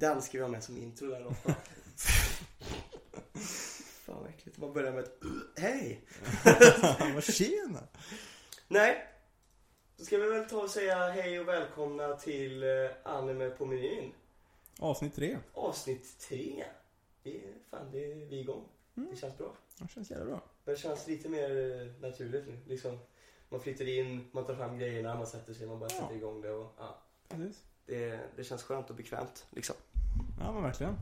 Den 0.00 0.22
ska 0.22 0.38
vi 0.38 0.42
ha 0.42 0.48
med 0.48 0.64
som 0.64 0.76
intro 0.76 1.06
där 1.10 1.20
då. 1.20 1.34
Fan 4.04 4.16
vad 4.20 4.28
äckligt. 4.28 4.58
Man 4.58 4.72
börjar 4.72 4.92
med 4.92 5.04
ett 5.04 5.18
"Uh, 5.24 5.30
hej. 5.56 6.00
Vad 7.14 7.24
tjena! 7.24 7.82
Nej. 8.68 9.06
Då 9.96 10.04
ska 10.04 10.18
vi 10.18 10.28
väl 10.30 10.48
ta 10.48 10.62
och 10.62 10.70
säga 10.70 11.08
hej 11.08 11.40
och 11.40 11.48
välkomna 11.48 12.16
till 12.16 12.62
eh, 12.62 12.68
Anime 13.04 13.50
på 13.50 13.66
menyn. 13.66 14.12
Avsnitt 14.78 15.14
tre. 15.14 15.38
Avsnitt 15.54 16.18
tre. 16.18 16.64
Det 17.22 17.36
är, 17.36 17.52
fan, 17.70 17.90
det 17.92 18.12
är 18.12 18.14
vi 18.14 18.40
igång. 18.40 18.64
Det 18.94 19.16
känns 19.16 19.38
bra. 19.38 19.56
Det 19.78 19.88
känns 19.90 20.10
jävla 20.10 20.24
bra. 20.26 20.42
Det 20.64 20.76
känns 20.76 21.06
lite 21.06 21.28
mer 21.28 21.50
eh, 21.80 21.92
naturligt 22.00 22.46
nu. 22.46 22.58
Liksom, 22.66 22.98
man 23.48 23.60
flyttar 23.60 23.88
in, 23.88 24.28
man 24.32 24.46
tar 24.46 24.54
fram 24.54 24.78
grejerna, 24.78 25.14
man 25.14 25.26
sätter 25.26 25.54
sig, 25.54 25.66
man 25.66 25.78
bara 25.78 25.90
Ja. 25.92 26.00
sätter 26.00 26.14
igång 26.14 26.40
det 26.40 26.50
och 26.50 26.72
ja. 26.78 27.02
Precis. 27.28 27.62
Det, 27.86 28.20
det 28.36 28.44
känns 28.44 28.62
skönt 28.62 28.90
och 28.90 28.96
bekvämt 28.96 29.46
liksom. 29.50 29.76
Ja 30.40 30.52
men 30.52 30.62
verkligen. 30.62 30.96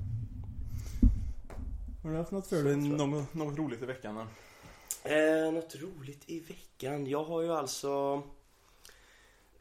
Har 2.02 2.10
du 2.10 2.16
haft 2.16 2.32
något 2.32 2.46
för 2.46 2.64
dig? 2.64 2.76
Något, 2.76 3.34
något 3.34 3.58
roligt 3.58 3.82
i 3.82 3.86
veckan? 3.86 4.14
då? 4.14 5.10
Eh, 5.10 5.52
något 5.52 5.74
roligt 5.76 6.22
i 6.26 6.40
veckan? 6.40 7.06
Jag 7.06 7.24
har 7.24 7.42
ju 7.42 7.52
alltså... 7.52 8.16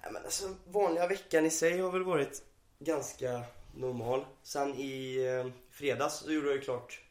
Nej 0.01 0.11
men 0.13 0.23
alltså 0.23 0.55
vanliga 0.67 1.07
veckan 1.07 1.45
i 1.45 1.49
sig 1.49 1.79
har 1.79 1.91
väl 1.91 2.03
varit 2.03 2.43
ganska 2.79 3.43
normal. 3.75 4.25
Sen 4.43 4.73
i 4.75 5.17
eh, 5.25 5.51
fredags 5.69 6.15
så 6.19 6.31
gjorde 6.31 6.47
jag 6.47 6.55
ju 6.55 6.61
klart 6.61 7.01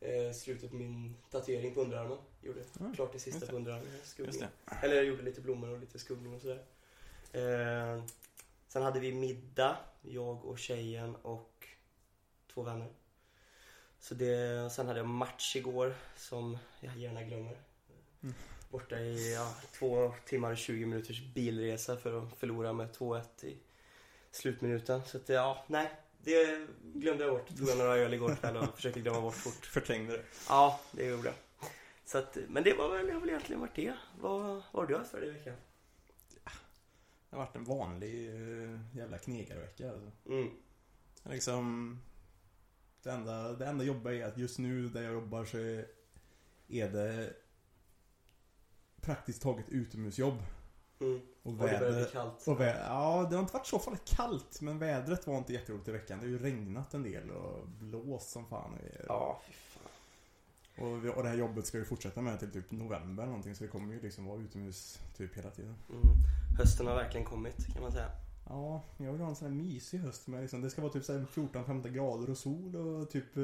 eh, 0.00 0.32
slutet 0.34 0.70
på 0.70 0.76
min 0.76 1.16
tatuering 1.30 1.74
på 1.74 1.80
underarmen. 1.80 2.18
Gjorde 2.42 2.60
Mm, 2.80 2.94
klart 2.94 3.12
det 3.12 3.18
sista 3.18 3.40
det. 3.40 3.46
på 3.46 3.56
underarmen. 3.56 3.86
Skuggning. 4.04 4.42
Eller 4.82 4.96
jag 4.96 5.04
gjorde 5.04 5.22
lite 5.22 5.40
blommor 5.40 5.68
och 5.70 5.78
lite 5.78 5.98
skuggning 5.98 6.34
och 6.34 6.40
sådär. 6.40 6.62
Eh, 7.32 8.02
sen 8.68 8.82
hade 8.82 9.00
vi 9.00 9.12
middag, 9.14 9.76
jag 10.02 10.44
och 10.44 10.58
tjejen 10.58 11.16
och 11.16 11.57
två 12.58 12.62
vänner. 12.62 12.88
Så 14.00 14.14
det, 14.14 14.72
sen 14.72 14.86
hade 14.86 14.98
jag 14.98 15.08
match 15.08 15.56
igår 15.56 15.94
som 16.16 16.58
jag 16.80 16.96
gärna 16.96 17.22
glömmer. 17.22 17.56
Mm. 18.22 18.34
Borta 18.70 18.98
i 18.98 19.34
ja, 19.34 19.54
två 19.78 20.14
timmar 20.26 20.50
och 20.52 20.56
20 20.56 20.86
minuters 20.86 21.22
bilresa 21.34 21.96
för 21.96 22.22
att 22.22 22.38
förlora 22.38 22.72
med 22.72 22.96
2-1 22.96 23.44
i 23.44 23.56
slutminuten. 24.30 25.02
Så 25.04 25.16
att, 25.16 25.28
ja, 25.28 25.64
nej. 25.66 25.90
Det 26.24 26.66
glömde 26.94 27.24
jag 27.24 27.32
bort. 27.32 27.56
Tog 27.58 27.68
jag 27.68 27.78
några 27.78 27.96
öl 27.96 28.14
igår 28.14 28.34
kväll 28.34 28.56
och 28.56 28.74
försökte 28.74 29.00
glömma 29.00 29.20
bort 29.20 29.34
fort. 29.34 29.66
Förträngde 29.66 30.12
det. 30.12 30.24
Ja, 30.48 30.80
det 30.92 31.04
gjorde 31.06 31.28
jag. 31.28 31.34
Så 32.04 32.18
att, 32.18 32.38
men 32.48 32.64
det 32.64 32.74
var 32.74 32.88
väl, 32.96 33.06
det 33.06 33.12
har 33.12 33.20
väl 33.20 33.28
egentligen 33.28 33.60
varit 33.60 33.76
det. 33.76 33.94
Vad, 34.20 34.42
vad 34.42 34.62
har 34.62 34.86
du 34.86 34.96
haft 34.96 35.10
för 35.10 35.20
dig 35.20 35.28
i 35.28 35.32
veckan? 35.32 35.54
Det 37.30 37.36
har 37.36 37.38
varit 37.38 37.56
en 37.56 37.64
vanlig 37.64 38.28
eh, 38.28 38.96
jävla 38.96 39.18
knegarvecka 39.18 39.90
alltså. 39.90 40.10
Mm. 40.26 40.50
Liksom 41.22 41.98
det 43.02 43.10
enda, 43.10 43.52
det 43.52 43.66
enda 43.66 43.84
jobbiga 43.84 44.24
är 44.26 44.30
att 44.30 44.38
just 44.38 44.58
nu 44.58 44.88
där 44.88 45.02
jag 45.02 45.12
jobbar 45.12 45.44
så 45.44 45.58
är, 45.58 45.86
det 46.88 47.32
praktiskt 49.00 49.42
taget 49.42 49.68
utomhusjobb. 49.68 50.42
Mm. 51.00 51.20
Och 51.42 51.52
Och 51.52 51.52
det 51.52 51.58
börjar 51.58 51.92
bli 51.92 52.04
kallt. 52.12 52.48
och 52.48 52.60
vä- 52.60 52.80
ja, 52.86 53.26
det 53.30 53.36
har 53.36 53.42
inte 53.42 53.52
varit 53.54 53.66
så 53.66 53.78
farligt 53.78 54.04
kallt 54.04 54.60
men 54.60 54.78
vädret 54.78 55.26
var 55.26 55.38
inte 55.38 55.52
jätteroligt 55.52 55.88
i 55.88 55.92
veckan. 55.92 56.18
Det 56.18 56.24
har 56.26 56.30
ju 56.30 56.38
regnat 56.38 56.94
en 56.94 57.02
del 57.02 57.30
och 57.30 57.68
blåst 57.68 58.30
som 58.30 58.46
fan. 58.46 58.78
Ja, 59.08 59.40
fy 59.46 59.52
fan. 59.52 59.82
Och, 60.86 61.04
vi, 61.04 61.08
och 61.08 61.22
det 61.22 61.28
här 61.28 61.36
jobbet 61.36 61.66
ska 61.66 61.78
vi 61.78 61.84
fortsätta 61.84 62.20
med 62.20 62.38
till 62.38 62.50
typ 62.52 62.70
november 62.70 63.22
eller 63.22 63.30
någonting 63.30 63.54
så 63.54 63.64
vi 63.64 63.70
kommer 63.70 63.94
ju 63.94 64.00
liksom 64.00 64.24
vara 64.26 64.40
utomhus 64.40 64.98
typ 65.16 65.36
hela 65.36 65.50
tiden. 65.50 65.74
Mm. 65.90 66.02
Hösten 66.58 66.86
har 66.86 66.94
verkligen 66.94 67.26
kommit 67.26 67.66
kan 67.72 67.82
man 67.82 67.92
säga. 67.92 68.10
Ja, 68.48 68.82
jag 68.96 69.12
vill 69.12 69.20
ha 69.20 69.28
en 69.28 69.36
sån 69.36 69.48
här 69.48 69.54
mysig 69.54 69.98
höst 69.98 70.26
med 70.26 70.40
liksom, 70.40 70.60
det 70.62 70.70
ska 70.70 70.82
vara 70.82 70.92
typ 70.92 71.04
så 71.04 71.12
här 71.12 71.26
14-15 71.34 71.88
grader 71.88 72.30
och 72.30 72.38
sol 72.38 72.76
och 72.76 73.10
typ 73.10 73.36
eh, 73.36 73.42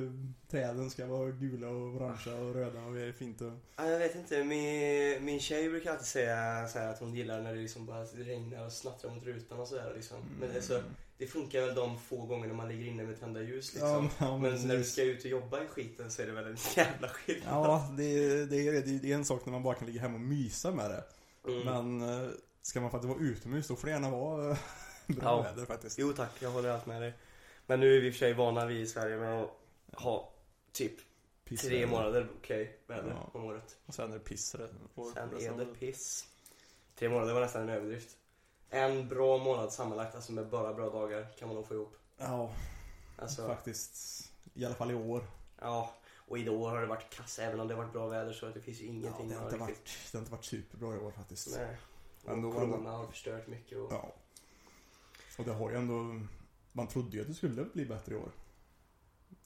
träden 0.50 0.90
ska 0.90 1.06
vara 1.06 1.30
gula 1.30 1.68
och 1.68 1.94
orangea 1.96 2.34
och 2.34 2.54
röda 2.54 2.84
och 2.84 2.94
det 2.94 3.02
är 3.02 3.12
fint 3.12 3.40
och... 3.40 3.52
Ja, 3.76 3.86
jag 3.86 3.98
vet 3.98 4.14
inte, 4.14 4.44
min, 4.44 5.24
min 5.24 5.40
tjej 5.40 5.70
brukar 5.70 5.90
alltid 5.90 6.06
säga 6.06 6.68
så 6.68 6.78
att 6.78 7.00
hon 7.00 7.14
gillar 7.14 7.42
när 7.42 7.54
det 7.54 7.60
liksom 7.60 7.86
bara 7.86 8.04
regnar 8.04 8.66
och 8.66 8.72
snattrar 8.72 9.10
mot 9.10 9.24
rutan 9.24 9.60
och 9.60 9.68
sådär 9.68 9.92
liksom. 9.96 10.16
Men 10.40 10.50
alltså, 10.56 10.82
det 11.18 11.26
funkar 11.26 11.60
väl 11.60 11.74
de 11.74 11.98
få 11.98 12.26
gångerna 12.26 12.54
man 12.54 12.68
ligger 12.68 12.86
inne 12.86 13.02
med 13.02 13.20
tända 13.20 13.42
ljus 13.42 13.72
liksom. 13.74 14.10
Ja, 14.18 14.26
ja, 14.26 14.38
men 14.38 14.68
när 14.68 14.76
du 14.76 14.84
ska 14.84 15.02
ut 15.02 15.24
och 15.24 15.30
jobba 15.30 15.62
i 15.62 15.66
skiten 15.66 16.10
så 16.10 16.22
är 16.22 16.26
det 16.26 16.32
väl 16.32 16.46
en 16.46 16.56
jävla 16.76 17.08
skillnad. 17.08 17.48
Ja, 17.50 17.88
det, 17.96 18.04
är- 18.04 18.46
det, 18.46 18.68
är, 18.68 18.82
det, 19.00 19.10
är 19.10 19.14
en 19.14 19.24
sak 19.24 19.46
när 19.46 19.52
man 19.52 19.62
bara 19.62 19.74
kan 19.74 19.86
ligga 19.86 20.00
hemma 20.00 20.14
och 20.14 20.20
mysa 20.20 20.70
med 20.70 20.90
det. 20.90 21.04
Mm. 21.50 21.64
Men 21.98 22.22
eh, 22.24 22.30
ska 22.62 22.80
man 22.80 22.90
faktiskt 22.90 23.14
vara 23.14 23.22
utomhus 23.24 23.68
då 23.68 23.76
får 23.76 23.86
det 23.86 23.92
gärna 23.92 24.10
vara 24.10 24.56
bra 25.06 25.24
Ja. 25.28 25.42
väder 25.42 25.64
faktiskt. 25.66 25.98
Jo 25.98 26.12
tack, 26.12 26.30
jag 26.42 26.50
håller 26.50 26.68
allt 26.70 26.86
med 26.86 27.02
dig. 27.02 27.12
Men 27.66 27.80
nu 27.80 27.96
är 27.96 28.00
vi 28.00 28.06
i 28.06 28.10
och 28.10 28.14
för 28.14 28.18
sig 28.18 28.32
vana 28.32 28.66
vi 28.66 28.80
i 28.80 28.86
Sverige 28.86 29.16
med 29.16 29.42
att 29.42 29.50
ha 29.92 30.32
typ 30.72 30.92
Pissväder. 31.44 31.76
tre 31.76 31.86
månader 31.86 32.28
okej 32.38 32.78
väder 32.86 33.10
Ja. 33.10 33.30
om 33.38 33.44
året. 33.44 33.76
Och 33.86 33.94
sen 33.94 34.10
är 34.10 34.14
det 34.14 34.20
piss 34.24 34.46
Sen 34.50 34.66
är 35.50 35.56
det 35.58 35.74
piss. 35.80 36.26
Tre 36.98 37.08
månader 37.08 37.34
var 37.34 37.40
nästan 37.40 37.62
en 37.62 37.68
överdrift. 37.68 38.16
En 38.70 39.08
bra 39.08 39.38
månad 39.38 39.72
sammanlagt, 39.72 40.14
alltså 40.14 40.32
med 40.32 40.48
bara 40.48 40.74
bra 40.74 40.90
dagar, 40.90 41.26
kan 41.38 41.48
man 41.48 41.54
nog 41.56 41.66
få 41.68 41.74
ihop. 41.74 41.96
Ja, 42.18 42.50
Alltså, 43.18 43.46
faktiskt. 43.46 44.24
I 44.54 44.64
alla 44.64 44.74
fall 44.74 44.90
i 44.90 44.94
år. 44.94 45.26
ja. 45.60 45.94
Och 46.28 46.38
i 46.38 46.48
år 46.48 46.70
har 46.70 46.80
det 46.80 46.86
varit 46.86 47.10
kass, 47.14 47.38
även 47.38 47.60
om 47.60 47.68
det 47.68 47.74
har 47.74 47.82
varit 47.82 47.92
bra 47.92 48.06
väder 48.08 48.32
så 48.32 48.46
det 48.46 48.60
finns 48.60 48.80
ju 48.80 48.84
Ja, 48.86 48.92
ingenting 48.92 49.28
det, 49.28 49.34
har 49.34 49.44
inte 49.44 49.56
varit, 49.56 49.84
det 50.12 50.18
har 50.18 50.22
inte 50.22 50.32
varit 50.32 50.44
superbra 50.44 50.94
i 50.94 50.98
år 50.98 51.10
faktiskt. 51.10 51.56
Nej. 51.56 51.76
Och 52.24 52.30
Ändå- 52.32 52.52
corona 52.52 52.90
har 52.90 53.06
förstört 53.06 53.46
mycket 53.46 53.78
och... 53.78 53.92
Ja. 53.92 54.12
Och 55.38 55.44
det 55.44 55.52
har 55.52 55.70
ju 55.70 55.76
ändå... 55.76 56.20
Man 56.72 56.88
trodde 56.88 57.16
ju 57.16 57.20
att 57.22 57.28
det 57.28 57.34
skulle 57.34 57.64
bli 57.74 57.86
bättre 57.86 58.14
i 58.14 58.16
år. 58.16 58.30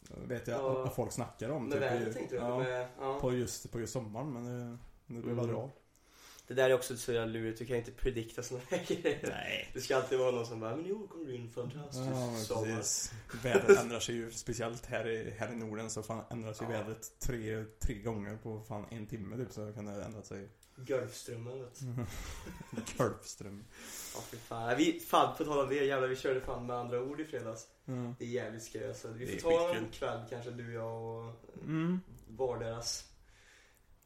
Det 0.00 0.26
vet 0.26 0.46
jag 0.46 0.60
Ja. 0.60 0.84
att 0.86 0.94
folk 0.94 1.12
snackar 1.12 1.48
om. 1.50 1.64
Med 1.64 1.72
typ 1.72 1.82
vädret 1.82 2.14
tänkte 2.16 2.34
du? 2.34 2.40
Ja, 2.40 2.58
Med, 2.58 2.88
ja. 3.00 3.18
på, 3.20 3.32
just, 3.34 3.72
på 3.72 3.80
just 3.80 3.92
sommaren 3.92 4.32
men 4.32 4.44
det, 4.44 4.78
det 5.06 5.12
blev 5.22 5.24
Mm. 5.24 5.38
aldrig 5.38 5.58
av. 5.58 5.70
Det 6.46 6.54
där 6.54 6.70
är 6.70 6.74
också 6.74 6.96
så 6.96 7.12
jävla 7.12 7.32
lurigt, 7.32 7.58
du 7.58 7.66
kan 7.66 7.76
inte 7.76 7.90
predikta 7.90 8.42
såna 8.42 8.60
här 8.70 8.84
grejer. 8.86 9.18
Nej. 9.28 9.70
Det 9.74 9.80
ska 9.80 9.96
alltid 9.96 10.18
vara 10.18 10.30
någon 10.30 10.46
som 10.46 10.60
bara, 10.60 10.76
men 10.76 10.86
i 10.86 10.92
år 10.92 11.06
kommer 11.06 11.24
det 11.24 11.30
bli 11.32 11.40
en 11.40 11.50
fantastisk 11.50 12.06
Ja, 12.10 12.34
sommar. 12.38 12.64
precis. 12.76 13.12
Vädret 13.42 13.78
ändrar 13.78 14.00
sig 14.00 14.14
ju, 14.14 14.30
speciellt 14.30 14.86
här 14.86 15.08
i, 15.08 15.30
här 15.38 15.52
i 15.52 15.56
Norden 15.56 15.90
så 15.90 16.02
fan 16.02 16.24
ändras 16.30 16.60
ju 16.62 16.64
Ja. 16.64 16.70
vädret 16.70 17.12
tre, 17.18 17.64
tre 17.78 17.94
gånger 18.02 18.36
på 18.36 18.60
fan 18.60 18.84
en 18.90 19.06
timme 19.06 19.36
typ 19.36 19.52
så 19.52 19.72
kan 19.72 19.84
det 19.86 20.04
ändra 20.04 20.22
sig. 20.22 20.48
Gulfströmmen 20.86 21.60
vet 21.60 21.80
du. 21.80 21.86
Golfström. 22.98 23.64
Ja 24.14 24.20
fy 24.30 24.36
fan. 24.36 24.76
Vi, 24.76 25.00
fan 25.00 25.36
på 25.36 25.44
tal 25.44 25.58
om 25.58 25.68
det 25.68 25.74
jävlar 25.84 26.08
vi 26.08 26.16
körde 26.16 26.40
fan 26.40 26.66
med 26.66 26.76
andra 26.76 27.02
ord 27.02 27.20
i 27.20 27.24
fredags. 27.24 27.66
Mm. 27.88 28.14
Det 28.18 28.24
är 28.24 28.28
jävligt 28.28 28.62
skoj 28.62 28.88
alltså. 28.88 29.08
Vi 29.08 29.38
får 29.38 29.50
ta 29.50 29.68
skitkul. 29.68 29.84
en 29.84 29.90
kväll 29.90 30.20
kanske 30.30 30.50
du, 30.50 30.72
jag 30.74 31.02
och 31.02 31.34
Mm. 31.64 32.00
var 32.28 32.58
deras 32.58 33.04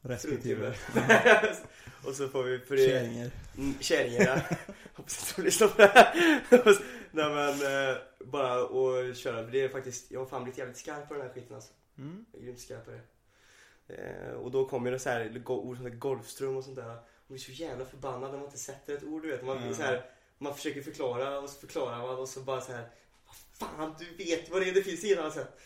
Respektive. 0.04 0.74
och 2.06 2.14
så 2.14 2.28
får 2.28 2.42
vi 2.42 2.58
för 2.58 2.76
det... 2.76 2.86
Kärringar. 2.88 3.30
Mm, 3.58 3.74
Kärringar 3.80 4.46
ja. 4.50 4.56
Hoppas 4.94 5.20
inte 5.30 5.40
de 5.40 5.44
lyssnar 5.44 5.68
på 5.68 5.82
det 5.82 5.86
här. 5.86 6.68
Och 6.68 6.74
Nej 7.10 7.30
men 7.34 7.48
eh, 7.90 7.96
bara 8.26 8.62
att 8.62 9.16
köra. 9.16 9.42
Det 9.42 9.60
är 9.60 9.68
faktiskt, 9.68 10.10
jag 10.10 10.20
har 10.20 10.26
fan 10.26 10.42
blivit 10.42 10.58
jävligt 10.58 10.76
skarp 10.76 11.08
på 11.08 11.14
den 11.14 11.22
här 11.22 11.32
skiten 11.32 11.54
alltså. 11.54 11.72
Mm. 11.98 12.24
Jag 12.32 12.40
är 12.40 12.44
grymt 12.44 12.60
skarp 12.60 12.84
på 12.84 12.90
det. 12.90 13.00
Eh, 13.98 14.32
och 14.32 14.50
då 14.50 14.68
kommer 14.68 14.90
det 14.90 14.98
så 14.98 15.08
här 15.08 15.42
ord 15.50 15.76
som 15.76 15.98
golfström 15.98 16.56
och 16.56 16.64
sånt 16.64 16.76
där. 16.76 16.86
Man 16.86 16.98
blir 17.28 17.38
så 17.38 17.52
jävla 17.52 17.84
förbannad 17.84 18.30
när 18.30 18.38
man 18.38 18.46
inte 18.46 18.58
sätter 18.58 18.96
ett 18.96 19.04
ord 19.04 19.22
du 19.22 19.30
vet. 19.30 19.44
Man, 19.44 19.58
Mm. 19.58 19.74
så 19.74 19.82
här, 19.82 20.10
man 20.38 20.54
försöker 20.54 20.82
förklara 20.82 21.38
och 21.40 21.48
så 21.50 21.60
förklarar 21.60 21.98
man 21.98 22.18
och 22.18 22.28
så 22.28 22.40
bara 22.40 22.60
så 22.60 22.72
här. 22.72 22.88
Vad 23.26 23.68
fan 23.70 23.94
du 23.98 24.24
vet 24.24 24.50
vad 24.50 24.62
det 24.62 24.68
är, 24.68 24.74
det 24.74 24.82
finns 24.82 25.04
inget 25.04 25.18
annat 25.18 25.34
sätt. 25.34 25.58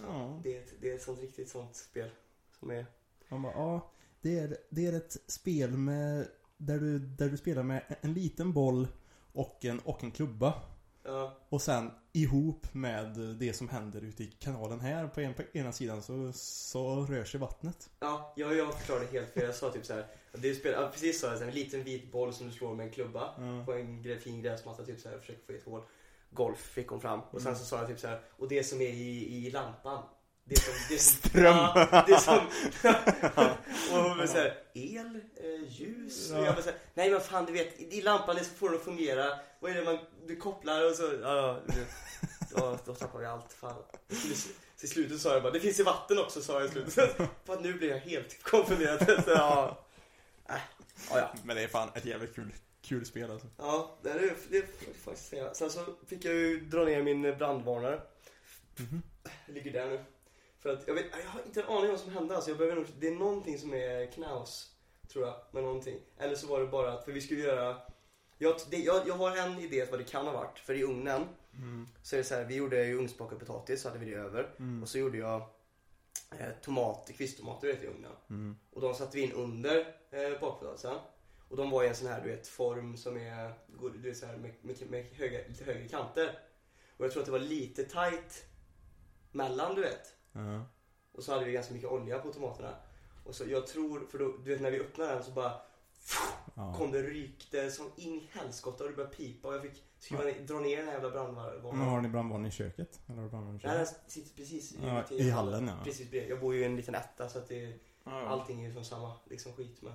Ja. 0.00 0.40
Det 0.42 0.56
är 0.56 0.60
ett, 0.62 0.72
det 0.80 0.90
är 0.90 0.94
ett 0.94 1.02
sånt 1.02 1.20
riktigt 1.20 1.48
sånt 1.48 1.76
spel. 1.76 2.10
Som 2.58 2.70
är, 2.70 2.86
Man 3.28 3.42
bara, 3.42 3.52
ja. 3.52 3.90
Det 4.20 4.38
är, 4.38 4.56
det 4.70 4.86
är 4.86 4.92
ett 4.92 5.16
spel 5.26 5.70
med, 5.70 6.28
där 6.56 6.78
du, 6.78 6.98
där 6.98 7.28
du 7.28 7.36
spelar 7.36 7.62
med 7.62 7.96
en 8.00 8.14
liten 8.14 8.52
boll 8.52 8.88
och 9.32 9.64
en, 9.64 9.78
och 9.78 10.04
en 10.04 10.10
klubba. 10.10 10.62
Ja, 11.08 11.36
Och 11.48 11.62
sen 11.62 11.90
ihop 12.12 12.74
med 12.74 13.06
det 13.38 13.52
som 13.52 13.68
händer 13.68 14.00
ute 14.00 14.22
i 14.22 14.26
kanalen 14.26 14.80
här 14.80 15.06
på, 15.06 15.20
en, 15.20 15.34
på 15.34 15.42
ena 15.52 15.72
sidan 15.72 16.02
så, 16.02 16.32
så 16.32 17.04
rör 17.04 17.24
sig 17.24 17.40
vattnet. 17.40 17.90
ja, 18.00 18.32
jag, 18.36 18.56
jag 18.56 18.78
förklarade 18.78 19.06
helt 19.06 19.34
fel. 19.34 19.44
Jag 19.44 19.54
sa 19.54 19.70
typ 19.70 19.86
så 19.86 19.94
här. 19.94 20.06
Det 20.32 20.50
är 20.50 20.54
spel, 20.54 20.72
ja, 20.72 20.88
precis 20.92 21.20
så, 21.20 21.28
här, 21.28 21.42
en 21.42 21.50
liten 21.50 21.84
vit 21.84 22.12
boll 22.12 22.32
som 22.32 22.46
du 22.46 22.52
slår 22.52 22.74
med 22.74 22.86
en 22.86 22.92
klubba. 22.92 23.34
Ja. 23.38 23.64
på 23.64 23.72
en 23.72 24.20
fin 24.20 24.42
gräsmatta 24.42 24.84
typ 24.84 25.00
så 25.00 25.08
här 25.08 25.16
och 25.16 25.20
försöker 25.20 25.46
få 25.46 25.52
i 25.52 25.56
ett 25.56 25.64
hål. 25.64 25.82
Golf 26.30 26.58
fick 26.58 26.88
hon 26.88 27.00
fram. 27.00 27.20
Och 27.30 27.42
sen 27.42 27.56
så 27.56 27.64
sa 27.64 27.78
jag 27.78 27.88
typ 27.88 27.98
så 27.98 28.08
här. 28.08 28.20
och 28.38 28.48
det 28.48 28.64
som 28.64 28.80
är 28.80 28.88
i, 28.88 29.46
i 29.46 29.50
lampan. 29.50 30.02
Det 30.44 30.60
som... 30.60 30.74
Det 30.88 30.98
som 30.98 31.30
Ström. 31.30 31.44
Ja, 31.44 32.04
det 32.06 32.20
som... 32.20 32.38
och 33.92 34.10
hon 34.10 34.28
så 34.28 34.36
här, 34.36 34.54
el, 34.74 35.20
eh, 35.36 35.68
ljus. 35.68 36.32
Och 36.32 36.38
jag 36.38 36.54
bara 36.54 36.62
så 36.62 36.70
här, 36.70 36.78
nej 36.94 37.10
men 37.10 37.20
fan 37.20 37.46
du 37.46 37.52
vet, 37.52 37.80
i 37.80 38.02
lampan 38.02 38.36
det 38.36 38.44
får 38.44 38.68
den 38.68 38.78
att 38.78 38.84
fungera. 38.84 39.24
Vad 39.60 39.70
är 39.70 39.74
det 39.74 39.84
man, 39.84 39.98
du 40.26 40.36
kopplar 40.36 40.90
och 40.90 40.94
så, 40.94 41.02
ja, 41.22 41.60
ja, 41.66 41.74
ja 42.56 42.78
då 42.84 42.94
tappar 42.94 43.18
vi 43.18 43.26
allt. 43.26 43.52
Fan. 43.52 43.82
Till 44.76 44.88
slutet 44.88 45.20
sa 45.20 45.32
jag 45.32 45.42
bara, 45.42 45.52
det 45.52 45.60
finns 45.60 45.80
i 45.80 45.82
vatten 45.82 46.18
också 46.18 46.42
sa 46.42 46.60
jag 46.60 46.68
i 46.68 46.72
slutet. 46.72 47.20
Att 47.46 47.62
nu 47.62 47.74
blir 47.74 47.88
jag 47.88 47.98
helt 47.98 48.42
konfunderad. 48.42 49.24
Så, 49.24 49.30
ja. 49.30 49.86
Äh, 50.48 50.54
ja, 51.10 51.18
ja. 51.18 51.34
Men 51.44 51.56
det 51.56 51.62
är 51.62 51.68
fan 51.68 51.88
ett 51.94 52.04
jävligt 52.04 52.34
kul 52.34 52.52
kul 52.82 53.06
spel 53.06 53.30
alltså. 53.30 53.46
Ja, 53.56 53.98
det 54.02 54.10
är 54.10 54.18
det 54.18 54.56
jag 54.56 54.64
faktiskt 55.04 55.28
säga. 55.28 55.54
Sen 55.54 55.70
så 55.70 55.84
fick 56.06 56.24
jag 56.24 56.34
ju 56.34 56.60
dra 56.60 56.84
ner 56.84 57.02
min 57.02 57.22
brandvarnare. 57.22 58.00
Mhm. 58.76 59.02
Ligger 59.46 59.72
där 59.72 59.88
nu. 59.88 60.04
För 60.58 60.72
att 60.72 60.86
jag, 60.86 60.94
vet, 60.94 61.06
jag 61.24 61.30
har 61.30 61.40
inte 61.46 61.62
en 61.62 61.66
aning 61.66 61.84
om 61.84 61.90
vad 61.90 62.00
som 62.00 62.12
hände. 62.12 62.34
Alltså 62.34 62.50
jag 62.50 62.58
behöver 62.58 62.76
nog, 62.76 62.86
det 62.98 63.08
är 63.08 63.12
någonting 63.12 63.58
som 63.58 63.74
är 63.74 64.12
knaus. 64.12 64.74
Tror 65.12 65.26
jag, 65.26 65.34
med 65.50 65.62
någonting. 65.62 66.00
Eller 66.18 66.34
så 66.34 66.46
var 66.46 66.60
det 66.60 66.66
bara 66.66 66.92
att, 66.92 67.04
för 67.04 67.12
vi 67.12 67.20
skulle 67.20 67.40
göra 67.40 67.76
jag, 68.38 68.56
det, 68.70 68.76
jag, 68.76 69.08
jag 69.08 69.14
har 69.14 69.36
en 69.36 69.58
idé 69.58 69.86
vad 69.90 70.00
det 70.00 70.04
kan 70.04 70.26
ha 70.26 70.32
varit. 70.32 70.58
För 70.58 70.74
i 70.74 70.82
ugnen 70.82 71.26
Mm. 71.58 71.88
så 72.02 72.16
är 72.16 72.18
det 72.18 72.24
så 72.24 72.34
här, 72.34 72.44
vi 72.44 72.54
gjorde 72.54 72.84
ju 72.84 72.94
ugnsbakad 72.98 73.38
potatis, 73.38 73.82
så 73.82 73.88
hade 73.88 74.00
vi 74.00 74.10
det 74.10 74.16
över. 74.16 74.54
Mm. 74.58 74.82
Och 74.82 74.88
så 74.88 74.98
gjorde 74.98 75.18
jag 75.18 75.42
eh, 76.38 76.50
tomater, 76.62 77.12
kvisttomater 77.12 77.68
vet, 77.68 77.82
i 77.82 77.86
ugnen. 77.86 78.12
Mm. 78.30 78.56
Och 78.70 78.80
de 78.80 78.94
satte 78.94 79.16
vi 79.16 79.22
in 79.22 79.32
under 79.32 79.76
eh, 80.10 80.40
bakpotatisen. 80.40 80.96
Och 81.48 81.56
de 81.56 81.70
var 81.70 81.84
i 81.84 81.88
en 81.88 81.94
sån 81.94 82.08
här 82.08 82.20
du 82.20 82.28
vet, 82.28 82.48
form 82.48 82.96
som 82.96 83.16
är, 83.16 83.52
du 83.92 84.08
vet, 84.08 84.16
så 84.16 84.26
här, 84.26 84.36
med, 84.36 84.54
med, 84.62 84.90
med 84.90 85.06
höga, 85.12 85.38
lite 85.48 85.64
högre 85.64 85.88
kanter. 85.88 86.38
Och 86.96 87.04
jag 87.04 87.12
tror 87.12 87.20
att 87.22 87.26
det 87.26 87.32
var 87.32 87.38
lite 87.38 87.84
tight 87.84 88.44
mellan 89.32 89.74
du 89.74 89.80
vet. 89.80 90.14
Ja. 90.32 90.64
Och 91.12 91.24
så 91.24 91.32
hade 91.32 91.44
vi 91.44 91.52
ganska 91.52 91.74
mycket 91.74 91.90
olja 91.90 92.18
på 92.18 92.32
tomaterna. 92.32 92.74
Och 93.24 93.34
så 93.34 93.44
jag 93.46 93.66
tror, 93.66 94.06
för 94.10 94.18
då, 94.18 94.36
du 94.44 94.50
vet 94.50 94.60
när 94.60 94.70
vi 94.70 94.80
öppnade 94.80 95.14
den 95.14 95.22
så 95.24 95.30
bara 95.30 95.52
Ja. 96.54 96.74
kom 96.76 96.90
det 96.92 97.02
rykte 97.02 97.70
som 97.70 97.86
in 97.96 98.14
i 98.14 98.28
helskotta 98.32 98.84
och 98.84 98.90
det 98.90 98.96
började 98.96 99.16
pipa 99.16 99.48
och 99.48 99.54
jag 99.54 99.62
fick 99.62 99.84
skruva 99.98 100.24
ner, 100.24 100.40
dra 100.40 100.60
ner 100.60 100.76
den 100.76 100.86
här 100.86 100.92
jävla 100.92 101.10
brandvarnaren. 101.10 101.62
Men 101.62 101.88
har 101.88 102.00
ni 102.00 102.08
brandvarnaren 102.08 102.48
i 102.48 102.50
köket? 102.54 103.00
Eller 103.06 103.16
har 103.16 103.24
du 103.24 103.30
brandvarnaren 103.30 103.60
i 103.60 103.66
Nej, 103.66 103.76
den 103.76 103.86
köket? 103.86 104.02
sitter 104.12 104.36
precis 104.36 104.74
Ja, 104.84 105.02
ute 105.02 105.14
i 105.14 105.30
hallen, 105.30 105.66
ja. 105.66 105.84
Precis 105.84 106.10
bredvid. 106.10 106.30
Jag 106.30 106.40
bor 106.40 106.54
ju 106.54 106.60
i 106.60 106.64
en 106.64 106.76
liten 106.76 106.94
etta 106.94 107.28
så 107.28 107.38
att 107.38 107.48
det, 107.48 107.74
Ja. 108.04 108.26
allting 108.28 108.60
är 108.64 108.68
ju 108.68 108.74
från 108.74 108.84
samma 108.84 109.12
liksom 109.30 109.52
skit. 109.52 109.82
Men... 109.82 109.92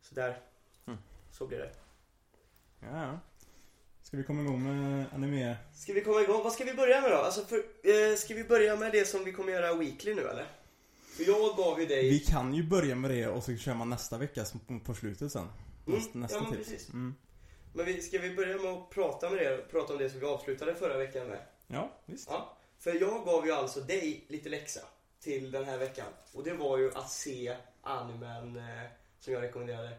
Så 0.00 0.14
där. 0.14 0.40
Mm. 0.86 0.98
Så 1.32 1.46
blir 1.46 1.58
det. 1.58 1.70
Ja, 2.80 3.02
ja. 3.02 3.18
Ska 4.02 4.16
vi 4.16 4.24
komma 4.24 4.42
igång 4.42 4.62
med 4.64 5.06
anime? 5.14 5.56
Ska 5.74 5.92
vi 5.92 6.00
komma 6.00 6.20
igång? 6.20 6.42
Vad 6.42 6.52
ska 6.52 6.64
vi 6.64 6.74
börja 6.74 7.00
med 7.00 7.10
då? 7.10 7.16
Alltså 7.16 7.44
för, 7.44 7.56
eh, 7.56 8.16
ska 8.16 8.34
vi 8.34 8.44
börja 8.44 8.76
med 8.76 8.92
det 8.92 9.04
som 9.08 9.24
vi 9.24 9.32
kommer 9.32 9.52
göra 9.52 9.74
weekly 9.74 10.14
nu 10.14 10.22
eller? 10.28 10.46
För 11.16 11.24
jag 11.24 11.56
gav 11.56 11.80
ju 11.80 11.86
dig... 11.86 12.10
Vi 12.10 12.20
kan 12.20 12.54
ju 12.54 12.62
börja 12.62 12.94
med 12.94 13.10
det 13.10 13.26
och 13.28 13.42
så 13.44 13.56
kör 13.56 13.74
man 13.74 13.90
nästa 13.90 14.18
vecka 14.18 14.44
på, 14.84 14.94
slutet 14.94 15.32
sen. 15.32 15.42
Mm, 15.86 15.98
Nästa, 15.98 16.18
nästa 16.18 16.36
ja, 16.38 16.42
men 16.42 16.52
tips. 16.52 16.68
precis. 16.70 16.88
Mm. 16.88 17.14
Men 17.72 17.86
vi, 17.86 18.02
ska 18.02 18.18
vi 18.18 18.34
börja 18.34 18.56
med 18.56 18.72
att 18.72 18.90
prata 18.90 19.30
med 19.30 19.38
det? 19.38 19.70
Prata 19.70 19.92
om 19.92 19.98
det 19.98 20.10
som 20.10 20.20
vi 20.20 20.26
avslutade 20.26 20.74
förra 20.74 20.96
veckan 20.98 21.26
med? 21.26 21.38
Ja, 21.66 21.92
visst. 22.06 22.28
Ja. 22.30 22.56
För 22.78 22.94
jag 23.00 23.24
gav 23.24 23.46
ju 23.46 23.52
alltså 23.52 23.80
dig 23.80 24.24
lite 24.28 24.48
läxa 24.48 24.80
till 25.20 25.50
den 25.50 25.64
här 25.64 25.78
veckan. 25.78 26.06
Och 26.32 26.44
det 26.44 26.54
var 26.54 26.78
ju 26.78 26.92
att 26.94 27.10
se 27.10 27.56
animen 27.82 28.56
eh, 28.56 28.62
som 29.20 29.32
jag 29.32 29.42
rekommenderade. 29.42 29.90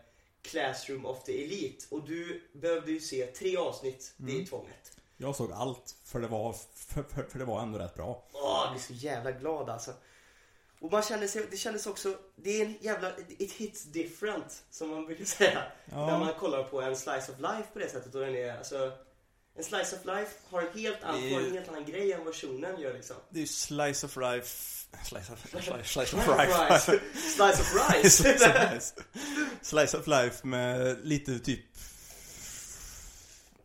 Classroom 0.41 1.05
of 1.05 1.23
the 1.23 1.43
Elite. 1.43 1.85
Och 1.89 2.03
du 2.07 2.41
behövde 2.53 2.91
ju 2.91 2.99
se 2.99 3.25
tre 3.25 3.57
avsnitt. 3.57 4.13
Det 4.17 4.31
är 4.31 4.35
Mm. 4.35 4.45
tvånget. 4.45 4.97
Jag 5.17 5.35
såg 5.35 5.51
allt 5.51 5.95
för 6.03 6.19
det 6.19 6.27
var, 6.27 6.53
för, 6.73 7.03
för, 7.03 7.23
för 7.23 7.39
det 7.39 7.45
var 7.45 7.61
ändå 7.61 7.79
rätt 7.79 7.95
bra. 7.95 8.25
Åh, 8.33 8.61
jag 8.65 8.71
blir 8.71 8.81
så 8.81 8.93
jävla 8.93 9.31
glad 9.31 9.69
alltså. 9.69 9.91
Och 10.79 10.91
man 10.91 11.03
kände 11.03 11.27
sig, 11.27 11.45
det 11.51 11.57
kändes 11.57 11.87
också, 11.87 12.17
det 12.35 12.61
är 12.61 12.65
en 12.65 12.77
jävla, 12.81 13.11
it 13.37 13.51
hits 13.51 13.83
different 13.83 14.63
som 14.69 14.89
man 14.89 15.05
brukar 15.05 15.25
säga. 15.25 15.63
Ja. 15.85 16.07
När 16.07 16.19
man 16.19 16.33
kollar 16.33 16.63
på 16.63 16.81
en 16.81 16.95
slice 16.95 17.31
of 17.31 17.39
life 17.39 17.67
på 17.73 17.79
det 17.79 17.89
sättet 17.89 18.15
och 18.15 18.21
den 18.21 18.35
är, 18.35 18.57
alltså 18.57 18.91
en 19.57 19.63
slice 19.63 19.95
of 19.95 20.05
life 20.05 20.31
har 20.49 20.61
en 20.61 20.79
helt, 20.79 21.03
har 21.03 21.39
en 21.39 21.51
helt 21.53 21.69
annan 21.69 21.85
grej 21.85 22.11
än 22.11 22.25
vad 22.25 22.35
shonen 22.35 22.81
gör 22.81 22.93
liksom. 22.93 23.15
Det 23.29 23.39
är 23.39 23.41
ju 23.41 23.47
slice 23.47 24.05
of 24.05 24.17
life... 24.17 24.73
Slice 25.03 25.33
of, 25.33 25.49
slice, 25.49 25.83
slice 25.83 26.17
of 26.17 26.27
rice. 26.27 26.99
Slice 27.35 27.61
of 27.61 27.93
rice. 27.93 28.09
slice, 28.09 28.39
of 28.39 28.53
life. 28.53 29.03
slice 29.61 29.97
of 29.97 30.07
life 30.07 30.47
med 30.47 30.97
lite 31.03 31.39
typ 31.39 31.65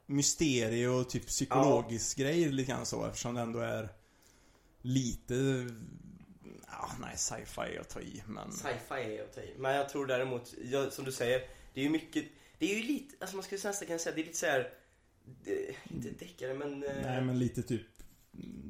mysterie 0.06 0.88
och 0.88 1.11
typ 1.11 1.26
psykologisk 1.26 2.19
grej 2.19 2.44
lite 2.44 2.70
grann 2.70 2.87
så 2.87 3.06
eftersom 3.06 3.35
det 3.35 3.41
ändå 3.41 3.59
är 3.59 3.88
lite 4.82 5.35
Ja, 6.72 6.90
nej, 7.00 7.16
sci-fi 7.16 7.76
är 7.76 7.80
att 7.80 7.88
ta 7.88 8.00
i 8.00 8.22
men 8.26 8.52
Sci-fi 8.52 8.94
är 9.19 9.22
att 9.24 9.34
ta 9.34 9.40
i. 9.40 9.54
Men 9.58 9.74
jag 9.74 9.88
tror 9.88 10.06
däremot, 10.06 10.54
jag, 10.64 10.92
som 10.92 11.04
du 11.04 11.12
säger, 11.12 11.38
det 11.74 11.80
är 11.80 11.84
ju 11.84 11.90
mycket, 11.90 12.24
det 12.58 12.72
är 12.72 12.76
ju 12.76 12.82
lite, 12.82 13.14
alltså 13.20 13.36
man 13.36 13.42
skulle 13.42 13.60
nästan 13.64 13.86
kunna 13.86 13.98
säga, 13.98 14.14
det 14.14 14.20
är 14.20 14.24
lite 14.24 14.38
såhär, 14.38 14.70
inte 15.90 16.08
deckare 16.24 16.54
men... 16.54 16.84
eh, 16.84 16.90
Nej 17.02 17.20
men 17.22 17.38
lite 17.38 17.62
typ 17.62 17.82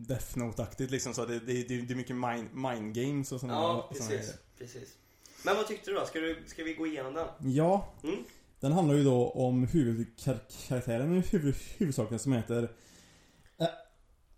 Death 0.09 0.39
Note-aktigt 0.39 0.91
liksom 0.91 1.15
så 1.15 1.25
det, 1.27 1.39
det, 1.41 1.69
det, 1.69 1.81
det 1.81 1.93
är 1.93 1.97
mycket 1.97 2.17
mind, 2.17 2.55
mind 2.55 2.95
games 2.95 3.33
och 3.33 3.41
sådana 3.41 3.59
Ja, 3.59 3.89
precis, 3.93 4.09
grejer. 4.09 4.25
precis. 4.59 4.97
Men 5.45 5.57
vad 5.57 5.67
tyckte 5.69 5.91
du 5.91 5.95
då? 5.97 6.07
Ska, 6.07 6.21
du, 6.21 6.43
ska 6.47 6.65
vi 6.65 6.75
gå 6.75 6.87
igenom 6.87 7.15
den? 7.15 7.29
Ja, 7.53 7.93
Mm? 8.03 8.25
den 8.61 8.73
handlar 8.73 8.95
ju 8.95 9.05
då 9.05 9.31
om 9.31 9.67
huvudkaraktären 9.67 11.23
huvud, 11.31 11.55
huvudsaken 11.79 12.19
som 12.19 12.33
heter 12.33 12.69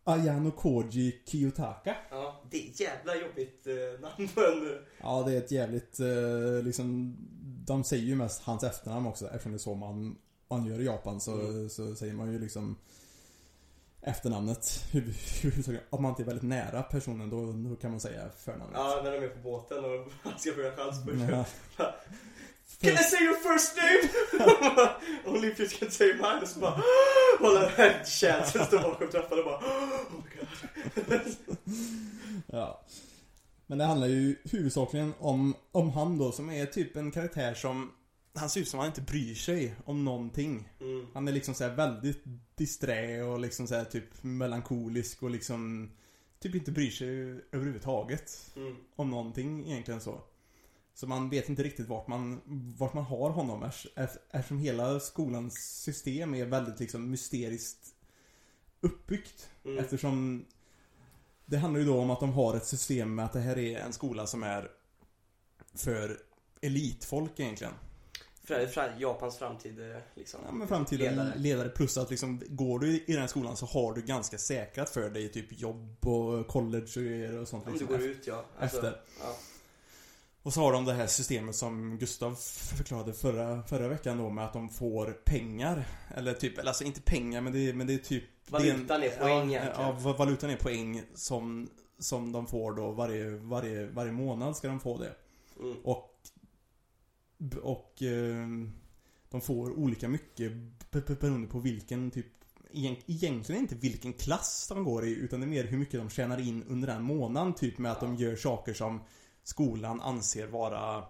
Ayano 0.05 0.51
Koji 0.51 1.23
Kiyotaka. 1.27 1.97
Ja, 2.11 2.43
det 2.51 2.67
är 2.67 2.71
ett 2.71 2.81
jävla 2.81 3.17
jobbigt 3.17 3.67
eh, 3.67 4.01
namn 4.01 4.29
på 4.35 4.41
en... 4.41 4.79
Ja, 5.03 5.23
det 5.27 5.33
är 5.33 5.39
ett 5.39 5.51
jävligt 5.51 6.01
eh, 6.01 6.63
liksom 6.65 7.17
De 7.67 7.85
säger 7.85 8.05
ju 8.05 8.15
mest 8.17 8.43
hans 8.43 8.65
efternamn 8.65 9.07
också 9.07 9.27
eftersom 9.27 9.53
det 9.53 9.57
är 9.57 9.59
så 9.59 9.75
man, 9.75 10.17
man 10.49 10.67
gör 10.67 10.81
i 10.81 10.85
Japan 10.85 11.21
så, 11.21 11.33
Mm. 11.41 11.69
så 11.71 11.95
säger 11.95 12.15
man 12.15 12.33
ju 12.33 12.39
liksom 12.39 12.77
Efternamnet. 14.07 14.85
Om 15.91 16.03
man 16.03 16.11
inte 16.11 16.23
är 16.23 16.27
väldigt 16.27 16.43
nära 16.49 16.83
personen 16.83 17.31
då, 17.31 17.53
då 17.71 17.77
kan 17.77 17.91
man 17.91 18.01
säga 18.01 18.29
förnamnet. 18.39 18.71
Ja, 18.75 19.01
när 19.05 19.13
de 19.13 19.19
är 19.25 19.29
på 19.29 19.39
båten 19.39 19.85
och 19.85 20.13
han 20.23 20.39
ska 20.39 20.53
fråga 20.53 20.77
chanspunch. 20.77 21.31
Ja. 21.31 21.45
Can 22.81 22.93
I 22.93 22.97
say 22.97 23.25
your 23.25 23.37
first 23.37 23.77
name? 23.77 24.89
Only 25.27 25.49
if 25.49 25.61
you 25.61 25.69
can 25.69 25.91
say 25.91 26.13
mine. 26.15 26.41
Och 26.43 26.49
så 26.49 26.59
bara 26.61 27.69
här 27.69 28.05
chansen 28.05 28.67
står 28.67 28.79
bakom 28.83 29.09
trappan 29.09 29.39
och 29.39 29.45
bara 29.45 29.59
Oh 29.59 29.89
my 30.13 30.23
god. 30.39 31.37
Ja. 32.47 32.81
Men 33.67 33.79
det 33.79 33.85
handlar 33.85 34.07
ju 34.07 34.37
huvudsakligen 34.45 35.15
om, 35.19 35.55
om 35.73 35.91
han 35.91 36.19
då 36.19 36.33
som 36.33 36.51
är 36.51 36.67
typ 36.67 36.97
en 36.97 37.11
karaktär 37.11 37.55
som 37.55 37.93
Han 38.35 38.51
ser 38.51 38.61
ut 38.61 38.69
som 38.69 38.79
han 38.81 38.89
inte 38.89 39.01
bryr 39.01 39.35
sig 39.35 39.75
om 39.85 40.05
någonting. 40.05 40.69
Mm. 40.81 41.07
Han 41.15 41.29
är 41.29 41.33
liksom 41.33 41.55
så 41.55 41.65
här 41.65 41.71
väldigt 41.75 42.23
disträ 42.57 43.23
och 43.23 43.41
liksom 43.41 43.67
så 43.67 43.75
här 43.75 43.85
typ 43.85 44.23
melankolisk 44.23 45.23
och 45.23 45.31
liksom 45.31 45.91
Typ 46.41 46.55
inte 46.55 46.71
bryr 46.73 46.91
sig 46.91 47.09
överhuvudtaget 47.53 48.51
Mm. 48.57 48.77
om 48.97 49.11
någonting 49.11 49.67
egentligen 49.71 50.01
så. 50.01 50.21
Så 50.95 51.07
man 51.07 51.31
vet 51.31 51.49
inte 51.49 51.63
riktigt 51.63 51.89
vart 51.89 52.07
man, 52.09 52.41
vart 52.79 52.95
man 52.95 53.05
har 53.05 53.31
honom 53.31 53.65
ers- 53.65 53.87
ef- 53.97 54.19
eftersom 54.31 54.59
hela 54.59 55.01
skolans 55.01 55.55
system 55.83 56.35
är 56.35 56.45
väldigt 56.47 56.81
liksom 56.81 57.11
mysteriskt 57.11 57.95
uppbyggt. 58.81 59.49
Mm. 59.65 59.79
Eftersom 59.79 60.45
det 61.47 61.57
handlar 61.57 61.81
ju 61.81 61.87
då 61.87 61.99
om 62.01 62.11
att 62.11 62.21
de 62.21 62.33
har 62.33 62.57
ett 62.57 62.67
system 62.67 63.15
med 63.15 63.25
att 63.25 63.33
det 63.33 63.41
här 63.41 63.59
är 63.59 63.79
en 63.79 63.93
skola 63.93 64.27
som 64.27 64.43
är 64.43 64.71
för 65.75 66.19
elitfolk 66.61 67.41
egentligen. 67.41 67.73
Japans 68.99 69.37
framtid 69.39 69.91
eh, 69.91 69.97
liksom. 70.15 70.41
Ja, 70.47 70.53
men 70.53 70.69
framtida 70.69 71.11
Ledare. 71.11 71.33
ledare. 71.37 71.69
plus 71.69 71.97
att 71.97 72.11
liksom, 72.11 72.43
går 72.49 72.79
du 72.79 72.89
i 72.97 73.05
den 73.07 73.21
här 73.21 73.27
skolan 73.27 73.57
så 73.57 73.67
har 73.67 73.93
du 73.95 74.03
ganska 74.03 74.39
säkrat 74.39 74.91
för 74.91 75.11
dig 75.11 75.29
typ 75.29 75.61
jobb 75.61 76.07
och 76.07 76.47
college 76.47 77.39
och 77.41 77.49
sånt. 77.49 77.67
Om 77.67 77.73
du 77.73 77.79
liksom, 77.79 77.87
går 77.87 78.01
ut 78.07 78.27
ja. 78.27 78.45
Alltså, 78.59 78.77
efter. 78.77 79.01
Ja. 79.21 79.37
Och 80.45 80.53
så 80.53 80.61
har 80.61 80.73
de 80.73 80.85
det 80.85 80.93
här 80.93 81.07
systemet 81.07 81.55
som 81.57 81.99
Gustav 81.99 82.35
förklarade 82.77 83.13
förra, 83.13 83.63
förra 83.63 83.89
veckan 83.89 84.19
då 84.19 84.31
med 84.31 84.45
att 84.45 84.53
de 84.53 84.69
får 84.69 85.07
pengar. 85.25 85.85
Eller 86.15 86.35
typ, 86.35 86.59
eller 86.59 86.69
alltså 86.69 86.85
inte 86.85 87.01
pengar 87.01 87.41
men 87.41 87.53
det 87.53 87.69
är, 87.69 87.73
men 87.75 87.87
det 87.87 87.95
är 87.95 87.99
typ 87.99 88.25
Valutan 88.49 89.01
det 89.01 89.07
är 89.07 89.19
poäng 89.19 89.51
ja, 89.53 89.61
egentligen. 89.61 89.81
ja, 89.89 89.93
va- 89.93 90.17
valutan 90.19 90.51
är 90.51 90.57
poäng 90.57 91.03
som, 91.15 91.69
som 91.99 92.33
de 92.33 92.47
får 92.47 92.73
då 92.75 92.91
varje, 92.93 93.31
varje, 93.31 93.87
varje 93.87 94.13
månad 94.13 94.57
ska 94.57 94.69
de 94.69 94.81
få 94.81 94.99
det. 94.99 95.15
Mm. 95.63 95.77
Och 95.85 96.11
Och 97.63 98.03
eh, 98.03 98.47
De 99.31 99.41
får 99.41 99.71
olika 99.79 100.09
mycket 100.09 100.53
be- 100.91 101.03
be- 101.07 101.15
beroende 101.21 101.49
på 101.49 101.59
vilken 101.59 102.11
typ 102.11 102.27
egent- 102.73 103.05
Egentligen 103.07 103.63
inte 103.63 103.75
vilken 103.75 104.13
klass 104.13 104.67
de 104.69 104.85
går 104.85 105.05
i 105.07 105.11
utan 105.15 105.41
det 105.41 105.47
är 105.47 105.49
mer 105.49 105.65
hur 105.65 105.79
mycket 105.79 106.01
de 106.01 106.11
tjänar 106.11 106.41
in 106.41 106.65
under 106.69 106.89
den 106.89 107.03
månaden 107.03 107.55
typ 107.55 107.79
med 107.79 107.93
att 107.93 108.01
de 108.01 108.17
gör 108.17 108.37
saker 108.37 108.75
som 108.75 109.01
Skolan 109.45 110.01
anser 110.01 110.47
vara 110.47 111.05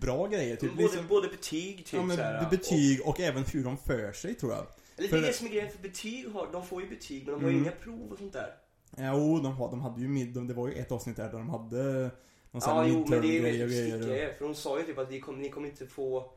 Bra 0.00 0.26
grejer 0.26 0.56
typ 0.56 0.70
både, 0.70 0.82
liksom, 0.82 1.08
både 1.08 1.28
betyg 1.28 1.76
typ 1.76 1.92
Ja 1.94 2.02
men 2.02 2.16
såhär, 2.16 2.50
betyg 2.50 3.00
och 3.06 3.20
även 3.20 3.44
hur 3.44 3.64
de 3.64 3.78
för 3.78 4.12
sig 4.12 4.34
tror 4.34 4.52
jag 4.52 4.60
Och, 4.60 4.68
eller 4.96 5.08
det 5.08 5.08
för- 5.08 5.16
är 5.16 5.22
det 5.22 5.32
som 5.32 5.46
är 5.46 5.50
grejen, 5.50 5.70
för 5.72 5.82
betyg 5.82 6.28
har, 6.28 6.52
de 6.52 6.66
får 6.66 6.82
ju 6.82 6.88
betyg 6.88 7.24
men 7.26 7.34
de 7.34 7.42
har 7.44 7.50
Mm. 7.50 7.62
inga 7.62 7.72
prov 7.72 8.12
och 8.12 8.18
sånt 8.18 8.32
där. 8.32 8.54
Jo, 8.98 9.38
de, 9.38 9.58
de 9.58 9.80
hade 9.80 10.00
ju 10.00 10.08
mid, 10.08 10.34
det 10.34 10.54
var 10.54 10.68
ju 10.68 10.74
ett 10.74 10.92
avsnitt 10.92 11.16
där, 11.16 11.24
där 11.24 11.38
de 11.38 11.48
hade 11.50 12.10
Någon 12.50 12.62
sån 12.62 12.76
Ja, 12.76 12.82
här 12.82 12.88
jo, 12.88 13.06
men 13.08 13.20
det 13.22 13.28
är 13.28 13.52
ju 13.52 13.62
och 13.64 13.68
mycket 13.68 14.06
grejer 14.08 14.28
och-. 14.30 14.38
För 14.38 14.44
hon 14.44 14.54
sa 14.54 14.78
ju 14.78 14.84
typ 14.86 14.98
att 14.98 15.10
ni 15.10 15.20
kommer, 15.20 15.38
ni 15.38 15.48
kommer 15.50 15.68
inte 15.68 15.86
få... 15.86 16.30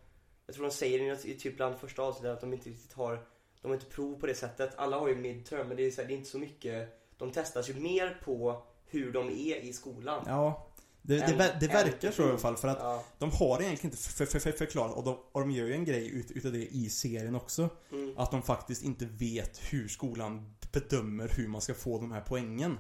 Jag 0.46 0.56
tror 0.56 0.66
de 0.66 0.72
säger 0.72 1.26
i 1.28 1.34
typ 1.34 1.56
bland 1.56 1.80
första 1.80 2.02
avsnittet 2.02 2.32
att 2.32 2.42
de 2.42 2.54
inte 2.54 2.70
riktigt 2.70 2.94
har... 2.94 3.26
De 3.62 3.68
har 3.68 3.76
inte 3.76 3.86
prov 3.86 4.20
på 4.20 4.28
det 4.28 4.36
sättet. 4.36 4.74
Alla 4.76 5.00
har 5.00 5.08
ju 5.08 5.16
midterm, 5.16 5.68
men 5.68 5.78
det 5.78 5.84
är, 5.86 5.92
så 5.92 6.02
här, 6.02 6.08
det 6.08 6.14
är 6.14 6.18
inte 6.18 6.30
så 6.30 6.40
mycket... 6.40 7.02
De 7.18 7.32
testas 7.32 7.70
ju 7.70 7.74
mer 7.74 8.22
på 8.26 8.64
hur 8.86 9.14
de 9.14 9.28
är 9.30 9.56
i 9.64 9.74
skolan. 9.74 10.24
Ja, 10.28 10.68
Det, 11.02 11.16
det, 11.18 11.24
En- 11.24 11.38
det 11.38 11.66
en 11.66 11.72
verkar 11.74 12.12
så 12.12 12.22
i 12.22 12.30
alla 12.30 12.38
fall 12.38 12.58
för 12.58 12.68
att 12.68 12.78
Ja. 12.80 13.04
de 13.20 13.32
har 13.32 13.62
egentligen 13.62 13.92
inte 13.94 14.04
för, 14.10 14.26
för, 14.26 14.40
för, 14.40 14.52
förklarat 14.52 14.96
och 14.96 15.04
de, 15.04 15.18
och 15.32 15.40
de 15.42 15.52
gör 15.52 15.66
ju 15.68 15.74
en 15.74 15.86
grej 15.86 16.08
ut, 16.10 16.32
utav 16.32 16.52
det 16.52 16.66
i 16.76 16.90
serien 16.90 17.36
också. 17.36 17.70
Mm. 17.92 18.14
Att 18.18 18.32
de 18.32 18.42
faktiskt 18.42 18.84
inte 18.84 19.06
vet 19.06 19.74
hur 19.74 19.88
skolan 19.88 20.56
bedömer 20.72 21.32
hur 21.38 21.48
man 21.48 21.62
ska 21.62 21.74
få 21.74 22.00
de 22.00 22.12
här 22.12 22.22
poängen. 22.22 22.78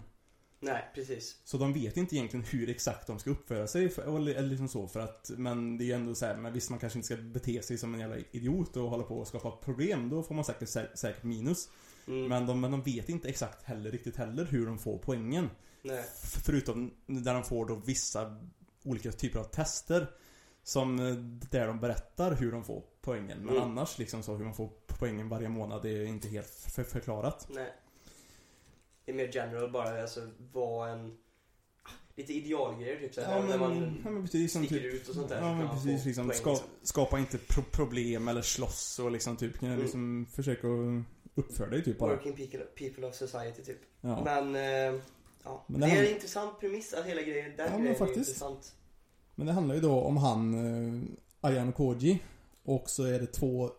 Nej, 0.59 0.91
precis. 0.95 1.41
Så 1.43 1.57
de 1.57 1.73
vet 1.73 1.97
inte 1.97 2.15
egentligen 2.15 2.45
hur 2.45 2.69
exakt 2.69 3.07
de 3.07 3.19
ska 3.19 3.29
uppföra 3.29 3.67
sig 3.67 3.89
för, 3.89 4.15
eller, 4.17 4.35
eller 4.35 4.49
liksom 4.49 4.67
så 4.67 4.87
för 4.87 4.99
att 4.99 5.31
Men 5.37 5.77
det 5.77 5.83
är 5.83 5.85
ju 5.85 5.91
ändå 5.93 6.15
så 6.15 6.25
här, 6.25 6.37
men 6.37 6.53
visst 6.53 6.69
man 6.69 6.79
kanske 6.79 6.99
inte 6.99 7.05
ska 7.05 7.15
bete 7.17 7.61
sig 7.61 7.77
som 7.77 7.93
en 7.93 7.99
jävla 7.99 8.15
idiot 8.31 8.77
och 8.77 8.89
hålla 8.89 9.03
på 9.03 9.17
och 9.17 9.27
skapa 9.27 9.51
problem 9.51 10.09
Då 10.09 10.23
får 10.23 10.35
man 10.35 10.45
säkert, 10.45 10.67
sä- 10.69 10.95
säkert 10.95 11.23
minus 11.23 11.69
Mm. 12.07 12.27
men, 12.27 12.45
de, 12.45 12.61
men 12.61 12.71
de 12.71 12.81
vet 12.83 13.09
inte 13.09 13.29
exakt 13.29 13.63
heller 13.63 13.91
riktigt 13.91 14.15
heller 14.15 14.45
hur 14.45 14.65
de 14.65 14.77
får 14.79 14.97
poängen 14.97 15.49
Nej. 15.85 16.05
Förutom 16.45 16.91
där 17.05 17.33
de 17.33 17.43
får 17.43 17.65
då 17.65 17.75
vissa 17.75 18.37
olika 18.83 19.11
typer 19.11 19.39
av 19.39 19.43
tester 19.43 20.07
Som 20.63 20.99
eh, 20.99 21.13
där 21.51 21.67
de 21.67 21.79
berättar 21.79 22.35
hur 22.35 22.51
de 22.51 22.63
får 22.63 22.83
poängen 23.01 23.37
Men 23.39 23.49
Mm. 23.57 23.63
annars 23.69 23.97
liksom 23.97 24.23
så 24.23 24.35
hur 24.35 24.45
man 24.45 24.53
får 24.55 24.69
poängen 24.87 25.29
varje 25.29 25.49
månad 25.49 25.81
det 25.83 25.89
är 25.89 26.05
inte 26.05 26.27
helt 26.27 26.49
för, 26.75 26.83
förklarat 26.83 27.47
Nej. 27.49 27.73
Det 29.05 29.11
är 29.11 29.15
mer 29.15 29.29
general 29.33 29.71
bara, 29.71 30.01
alltså 30.01 30.29
vara 30.53 30.89
en... 30.89 31.17
Lite 32.17 32.33
idealgrejer 32.33 32.99
typ 32.99 33.13
såhär, 33.13 33.35
Ja 33.35 33.41
när 33.41 33.47
men, 33.57 33.59
man 33.59 34.01
ja, 34.05 34.09
men 34.09 34.21
precis 34.23 34.53
som 34.53 34.65
sticker 34.65 34.81
typ 34.83 34.93
ut 34.93 35.09
och 35.09 35.15
sånt 35.15 35.29
där. 35.29 35.41
Ja 35.41 35.53
men 35.55 35.69
precis 35.69 36.05
liksom, 36.05 36.27
poäng, 36.27 36.37
ska, 36.37 36.57
skapa 36.83 37.19
inte 37.19 37.37
pro 37.37 37.61
problem 37.71 38.27
eller 38.27 38.41
slåss 38.41 38.99
och 38.99 39.11
liksom 39.11 39.37
typ 39.37 39.61
Mm. 39.61 39.79
liksom 39.79 40.25
försöka 40.31 40.67
uppföra 41.35 41.69
dig 41.69 41.83
typ 41.83 41.99
bara. 41.99 42.15
Working 42.15 42.33
people, 42.35 42.59
people 42.59 43.07
of 43.07 43.15
society 43.15 43.63
typ. 43.63 43.77
Ja. 44.01 44.23
Men, 44.23 44.55
eh, 44.95 45.01
ja. 45.45 45.65
Men 45.67 45.81
det, 45.81 45.87
det 45.87 45.91
är 45.93 46.05
en 46.05 46.13
intressant 46.13 46.59
premiss 46.59 46.93
att 46.93 47.05
hela 47.05 47.21
grejen, 47.21 47.53
den 47.57 47.71
Ja, 47.71 47.77
grejen 47.77 47.93
är 47.93 47.97
faktiskt. 47.99 48.17
intressant. 48.29 48.75
Men 49.35 49.47
det 49.47 49.53
handlar 49.53 49.75
ju 49.75 49.81
då 49.81 49.99
om 50.01 50.17
han, 50.17 50.53
eh, 50.53 51.01
Ayano 51.41 51.71
Koji. 51.71 52.19
Och 52.63 52.89
så 52.89 53.03
är 53.03 53.19
det 53.19 53.27
två, 53.27 53.71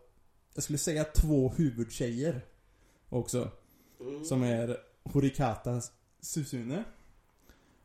jag 0.55 0.63
skulle 0.65 0.79
säga 0.79 1.05
två 1.05 1.49
huvudtjejer. 1.49 2.41
Också. 3.09 3.51
Mm. 4.01 4.25
Som 4.25 4.43
är 4.43 4.77
Horikata 5.03 5.81
Susune. 6.21 6.85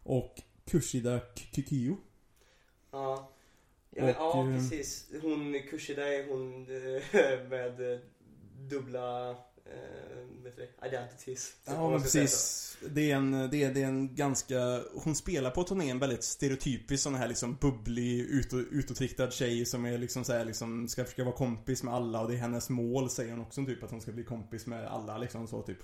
Och 0.03 0.41
Kushida 0.65 1.19
Kikyo. 1.35 1.97
Ja. 2.91 3.31
Ja, 3.89 4.03
men, 4.05 4.13
ja 4.17 4.33
Och, 4.33 4.47
eh, 4.47 4.55
precis. 4.57 5.07
Hon, 5.21 5.53
Kushida 5.69 6.07
är 6.13 6.27
hon 6.29 6.61
eh, 6.61 7.50
med 7.50 7.93
eh, 7.93 8.00
dubbla 8.69 9.35
eh, 9.65 10.88
identities. 10.88 11.53
Ja 11.65 11.89
men 11.89 12.01
precis. 12.01 12.77
Det 12.89 13.12
är, 13.12 13.15
en, 13.15 13.32
det, 13.32 13.63
är, 13.63 13.74
det 13.74 13.82
är 13.82 13.88
en 13.88 14.15
ganska, 14.15 14.82
hon 14.94 15.15
spelar 15.15 15.51
på 15.51 15.63
turnén 15.63 16.00
väldigt 16.00 16.24
stereotypisk 16.24 17.03
sån 17.03 17.15
här 17.15 17.27
liksom 17.27 17.58
bubblig, 17.62 18.20
utå, 18.20 18.58
utåtriktad 18.58 19.32
tjej 19.32 19.65
som 19.65 19.86
är 19.86 19.98
liksom 19.98 20.24
så 20.24 20.34
här, 20.34 20.46
liksom 20.46 20.88
ska 20.88 21.03
försöka 21.03 21.24
vara 21.24 21.36
kompis 21.36 21.84
med 21.84 21.94
alla 21.94 22.22
och 22.22 22.27
det 22.30 22.36
är 22.36 22.38
hennes 22.38 22.70
mål 22.70 23.10
säger 23.10 23.32
hon 23.32 23.41
också 23.41 23.65
typ 23.65 23.84
att 23.84 23.91
hon 23.91 24.01
ska 24.01 24.12
bli 24.12 24.24
kompis 24.24 24.65
med 24.65 24.88
alla 24.88 25.18
liksom 25.18 25.48
så 25.48 25.62
typ. 25.62 25.77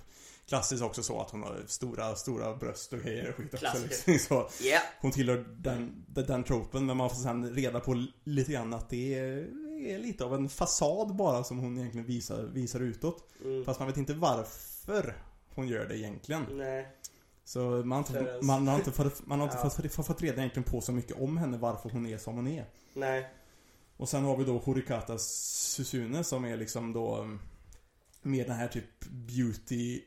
Klassiskt 0.47 0.83
också 0.83 1.03
så 1.03 1.21
att 1.21 1.31
hon 1.31 1.43
har 1.43 1.63
stora, 1.67 2.15
stora 2.15 2.55
bröst 2.55 2.93
och 2.93 2.99
grejer 2.99 3.29
och 3.29 3.35
skit 3.35 3.53
också 3.53 3.65
Klassiker. 3.65 4.11
liksom, 4.11 4.37
så. 4.59 4.65
Ja. 4.65 4.79
Hon 5.01 5.11
tillhör 5.11 5.45
den, 5.57 6.05
den, 6.07 6.25
den 6.25 6.43
tropen 6.43 6.85
men 6.85 6.97
man 6.97 7.09
får 7.09 7.17
sen 7.17 7.55
reda 7.55 7.79
på 7.79 8.05
lite 8.23 8.51
grann 8.51 8.73
att 8.73 8.89
det 8.89 9.15
är, 9.15 9.47
är 9.77 9.99
lite 9.99 10.25
av 10.25 10.33
en 10.35 10.49
fasad 10.49 11.15
bara 11.15 11.43
som 11.43 11.57
hon 11.59 11.77
egentligen 11.77 12.07
visar, 12.07 12.43
visar 12.43 12.79
utåt. 12.79 13.23
Mm. 13.43 13.65
Fast 13.65 13.79
man 13.79 13.87
vet 13.87 13.97
inte 13.97 14.13
varför 14.13 15.15
hon 15.55 15.67
gör 15.67 15.85
det 15.85 15.97
egentligen. 15.97 16.45
Nej. 16.51 16.87
Så 17.43 17.59
man 17.59 17.91
har 17.91 17.97
inte, 18.19 18.39
man 18.41 18.67
har 18.67 18.75
inte, 18.75 18.91
fått, 18.91 19.25
man 19.25 19.39
har 19.39 19.47
inte 19.47 19.57
Ja. 19.63 19.69
fått, 19.69 20.05
fått 20.05 20.21
reda 20.21 20.37
egentligen 20.37 20.63
på 20.69 20.81
så 20.81 20.91
mycket 20.91 21.19
om 21.19 21.37
henne, 21.37 21.57
varför 21.57 21.89
hon 21.89 22.05
är 22.05 22.17
som 22.17 22.35
hon 22.35 22.47
är. 22.47 22.65
Nej. 22.93 23.29
Och 23.97 24.09
sen 24.09 24.23
har 24.23 24.37
vi 24.37 24.43
då 24.43 24.57
Horikata 24.57 25.17
Susune 25.17 26.23
som 26.23 26.45
är 26.45 26.57
liksom 26.57 26.93
då 26.93 27.15
mm, 27.15 27.39
Mer 28.21 28.45
den 28.45 28.55
här 28.55 28.67
typ 28.67 29.05
beauty 29.09 30.01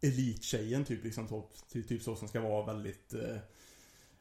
Elite-tjejen 0.00 0.84
typ 0.84 1.04
liksom 1.04 1.28
så, 1.28 1.44
typ, 1.72 1.88
typ 1.88 2.02
så 2.02 2.16
som 2.16 2.28
ska 2.28 2.40
vara 2.40 2.66
väldigt 2.66 3.14
eh, 3.14 3.36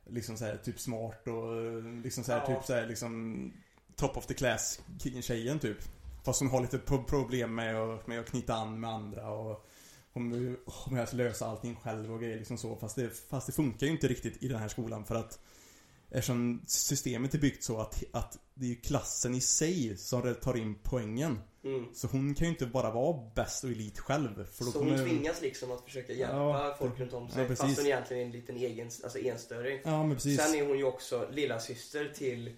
Liksom 0.10 0.38
såhär 0.38 0.58
typ 0.58 0.80
smart 0.80 1.28
och 1.28 1.62
eh, 1.66 1.84
liksom 2.04 2.24
såhär 2.24 2.40
Ja. 2.40 2.56
typ 2.56 2.66
såhär 2.66 2.88
liksom 2.88 3.54
Top 3.98 4.18
of 4.18 4.26
the 4.26 4.34
class 4.34 4.82
tjejen 5.22 5.60
typ 5.60 5.78
Fast 6.26 6.40
hon 6.40 6.50
har 6.50 6.62
lite 6.62 6.78
pro- 6.78 7.04
problem 7.04 7.56
med 7.56 7.76
att, 7.76 8.08
med 8.08 8.20
att 8.20 8.30
knyta 8.30 8.54
an 8.54 8.80
med 8.80 8.90
andra 8.90 9.30
och 9.30 9.66
Hon, 10.14 10.58
hon 10.66 10.96
vill 10.98 11.06
lösa 11.18 11.46
allting 11.46 11.76
själv 11.76 12.14
och 12.14 12.22
grejer 12.22 12.38
liksom 12.38 12.58
så 12.58 12.76
fast 12.76 12.96
det, 12.96 13.10
fast 13.30 13.48
det 13.48 13.54
funkar 13.54 13.86
ju 13.88 13.92
inte 13.92 14.08
riktigt 14.08 14.44
i 14.44 14.48
den 14.48 14.60
här 14.60 14.68
skolan 14.68 15.06
för 15.06 15.16
att 15.16 15.40
Eftersom 16.10 16.62
systemet 16.68 17.34
är 17.34 17.38
byggt 17.40 17.64
så 17.64 17.80
att, 17.80 18.04
att 18.12 18.38
det 18.54 18.66
är 18.66 18.70
ju 18.70 18.76
klassen 18.76 19.36
i 19.36 19.42
sig 19.42 19.98
som 19.98 20.36
tar 20.42 20.58
in 20.58 20.76
poängen. 20.84 21.40
Mm. 21.64 21.86
Så 21.94 22.08
hon 22.08 22.36
kan 22.36 22.48
ju 22.48 22.54
inte 22.54 22.66
bara 22.66 22.92
vara 22.92 23.30
bäst 23.36 23.64
och 23.64 23.70
elit 23.70 24.00
själv. 24.00 24.46
För 24.52 24.66
då 24.66 24.72
Så 24.72 24.80
hon 24.80 24.98
tvingas 24.98 25.42
liksom 25.42 25.72
att 25.72 25.82
försöka 25.82 26.14
hjälpa 26.14 26.36
Ja, 26.38 26.76
folk 26.80 27.00
runt 27.00 27.14
om 27.14 27.24
ja, 27.24 27.30
sig. 27.36 27.48
precis. 27.48 27.66
fast 27.66 27.78
hon 27.78 27.86
egentligen 27.86 28.22
är 28.22 28.26
en 28.26 28.32
liten 28.32 28.58
egen, 28.58 28.90
alltså 29.04 29.20
enstöring. 29.20 29.80
Ja 29.84 30.04
men 30.04 30.16
precis. 30.16 30.42
Sen 30.42 30.56
är 30.56 30.68
hon 30.68 30.78
ju 30.78 30.84
också 30.84 31.28
lilla 31.32 31.60
syster 31.60 32.14
till 32.16 32.56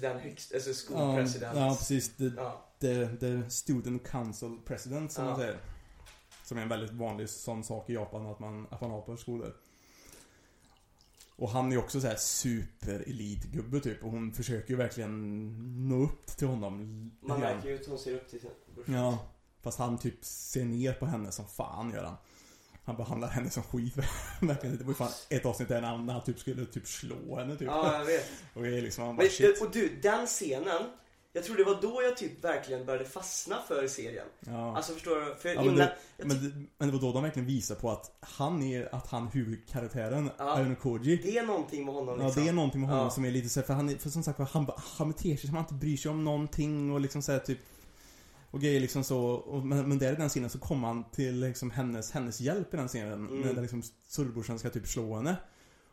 den 0.00 0.18
högsta, 0.18 0.54
alltså 0.54 0.70
ja, 0.70 0.74
skolpresident. 0.74 1.56
ja 1.58 1.76
precis. 1.78 2.16
The, 2.16 2.24
Ja. 2.36 2.64
the, 2.80 3.06
the 3.16 3.50
student 3.50 4.08
council 4.08 4.58
president 4.64 5.12
som 5.12 5.24
Ja. 5.24 5.30
man 5.30 5.40
säger. 5.40 5.58
Som 6.44 6.58
är 6.58 6.62
en 6.62 6.68
väldigt 6.68 6.92
vanlig 6.92 7.28
sån 7.28 7.64
sak 7.64 7.90
i 7.90 7.94
Japan 7.94 8.26
att 8.26 8.38
man, 8.38 8.66
att 8.70 8.80
man 8.80 8.90
har 8.90 9.00
på 9.00 9.16
skolor. 9.16 9.54
Och 11.36 11.50
han 11.50 11.72
är 11.72 11.76
också 11.78 12.00
så 12.00 12.06
här 12.06 12.16
super 12.16 13.04
elitgubbe 13.08 13.80
typ 13.80 14.04
och 14.04 14.10
hon 14.10 14.32
försöker 14.32 14.70
ju 14.70 14.76
verkligen 14.76 15.88
nå 15.88 16.02
upp 16.04 16.26
till 16.26 16.48
honom. 16.48 17.10
Man 17.20 17.40
märker 17.40 17.68
ju 17.68 17.80
att 17.80 17.86
hon 17.86 17.98
ser 17.98 18.14
upp 18.14 18.30
till 18.30 18.40
sin 18.40 18.50
brorsa. 18.74 18.92
Ja. 18.92 19.18
Fast 19.62 19.78
han 19.78 19.98
typ 19.98 20.24
ser 20.24 20.64
ner 20.64 20.92
på 20.92 21.06
henne 21.06 21.32
som 21.32 21.46
fan 21.46 21.90
gör 21.90 22.04
han. 22.04 22.16
Han 22.86 22.96
behandlar 22.96 23.28
henne 23.28 23.50
som 23.50 23.62
skit. 23.62 23.94
Verkligen. 24.40 24.76
Det 24.78 24.84
var 24.84 24.90
ju 24.90 24.94
fan 24.94 25.10
ett 25.28 25.46
avsnitt 25.46 25.68
där 25.68 25.80
när 25.80 26.12
han, 26.12 26.22
typ 26.24 26.38
skulle 26.38 26.66
typ 26.66 26.86
slå 26.88 27.36
henne 27.38 27.56
typ. 27.56 27.68
Ja, 27.68 27.98
jag 27.98 28.04
vet. 28.04 28.30
Och 28.54 28.62
liksom, 28.62 29.04
han 29.04 29.16
bara 29.16 29.22
Men, 29.22 29.30
shit. 29.30 29.60
och 29.62 29.70
du, 29.72 29.98
den 30.02 30.26
scenen. 30.26 30.82
Jag 31.32 31.44
tror 31.44 31.56
det 31.56 31.64
var 31.64 31.78
då 31.82 32.02
jag 32.02 32.16
typ 32.16 32.44
verkligen 32.44 32.86
började 32.86 33.04
fastna 33.04 33.56
för 33.68 33.88
serien. 33.88 34.26
Ja. 34.40 34.76
Alltså 34.76 34.92
förstår 34.92 35.20
du? 35.20 35.34
För 35.40 35.48
Ja, 35.48 35.54
men, 35.54 35.64
innan... 35.64 35.76
det, 36.16 36.24
men, 36.24 36.28
det, 36.28 36.66
men 36.78 36.88
det 36.88 36.94
var 36.94 37.00
då 37.00 37.12
de 37.12 37.22
verkligen 37.22 37.46
visade 37.46 37.80
på 37.80 37.90
att 37.90 38.16
han 38.20 38.62
är, 38.62 38.94
att 38.94 39.06
han 39.06 39.28
huvudkaraktären, 39.28 40.30
Ja. 40.38 40.56
Ayano 40.56 40.74
Koji. 40.76 41.16
det 41.16 41.38
är 41.38 41.46
någonting 41.46 41.84
med 41.84 41.94
honom 41.94 42.20
Ja 42.20 42.26
liksom. 42.26 42.42
det 42.44 42.48
är 42.48 42.52
någonting 42.52 42.80
med 42.80 42.90
honom 42.90 43.04
Ja. 43.04 43.10
som 43.10 43.24
är 43.24 43.30
lite 43.30 43.48
så 43.48 43.60
här, 43.60 43.66
för 43.66 43.74
han 43.74 43.88
är, 43.88 43.96
för 43.96 44.10
som 44.10 44.22
sagt 44.22 44.38
han, 44.38 44.70
han 44.98 45.08
beter 45.12 45.36
sig 45.36 45.46
som 45.46 45.54
han 45.54 45.64
inte 45.64 45.74
bryr 45.74 45.96
sig 45.96 46.10
om 46.10 46.24
någonting 46.24 46.92
och 46.92 47.00
liksom 47.00 47.22
så 47.22 47.32
här, 47.32 47.38
typ 47.38 47.58
och 48.56 48.62
grejer 48.62 48.80
liksom 48.80 49.04
så, 49.04 49.18
och, 49.18 49.66
men, 49.66 49.88
men 49.88 49.98
där 49.98 50.12
i 50.12 50.16
den 50.16 50.28
scenen 50.28 50.50
så 50.50 50.58
kommer 50.58 50.88
han 50.88 51.10
till 51.10 51.40
liksom 51.40 51.70
hennes, 51.70 52.10
hennes 52.12 52.40
hjälp 52.40 52.74
i 52.74 52.76
den 52.76 52.88
scenen. 52.88 53.28
Mm. 53.28 53.54
När 53.54 53.62
liksom 53.62 53.82
storebrorsan 54.08 54.58
ska 54.58 54.70
typ 54.70 54.86
slå 54.86 55.14
henne. 55.16 55.36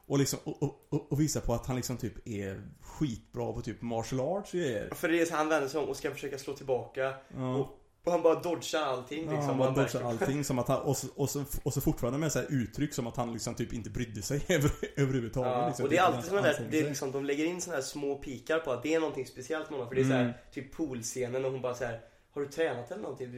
Och 0.05 0.19
liksom, 0.19 0.39
och, 0.43 0.63
och, 0.89 1.11
och, 1.11 1.19
visa 1.19 1.41
på 1.41 1.53
att 1.53 1.65
han 1.67 1.75
liksom 1.75 1.97
typ 1.97 2.27
är 2.27 2.61
skitbra 2.81 3.53
på 3.53 3.61
typ 3.61 3.81
martial 3.81 4.21
arts 4.21 4.51
grejer. 4.51 4.89
För 4.95 5.07
det 5.09 5.21
är 5.21 5.25
så 5.25 5.35
han 5.35 5.49
vänder 5.49 5.69
sig 5.69 5.79
om 5.79 5.89
och 5.89 5.97
ska 5.97 6.11
försöka 6.11 6.37
slå 6.37 6.53
tillbaka. 6.53 7.13
Ja. 7.37 7.55
Och, 7.55 7.79
och 8.03 8.11
han 8.11 8.21
bara 8.21 8.35
dodgar 8.41 8.81
allting 8.81 9.25
Ja, 9.25 9.31
liksom. 9.31 9.49
han 9.49 9.57
bara 9.57 9.71
dodgar 9.71 10.09
allting 10.09 10.43
som 10.43 10.59
att 10.59 10.67
han, 10.67 10.81
och 10.81 10.97
så, 10.97 11.07
och 11.15 11.29
så, 11.29 11.43
och 11.63 11.73
så 11.73 11.81
fortfarande 11.81 12.19
med 12.19 12.31
så 12.31 12.39
här 12.39 12.47
uttryck 12.49 12.93
som 12.93 13.07
att 13.07 13.17
han 13.17 13.33
liksom 13.33 13.55
typ 13.55 13.73
inte 13.73 13.89
brydde 13.89 14.21
sig 14.21 14.45
över, 14.49 14.71
överhuvudtaget. 14.95 15.51
Ja, 15.51 15.67
liksom, 15.67 15.83
och 15.85 15.89
det 15.89 15.97
är 15.97 16.05
typ, 16.05 16.15
alltid 16.15 16.29
som 16.29 16.37
där, 16.37 16.47
ansträngde 16.49 16.71
det 16.77 16.83
är 16.83 16.87
liksom, 16.89 17.11
de 17.11 17.25
lägger 17.25 17.45
in 17.45 17.61
såna 17.61 17.75
här 17.75 17.83
små 17.83 18.15
pikar 18.15 18.59
på 18.59 18.71
att 18.71 18.83
det 18.83 18.93
är 18.93 18.99
någonting 18.99 19.25
speciellt 19.25 19.69
med 19.69 19.79
honom. 19.79 19.87
För 19.87 19.95
det 19.95 20.01
är 20.01 20.05
så 20.05 20.13
Mm. 20.13 20.25
här, 20.25 20.37
typ 20.53 20.71
poolscenen 20.75 21.45
och 21.45 21.51
hon 21.51 21.61
bara 21.61 21.75
så 21.75 21.85
här. 21.85 21.99
Har 22.33 22.41
du 22.41 22.47
tränat 22.47 22.91
eller 22.91 23.01
någonting? 23.01 23.31
Du 23.31 23.37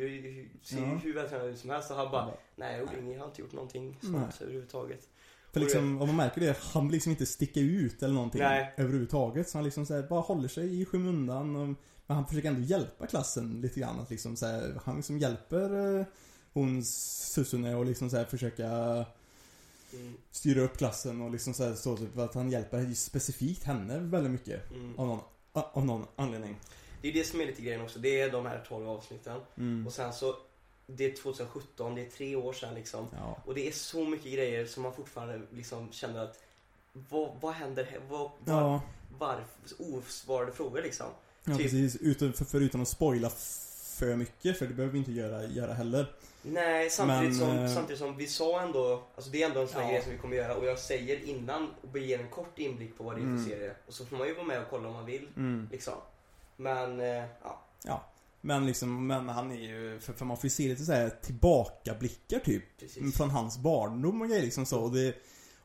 ser 0.63 0.77
ju 0.77 0.81
Ja. 0.81 0.99
hur 1.03 1.13
vältränad 1.13 1.47
ut 1.47 1.59
som 1.59 1.69
helst. 1.69 1.91
Och 1.91 1.97
han 1.97 2.11
bara, 2.11 2.33
nej 2.55 2.77
jag 2.77 2.99
inget, 3.03 3.13
jag 3.15 3.21
har 3.21 3.27
inte 3.27 3.41
gjort 3.41 3.53
någonting 3.53 3.97
Nej. 4.01 4.11
sånt 4.11 4.41
överhuvudtaget. 4.41 5.09
För 5.53 5.59
liksom, 5.59 6.01
om 6.01 6.07
man 6.07 6.15
märker 6.15 6.41
det, 6.41 6.57
han 6.61 6.83
vill 6.87 6.93
liksom 6.93 7.11
inte 7.11 7.25
sticka 7.25 7.59
ut 7.59 8.03
eller 8.03 8.13
någonting 8.13 8.41
Nej. 8.41 8.73
överhuvudtaget. 8.77 9.49
Så 9.49 9.57
han 9.57 9.65
liksom 9.65 9.85
så 9.85 9.93
här, 9.95 10.03
bara 10.03 10.21
håller 10.21 10.47
sig 10.47 10.81
i 10.81 10.85
skymundan. 10.85 11.55
Och, 11.55 11.67
men 12.07 12.17
han 12.17 12.27
försöker 12.27 12.47
ändå 12.49 12.61
hjälpa 12.61 13.07
klassen 13.07 13.61
lite 13.61 13.79
grann. 13.79 13.99
Att 13.99 14.09
liksom 14.09 14.35
så 14.35 14.45
här, 14.45 14.79
han 14.85 14.95
liksom 14.95 15.17
hjälper 15.19 15.99
eh, 15.99 16.05
hon 16.53 16.83
Susune 16.83 17.75
och 17.75 17.85
liksom 17.85 18.09
så 18.09 18.17
här 18.17 18.25
försöka 18.25 19.05
Mm, 19.93 20.13
styra 20.31 20.61
upp 20.61 20.77
klassen 20.77 21.21
och 21.21 21.31
liksom 21.31 21.53
så 21.53 21.63
här, 21.63 21.73
så 21.73 21.97
typ 21.97 22.17
att 22.17 22.35
han 22.35 22.49
hjälper 22.51 22.93
specifikt 22.93 23.63
henne 23.63 23.99
väldigt 23.99 24.31
mycket. 24.31 24.71
mm. 24.71 24.99
Av 24.99 25.07
någon, 25.07 25.19
av 25.53 25.85
någon 25.85 26.05
anledning. 26.15 26.55
Det 27.01 27.07
är 27.09 27.13
det 27.13 27.23
som 27.23 27.41
är 27.41 27.45
lite 27.45 27.61
grejen 27.61 27.81
också. 27.81 27.99
Det 27.99 28.19
är 28.21 28.29
de 28.31 28.45
här 28.45 28.63
12 28.67 28.89
avsnitten. 28.89 29.41
Mm. 29.57 29.87
Och 29.87 29.93
sen 29.93 30.13
så, 30.13 30.35
det 30.87 31.05
är 31.05 31.15
2017, 31.15 31.95
det 31.95 32.01
är 32.01 32.09
tre 32.09 32.35
år 32.35 32.53
sedan 32.53 32.73
liksom. 32.75 33.07
Ja. 33.13 33.37
Och 33.45 33.55
det 33.55 33.67
är 33.67 33.71
så 33.71 34.05
mycket 34.05 34.33
grejer 34.33 34.65
som 34.65 34.83
man 34.83 34.93
fortfarande 34.93 35.41
liksom 35.51 35.91
känner 35.91 36.23
att 36.23 36.43
vad, 37.09 37.29
vad 37.41 37.53
händer 37.53 37.83
här? 37.83 37.99
Vad, 38.09 38.19
var, 38.19 38.31
Ja, 38.61 38.81
varför? 39.19 39.45
Osvarade 39.97 40.51
frågor 40.51 40.81
liksom. 40.81 41.07
ja 41.43 41.53
Typ- 41.57 41.61
precis. 41.63 41.95
Utan, 41.95 42.33
för, 42.33 42.45
förutom 42.45 42.81
att 42.81 42.87
spoila 42.87 43.29
för 43.29 44.15
mycket, 44.15 44.57
för 44.59 44.67
det 44.67 44.73
behöver 44.73 44.93
vi 44.93 44.99
inte 44.99 45.11
göra, 45.11 45.45
göra 45.45 45.73
heller. 45.73 46.11
Nej, 46.41 46.89
samtidigt, 46.89 47.39
Men, 47.39 47.39
som, 47.39 47.57
eh, 47.57 47.73
samtidigt 47.73 47.99
som 47.99 48.17
vi 48.17 48.27
sa 48.27 48.61
ändå, 48.61 49.03
alltså 49.15 49.31
det 49.31 49.41
är 49.43 49.47
ändå 49.47 49.61
en 49.61 49.67
sån 49.67 49.81
här 49.81 49.87
Ja. 49.87 49.93
grej 49.93 50.03
som 50.03 50.11
vi 50.11 50.17
kommer 50.17 50.35
göra 50.35 50.55
och 50.55 50.65
jag 50.65 50.79
säger 50.79 51.23
innan 51.23 51.69
och 51.91 51.97
ger 51.99 52.19
en 52.19 52.29
kort 52.29 52.59
inblick 52.59 52.97
på 52.97 53.03
vad 53.03 53.15
det 53.15 53.19
är 53.19 53.23
för 53.23 53.27
Mm. 53.29 53.45
serie. 53.45 53.75
Och 53.87 53.93
så 53.93 54.05
får 54.05 54.17
man 54.17 54.27
ju 54.27 54.33
vara 54.33 54.45
med 54.45 54.59
och 54.61 54.67
kolla 54.69 54.87
om 54.87 54.93
man 54.93 55.05
vill, 55.05 55.27
Mm. 55.37 55.67
liksom. 55.71 55.93
Men, 56.57 56.99
eh, 56.99 57.23
ja. 57.43 57.61
Ja. 57.83 58.05
Men 58.41 58.65
liksom, 58.65 59.07
men 59.07 59.29
han 59.29 59.51
är 59.51 59.55
ju, 59.55 59.99
för, 59.99 60.13
för 60.13 60.25
man 60.25 60.37
får 60.37 60.43
ju 60.43 60.49
se 60.49 60.67
lite 60.67 60.85
så 60.85 60.91
här 60.91 61.09
tillbakablickar 61.09 62.39
typ. 62.39 62.63
Precis. 62.79 63.17
Från 63.17 63.29
hans 63.29 63.57
barndom 63.57 64.21
och 64.21 64.27
grejer 64.27 64.43
liksom 64.43 64.65
så. 64.65 64.79
Och 64.79 64.91
det, 64.91 65.15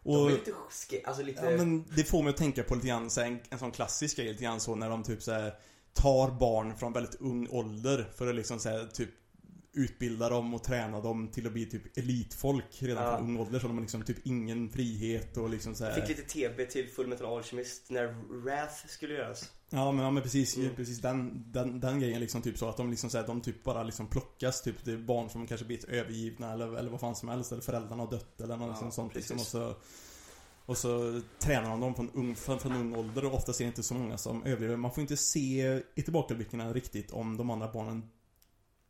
De 0.02 0.10
och, 0.16 0.26
är 0.30 0.30
lite 0.34 0.52
ske- 0.70 1.02
alltså 1.04 1.22
lite... 1.22 1.44
ja, 1.44 1.50
men 1.50 1.84
det 1.96 2.04
får 2.04 2.22
mig 2.22 2.30
att 2.30 2.36
tänka 2.36 2.62
på 2.62 2.74
lite 2.74 2.86
grann 2.86 3.10
så 3.10 3.20
här, 3.20 3.28
en, 3.28 3.40
en 3.50 3.58
sån 3.58 3.70
klassisk 3.70 4.16
grej 4.16 4.28
lite 4.28 4.44
grann 4.44 4.60
så 4.60 4.74
när 4.74 4.90
de 4.90 5.02
typ 5.02 5.22
så 5.22 5.32
här, 5.32 5.54
tar 5.92 6.30
barn 6.30 6.76
från 6.76 6.92
väldigt 6.92 7.20
ung 7.20 7.48
ålder 7.50 8.10
för 8.16 8.26
att 8.28 8.34
liksom 8.34 8.58
så 8.58 8.68
här, 8.68 8.86
typ 8.86 9.10
utbilda 9.72 10.28
dem 10.28 10.54
och 10.54 10.64
träna 10.64 11.00
dem 11.00 11.28
till 11.28 11.46
att 11.46 11.52
bli 11.52 11.66
typ 11.66 11.98
elitfolk 11.98 12.64
redan 12.78 13.04
Ja. 13.04 13.16
från 13.18 13.26
ung 13.28 13.36
ålder 13.40 13.58
så 13.58 13.66
de 13.66 13.74
har 13.76 13.80
liksom 13.80 14.02
typ 14.02 14.26
ingen 14.26 14.70
frihet 14.70 15.36
och 15.36 15.50
liksom 15.50 15.74
så 15.74 15.84
här. 15.84 16.00
Fick 16.00 16.08
lite 16.18 16.22
TB 16.22 16.66
till 16.70 16.88
Full 16.88 17.06
Metal 17.06 17.36
Alchemist 17.36 17.90
när 17.90 18.06
Wrath 18.42 18.86
skulle 18.88 19.14
göras. 19.14 19.50
Ja 19.70 19.92
men, 19.92 20.04
ja, 20.04 20.10
men 20.10 20.22
precis, 20.22 20.56
Mm. 20.56 20.74
precis 20.76 20.98
den, 21.00 21.44
den, 21.52 21.80
den 21.80 22.00
grejen 22.00 22.20
liksom 22.20 22.42
typ 22.42 22.58
så 22.58 22.68
att 22.68 22.76
de 22.76 22.90
liksom 22.90 23.10
så 23.10 23.18
här, 23.18 23.26
de 23.26 23.40
typ 23.40 23.62
bara 23.64 23.82
liksom 23.82 24.06
plockas 24.06 24.62
typ 24.62 24.84
Det 24.84 24.92
är 24.92 24.96
barn 24.98 25.30
som 25.30 25.46
kanske 25.46 25.66
blivit 25.66 25.84
övergivna 25.84 26.52
eller, 26.52 26.76
eller 26.76 26.90
vad 26.90 27.00
fan 27.00 27.16
som 27.16 27.28
helst 27.28 27.52
eller 27.52 27.62
föräldrarna 27.62 28.02
har 28.02 28.10
dött 28.10 28.40
eller 28.40 28.56
något 28.56 28.66
Ja, 28.66 28.72
liksom 28.72 28.90
sånt 28.92 29.14
liksom, 29.14 29.36
och 29.36 29.42
så 29.46 29.74
Och 30.66 30.78
så 30.78 31.20
tränar 31.38 31.70
de 31.70 31.80
dem 31.80 31.94
från 31.94 32.10
ung, 32.10 32.36
från, 32.36 32.58
från 32.60 32.72
ung 32.72 32.94
ålder 32.94 33.24
och 33.24 33.34
oftast 33.34 33.60
är 33.60 33.64
det 33.64 33.68
inte 33.68 33.82
så 33.82 33.94
många 33.94 34.18
som 34.18 34.44
överlever 34.44 34.76
Man 34.76 34.92
får 34.92 35.00
inte 35.02 35.16
se 35.16 35.80
i 35.94 36.02
tillbakablickarna 36.02 36.72
riktigt 36.72 37.10
om 37.10 37.36
de 37.36 37.50
andra 37.50 37.72
barnen 37.72 38.02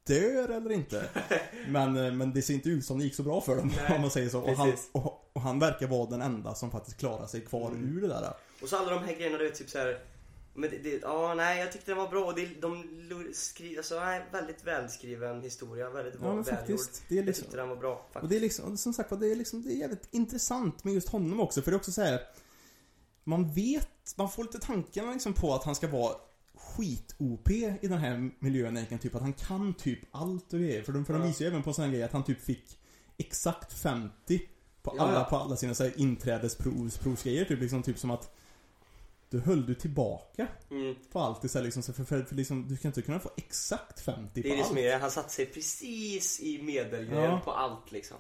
dör 0.07 0.49
eller 0.49 0.73
inte 0.73 1.09
Men, 1.69 1.97
eh, 1.97 2.13
men 2.13 2.33
det 2.33 2.43
ser 2.43 2.55
inte 2.55 2.69
ut 2.69 2.85
som 2.85 2.99
det 2.99 3.05
gick 3.05 3.15
så 3.15 3.23
bra 3.23 3.41
för 3.41 3.57
dem 3.57 3.73
Nej, 3.77 3.95
om 3.97 4.01
man 4.01 4.11
säger 4.11 4.29
så 4.29 4.41
och 4.41 4.51
han, 4.57 4.73
och, 4.93 5.31
och 5.33 5.41
han 5.41 5.59
verkar 5.59 5.87
vara 5.87 6.11
den 6.11 6.23
enda 6.23 6.55
som 6.55 6.71
faktiskt 6.71 6.97
klarar 6.97 7.27
sig 7.27 7.41
kvar 7.41 7.69
Mm. 7.71 7.99
ur 7.99 8.01
det 8.03 8.09
där 8.09 8.35
Och 8.63 8.69
så 8.69 8.77
alla 8.77 8.91
de 8.91 9.05
här 9.05 9.15
grejerna, 9.15 9.39
du 9.39 9.45
vet 9.45 9.55
typ 9.59 9.71
så 9.71 9.79
här. 9.79 9.99
Men 10.55 10.71
det, 10.71 10.79
det, 10.79 10.99
ja, 11.03 11.35
nej, 11.35 11.61
jag 11.61 11.73
tyckte 11.73 11.91
den 11.91 11.99
var 11.99 12.09
bra. 12.09 12.33
Det, 12.33 12.47
de 12.61 12.85
skriver, 13.33 13.77
alltså, 13.77 14.01
nej, 14.01 14.23
väldigt 14.33 14.65
välskriven 14.65 15.43
historia. 15.43 15.91
Väldigt 15.91 16.15
Ja 16.23 16.27
välgjord. 16.29 16.47
faktiskt, 16.47 17.03
det 17.09 17.15
är 17.15 17.17
Jag 17.17 17.27
liksom 17.27 17.45
tyckte 17.45 17.57
den 17.57 17.69
var 17.69 17.77
bra. 17.77 17.93
Och 18.09 18.13
Faktiskt. 18.13 18.31
det 18.31 18.37
är 18.37 18.41
liksom, 18.41 18.77
som 18.77 18.93
sagt 18.93 19.21
det 19.21 19.33
är 19.33 19.37
liksom, 19.37 19.63
det 19.63 19.73
är 19.73 19.77
jävligt 19.77 20.09
intressant 20.11 20.85
med 20.85 20.95
just 20.95 21.09
honom 21.09 21.41
också, 21.41 21.63
för 21.63 21.71
det 21.71 21.75
är 21.75 21.79
också 21.79 21.93
så 21.93 22.03
här. 22.03 22.21
Man 23.25 23.53
vet, 23.53 23.89
man 24.17 24.31
får 24.31 24.43
lite 24.43 24.59
tankarna 24.59 25.13
liksom 25.13 25.33
på 25.33 25.55
att 25.55 25.65
han 25.65 25.75
ska 25.75 25.89
vara 25.89 26.15
skit-OP 26.77 27.51
i 27.51 27.79
den 27.89 27.99
här 27.99 28.31
miljön 28.39 28.77
egentligen, 28.77 29.01
typ 29.03 29.15
att 29.15 29.23
han 29.23 29.33
kan 29.33 29.75
typ 29.75 29.99
allt 30.11 30.53
och 30.53 30.59
grejer. 30.61 30.83
För 30.83 30.93
de, 30.93 31.05
för 31.05 31.13
de 31.13 31.23
visar 31.23 31.45
ju 31.45 31.49
även 31.51 31.63
på 31.63 31.71
en 31.71 31.75
sån 31.75 31.85
här 31.85 31.93
grej 31.93 32.03
att 32.03 32.13
han 32.13 32.25
typ 32.25 32.41
fick 32.41 32.79
exakt 33.19 33.73
50 33.73 34.41
på 34.83 34.91
alla, 34.91 35.15
ja. 35.15 35.25
på 35.25 35.37
alla 35.37 35.57
sina 35.57 35.75
så 35.75 35.85
här 35.85 35.93
inträdesprovsgrejer, 36.01 37.45
typ 37.45 37.61
liksom, 37.61 37.83
typ 37.83 37.99
som 37.99 38.11
att 38.11 38.35
du 39.31 39.41
höll 39.41 39.67
du 39.67 39.75
tillbaka 39.75 40.47
Mm. 40.71 40.95
på 41.13 41.21
allt 41.21 41.45
istället 41.45 41.65
liksom, 41.65 41.83
så 41.83 41.93
för, 41.93 42.05
för, 42.05 42.23
för 42.23 42.35
liksom, 42.35 42.69
du 42.69 42.77
kan 42.77 42.89
inte 42.89 43.03
kunna 43.03 43.21
få 43.21 43.31
exakt 43.37 44.01
50 44.01 44.31
Det 44.35 44.43
på 44.43 44.49
är 44.49 44.53
det 44.53 44.59
allt. 44.59 44.69
som 44.69 44.79
är 44.79 44.99
Han 44.99 45.11
satte 45.11 45.33
sig 45.33 45.47
precis 45.47 46.41
i 46.41 46.63
medelgrejen 46.63 47.31
Ja. 47.31 47.41
på 47.45 47.51
allt 47.53 47.93
liksom. 47.93 48.17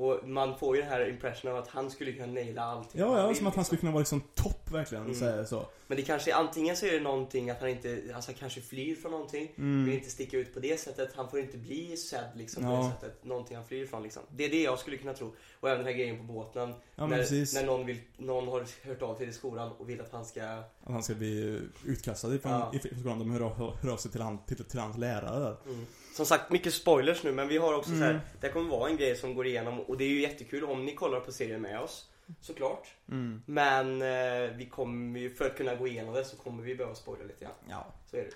Och 0.00 0.28
man 0.28 0.58
får 0.58 0.76
ju 0.76 0.82
den 0.82 0.90
här 0.90 1.08
impressionen 1.08 1.56
av 1.56 1.62
att 1.62 1.68
han 1.68 1.90
skulle 1.90 2.12
kunna 2.12 2.26
naila 2.32 2.62
allting 2.62 3.00
Ja, 3.00 3.18
ja, 3.20 3.26
vill, 3.26 3.36
som 3.36 3.46
att 3.46 3.54
han 3.54 3.60
liksom. 3.60 3.64
skulle 3.64 3.80
kunna 3.80 3.92
vara 3.92 4.00
liksom 4.00 4.20
topp 4.34 4.70
verkligen, 4.70 5.04
Mm. 5.04 5.14
så, 5.16 5.24
här, 5.24 5.44
så. 5.44 5.66
Men 5.86 5.96
det 5.96 6.02
kanske 6.02 6.34
antingen 6.34 6.76
så 6.76 6.86
är 6.86 6.92
det 6.92 7.00
någonting 7.00 7.50
att 7.50 7.60
han 7.60 7.68
inte, 7.68 8.02
alltså 8.14 8.30
han 8.30 8.38
kanske 8.38 8.60
flyr 8.60 8.94
från 8.96 9.10
någonting. 9.12 9.52
Mm. 9.58 9.84
Vill 9.84 9.94
inte 9.94 10.10
sticka 10.10 10.36
ut 10.36 10.54
på 10.54 10.60
det 10.60 10.80
sättet. 10.80 11.10
Han 11.16 11.30
får 11.30 11.38
inte 11.40 11.58
bli 11.58 11.96
sedd 11.96 12.30
liksom 12.34 12.62
på 12.62 12.68
Ja. 12.70 12.76
det 12.76 12.90
sättet. 13.06 13.24
Någonting 13.24 13.56
han 13.56 13.66
flyr 13.66 13.86
från 13.86 14.02
liksom. 14.02 14.22
Det 14.30 14.44
är 14.44 14.48
det 14.50 14.62
jag 14.62 14.78
skulle 14.78 14.96
kunna 14.96 15.14
tro. 15.14 15.34
Och 15.60 15.68
även 15.68 15.78
den 15.84 15.86
här 15.86 16.00
grejen 16.00 16.18
på 16.26 16.32
båten. 16.32 16.74
Ja, 16.94 17.06
när, 17.06 17.54
när 17.54 17.66
någon, 17.66 17.86
vill, 17.86 17.98
någon 18.16 18.48
har 18.48 18.66
hört 18.86 19.02
av 19.02 19.16
sig 19.16 19.26
till 19.26 19.34
skolan 19.34 19.72
och 19.78 19.88
vill 19.88 20.00
att 20.00 20.12
han 20.12 20.24
ska... 20.24 20.42
Att 20.44 20.92
han 20.92 21.02
ska 21.02 21.14
bli 21.14 21.60
utkastad 21.86 22.34
ifrån, 22.34 22.52
Ja. 22.52 22.70
ifrån 22.74 22.98
skolan. 23.00 23.18
De 23.18 23.30
hör 23.30 23.40
av, 23.40 23.76
hör 23.82 23.92
av 23.92 23.96
sig 23.96 24.10
till, 24.10 24.20
han, 24.22 24.38
till, 24.46 24.64
till 24.64 24.78
hans 24.80 24.98
lärare. 24.98 25.56
Mm. 25.66 25.86
Som 26.14 26.26
sagt, 26.26 26.52
mycket 26.52 26.74
spoilers 26.74 27.22
nu 27.24 27.32
men 27.32 27.48
vi 27.48 27.58
har 27.58 27.74
också 27.74 27.90
så 27.90 27.96
här, 27.96 28.10
Mm. 28.10 28.22
Det 28.40 28.46
här 28.46 28.54
kommer 28.54 28.70
vara 28.70 28.90
en 28.90 28.96
grej 28.96 29.16
som 29.16 29.34
går 29.34 29.46
igenom 29.46 29.80
och 29.80 29.96
det 29.96 30.04
är 30.04 30.08
ju 30.08 30.20
jättekul 30.20 30.64
om 30.64 30.84
ni 30.84 30.94
kollar 30.94 31.20
på 31.20 31.32
serien 31.32 31.60
med 31.62 31.80
oss. 31.80 32.06
Såklart. 32.40 32.88
Mm. 33.08 33.42
Men 33.46 34.02
eh, 34.02 34.56
vi 34.56 34.68
kommer 34.72 35.20
ju, 35.20 35.34
för 35.34 35.46
att 35.46 35.56
kunna 35.56 35.74
gå 35.74 35.86
igenom 35.88 36.14
det 36.14 36.24
så 36.24 36.36
kommer 36.36 36.62
vi 36.62 36.74
behöva 36.74 36.94
spoila 36.94 37.24
lite 37.24 37.44
grann. 37.44 37.54
Ja. 37.68 37.86
Så 38.10 38.16
är 38.16 38.20
det. 38.20 38.30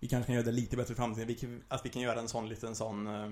Vi 0.00 0.08
kanske 0.08 0.26
kan 0.26 0.34
göra 0.34 0.44
det 0.44 0.52
lite 0.52 0.76
bättre 0.76 0.92
i 0.92 0.96
framtiden. 0.96 1.28
Vi 1.28 1.58
att 1.68 1.84
vi 1.86 1.88
kan 1.90 2.02
göra 2.02 2.20
en 2.20 2.28
sån 2.28 2.48
liten 2.48 2.74
sån... 2.74 3.06
eh, 3.06 3.30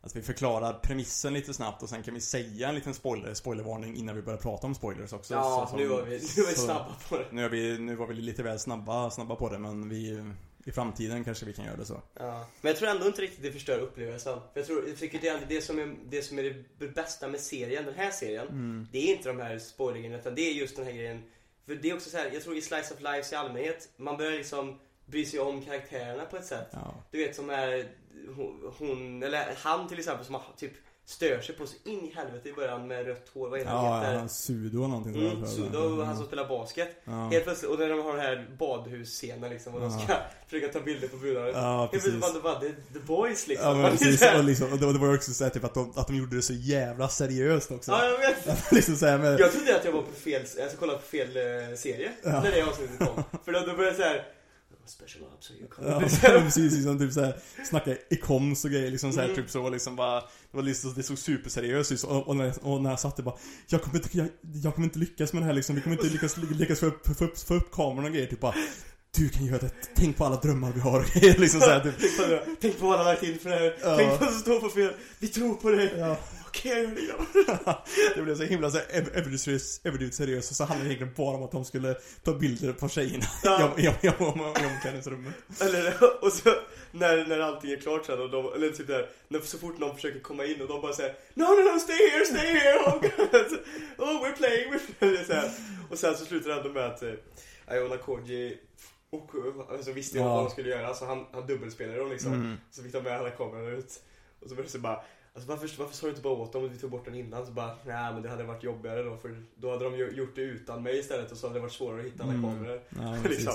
Att 0.00 0.16
vi 0.16 0.22
förklarar 0.22 0.72
premissen 0.82 1.34
lite 1.34 1.54
snabbt 1.54 1.82
och 1.82 1.88
sen 1.88 2.02
kan 2.02 2.14
vi 2.14 2.20
säga 2.20 2.68
en 2.68 2.74
liten 2.74 2.94
spoiler, 2.94 3.34
spoilervarning 3.34 3.96
innan 3.96 4.16
vi 4.16 4.22
börjar 4.22 4.38
prata 4.38 4.66
om 4.66 4.74
spoilers 4.74 5.12
också. 5.12 5.34
Ja, 5.34 5.68
Så- 5.70 5.76
nu 5.76 5.86
var 5.86 6.02
vi, 6.02 6.10
nu 6.36 6.42
var 6.42 6.48
vi 6.50 6.54
snabba 6.56 6.96
på 7.08 7.16
det. 7.16 7.26
Nu, 7.30 7.44
är 7.44 7.48
vi, 7.48 7.78
nu 7.78 7.94
var 7.96 8.06
vi 8.06 8.14
lite 8.14 8.42
väl 8.42 8.58
snabba, 8.58 9.10
snabba 9.10 9.34
på 9.36 9.48
det 9.48 9.58
men 9.58 9.88
vi... 9.88 10.24
I 10.68 10.72
framtiden 10.72 11.24
kanske 11.24 11.46
vi 11.46 11.52
kan 11.52 11.64
göra 11.64 11.76
det 11.76 11.84
så. 11.84 12.02
Ja. 12.14 12.46
Men 12.60 12.70
jag 12.70 12.76
tror 12.76 12.88
ändå 12.88 13.06
inte 13.06 13.22
riktigt 13.22 13.42
det 13.42 13.52
förstör 13.52 13.78
upplevelsen. 13.78 14.40
För 14.52 14.60
jag, 14.60 14.66
tror, 14.66 14.88
jag 14.88 14.98
tycker 14.98 15.20
det, 15.20 15.28
är 15.28 15.40
det, 15.48 15.60
som 15.60 15.78
är, 15.78 15.96
det 16.08 16.22
som 16.22 16.38
är 16.38 16.64
det 16.78 16.88
bästa 16.88 17.28
med 17.28 17.40
serien, 17.40 17.84
den 17.84 17.94
här 17.94 18.10
serien, 18.10 18.48
Mm. 18.48 18.88
det 18.92 18.98
är 18.98 19.16
inte 19.16 19.28
de 19.28 19.40
här 19.40 19.58
spoilergrejerna 19.58 20.18
utan 20.18 20.34
det 20.34 20.50
är 20.50 20.52
just 20.52 20.76
den 20.76 20.84
här 20.84 20.92
grejen. 20.92 21.22
För 21.66 21.74
det 21.74 21.90
är 21.90 21.94
också 21.94 22.10
så 22.10 22.16
här, 22.16 22.30
jag 22.34 22.42
tror 22.42 22.56
i 22.56 22.62
Slice 22.62 22.94
of 22.94 23.00
Life 23.00 23.34
i 23.34 23.38
allmänhet, 23.38 23.88
man 23.96 24.16
börjar 24.16 24.32
liksom 24.32 24.78
bry 25.06 25.24
sig 25.24 25.40
om 25.40 25.62
karaktärerna 25.62 26.24
på 26.24 26.36
ett 26.36 26.46
sätt. 26.46 26.68
Ja. 26.72 26.94
Du 27.10 27.18
vet 27.18 27.36
som 27.36 27.50
är 27.50 27.88
hon, 28.78 29.22
eller 29.22 29.54
han 29.56 29.88
till 29.88 29.98
exempel 29.98 30.26
som 30.26 30.34
har 30.34 30.42
typ 30.56 30.72
stör 31.08 31.40
sig 31.40 31.54
på 31.54 31.66
så 31.66 31.74
in 31.84 32.04
i 32.04 32.12
helvete 32.16 32.48
i 32.48 32.52
början 32.52 32.88
med 32.88 33.06
rött 33.06 33.28
hår. 33.34 33.48
Vad 33.48 33.60
är 33.60 33.64
det 33.64 33.70
han 33.70 33.84
Ja, 33.84 34.00
heter? 34.00 34.14
han 34.18 34.28
Sudo 34.28 34.78
eller 34.78 34.88
någonting 34.88 35.30
Mm. 35.30 35.46
Sudo, 35.46 36.02
han 36.02 36.16
som 36.16 36.26
spelar 36.26 36.48
basket. 36.48 36.88
Ja. 37.04 37.28
Helt 37.32 37.44
plötsligt, 37.44 37.70
och 37.70 37.78
när 37.78 37.88
de 37.88 38.00
har 38.02 38.12
den 38.12 38.20
här 38.20 38.48
badhusscenen 38.58 39.50
liksom 39.50 39.74
och 39.74 39.80
de 39.80 39.90
Ja. 39.90 39.98
ska 39.98 40.16
försöka 40.48 40.72
ta 40.72 40.80
bilder 40.80 41.08
på 41.08 41.16
brudarna. 41.16 41.48
Ja, 41.48 41.78
Helt 41.78 41.90
plötsligt 41.90 42.20
precis. 42.20 42.42
bara, 42.42 42.52
bara 42.54 42.60
the, 42.60 42.68
the 42.92 42.98
boys 43.06 43.46
liksom. 43.48 43.68
Ja 43.68 43.74
men 43.74 43.90
precis, 43.96 44.22
och, 44.36 44.44
liksom, 44.44 44.72
och 44.72 44.78
det, 44.78 44.92
det 44.92 44.98
var 44.98 45.14
också 45.14 45.32
så 45.34 45.44
här, 45.44 45.50
typ 45.50 45.64
att 45.64 45.74
de, 45.74 45.92
att 45.96 46.06
de 46.06 46.16
gjorde 46.16 46.36
det 46.36 46.42
så 46.42 46.52
jävla 46.52 47.08
seriöst 47.08 47.70
också. 47.70 47.90
Ja, 47.90 48.04
jag 48.04 48.18
vet. 48.18 48.72
liksom 48.72 48.96
så 48.96 49.06
här 49.06 49.18
med, 49.18 49.40
Jag 49.40 49.52
trodde 49.52 49.76
att 49.76 49.84
jag 49.84 49.92
var 49.92 50.02
på 50.02 50.12
fel, 50.12 50.40
alltså 50.62 50.76
kollade 50.78 50.98
på 50.98 51.04
fel 51.04 51.36
eh, 51.36 51.76
serie 51.76 52.10
Ja. 52.22 52.30
när 52.42 52.50
det 52.50 52.62
avsnittet 52.62 52.98
kom. 52.98 53.24
För 53.44 53.52
då, 53.52 53.58
då 53.60 53.66
började 53.66 53.86
jag 53.86 53.96
såhär 53.96 54.24
Special 54.86 55.24
Ops 55.24 55.50
are 55.50 55.54
you 55.56 55.68
Ja, 55.70 55.92
coming? 56.00 56.08
precis, 56.44 56.72
liksom 56.72 56.98
typ 56.98 57.12
såhär 57.12 57.36
Snacka 57.68 57.96
i 58.10 58.16
koms 58.16 58.64
och 58.64 58.70
grejer 58.70 58.90
liksom 58.90 59.12
såhär 59.12 59.24
Mm. 59.28 59.36
typ 59.36 59.50
så 59.50 59.70
liksom 59.70 59.96
bara 59.96 60.20
Det 60.20 60.26
var 60.56 60.62
liksom, 60.62 60.94
det 60.94 61.02
såg 61.02 61.18
superseriöst 61.18 61.92
ut 61.92 62.02
och, 62.04 62.28
och, 62.28 62.36
när, 62.36 62.44
jag- 62.44 62.58
och 62.62 62.82
när 62.82 62.90
jag 62.90 63.00
satt 63.00 63.16
det 63.16 63.22
bara 63.22 63.36
Jag 63.66 63.82
kommer 63.82 63.96
inte, 63.96 64.08
jag, 64.18 64.28
jag 64.62 64.74
kommer 64.74 64.86
inte 64.86 64.98
lyckas 64.98 65.32
med 65.32 65.42
det 65.42 65.46
här 65.46 65.52
liksom 65.52 65.74
Vi 65.76 65.80
kommer 65.82 65.96
inte 65.96 66.08
lyckas, 66.08 66.36
lyckas 66.36 66.80
få 66.80 66.86
upp, 66.86 67.18
få 67.18 67.24
upp, 67.24 67.38
få 67.38 67.54
upp 67.54 67.70
kameran 67.72 68.04
och 68.04 68.12
grejer 68.12 68.26
typ 68.26 68.40
bara 68.40 68.54
Du 69.16 69.28
kan 69.28 69.44
göra 69.46 69.58
det, 69.58 69.70
tänk 69.96 70.16
på 70.16 70.24
alla 70.24 70.36
drömmar 70.36 70.72
vi 70.72 70.80
har 70.80 71.00
liksom 71.40 71.60
såhär 71.60 71.80
typ 71.80 71.94
Tänk 72.00 72.16
på. 72.16 72.56
Tänk 72.60 72.80
har 72.80 73.04
lagt 73.04 73.22
in 73.22 73.38
för 73.38 73.50
det 73.50 73.56
här. 73.56 73.76
Ja. 73.82 73.96
Tänk 73.96 74.18
på 74.18 74.24
som 74.24 74.34
står 74.40 74.60
på 74.60 74.68
fel. 74.68 74.92
Vi 75.18 75.28
tror 75.28 75.54
på 75.54 75.70
dig. 75.70 75.94
Ja, 75.98 76.18
Jag 76.64 76.78
gör 76.78 78.14
det 78.16 78.22
blev 78.22 78.36
så 78.36 78.42
himla 78.42 78.70
så 78.70 78.78
överdrivet 78.78 80.14
seriöst- 80.14 80.50
och 80.50 80.56
så 80.56 80.64
handlade 80.64 80.88
det 80.90 80.94
egentligen 80.94 81.14
bara 81.16 81.36
om 81.36 81.42
att 81.42 81.52
de 81.52 81.64
skulle 81.64 81.94
ta 82.22 82.32
bilder 82.34 82.72
på 82.72 82.88
tjejerna 82.88 83.24
Ja. 83.44 83.74
i, 83.78 83.82
i, 83.82 83.84
i, 83.84 83.88
i, 84.02 84.08
i 84.62 84.66
omklädningsrummet 84.74 85.34
Eller, 85.60 85.94
och 86.24 86.32
så 86.32 86.50
när, 86.92 87.26
när 87.26 87.38
allting 87.40 87.70
är 87.70 87.76
klart 87.76 88.06
sen 88.06 88.20
och 88.20 88.30
de, 88.30 88.52
eller 88.54 88.70
typ 88.70 88.86
där, 88.86 89.08
när, 89.28 89.40
så 89.40 89.58
fort 89.58 89.78
någon 89.78 89.94
försöker 89.94 90.20
komma 90.20 90.44
in 90.44 90.62
och 90.62 90.68
de 90.68 90.80
bara 90.80 90.92
säger 90.92 91.14
No, 91.34 91.42
no, 91.44 91.72
no, 91.74 91.80
stay 91.80 92.10
here, 92.10 92.24
stay 92.24 92.46
here! 92.46 92.78
Oh, 93.98 94.22
we're 94.24 94.36
playing, 94.36 94.72
we're 94.72 94.80
playing. 94.98 95.24
Så 95.26 95.32
här. 95.32 95.50
Och 95.90 95.98
sen 95.98 96.14
så 96.16 96.24
slutar 96.24 96.50
det 96.50 96.56
ändå 96.56 96.68
med 96.68 96.84
att 96.86 97.02
eh, 97.02 97.12
Iona 97.76 97.96
Koji 97.96 98.58
och, 99.10 99.30
alltså, 99.72 99.92
visste 99.92 100.18
Ja. 100.18 100.24
vad 100.34 100.44
de 100.44 100.50
skulle 100.50 100.68
göra, 100.68 100.94
så 100.94 101.06
han, 101.06 101.24
han 101.32 101.46
dubbelspelade 101.46 101.98
dem 101.98 102.10
liksom. 102.10 102.32
Mm. 102.32 102.56
Så 102.70 102.82
fick 102.82 102.92
de 102.92 103.02
med 103.02 103.18
alla 103.18 103.30
kamerorna 103.30 103.76
ut. 103.76 104.02
Och 104.40 104.48
så 104.48 104.54
började 104.54 104.72
det 104.72 104.78
bara 104.78 105.00
Alltså 105.36 105.50
varför, 105.50 105.70
varför 105.78 105.94
sa 105.96 106.06
du 106.06 106.10
inte 106.10 106.22
bara 106.22 106.32
åt 106.34 106.52
dem 106.52 106.64
att 106.66 106.70
vi 106.72 106.78
tog 106.78 106.90
bort 106.90 107.04
den 107.04 107.14
innan? 107.14 107.46
Så 107.46 107.52
bara, 107.52 107.76
nej 107.86 108.12
men 108.12 108.22
det 108.22 108.28
hade 108.28 108.44
varit 108.44 108.62
jobbigare 108.62 109.02
då 109.02 109.16
för 109.16 109.42
då 109.56 109.70
hade 109.70 109.84
de 109.84 109.96
gjort 110.16 110.34
det 110.36 110.42
utan 110.42 110.82
mig 110.82 110.98
istället 110.98 111.32
och 111.32 111.38
så 111.38 111.46
hade 111.46 111.58
det 111.58 111.62
varit 111.62 111.72
svårare 111.72 112.00
att 112.00 112.06
hitta 112.06 112.22
alla 112.24 112.32
Mm. 112.32 112.42
kameror. 112.50 112.80
Ja, 112.98 113.16
liksom. 113.28 113.52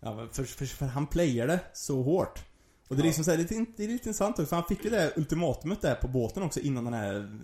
Ja, 0.00 0.14
men 0.14 0.28
för, 0.30 0.44
för, 0.44 0.66
för 0.66 0.86
han 0.86 1.06
playade 1.06 1.60
så 1.74 2.02
hårt. 2.02 2.44
Och 2.88 2.96
det 2.96 3.02
är 3.02 3.04
liksom 3.04 3.24
så 3.24 3.30
här, 3.30 3.38
det, 3.38 3.42
är, 3.54 3.58
lite- 3.60 3.72
det 3.76 3.84
är 3.84 3.88
lite 3.88 4.08
intressant 4.08 4.38
också, 4.38 4.54
han 4.54 4.64
fick 4.64 4.84
ju 4.84 4.90
det 4.90 5.12
ultimatumet 5.16 5.80
där 5.80 5.94
på 5.94 6.08
båten 6.08 6.42
också 6.42 6.60
innan 6.60 6.84
den 6.84 6.94
här 6.94 7.40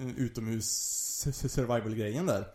eh, 0.00 0.08
utomhus 0.16 0.66
survival-grejen 1.32 2.26
där. 2.26 2.48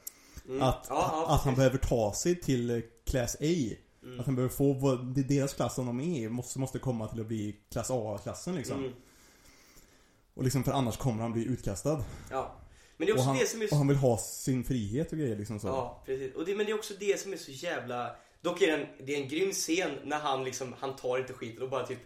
Mm. 0.48 0.62
Att, 0.62 0.86
Ja, 0.90 1.26
att 1.30 1.42
han 1.42 1.56
behöver 1.56 1.78
ta 1.78 2.14
sig 2.14 2.42
till 2.42 2.70
eh, 2.70 2.80
klass 3.06 3.36
A. 3.40 3.44
Mm. 4.04 4.20
Att 4.20 4.26
han 4.26 4.36
behöver 4.36 4.56
få, 4.56 4.96
deras 5.16 5.54
klass 5.54 5.76
som 5.76 5.86
de 5.86 6.00
är 6.02 6.30
måste, 6.30 6.60
måste 6.60 6.80
komma 6.80 7.08
till 7.08 7.22
att 7.22 7.28
bli 7.28 7.56
klass 7.72 7.92
A-klassen 7.92 8.56
liksom. 8.56 8.80
Mm. 8.80 8.92
Och 10.38 10.44
liksom, 10.44 10.64
för 10.64 10.72
annars 10.72 10.98
kommer 10.98 11.22
han 11.22 11.34
bli 11.34 11.46
utkastad. 11.46 12.04
Ja. 12.32 12.56
Men 12.98 13.06
det 13.06 13.12
är 13.12 13.14
Och 13.14 13.20
också 13.20 13.30
han, 13.30 13.38
det 13.38 13.50
som 13.50 13.62
är 13.62 13.66
och 13.66 13.70
så... 13.70 13.76
han 13.76 13.88
vill 13.88 13.98
ha 13.98 14.18
sin 14.18 14.64
frihet 14.64 15.12
och 15.12 15.18
grejer 15.18 15.36
liksom 15.36 15.60
så. 15.60 15.68
Ja, 15.68 16.04
precis. 16.06 16.36
Och 16.36 16.46
det, 16.46 16.56
men 16.56 16.66
det 16.66 16.72
är 16.72 16.76
också 16.76 16.94
det 17.00 17.20
som 17.20 17.34
är 17.34 17.38
så 17.38 17.52
jävla... 17.52 18.16
Dock 18.42 18.62
är 18.62 18.68
det 18.68 18.84
en, 18.84 19.06
det 19.06 19.16
är 19.16 19.22
en 19.22 19.28
grym 19.28 19.52
scen 19.52 19.92
när 20.04 20.20
han 20.20 20.44
liksom, 20.44 20.76
han 20.80 20.96
tar 20.96 21.18
inte 21.18 21.34
skiten 21.34 21.64
och 21.64 21.70
bara 21.70 21.86
typ 21.86 22.00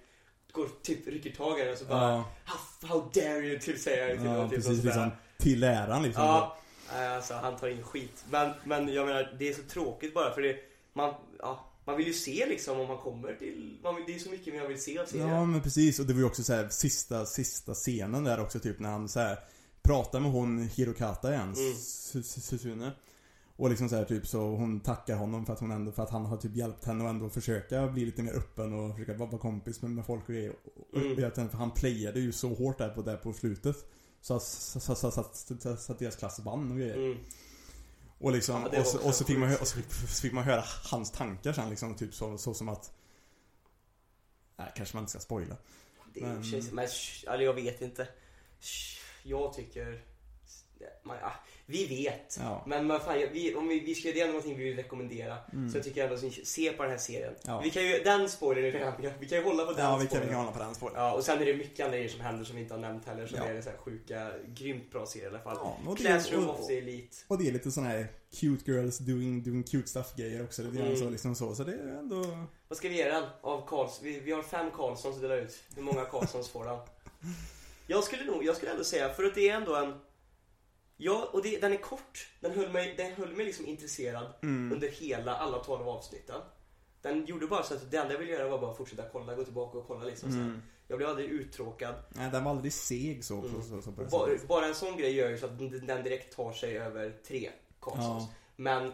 går, 0.51 0.69
typ 0.83 1.07
rycker 1.07 1.31
tag 1.31 1.59
i 1.59 1.73
och 1.73 1.77
så 1.77 1.85
bara 1.85 2.11
Ja, 2.11 2.25
how, 2.45 2.87
how 2.87 3.09
dare 3.13 3.39
you, 3.39 3.59
typ 3.59 3.79
säger 3.79 4.07
han 4.07 4.17
till 4.17 4.25
ja 4.25 4.31
honom, 4.31 4.49
typ, 4.49 4.59
och 4.59 4.65
precis. 4.65 4.83
Liksom, 4.85 5.11
till 5.37 5.63
äran 5.63 6.03
liksom. 6.03 6.23
Ja, 6.23 6.57
alltså 6.95 7.33
han 7.33 7.55
tar 7.55 7.67
in 7.67 7.83
skit. 7.83 8.25
Men, 8.29 8.51
men 8.63 8.93
jag 8.93 9.07
menar, 9.07 9.35
det 9.39 9.49
är 9.49 9.53
så 9.53 9.63
tråkigt 9.63 10.13
bara 10.13 10.33
för 10.33 10.41
det, 10.41 10.55
man, 10.93 11.13
ja, 11.39 11.70
man 11.85 11.97
vill 11.97 12.07
ju 12.07 12.13
se 12.13 12.45
liksom 12.49 12.79
om 12.79 12.87
man 12.87 12.97
kommer 12.97 13.33
till, 13.35 13.79
man 13.83 13.95
vill, 13.95 14.03
det 14.07 14.15
är 14.15 14.19
så 14.19 14.29
mycket 14.29 14.55
jag 14.55 14.67
vill 14.67 14.81
se 14.81 14.99
av 14.99 15.05
serien. 15.05 15.27
Ja 15.29 15.45
men 15.45 15.61
precis 15.61 15.99
och 15.99 16.05
det 16.05 16.13
var 16.13 16.19
ju 16.19 16.25
också 16.25 16.43
så 16.43 16.53
här 16.53 16.69
sista, 16.69 17.25
sista 17.25 17.73
scenen 17.73 18.23
där 18.23 18.39
också 18.41 18.59
typ 18.59 18.79
när 18.79 18.89
han 18.89 19.09
så 19.09 19.19
här 19.19 19.39
pratar 19.83 20.19
med 20.19 20.31
hon 20.31 20.59
Hirokata 20.67 21.29
igen, 21.33 21.41
Mm. 21.43 21.73
Su- 21.73 22.21
Su- 22.21 22.39
Suzune. 22.41 22.91
Och 23.55 23.69
liksom 23.69 23.89
så 23.89 23.95
här 23.95 24.05
typ 24.05 24.27
så 24.27 24.39
hon 24.39 24.79
tackar 24.79 25.15
honom 25.15 25.45
för 25.45 25.53
att 25.53 25.59
hon 25.59 25.71
ändå, 25.71 25.91
för 25.91 26.03
att 26.03 26.09
han 26.09 26.25
har 26.25 26.37
typ 26.37 26.55
hjälpt 26.55 26.85
henne 26.85 27.03
att 27.03 27.09
ändå 27.09 27.29
försöka 27.29 27.87
bli 27.87 28.05
lite 28.05 28.23
mer 28.23 28.33
öppen 28.33 28.73
och 28.73 28.91
försöka 28.95 29.13
vara 29.13 29.29
vara 29.29 29.41
kompis 29.41 29.81
med, 29.81 29.91
med 29.91 30.05
folk 30.05 30.21
och 30.27 30.33
grejer. 30.33 30.51
Och- 30.91 30.97
Mm. 30.97 31.11
och 31.11 31.33
för 31.51 31.57
han 31.57 31.71
playade 31.71 32.19
ju 32.19 32.31
så 32.31 32.53
hårt 32.53 32.77
där 32.77 32.89
på, 32.89 33.01
där 33.01 33.17
på 33.17 33.33
slutet. 33.33 33.75
Så, 34.21 34.39
så, 34.39 34.79
så, 34.79 34.95
så, 34.95 35.11
så, 35.11 35.23
så, 35.33 35.55
så, 35.59 35.75
så 35.77 35.91
att 35.91 35.99
deras 35.99 36.15
klass 36.15 36.39
vann 36.39 36.71
och 36.71 36.77
grejer. 36.77 36.95
Mm. 36.95 37.17
Och 38.21 38.31
liksom, 38.31 38.69
Ja, 38.73 38.79
och, 38.79 38.87
så, 38.87 39.07
och 39.07 39.15
så 39.15 39.25
fick 39.25 39.37
man, 39.37 39.55
och 39.55 39.67
så 39.67 39.75
fick, 39.77 39.93
så 39.93 40.21
fick 40.21 40.33
man 40.33 40.43
höra 40.43 40.63
hans 40.91 41.11
tankar 41.11 41.53
sen 41.53 41.69
liksom, 41.69 41.95
typ 41.95 42.13
så, 42.13 42.37
så 42.37 42.53
som 42.53 42.69
att 42.69 42.93
Nej, 44.57 44.71
kanske 44.75 44.95
man 44.95 45.03
inte 45.03 45.11
ska 45.11 45.19
spoila. 45.19 45.57
Det 46.13 46.19
är 46.19 46.23
Men- 46.27 46.41
men... 46.51 46.65
men 46.75 46.79
alltså, 46.83 47.27
jag 47.43 47.53
vet 47.53 47.81
inte. 47.81 48.07
Jag 49.23 49.53
tycker... 49.53 50.01
Man, 51.03 51.17
vi 51.65 51.85
vet. 51.85 52.37
Ja. 52.39 52.63
Men 52.67 52.87
vad 52.87 53.01
fan, 53.01 53.17
vi, 53.33 53.55
om 53.55 53.67
vi, 53.67 53.79
vi 53.79 53.95
ska, 53.95 54.11
det 54.11 54.19
är 54.19 54.21
ändå 54.21 54.33
någonting 54.33 54.57
vi 54.57 54.63
vill 54.63 54.75
rekommendera. 54.75 55.37
Mm. 55.53 55.69
Så 55.69 55.77
jag 55.77 55.83
tycker 55.85 56.03
ändå 56.03 56.15
att 56.15 56.47
se 56.47 56.71
på 56.71 56.83
den 56.83 56.91
här 56.91 56.97
serien. 56.99 57.33
Ja. 57.43 57.61
Vi 57.63 57.69
kan 57.69 57.83
ju, 57.83 57.99
den 58.03 58.29
spoilern 58.29 58.65
är 58.65 58.71
redan, 58.71 58.93
vi 59.19 59.27
kan 59.27 59.37
ju 59.37 59.43
hålla 59.43 59.65
på 59.65 59.71
den 59.71 59.85
Ja, 59.85 59.97
vi 59.97 60.07
kan, 60.07 60.21
vi 60.21 60.27
kan 60.27 60.35
hålla 60.35 60.51
på 60.51 60.59
den 60.59 60.75
spoilern. 60.75 61.01
Ja, 61.03 61.13
och 61.13 61.23
sen 61.23 61.41
är 61.41 61.45
det 61.45 61.53
mycket 61.57 61.85
andra 61.85 61.97
grejer 61.97 62.09
som 62.09 62.21
händer 62.21 62.45
som 62.45 62.55
vi 62.55 62.61
inte 62.61 62.73
har 62.73 62.81
nämnt 62.81 63.05
heller. 63.05 63.27
Så 63.27 63.35
Ja. 63.35 63.43
det 63.43 63.49
är 63.49 63.55
en 63.55 63.63
sån 63.63 63.71
här 63.71 63.79
sjuka, 63.79 64.31
grymt 64.47 64.91
bra 64.91 65.05
serie 65.05 65.25
i 65.25 65.29
alla 65.29 65.39
fall. 65.39 65.57
Ja, 65.61 65.77
det- 65.97 66.03
Classroom 66.03 66.49
och- 66.49 66.59
of 66.59 66.67
the 66.67 66.77
Elite. 66.77 67.17
Och 67.27 67.37
det 67.37 67.47
är 67.47 67.51
lite 67.51 67.71
sån 67.71 67.85
här 67.85 68.07
cute 68.39 68.71
girls 68.71 68.97
doing, 68.97 69.43
doing 69.43 69.63
cute 69.63 69.87
stuff 69.89 70.15
grejer 70.15 70.43
också. 70.43 70.61
Lite 70.63 70.75
grann 70.77 70.87
Mm. 70.87 70.99
så, 70.99 71.09
liksom 71.09 71.35
så. 71.35 71.55
Så 71.55 71.63
det 71.63 71.71
är 71.73 71.97
ändå... 71.99 72.25
Vad 72.67 72.77
ska 72.77 72.89
vi 72.89 72.95
ge 72.97 73.09
den 73.09 73.23
av 73.41 73.67
Karls? 73.67 73.99
Vi, 74.03 74.19
vi 74.19 74.31
har 74.31 74.43
fem 74.43 74.71
Karlssons 74.71 75.15
att 75.15 75.21
dela 75.21 75.35
ut. 75.35 75.63
Hur 75.75 75.83
många 75.83 76.05
Karlssons 76.05 76.49
får 76.49 76.65
den? 76.65 76.77
Jag 77.87 78.03
skulle 78.03 78.23
nog, 78.25 78.45
jag 78.45 78.55
skulle 78.55 78.71
ändå 78.71 78.83
säga, 78.83 79.13
för 79.13 79.23
att 79.23 79.35
det 79.35 79.49
är 79.49 79.55
ändå 79.55 79.75
en... 79.75 79.93
Ja, 81.03 81.29
och 81.33 81.43
det, 81.43 81.59
den 81.61 81.73
är 81.73 81.77
kort. 81.77 82.29
Den 82.39 82.51
höll 82.51 82.69
mig, 82.71 82.93
den 82.97 83.11
höll 83.13 83.35
mig 83.35 83.45
liksom 83.45 83.65
intresserad 83.65 84.33
Mm. 84.43 84.71
under 84.73 84.87
hela, 84.87 85.35
alla 85.35 85.59
12 85.59 85.87
avsnitten. 85.89 86.41
Den 87.01 87.25
gjorde 87.25 87.47
bara 87.47 87.63
så 87.63 87.73
att 87.73 87.91
det 87.91 87.97
enda 87.97 88.13
jag 88.13 88.19
ville 88.19 88.31
göra 88.31 88.49
var 88.49 88.59
bara 88.59 88.73
fortsätta 88.73 89.03
kolla, 89.11 89.35
gå 89.35 89.43
tillbaka 89.43 89.77
och 89.77 89.87
kolla 89.87 90.05
liksom. 90.05 90.29
Mm. 90.29 90.61
Jag 90.87 90.97
blev 90.97 91.09
aldrig 91.09 91.29
uttråkad. 91.29 91.95
Nej, 92.09 92.31
den 92.31 92.43
var 92.43 92.51
aldrig 92.51 92.73
seg 92.73 93.25
så. 93.25 93.33
Mm. 93.39 93.61
så, 93.63 93.81
så, 93.81 93.91
Bara, 93.91 94.29
bara 94.47 94.65
en 94.65 94.75
sån 94.75 94.97
grej 94.97 95.15
gör 95.15 95.29
ju 95.29 95.37
så 95.37 95.45
att 95.45 95.57
den 95.59 95.87
den 95.87 96.03
direkt 96.03 96.35
tar 96.35 96.53
sig 96.53 96.77
över 96.77 97.13
tre 97.27 97.49
Karlssons. 97.79 98.23
Ja. 98.23 98.33
Men 98.55 98.93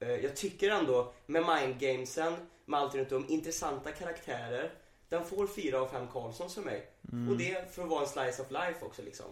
eh, 0.00 0.08
jag 0.10 0.36
tycker 0.36 0.70
ändå, 0.70 1.12
med 1.26 1.42
mindgamesen, 1.46 2.34
med 2.64 2.80
allt 2.80 2.94
runt 2.94 3.12
om, 3.12 3.26
intressanta 3.28 3.92
karaktärer. 3.92 4.72
Den 5.08 5.24
får 5.24 5.46
fyra 5.46 5.80
av 5.80 5.88
fem 5.88 6.06
Karlssons 6.12 6.54
för 6.54 6.62
mig. 6.62 6.90
Mm. 7.12 7.28
Och 7.28 7.36
det 7.38 7.74
för 7.74 7.82
att 7.82 7.88
vara 7.88 8.02
en 8.02 8.08
slice 8.08 8.42
of 8.42 8.50
life 8.50 8.84
också 8.84 9.02
liksom. 9.02 9.26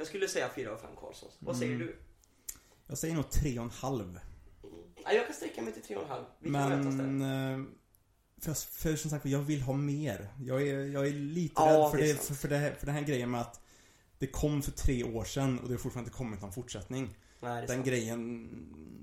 Jag 0.00 0.06
skulle 0.06 0.28
säga 0.28 0.48
fyra 0.54 0.72
av 0.72 0.76
fem 0.78 0.90
Karlssons. 1.00 1.36
Vad 1.38 1.56
säger 1.56 1.74
Mm. 1.74 1.86
du? 1.86 1.96
Jag 2.86 2.98
säger 2.98 3.14
nog 3.14 3.30
tre 3.30 3.58
och 3.58 3.64
en 3.64 3.70
halv. 3.70 4.20
Ja, 5.04 5.12
jag 5.12 5.26
kan 5.26 5.34
sträcka 5.34 5.62
mig 5.62 5.72
till 5.72 5.82
tre 5.82 5.96
och 5.96 6.02
en 6.02 6.08
halv. 6.08 6.24
Vi 6.38 6.50
kan 6.52 6.68
mötas 6.68 6.96
där. 6.96 7.06
Men... 7.06 7.60
eh, 7.60 7.66
För, 8.40 8.54
för 8.54 8.96
som 8.96 9.10
sagt, 9.10 9.24
jag 9.26 9.38
vill 9.38 9.60
ha 9.62 9.72
mer. 9.72 10.28
Jag 10.40 10.62
är, 10.68 10.84
jag 10.86 11.06
är 11.06 11.12
lite 11.12 11.54
Ja, 11.56 11.66
rädd 11.84 11.90
för, 11.90 11.98
det 11.98 12.04
är 12.04 12.08
det, 12.08 12.14
sant. 12.14 12.26
för, 12.26 12.34
för, 12.34 12.48
det 12.48 12.56
här, 12.56 12.74
för 12.74 12.86
den 12.86 12.94
här 12.94 13.02
grejen 13.02 13.30
med 13.30 13.40
att 13.40 13.60
det 14.18 14.26
kom 14.26 14.62
för 14.62 14.70
tre 14.72 15.04
år 15.04 15.24
sedan 15.24 15.58
och 15.58 15.68
det 15.68 15.74
har 15.74 15.78
fortfarande 15.78 16.08
inte 16.08 16.16
kommit 16.18 16.40
någon 16.40 16.52
fortsättning. 16.52 17.02
Nej, 17.02 17.16
det 17.40 17.46
är 17.48 17.60
Den 17.60 17.68
sant. 17.68 17.86
grejen 17.86 18.50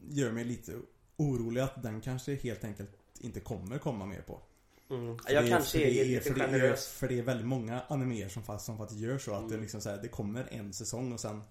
gör 0.10 0.32
mig 0.32 0.44
lite 0.44 0.74
orolig 1.18 1.62
att 1.62 1.84
den 1.84 2.02
kanske 2.02 2.36
helt 2.36 2.64
enkelt 2.64 2.90
inte 3.20 3.40
kommer 3.40 3.78
komma 3.78 4.06
mer 4.06 4.22
på. 4.22 4.42
Mm. 4.90 5.18
För 5.20 5.34
Jag 5.34 5.44
det 5.44 5.50
kanske 5.50 5.80
är, 5.82 5.94
det 5.94 6.04
lite 6.04 6.22
för 6.34 6.40
det 6.40 6.44
är, 6.46 6.48
generös. 6.52 6.88
för 6.88 7.08
det 7.08 7.20
är 7.20 7.24
väldigt 7.24 7.48
många 7.48 7.82
animer 7.88 8.30
som 8.30 8.44
faktiskt, 8.44 8.66
som 8.66 8.78
faktiskt 8.78 9.00
gör 9.02 9.18
så 9.18 9.34
att 9.34 9.42
det 9.50 9.56
Mm. 9.56 9.62
liksom 9.62 9.82
så 9.82 9.90
här, 9.90 9.98
det 10.02 10.08
kommer 10.08 10.48
en 10.54 10.74
säsong 10.74 11.14
och 11.14 11.20
sen 11.20 11.42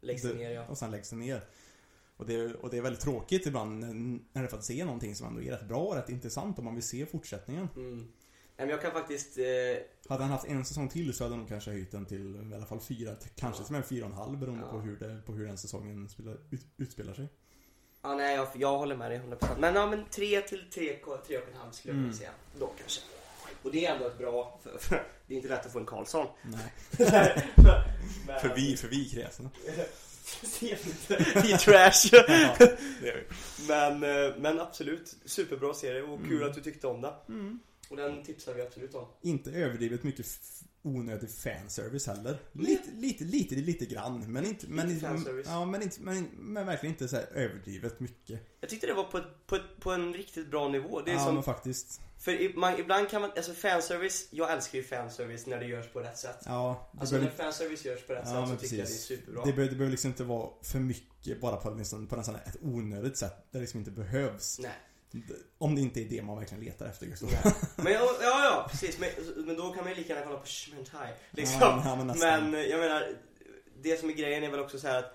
Läggs 0.00 0.22
det 0.22 0.28
det- 0.28 0.34
ner 0.34 0.50
ja. 0.50 0.66
och 0.66 0.78
sen 0.78 0.90
läggs 0.90 1.10
det 1.10 1.16
ner. 1.16 1.44
Och 2.16 2.26
det, 2.26 2.34
är- 2.34 2.56
och 2.56 2.70
det 2.70 2.76
är 2.78 2.82
väldigt 2.82 3.02
tråkigt 3.02 3.46
ibland 3.46 3.78
när- 4.32 4.42
det 4.42 4.48
faktiskt 4.48 4.70
är 4.70 4.84
någonting 4.84 5.14
som 5.16 5.26
ändå 5.26 5.42
är 5.42 5.50
rätt 5.50 5.68
bra 5.68 5.78
och 5.80 5.94
rätt 5.94 6.08
intressant 6.08 6.58
om 6.58 6.64
man 6.64 6.74
vill 6.74 6.82
se 6.88 7.06
fortsättningen. 7.06 7.68
Mm. 7.76 7.96
Nej, 7.98 8.66
men 8.66 8.68
jag 8.68 8.82
kan 8.82 8.92
faktiskt... 8.92 9.38
Eh, 9.38 9.44
Hade 10.08 10.22
han 10.22 10.30
haft 10.32 10.44
en 10.46 10.64
säsong 10.64 10.88
till 10.88 11.14
så 11.14 11.24
hade 11.24 11.36
han 11.36 11.46
kanske 11.46 11.70
höjt 11.70 11.90
den 11.90 12.06
till 12.06 12.50
i 12.52 12.54
alla 12.54 12.66
fall 12.66 12.80
fyra, 12.80 13.16
kanske 13.36 13.62
Ja. 13.62 13.66
till 13.66 13.74
och 13.74 13.80
med 13.80 13.86
fyra 13.88 14.04
och 14.04 14.10
en 14.10 14.16
halv 14.16 14.38
beroende 14.38 14.64
Ja. 14.66 14.70
på, 14.72 14.80
hur 14.80 14.96
det, 14.98 15.22
på 15.26 15.32
hur 15.32 15.46
den 15.46 15.58
säsongen 15.58 16.08
spelar, 16.08 16.36
ut, 16.50 16.66
utspelar 16.76 17.14
sig. 17.14 17.28
Ja, 18.02 18.14
nej, 18.14 18.36
jag, 18.36 18.48
jag 18.54 18.78
håller 18.78 18.96
med 18.96 19.10
dig 19.10 19.20
100%. 19.20 19.58
Men 19.58 19.74
ja, 19.74 19.86
men 19.86 20.04
tre 20.10 20.40
till 20.40 20.70
tre, 20.74 20.96
tre 21.26 21.38
och 21.38 21.48
en 21.48 21.56
halv 21.60 21.70
skulle 21.72 21.94
jag 21.94 22.00
Mm. 22.02 22.14
säga. 22.14 22.30
Då 22.58 22.70
kanske. 22.78 23.00
Och 23.62 23.72
det 23.72 23.86
är 23.86 23.94
ändå 23.94 24.06
ett 24.06 24.18
bra... 24.18 24.58
För, 24.62 24.78
för, 24.78 25.06
det 25.26 25.34
är 25.34 25.36
inte 25.36 25.48
lätt 25.48 25.66
att 25.66 25.72
få 25.72 25.78
en 25.78 25.86
Karlsson. 25.86 26.26
Nej. 26.42 26.72
Men- 27.56 28.40
För 28.40 28.54
vi, 28.56 28.76
för 28.76 28.88
vi 28.88 29.08
kräsna. 29.10 29.50
Vi 30.60 31.52
är 31.52 31.56
trash. 31.58 32.08
Ja, 32.28 32.66
det. 33.02 33.24
Men, 33.68 34.02
eh, 34.02 34.36
men 34.38 34.60
absolut, 34.60 35.16
superbra 35.24 35.74
serie 35.74 36.02
och 36.02 36.20
kul 36.20 36.36
Mm. 36.36 36.48
att 36.48 36.54
du 36.54 36.60
tyckte 36.60 36.86
om 36.86 37.00
den. 37.00 37.12
Mm. 37.28 37.58
Och 37.88 37.96
den 37.96 38.24
tipsar 38.24 38.54
vi 38.54 38.62
absolut 38.62 38.94
om. 38.94 39.06
Inte 39.22 39.50
överdrivet 39.50 40.02
mycket 40.02 40.26
onödig 40.82 41.30
fanservice 41.30 42.06
heller. 42.06 42.38
Lite, 42.52 42.90
lite, 42.90 43.24
lite, 43.24 43.54
lite 43.54 43.86
grann. 43.86 44.32
Men 44.32 44.46
inte, 44.46 44.66
men, 44.68 44.90
inte, 44.90 45.42
ja, 45.46 45.64
men, 45.64 45.82
inte, 45.82 46.00
men, 46.00 46.28
men 46.32 46.66
verkligen 46.66 46.94
inte 46.94 47.08
så 47.08 47.16
överdrivet 47.16 48.00
mycket. 48.00 48.40
Jag 48.60 48.70
tyckte 48.70 48.86
det 48.86 48.94
var 48.94 49.04
på, 49.04 49.20
på, 49.46 49.58
på 49.80 49.90
en 49.90 50.14
riktigt 50.14 50.50
bra 50.50 50.68
nivå. 50.68 51.00
Det 51.00 51.10
är 51.10 51.14
ja, 51.14 51.24
som, 51.24 51.34
men 51.34 51.42
faktiskt. 51.42 52.00
För 52.18 52.58
man, 52.58 52.80
ibland 52.80 53.08
kan 53.08 53.20
man, 53.20 53.30
alltså 53.36 53.52
fanservice, 53.52 54.28
jag 54.30 54.52
älskar 54.52 54.78
ju 54.78 54.84
fanservice 54.84 55.46
när 55.46 55.60
det 55.60 55.66
görs 55.66 55.92
på 55.92 56.00
rätt 56.00 56.18
sätt. 56.18 56.38
Ja, 56.44 56.90
Alltså 56.98 57.14
behöver, 57.14 57.36
när 57.38 57.44
fanservice 57.44 57.84
görs 57.84 58.06
på 58.06 58.12
rätt 58.12 58.22
Ja, 58.26 58.46
sätt 58.46 58.54
så 58.54 58.62
tycker 58.62 58.76
jag 58.76 58.86
det 58.86 58.92
är 58.92 58.94
superbra. 58.94 59.44
det, 59.44 59.52
behöver, 59.52 59.70
det 59.70 59.76
behöver 59.76 59.90
liksom 59.90 60.10
inte 60.10 60.24
vara 60.24 60.50
för 60.62 60.78
mycket 60.78 61.40
bara 61.40 61.56
på, 61.56 61.70
liksom, 61.70 62.06
på 62.06 62.16
ett 62.16 62.56
onödigt 62.60 63.16
sätt. 63.16 63.36
Där 63.50 63.58
det 63.58 63.60
liksom 63.60 63.78
inte 63.78 63.90
behövs. 63.90 64.58
Nej. 64.58 64.72
Om 65.58 65.74
det 65.74 65.80
inte 65.80 66.00
är 66.00 66.04
det 66.04 66.22
man 66.22 66.38
verkligen 66.38 66.64
letar 66.64 66.86
efter 66.86 67.06
just 67.06 67.22
då. 67.22 67.28
Nej. 67.28 67.54
Men 67.76 67.92
ja, 67.92 68.16
ja, 68.20 68.44
ja 68.44 68.66
precis. 68.70 68.98
Men, 68.98 69.10
men 69.46 69.56
då 69.56 69.72
kan 69.72 69.84
man 69.84 69.92
ju 69.92 69.98
lika 69.98 70.14
gärna 70.14 70.26
kolla 70.26 70.38
på 70.38 70.46
Shmentai. 70.46 71.08
Liksom. 71.30 71.60
Ja, 71.60 71.82
ja, 71.84 71.96
men 71.96 72.06
men 72.18 72.68
jag 72.68 72.80
menar, 72.80 73.16
det 73.82 74.00
som 74.00 74.08
är 74.08 74.12
grejen 74.12 74.44
är 74.44 74.50
väl 74.50 74.60
också 74.60 74.78
så 74.78 74.88
här 74.88 74.98
att 74.98 75.12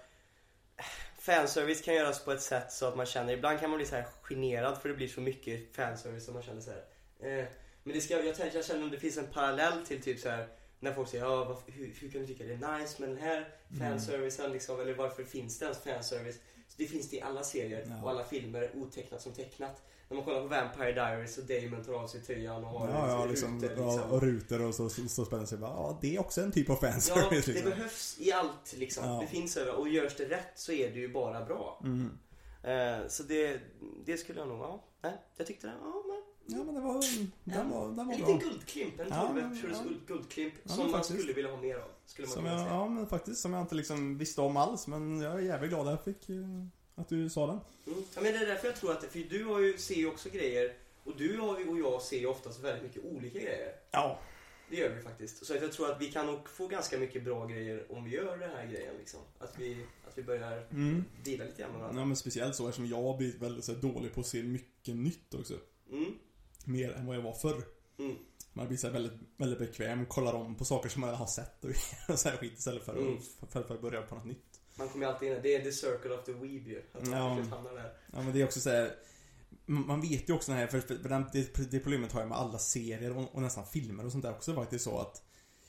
eh, 0.78 0.86
fanservice 1.20 1.82
kan 1.82 1.96
göras 1.96 2.26
på 2.26 2.32
ett 2.32 2.42
sätt 2.42 2.72
så 2.72 2.86
att 2.86 2.98
man 2.98 3.06
känner, 3.06 3.34
ibland 3.34 3.60
kan 3.60 3.70
man 3.70 3.78
bli 3.78 3.86
så 3.86 3.96
här 3.96 4.06
generad 4.22 4.78
för 4.82 4.90
det 4.90 4.96
blir 4.96 5.08
så 5.08 5.22
mycket 5.22 5.76
fanservice 5.76 6.26
som 6.26 6.34
man 6.34 6.44
känner 6.44 6.62
så 6.62 6.72
här. 6.72 6.84
Eh, 7.20 7.46
men 7.84 7.94
det 7.94 8.02
ska, 8.02 8.26
jag, 8.26 8.36
tänker, 8.36 8.58
jag 8.58 8.66
känner 8.66 8.84
om 8.84 8.92
det 8.92 9.00
finns 9.00 9.18
en 9.18 9.28
parallell 9.28 9.86
till 9.86 10.02
typ 10.02 10.20
så 10.20 10.30
här 10.30 10.48
när 10.80 10.94
folk 10.94 11.10
säger 11.10 11.24
ja, 11.24 11.44
varför, 11.44 11.72
hur, 11.72 11.94
hur 12.00 12.10
kan 12.10 12.22
du 12.22 12.28
tycka 12.28 12.44
det 12.44 12.54
är 12.54 12.80
nice 12.80 13.02
med 13.02 13.10
den 13.10 13.18
här 13.18 13.48
fanservicen 13.80 14.52
liksom, 14.52 14.80
eller 14.80 14.94
varför 14.94 15.24
finns 15.24 15.60
det 15.60 15.66
ens 15.66 15.84
fanservice? 15.84 16.40
Så 16.68 16.74
det 16.78 16.86
finns 16.86 17.10
det 17.10 17.16
i 17.18 17.22
alla 17.22 17.44
serier 17.44 17.86
Ja. 17.90 18.04
och 18.04 18.10
alla 18.10 18.24
filmer, 18.24 18.72
otecknat 18.76 19.22
som 19.22 19.34
tecknat. 19.34 19.82
När 20.10 20.16
man 20.16 20.26
kollar 20.26 20.42
på 20.42 20.48
Vampire 20.48 20.92
Diaries 20.94 21.38
och 21.38 21.44
Damon 21.44 21.84
tar 21.86 21.94
av 21.94 22.08
sig 22.08 22.22
tröjan 22.22 22.64
och 22.64 22.70
har 22.70 22.88
Ja, 22.90 23.08
ja, 23.10 23.16
rutor, 23.16 23.30
liksom, 23.30 23.60
liksom. 23.62 23.84
ja, 23.86 24.04
och 24.04 24.22
rutor 24.22 24.62
och 24.62 24.76
så, 24.76 24.90
så, 24.90 25.08
så 25.08 25.26
spänner 25.26 25.46
sig 25.46 25.58
bara, 25.58 25.72
ja 25.72 25.98
det 26.02 26.16
är 26.16 26.20
också 26.20 26.42
en 26.42 26.52
typ 26.52 26.70
av 26.70 26.78
Ja, 26.82 26.92
fanservice 26.92 27.30
det 27.46 27.52
liksom. 27.54 27.70
behövs 27.70 28.18
i 28.20 28.32
allt 28.32 28.74
liksom. 28.78 29.04
Ja. 29.06 29.20
Det 29.22 29.28
finns 29.28 29.58
över 29.58 29.76
och 29.76 29.90
görs 29.90 30.16
det 30.18 30.26
rätt 30.30 30.52
så 30.56 30.72
är 30.72 30.92
det 30.92 31.00
ju 31.00 31.14
bara 31.14 31.46
bra. 31.46 31.82
Mm. 31.84 32.18
Eh, 32.64 33.08
så 33.08 33.24
det, 33.24 33.60
det 34.06 34.18
skulle 34.18 34.40
jag 34.40 34.48
nog, 34.48 34.60
ja. 34.60 34.84
Nej, 35.02 35.14
jag 35.38 35.48
tyckte 35.48 35.68
det, 35.68 35.74
ja 35.82 36.04
men. 36.08 36.24
Ja 36.50 36.64
men 36.64 36.76
det 36.76 36.82
var, 36.82 37.04
den 37.44 37.70
var, 37.70 37.88
den 37.88 38.00
En 38.00 38.08
var 38.08 38.16
liten 38.16 38.26
bra. 38.26 38.38
guldklimp, 38.38 39.00
en 39.00 39.08
Ja, 39.10 39.22
12 39.22 39.36
men- 39.36 39.62
ja. 39.74 39.84
guld, 39.84 40.00
guldklimp 40.08 40.54
Ja, 40.64 40.70
som 40.74 40.92
man 40.92 41.04
skulle 41.04 41.34
vilja 41.34 41.52
ha 41.52 41.62
mer 41.62 41.76
av. 41.76 41.90
Skulle 42.06 42.28
man 42.28 42.34
Som 42.36 42.46
jag, 42.46 42.60
säga. 42.60 42.70
ja 42.72 42.88
men 42.90 43.08
faktiskt, 43.08 43.42
som 43.42 43.54
jag 43.54 43.62
inte 43.62 43.76
liksom 43.76 44.18
visste 44.18 44.42
om 44.42 44.58
alls 44.58 44.88
men 44.88 45.22
jag 45.22 45.34
är 45.34 45.40
jävligt 45.40 45.70
glad 45.70 45.88
att 45.88 45.94
jag 45.94 46.04
fick, 46.16 46.30
eh, 46.30 46.36
att 46.96 47.10
du 47.10 47.30
sa 47.30 47.48
den. 47.48 47.60
Mm. 47.88 48.04
Ja, 48.16 48.22
men 48.22 48.34
det 48.34 48.40
är 48.40 48.46
därför 48.46 48.68
jag 48.68 48.76
tror 48.76 48.92
att, 48.92 49.04
för 49.04 49.20
du 49.30 49.44
har 49.44 49.60
ju, 49.60 49.78
ser 49.78 49.96
ju 49.96 50.08
också 50.08 50.30
grejer 50.30 50.74
och 51.04 51.14
du 51.18 51.40
och 51.40 51.80
jag 51.80 52.02
ser 52.02 52.20
ju 52.20 52.26
oftast 52.28 52.60
väldigt 52.64 52.84
mycket 52.84 53.04
olika 53.06 53.40
grejer. 53.40 53.74
Ja. 53.92 54.20
Det 54.70 54.76
gör 54.76 54.96
vi 54.96 55.02
faktiskt. 55.02 55.46
Så 55.46 55.54
jag 55.54 55.72
tror 55.72 55.92
att 55.92 56.02
vi 56.02 56.12
kan 56.12 56.26
nog 56.26 56.50
få 56.50 56.68
ganska 56.68 56.98
mycket 56.98 57.24
bra 57.24 57.46
grejer 57.46 57.86
om 57.92 58.04
vi 58.04 58.12
gör 58.12 58.38
den 58.38 58.50
här 58.50 58.66
grejen 58.66 58.96
liksom. 59.00 59.20
Att 59.40 59.60
vi, 59.60 59.86
att 60.08 60.18
vi 60.18 60.24
börjar 60.24 60.68
Mm. 60.72 61.04
dela 61.24 61.44
lite 61.44 61.62
grann 61.62 61.72
med 61.72 61.80
varandra. 61.82 62.02
Ja 62.02 62.06
men 62.06 62.16
speciellt 62.18 62.56
så 62.56 62.68
eftersom 62.68 62.86
jag 62.88 63.18
blivit 63.18 63.42
väldigt 63.42 63.66
så 63.66 63.72
dålig 63.74 64.14
på 64.14 64.20
att 64.20 64.28
se 64.28 64.44
mycket 64.44 64.96
nytt 64.96 65.34
också. 65.34 65.54
Mm. 65.92 66.14
Mer 66.68 66.92
än 66.94 67.06
vad 67.06 67.16
jag 67.16 67.22
var 67.22 67.34
förr. 67.34 67.64
Mm. 68.00 68.16
Man 68.54 68.68
blir 68.68 68.78
så 68.78 68.90
väldigt, 68.90 69.14
väldigt 69.38 69.60
bekväm, 69.60 70.06
kollar 70.06 70.34
om 70.34 70.56
på 70.56 70.66
saker 70.66 70.90
som 70.90 71.02
man 71.02 71.16
har 71.16 71.28
sett 71.28 71.66
och, 71.66 71.76
så 72.20 72.30
här 72.30 72.38
skit 72.38 72.58
istället 72.58 72.84
för, 72.84 72.96
Mm. 72.98 73.18
att, 73.40 73.52
för, 73.54 73.64
för 73.64 73.76
att 73.76 73.82
börja 73.82 74.02
på 74.02 74.16
något 74.16 74.26
nytt. 74.26 74.60
Man 74.76 74.90
kommer 74.90 75.06
ju 75.06 75.12
alltid 75.14 75.32
in, 75.32 75.40
det 75.44 75.56
är 75.56 75.64
the 75.64 75.72
circle 75.72 76.14
of 76.14 76.26
the 76.26 76.34
weeb 76.34 76.68
ju. 76.68 76.82
Att 76.94 77.08
man 77.08 77.20
Ja. 77.20 77.30
hamnar 77.56 77.74
där. 77.74 77.94
Ja 78.14 78.22
men 78.22 78.34
det 78.34 78.42
är 78.42 78.46
också 78.46 78.60
så 78.60 78.70
här. 78.70 78.96
man 79.66 80.02
vet 80.02 80.30
ju 80.30 80.34
också 80.34 80.52
den 80.52 80.60
här, 80.60 80.68
för, 80.68 80.82
det, 81.34 81.72
det 81.72 81.80
problemet 81.80 82.12
har 82.12 82.20
jag 82.22 82.30
med 82.30 82.38
alla 82.38 82.60
serier 82.60 83.18
och, 83.18 83.36
och 83.36 83.42
nästan 83.42 83.66
filmer 83.66 84.06
och 84.06 84.12
sånt 84.12 84.24
där 84.24 84.32
också 84.32 84.56
faktiskt 84.56 84.84
så 84.86 85.00
att 85.00 85.24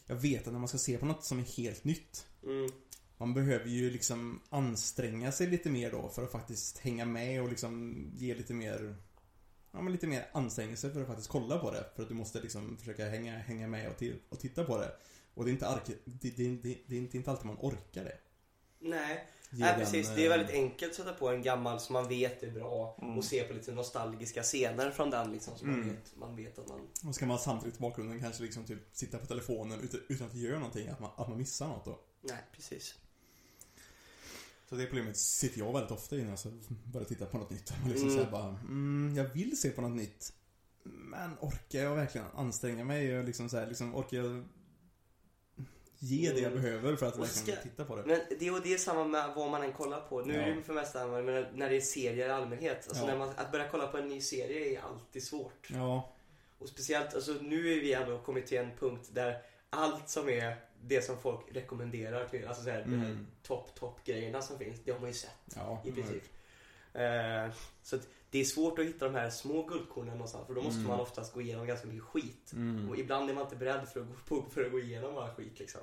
jag 0.06 0.16
vet 0.16 0.46
att 0.46 0.52
när 0.52 0.60
man 0.60 0.68
ska 0.68 0.78
se 0.78 0.98
på 0.98 1.06
något 1.06 1.24
som 1.24 1.38
är 1.38 1.42
helt 1.42 1.84
nytt 1.84 2.26
Mm. 2.44 2.70
man 3.16 3.34
behöver 3.34 3.66
ju 3.68 3.90
liksom 3.90 4.40
anstränga 4.48 5.32
sig 5.32 5.46
lite 5.46 5.70
mer 5.70 5.90
då 5.90 6.08
för 6.08 6.22
att 6.22 6.32
faktiskt 6.32 6.78
hänga 6.78 7.04
med 7.04 7.42
och 7.42 7.48
liksom 7.48 7.94
ge 8.16 8.34
lite 8.34 8.54
mer 8.54 8.96
Ja 9.78 9.82
men 9.82 9.92
lite 9.92 10.06
mer 10.06 10.26
ansträngelse 10.32 10.90
för 10.90 11.00
att 11.00 11.06
faktiskt 11.06 11.28
kolla 11.28 11.58
på 11.58 11.70
det. 11.70 11.84
För 11.96 12.02
att 12.02 12.08
du 12.08 12.14
måste 12.14 12.40
liksom 12.40 12.76
försöka 12.78 13.08
hänga, 13.08 13.38
hänga 13.38 13.66
med 13.68 13.88
och, 13.90 13.96
ti- 14.00 14.18
och 14.28 14.38
titta 14.40 14.64
på 14.64 14.78
det. 14.78 14.92
Och 15.34 15.44
det 15.44 15.50
är, 15.50 15.52
inte 15.52 15.66
ark- 15.66 15.96
det, 16.04 16.30
det, 16.36 16.56
det, 16.62 16.78
det 16.86 16.96
är 16.96 17.14
inte 17.16 17.30
alltid 17.30 17.46
man 17.46 17.56
orkar 17.60 18.04
det. 18.04 18.18
Nej, 18.80 19.26
Nej 19.50 19.70
den, 19.72 19.78
precis. 19.80 20.08
Det 20.14 20.20
är 20.22 20.24
eh, 20.24 20.36
väldigt 20.36 20.50
enkelt 20.54 20.90
att 20.90 20.96
sätta 20.96 21.12
på 21.12 21.28
en 21.28 21.42
gammal 21.42 21.80
som 21.80 21.92
man 21.92 22.08
vet 22.08 22.42
är 22.42 22.50
bra 22.50 22.96
och 23.16 23.24
se 23.24 23.42
på 23.44 23.52
lite 23.54 23.72
nostalgiska 23.72 24.42
scener 24.42 24.90
från 24.90 25.10
den 25.10 25.32
liksom. 25.32 25.54
Man, 25.62 25.74
Mm. 25.74 25.88
vet, 25.88 26.16
man 26.16 26.36
vet 26.36 26.58
att 26.58 26.68
man... 26.68 26.80
Och 27.08 27.14
ska 27.14 27.26
man 27.26 27.38
samtidigt 27.38 27.76
i 27.76 27.80
bakgrunden 27.80 28.20
kanske 28.20 28.42
liksom 28.42 28.64
typ 28.64 28.78
sitta 28.92 29.18
på 29.18 29.26
telefonen 29.26 29.80
utan, 29.80 30.00
utan 30.08 30.26
att 30.26 30.34
göra 30.34 30.58
någonting, 30.58 30.88
att 30.88 31.00
man, 31.00 31.10
att 31.16 31.28
man 31.28 31.38
missar 31.38 31.68
något 31.68 31.84
då. 31.84 32.00
Nej, 32.20 32.38
precis. 32.52 32.94
Så 34.68 34.74
det 34.74 34.86
problemet 34.86 35.16
sitter 35.16 35.58
jag 35.58 35.72
väldigt 35.72 35.90
ofta 35.92 36.16
i 36.16 36.22
när 36.22 36.30
jag 36.30 36.38
så 36.38 36.48
börjar 36.84 37.04
titta 37.06 37.26
på 37.26 37.38
något 37.38 37.50
nytt. 37.50 37.72
Liksom 37.86 38.08
Mm. 38.08 38.18
såhär 38.18 38.30
bara, 38.30 38.48
mm, 38.48 39.14
jag 39.16 39.24
vill 39.24 39.60
se 39.60 39.70
på 39.70 39.80
något 39.80 39.96
nytt. 39.96 40.32
Men 40.82 41.30
orkar 41.40 41.78
jag 41.78 41.96
verkligen 41.96 42.26
anstränga 42.34 42.84
mig 42.84 43.18
och 43.18 43.24
liksom 43.24 43.48
såhär, 43.48 43.66
liksom 43.66 43.94
orkar 43.96 44.16
jag 44.16 44.44
ge 45.98 46.32
det 46.32 46.40
jag 46.40 46.52
Mm. 46.52 46.62
behöver 46.62 46.96
för 46.96 47.06
att 47.06 47.14
Och 47.14 47.20
verkligen 47.20 47.56
ska- 47.56 47.62
titta 47.62 47.84
på 47.84 47.96
det? 47.96 48.02
Men 48.06 48.20
det, 48.38 48.50
och 48.50 48.60
det 48.62 48.74
är 48.74 48.78
samma 48.78 49.04
med 49.04 49.34
vad 49.36 49.50
man 49.50 49.62
än 49.62 49.72
kollar 49.72 50.00
på. 50.00 50.20
Nu 50.22 50.34
är 50.34 50.46
det 50.50 50.54
Ja. 50.56 50.62
för 50.62 50.72
mesta 50.74 51.06
men 51.06 51.24
när 51.54 51.70
det 51.70 51.76
är 51.76 51.80
serier 51.80 52.28
i 52.28 52.30
allmänhet. 52.30 52.86
Alltså 52.88 53.02
Ja. 53.04 53.10
när 53.10 53.18
man, 53.18 53.28
att 53.36 53.52
börja 53.52 53.68
kolla 53.70 53.86
på 53.86 53.98
en 53.98 54.08
ny 54.08 54.20
serie 54.20 54.78
är 54.78 54.82
alltid 54.82 55.22
svårt. 55.22 55.68
Ja, 55.70 56.14
Och 56.58 56.68
speciellt, 56.68 57.14
alltså 57.14 57.32
nu 57.32 57.72
är 57.72 57.80
vi 57.80 57.92
ändå 57.92 58.18
kommit 58.18 58.46
till 58.46 58.58
en 58.58 58.70
punkt 58.80 59.08
där 59.12 59.42
allt 59.70 60.08
som 60.08 60.28
är 60.28 60.56
det 60.82 61.02
som 61.02 61.18
folk 61.18 61.40
rekommenderar 61.52 62.28
till, 62.28 62.46
alltså 62.48 62.62
såhär, 62.62 62.84
de 62.84 62.98
här 62.98 63.10
Mm. 63.10 63.26
topp, 63.42 63.74
topp 63.74 64.00
grejerna 64.04 64.42
som 64.42 64.58
finns, 64.58 64.80
det 64.84 64.92
har 64.92 64.98
man 65.00 65.08
ju 65.08 65.14
sett. 65.14 65.36
ja. 65.56 65.82
I 65.84 65.92
princip. 65.92 66.22
Eh, 66.92 67.54
så 67.82 67.96
att 67.96 68.08
det 68.30 68.38
är 68.38 68.44
svårt 68.44 68.78
att 68.78 68.84
hitta 68.84 69.04
de 69.04 69.14
här 69.14 69.30
små 69.30 69.62
guldkornen 69.62 70.12
någonstans 70.12 70.46
för 70.46 70.54
då 70.54 70.62
måste 70.62 70.78
Mm. 70.78 70.90
man 70.90 71.00
oftast 71.00 71.34
gå 71.34 71.40
igenom 71.40 71.66
ganska 71.66 71.86
mycket 71.88 72.02
skit. 72.04 72.52
Mm. 72.52 72.88
Och 72.88 72.98
ibland 72.98 73.30
är 73.30 73.34
man 73.34 73.44
inte 73.44 73.56
beredd 73.56 73.88
för 73.88 74.00
att 74.00 74.06
gå, 74.06 74.14
på, 74.42 74.50
för 74.50 74.64
att 74.64 74.72
gå 74.72 74.78
igenom 74.80 75.18
all 75.18 75.30
skit 75.30 75.58
liksom. 75.58 75.80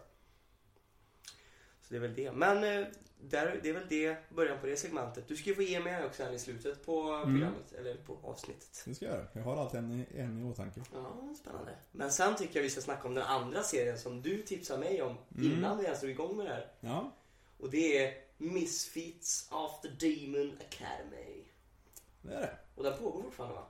Så 1.87 1.93
det 1.93 1.95
är 1.95 2.01
väl 2.01 2.15
det. 2.15 2.31
Men 2.31 2.57
eh, 2.63 2.87
där, 3.21 3.59
det 3.63 3.69
är 3.69 3.73
väl 3.73 3.87
det, 3.89 4.17
början 4.29 4.59
på 4.59 4.65
det 4.65 4.77
segmentet. 4.77 5.27
Du 5.27 5.35
ska 5.35 5.49
ju 5.49 5.55
få 5.55 5.61
ge 5.61 5.79
mig 5.79 6.05
också 6.05 6.23
en 6.23 6.33
i 6.33 6.39
slutet 6.39 6.85
på 6.85 7.01
Mm. 7.01 7.33
programmet, 7.33 7.71
eller 7.73 7.95
på 7.95 8.17
avsnittet. 8.23 8.83
Det 8.85 8.95
ska 8.95 9.05
jag 9.05 9.13
göra. 9.15 9.27
Jag 9.33 9.41
har 9.43 9.57
alltid 9.57 9.79
en, 9.79 10.05
en 10.15 10.39
i 10.39 10.51
åtanke. 10.51 10.81
Ja, 10.93 11.35
spännande. 11.41 11.75
Men 11.91 12.11
sen 12.11 12.35
tycker 12.35 12.55
jag 12.55 12.63
vi 12.63 12.69
ska 12.69 12.81
snacka 12.81 13.07
om 13.07 13.13
den 13.13 13.23
andra 13.23 13.63
serien 13.63 13.99
som 13.99 14.21
du 14.21 14.41
tipsade 14.43 14.79
mig 14.79 15.01
om 15.01 15.17
Mm. 15.37 15.51
innan 15.51 15.77
vi 15.77 15.83
ens 15.83 15.99
drog 15.99 16.11
igång 16.11 16.37
med 16.37 16.45
det 16.45 16.51
här. 16.53 16.71
Ja, 16.79 17.11
Och 17.59 17.69
det 17.69 18.05
är 18.05 18.13
Misfits 18.37 19.49
of 19.51 19.81
the 19.81 19.87
Demon 19.87 20.57
Academy. 20.69 21.43
det 22.21 22.33
är 22.33 22.41
det. 22.41 22.57
Och 22.75 22.83
den 22.83 22.97
pågår 22.99 23.21
fortfarande 23.23 23.55
va? 23.55 23.65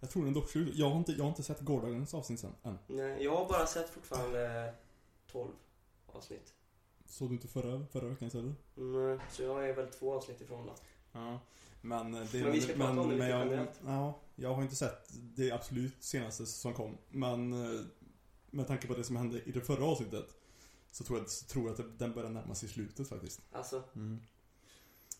Jag 0.00 0.10
tror 0.10 0.24
den 0.24 0.34
dock. 0.34 0.50
Jag 0.74 0.90
har 0.90 0.96
inte, 0.98 1.12
jag 1.12 1.24
har 1.24 1.28
inte 1.28 1.42
sett 1.42 1.60
gårdagens 1.60 2.14
avsnitt 2.14 2.40
sen, 2.40 2.54
än. 2.62 2.78
Nej, 2.86 3.24
jag 3.24 3.36
har 3.36 3.48
bara 3.48 3.66
sett 3.66 3.90
fortfarande 3.90 4.74
12 5.32 5.48
avsnitt. 6.06 6.52
Såg 7.12 7.28
du 7.30 7.34
inte 7.34 7.48
förra, 7.48 7.86
förra 7.86 8.08
veckans 8.08 8.34
eller? 8.34 8.54
Mm, 8.76 9.20
så 9.32 9.42
jag 9.42 9.68
är 9.68 9.74
väl 9.74 9.88
två 9.88 10.14
avsnitt 10.14 10.40
ifrån 10.40 10.66
då. 10.66 10.74
Ja. 11.12 11.40
Men, 11.80 12.12
det, 12.12 12.28
Men 12.32 12.52
vi 12.52 12.60
ska 12.60 12.72
prata 12.72 12.90
om 12.90 12.96
det 12.96 13.02
lite 13.14 13.16
men 13.18 13.30
jag, 13.30 13.46
generellt. 13.46 13.80
Ja, 13.86 14.20
jag 14.36 14.54
har 14.54 14.62
inte 14.62 14.76
sett 14.76 15.08
det 15.12 15.50
absolut 15.52 16.02
senaste 16.02 16.46
som 16.46 16.74
kom. 16.74 16.96
Men 17.10 17.52
eh, 17.52 17.80
med 18.50 18.66
tanke 18.66 18.86
på 18.86 18.94
det 18.94 19.04
som 19.04 19.16
hände 19.16 19.42
i 19.42 19.52
det 19.52 19.60
förra 19.60 19.84
avsnittet 19.84 20.26
så 20.90 21.04
tror 21.04 21.18
jag, 21.18 21.30
så 21.30 21.46
tror 21.46 21.64
jag 21.70 21.80
att 21.80 21.98
den 21.98 22.12
börjar 22.12 22.30
närma 22.30 22.54
sig 22.54 22.68
slutet 22.68 23.08
faktiskt. 23.08 23.40
Alltså, 23.52 23.82
Men, 23.92 24.22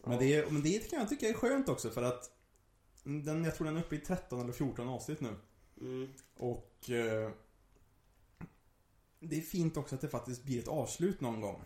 ja. 0.05 0.19
det, 0.19 0.35
är- 0.35 0.51
men 0.51 0.63
det 0.63 0.91
kan 0.91 0.99
jag 0.99 1.09
tycka 1.09 1.29
är 1.29 1.35
skönt 1.35 1.69
också 1.69 1.91
för 1.91 2.03
att 2.03 2.31
den, 3.05 3.45
jag 3.45 3.55
tror 3.55 3.65
den 3.67 3.77
är 3.77 3.81
uppe 3.81 3.97
i 3.97 3.99
13 3.99 4.41
eller 4.41 4.53
14 4.53 4.89
avsnitt 4.89 5.21
nu. 5.21 5.37
Mm, 5.81 6.09
Och 6.37 6.91
eh, 6.91 7.31
det 9.21 9.37
är 9.37 9.41
fint 9.41 9.77
också 9.77 9.95
att 9.95 10.01
det 10.01 10.09
faktiskt 10.09 10.45
blir 10.45 10.59
ett 10.59 10.69
avslut 10.69 11.21
någon 11.21 11.41
gång. 11.41 11.63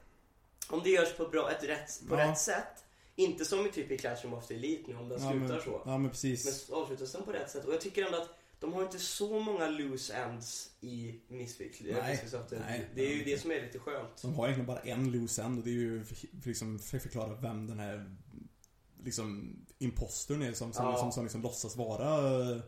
Om 0.70 0.80
det 0.84 0.90
görs 0.90 1.12
på, 1.16 1.28
bra, 1.28 1.50
ett 1.50 1.64
rätt, 1.64 2.00
på 2.08 2.14
Ja. 2.14 2.30
rätt 2.30 2.38
sätt. 2.38 2.84
Inte 3.18 3.44
som 3.44 3.66
i 3.66 3.70
typ 3.72 3.90
i 3.90 3.98
Classroom 3.98 4.34
of 4.34 4.46
the 4.46 4.54
Elite 4.54 4.90
nu 4.90 4.96
om 4.96 5.08
den 5.08 5.22
Ja, 5.22 5.30
slutar 5.30 5.54
men, 5.54 5.62
så. 5.62 5.82
Ja 5.86 5.98
men 5.98 6.10
precis. 6.10 6.68
Men 6.68 6.78
avslutas 6.78 7.12
den 7.12 7.22
på 7.22 7.32
rätt 7.32 7.50
sätt. 7.50 7.64
Och 7.64 7.72
jag 7.74 7.80
tycker 7.80 8.06
ändå 8.06 8.18
att 8.18 8.28
de 8.60 8.72
har 8.72 8.82
inte 8.82 8.98
så 8.98 9.40
många 9.40 9.68
loose 9.68 10.14
ends 10.14 10.70
i 10.80 11.20
Misfits. 11.28 11.80
Nej, 11.80 12.24
nej. 12.50 12.88
det 12.94 13.06
är 13.12 13.16
ju 13.16 13.24
det 13.24 13.38
som 13.40 13.50
är 13.50 13.62
lite 13.62 13.78
skönt. 13.78 14.22
De 14.22 14.34
har 14.34 14.44
egentligen 14.44 14.66
bara 14.66 14.80
en 14.80 15.12
loose 15.12 15.42
end 15.42 15.58
och 15.58 15.64
det 15.64 15.70
är 15.70 15.72
ju 15.74 16.04
för, 16.04 16.16
liksom, 16.48 16.78
för 16.78 16.96
att 16.96 17.02
förklara 17.02 17.34
vem 17.34 17.66
den 17.66 17.78
här 17.78 18.16
liksom 19.04 19.56
impostern 19.78 20.42
är 20.42 20.52
som, 20.52 20.72
som, 20.72 20.84
Ja. 20.84 20.98
som, 20.98 21.12
som 21.12 21.24
liksom 21.24 21.42
låtsas 21.42 21.76
vara 21.76 22.40
eh, 22.50 22.60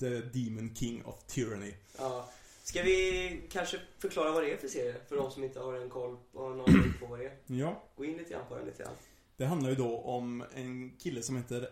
The 0.00 0.08
Demon 0.20 0.74
King 0.74 1.04
of 1.04 1.14
Tyranny. 1.26 1.74
Ja. 1.98 2.28
Ska 2.70 2.82
vi 2.82 3.42
kanske 3.50 3.80
förklara 3.98 4.32
vad 4.32 4.42
det 4.42 4.52
är 4.52 4.56
för 4.56 4.68
serie? 4.68 4.94
För 5.08 5.16
de 5.16 5.30
som 5.30 5.44
inte 5.44 5.60
har 5.60 5.74
en 5.74 5.90
koll 5.90 6.16
på, 6.32 6.48
någon 6.48 6.94
på 7.00 7.06
vad 7.06 7.18
det 7.18 7.24
är. 7.24 7.36
Ja. 7.46 7.82
Gå 7.96 8.04
in 8.04 8.16
lite 8.16 8.30
grann 8.30 8.46
på 8.48 8.54
den 8.56 8.66
lite 8.66 8.82
grann. 8.82 8.92
Det 9.36 9.44
handlar 9.44 9.70
ju 9.70 9.76
då 9.76 9.98
om 9.98 10.44
en 10.54 10.96
kille 10.98 11.22
som 11.22 11.36
heter 11.36 11.68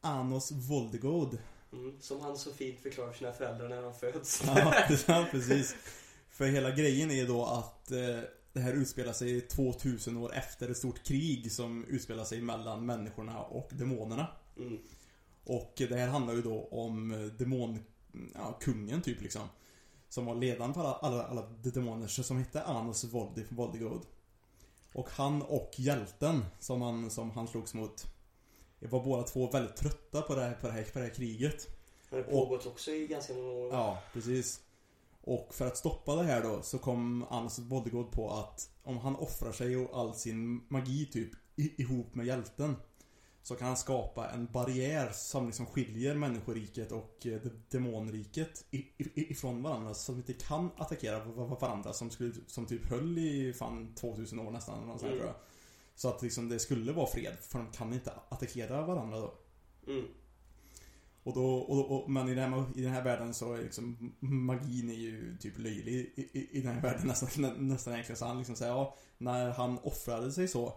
Anos 0.00 0.52
Voldegod. 0.52 1.38
Mm, 1.72 2.00
som 2.00 2.20
han 2.20 2.36
så 2.36 2.52
fint 2.52 2.80
förklarar 2.80 3.10
för 3.10 3.18
sina 3.18 3.32
föräldrar 3.32 3.68
när 3.68 3.82
de 3.82 3.94
föds. 3.94 4.42
Ja, 5.06 5.26
precis. 5.30 5.76
För 6.30 6.46
hela 6.46 6.70
grejen 6.70 7.10
är 7.10 7.26
då 7.26 7.44
att 7.44 7.90
eh, 7.90 8.20
det 8.52 8.60
här 8.60 8.72
utspelar 8.72 9.12
sig 9.12 9.40
2000 9.40 10.16
år 10.16 10.34
efter 10.34 10.68
ett 10.68 10.76
stort 10.76 11.02
krig 11.02 11.52
som 11.52 11.84
utspelar 11.84 12.24
sig 12.24 12.40
mellan 12.40 12.86
människorna 12.86 13.40
och 13.40 13.70
demonerna. 13.72 14.26
Mm. 14.56 14.78
Och 15.44 15.72
det 15.76 15.96
här 15.96 16.08
handlar 16.08 16.34
ju 16.34 16.42
då 16.42 16.68
om 16.70 17.12
eh, 17.12 17.20
demon... 17.20 17.78
Ja, 18.34 18.58
kungen 18.60 19.02
typ 19.02 19.20
liksom. 19.20 19.48
Som 20.10 20.26
var 20.26 20.34
ledaren 20.34 20.74
för 20.74 20.80
alla, 20.80 20.92
alla, 20.92 21.26
alla 21.26 21.42
demoner 21.62 22.06
som 22.06 22.38
hette 22.38 22.62
Anos 22.62 23.04
Voldi, 23.04 23.44
Voldigod. 23.48 24.06
Och 24.92 25.10
han 25.10 25.42
och 25.42 25.70
hjälten 25.76 26.44
som 26.58 26.82
han, 26.82 27.10
som 27.10 27.30
han 27.30 27.48
slogs 27.48 27.74
mot 27.74 28.06
var 28.80 29.04
båda 29.04 29.22
två 29.22 29.50
väldigt 29.50 29.76
trötta 29.76 30.22
på 30.22 30.34
det 30.34 30.40
här, 30.40 30.54
på 30.54 30.66
det 30.66 30.72
här, 30.72 30.84
på 30.84 30.98
det 30.98 31.04
här 31.04 31.14
kriget. 31.14 31.68
Det 32.10 32.16
har 32.16 32.22
pågått 32.22 32.66
också 32.66 32.90
i 32.90 33.06
ganska 33.06 33.34
många 33.34 33.52
år. 33.52 33.72
Ja, 33.72 33.98
precis. 34.12 34.60
Och 35.22 35.54
för 35.54 35.66
att 35.66 35.76
stoppa 35.76 36.14
det 36.16 36.22
här 36.22 36.42
då 36.42 36.62
så 36.62 36.78
kom 36.78 37.26
Anos 37.30 37.58
Voldigod 37.58 38.10
på 38.12 38.30
att 38.30 38.70
om 38.82 38.98
han 38.98 39.16
offrar 39.16 39.52
sig 39.52 39.76
och 39.76 39.98
all 40.00 40.14
sin 40.14 40.66
magi 40.68 41.06
typ 41.06 41.30
ihop 41.56 42.14
med 42.14 42.26
hjälten 42.26 42.76
så 43.42 43.54
kan 43.54 43.66
han 43.68 43.76
skapa 43.76 44.30
en 44.30 44.46
barriär 44.52 45.10
som 45.12 45.46
liksom 45.46 45.66
skiljer 45.66 46.14
människoriket 46.14 46.92
och 46.92 47.26
eh, 47.26 47.40
demonriket 47.70 48.64
ifrån 49.14 49.62
varandra 49.62 49.94
de 50.06 50.16
inte 50.16 50.32
kan 50.32 50.70
attackera 50.76 51.24
va- 51.24 51.44
va- 51.44 51.58
varandra 51.60 51.92
som, 51.92 52.10
skulle, 52.10 52.32
som 52.46 52.66
typ 52.66 52.86
höll 52.90 53.18
i 53.18 53.52
fan 53.52 53.94
2000 53.94 54.38
år 54.40 54.50
nästan 54.50 54.82
eller 54.82 54.90
Mm. 54.92 54.98
tror 54.98 55.16
jag. 55.26 55.34
Så 55.94 56.08
att 56.08 56.22
liksom 56.22 56.48
det 56.48 56.58
skulle 56.58 56.92
vara 56.92 57.06
fred 57.06 57.36
för 57.40 57.58
de 57.58 57.72
kan 57.72 57.92
inte 57.92 58.12
attackera 58.28 58.86
varandra 58.86 59.18
då. 59.20 59.34
Mm. 59.86 60.04
Och 61.22 61.34
då, 61.34 61.54
och, 61.54 61.90
och, 62.04 62.10
men 62.10 62.28
i 62.28 62.34
den, 62.34 62.52
här, 62.52 62.64
i 62.76 62.82
den 62.82 62.92
här 62.92 63.04
världen 63.04 63.34
så 63.34 63.54
är 63.54 63.58
liksom 63.62 64.12
magin 64.20 64.90
är 64.90 64.94
ju 64.94 65.36
typ 65.40 65.58
löjlig 65.58 65.94
i, 65.94 66.28
i, 66.32 66.48
i 66.58 66.60
den 66.60 66.74
här 66.74 66.82
världen 66.82 67.06
nästan, 67.06 67.28
nä, 67.42 67.52
nästan 67.58 67.92
egentligen. 67.92 68.16
Så 68.18 68.26
han 68.26 68.38
liksom 68.38 68.56
säger 68.56 68.72
ja, 68.72 68.96
när 69.18 69.50
han 69.50 69.78
offrade 69.78 70.32
sig 70.32 70.48
så, 70.48 70.74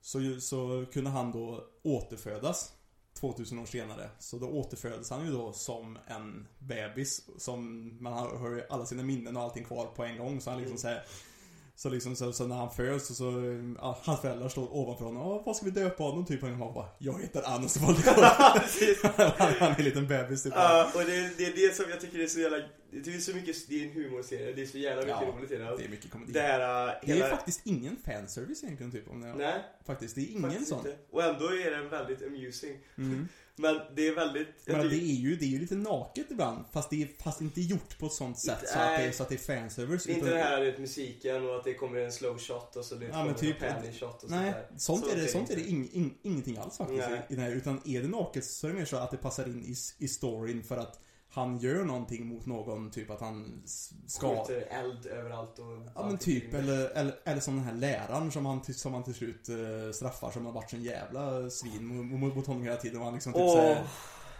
så, 0.00 0.40
så 0.40 0.84
kunde 0.92 1.10
han 1.10 1.32
då 1.32 1.64
återfödas 1.82 2.72
2000 3.20 3.58
år 3.58 3.66
senare. 3.66 4.10
Så 4.18 4.38
då 4.38 4.46
återföddes 4.46 5.10
han 5.10 5.26
ju 5.26 5.32
då 5.32 5.52
som 5.52 5.98
en 6.06 6.46
bebis. 6.58 7.22
Som, 7.38 7.90
man 8.02 8.12
har, 8.12 8.36
har 8.36 8.50
ju 8.50 8.62
alla 8.70 8.86
sina 8.86 9.02
minnen 9.02 9.36
och 9.36 9.42
allting 9.42 9.64
kvar 9.64 9.86
på 9.86 10.04
en 10.04 10.18
gång. 10.18 10.40
Så 10.40 10.50
han 10.50 10.58
liksom 10.60 10.72
Mm. 10.72 10.78
säger 10.82 11.02
så 11.78 11.88
liksom 11.88 12.16
så, 12.16 12.32
så 12.32 12.46
när 12.46 12.56
han 12.56 12.70
föds 12.70 13.06
så, 13.06 13.14
så 13.14 13.24
ja, 13.78 13.98
hans 14.02 14.20
föräldrar 14.20 14.48
står 14.48 14.76
ovanför 14.76 15.04
honom. 15.04 15.22
Ja, 15.22 15.42
vad 15.46 15.56
ska 15.56 15.64
vi 15.64 15.70
döpa 15.70 16.02
honom? 16.02 16.26
Typ 16.26 16.42
och 16.42 16.48
han 16.48 16.58
bara, 16.58 16.88
jag 16.98 17.20
heter 17.20 17.42
Anders 17.46 17.76
Voldemort. 17.76 18.04
Han 19.58 19.72
är 19.72 19.78
en 19.78 19.84
liten 19.84 20.06
bebis 20.08 20.42
typ. 20.42 20.52
Ja, 20.56 20.90
och 20.94 21.00
det, 21.00 21.36
det 21.38 21.46
är 21.46 21.68
det 21.68 21.74
som 21.76 21.84
jag 21.90 22.00
tycker 22.00 22.18
är 22.18 22.26
så 22.26 22.40
jävla 22.40 22.58
det 23.04 23.14
är 23.14 23.18
så 23.18 23.34
mycket, 23.34 23.68
det 23.68 23.80
är 23.82 23.86
en 23.88 23.92
humorserie, 23.92 24.52
det 24.52 24.62
är 24.62 24.66
så 24.66 24.78
jävla 24.78 25.02
mycket 25.02 25.34
roligt 25.34 25.50
i 25.50 25.56
den. 25.56 25.76
Det 25.76 25.84
är 25.84 25.88
mycket 25.88 26.10
komedi. 26.10 26.32
Det 26.32 26.40
här, 26.40 26.88
äh, 26.88 26.94
Det 27.06 27.12
hela... 27.12 27.26
är 27.26 27.30
faktiskt 27.30 27.60
ingen 27.64 27.96
fanservice 28.04 28.64
egentligen 28.64 28.92
typ 28.92 29.10
om 29.10 29.20
det 29.20 29.34
Nej, 29.34 29.60
Faktiskt, 29.86 30.14
det 30.14 30.20
är 30.20 30.26
ingen 30.30 30.42
faktiskt 30.42 30.68
sån. 30.68 30.78
inte. 30.78 30.96
Och 31.10 31.22
ändå 31.22 31.44
är 31.46 31.70
den 31.70 31.88
väldigt 31.88 32.22
amusing. 32.26 32.78
Mm. 32.98 33.28
Men 33.58 33.80
det 33.94 34.08
är 34.08 34.14
väldigt... 34.14 34.48
Men 34.64 34.88
det 34.88 34.94
är 34.96 35.14
ju, 35.14 35.36
det 35.36 35.44
är 35.44 35.48
ju 35.48 35.58
lite 35.58 35.74
naket 35.74 36.26
ibland, 36.30 36.64
fast 36.72 36.90
det 36.90 37.02
är 37.02 37.08
fast 37.22 37.40
inte 37.40 37.60
gjort 37.60 37.98
på 37.98 38.06
ett 38.06 38.12
sånt 38.12 38.38
sätt 38.38 38.58
så 38.68 38.78
att, 38.78 38.86
det, 38.86 38.92
Nej. 38.98 39.06
är- 39.08 39.12
så 39.12 39.22
att 39.22 39.28
det 39.28 39.34
är 39.34 39.38
fanservice. 39.60 40.06
Inte 40.06 40.20
utan- 40.20 40.32
det 40.38 40.44
här 40.44 40.64
vet, 40.64 40.78
musiken 40.78 41.48
och 41.48 41.56
att 41.56 41.64
det 41.64 41.74
kommer 41.74 42.00
en 42.00 42.12
slow 42.12 42.38
shot 42.38 42.76
och 42.76 42.84
så 42.84 42.94
det 42.94 43.06
Ja, 43.06 43.12
kommer 43.12 43.34
typ- 43.34 43.62
en 43.62 43.72
panning 43.74 43.92
shot 43.92 44.22
och 44.24 44.30
Nej, 44.30 44.52
sånt 44.52 44.68
där. 44.70 44.78
sånt 44.78 45.04
Så 45.04 45.10
är 45.10 45.16
det, 45.16 45.28
sånt 45.28 45.50
är 45.50 45.56
det 45.56 45.62
ing, 45.68 45.88
ing, 45.92 46.18
ingenting 46.22 46.56
alls 46.58 46.76
faktiskt 46.76 47.08
Nej. 47.10 47.20
i, 47.28 47.32
i 47.32 47.36
den 47.36 47.44
här. 47.44 47.52
Utan 47.52 47.80
är 47.84 48.02
det 48.02 48.08
naket 48.08 48.44
så 48.44 48.66
är 48.66 48.70
det 48.72 48.78
mer 48.78 48.84
så 48.84 48.96
att 48.96 49.10
det 49.10 49.16
passar 49.16 49.44
in 49.46 49.64
i, 49.64 49.74
i 50.04 50.08
storyn 50.08 50.62
för 50.62 50.76
att 50.76 51.00
han 51.36 51.58
gör 51.58 51.84
någonting 51.84 52.26
mot 52.26 52.46
någon, 52.46 52.90
typ 52.90 53.10
att 53.10 53.20
han 53.20 53.62
ska... 54.06 54.44
Skjuter 54.44 54.66
eld 54.70 55.06
överallt 55.06 55.58
och... 55.58 55.88
Ja 55.94 56.06
men 56.06 56.18
typ, 56.18 56.54
eller, 56.54 56.90
eller, 56.90 57.14
eller 57.24 57.40
som 57.40 57.56
den 57.56 57.64
här 57.64 57.74
läraren 57.74 58.32
som 58.32 58.46
han, 58.46 58.64
som 58.64 58.94
han 58.94 59.04
till 59.04 59.14
slut 59.14 59.48
eh, 59.48 59.92
straffar 59.92 60.30
som 60.30 60.46
har 60.46 60.52
varit 60.52 60.70
sån 60.70 60.82
jävla 60.82 61.50
svin 61.50 61.86
mot, 61.86 62.36
mot, 62.36 62.46
honom 62.46 62.62
hela 62.62 62.76
tiden. 62.76 62.98
Och 62.98 63.04
han 63.04 63.14
liksom 63.14 63.32
typ 63.32 63.42
Åh. 63.42 63.54
såhär 63.54 63.86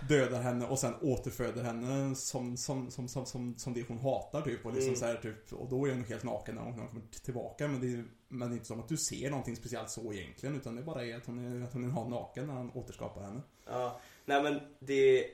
dödar 0.08 0.40
henne 0.40 0.66
och 0.66 0.78
sen 0.78 0.94
återföder 1.02 1.62
henne 1.62 2.14
som, 2.14 2.56
som, 2.56 2.90
som, 2.90 3.08
som, 3.08 3.26
som, 3.26 3.58
som 3.58 3.74
det 3.74 3.88
hon 3.88 3.98
hatar 3.98 4.42
typ. 4.42 4.66
Och 4.66 4.72
liksom 4.72 4.88
Mm. 4.88 4.98
så 5.00 5.06
här, 5.06 5.16
typ, 5.16 5.52
och 5.52 5.68
då 5.68 5.86
är 5.86 5.90
hon 5.92 6.04
helt 6.04 6.24
naken 6.24 6.54
när 6.54 6.62
hon, 6.62 6.72
när 6.72 6.78
hon 6.78 6.88
kommer 6.88 7.04
tillbaka. 7.24 7.68
Men 7.68 7.80
det, 7.80 7.86
är, 7.86 8.04
men 8.28 8.48
det 8.48 8.54
är 8.54 8.56
inte 8.56 8.66
som 8.66 8.80
att 8.80 8.88
du 8.88 8.96
ser 8.96 9.30
någonting 9.30 9.56
speciellt 9.56 9.90
så 9.90 10.12
egentligen. 10.12 10.56
Utan 10.56 10.76
det 10.76 10.82
bara 10.82 11.04
är 11.04 11.16
att 11.16 11.26
hon 11.26 11.38
är, 11.38 11.64
att 11.64 11.72
hon 11.72 11.84
är 11.84 12.08
naken 12.10 12.46
när 12.46 12.54
han 12.54 12.70
återskapar 12.70 13.22
henne. 13.22 13.40
Ja, 13.66 14.00
nej 14.24 14.42
men 14.42 14.60
det... 14.78 15.26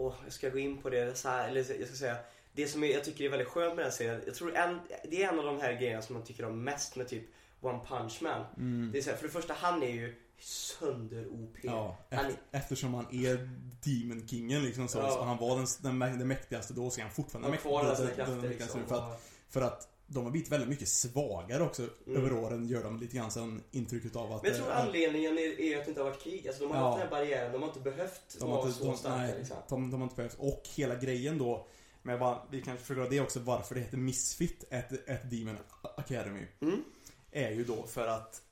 Åh, 0.00 0.14
jag 0.24 0.32
ska 0.32 0.48
gå 0.48 0.58
in 0.58 0.78
på 0.82 0.90
det 0.90 1.18
så 1.18 1.28
här, 1.28 1.48
eller 1.48 1.78
jag 1.78 1.88
ska 1.88 1.96
säga. 1.96 2.16
Det 2.52 2.66
som 2.66 2.84
jag 2.84 3.04
tycker 3.04 3.24
är 3.24 3.28
väldigt 3.28 3.48
skönt 3.48 3.68
med 3.76 3.84
den 3.84 3.90
här 3.90 3.96
serien, 3.98 4.22
jag 4.26 4.34
tror 4.34 4.56
en, 4.56 4.80
det 5.10 5.22
är 5.22 5.28
en 5.32 5.38
av 5.38 5.44
de 5.44 5.60
här 5.60 5.72
grejerna 5.72 6.02
som 6.02 6.14
man 6.14 6.24
tycker 6.24 6.44
om 6.44 6.64
mest 6.64 6.96
med 6.96 7.08
typ 7.08 7.22
One 7.60 7.78
Punch 7.88 8.22
Man. 8.22 8.44
Det 8.92 8.98
är 8.98 9.02
så 9.02 9.10
här, 9.10 9.16
för 9.16 9.24
det 9.26 9.32
första, 9.32 9.54
han 9.54 9.82
är 9.82 9.88
ju 9.90 10.14
sönder-OP. 10.38 11.56
Ja, 11.62 11.96
Han 12.10 12.18
efter, 12.26 12.36
eftersom 12.52 12.94
han 12.94 13.06
är 13.12 13.50
Demon 13.84 14.28
Kingen 14.28 14.62
liksom 14.64 14.88
så, 14.88 14.98
Ja. 14.98 15.10
så 15.10 15.22
han 15.22 15.36
var 15.38 15.56
den, 15.56 15.66
den, 15.82 16.02
mä- 16.02 16.18
den 16.18 16.28
mäktigaste 16.28 16.74
då, 16.74 16.90
så 16.90 17.00
är 17.00 17.04
han 17.04 17.12
fortfarande 17.12 17.50
har 17.50 17.56
kvar 17.56 17.84
den- 17.84 17.96
den- 17.96 18.06
den 18.16 18.26
liksom. 18.26 18.40
mäktigaste 18.48 18.78
nu, 18.78 18.84
För 18.88 18.94
att, 19.12 19.22
för 19.48 19.60
att 19.60 19.88
de 20.12 20.24
har 20.24 20.30
blivit 20.30 20.52
väldigt 20.52 20.68
mycket 20.68 20.88
svagare 20.88 21.62
också 21.62 21.82
Mm. 22.06 22.18
över 22.22 22.32
åren, 22.32 22.66
gör 22.68 22.82
de 22.84 23.00
lite 23.00 23.16
grann 23.16 23.30
sen 23.30 23.62
intrycket 23.70 24.16
av 24.16 24.32
att... 24.32 24.42
Men 24.42 24.50
jag 24.52 24.60
tror 24.60 24.70
eh, 24.72 24.78
anledningen 24.80 25.38
är, 25.38 25.60
är 25.60 25.78
att 25.78 25.84
det 25.84 25.88
inte 25.88 26.00
har 26.02 26.10
varit 26.10 26.22
krig. 26.22 26.48
Alltså 26.48 26.62
de 26.62 26.70
har 26.70 26.78
Ja. 26.78 26.84
haft 26.86 26.98
den 26.98 27.02
här 27.08 27.10
barriären, 27.10 27.52
de 27.52 27.62
har 27.62 27.68
inte 27.68 27.80
behövt 27.80 28.36
de 28.38 28.50
har 28.50 28.56
vara 28.56 28.66
inte, 28.68 28.78
så 28.78 28.84
de, 28.84 28.96
starka 28.96 29.16
nej, 29.16 29.34
liksom. 29.38 29.56
de, 29.68 29.90
de 29.90 29.96
har 30.00 30.02
inte 30.02 30.16
behövt. 30.16 30.36
Och 30.38 30.62
hela 30.76 30.94
grejen 30.94 31.38
då, 31.38 31.66
med 32.02 32.18
bara, 32.18 32.42
vi 32.50 32.62
kanske 32.62 32.84
förklarar 32.86 33.10
det 33.10 33.20
också, 33.20 33.40
varför 33.40 33.74
det 33.74 33.80
heter 33.80 33.96
Misfit, 33.96 34.64
ett, 34.70 35.08
ett 35.08 35.30
Demon 35.30 35.56
Academy. 35.96 36.46
Mm. 36.60 36.84
är 37.30 37.50
ju 37.50 37.64
då 37.64 37.86
för 37.86 38.06
att 38.08 38.42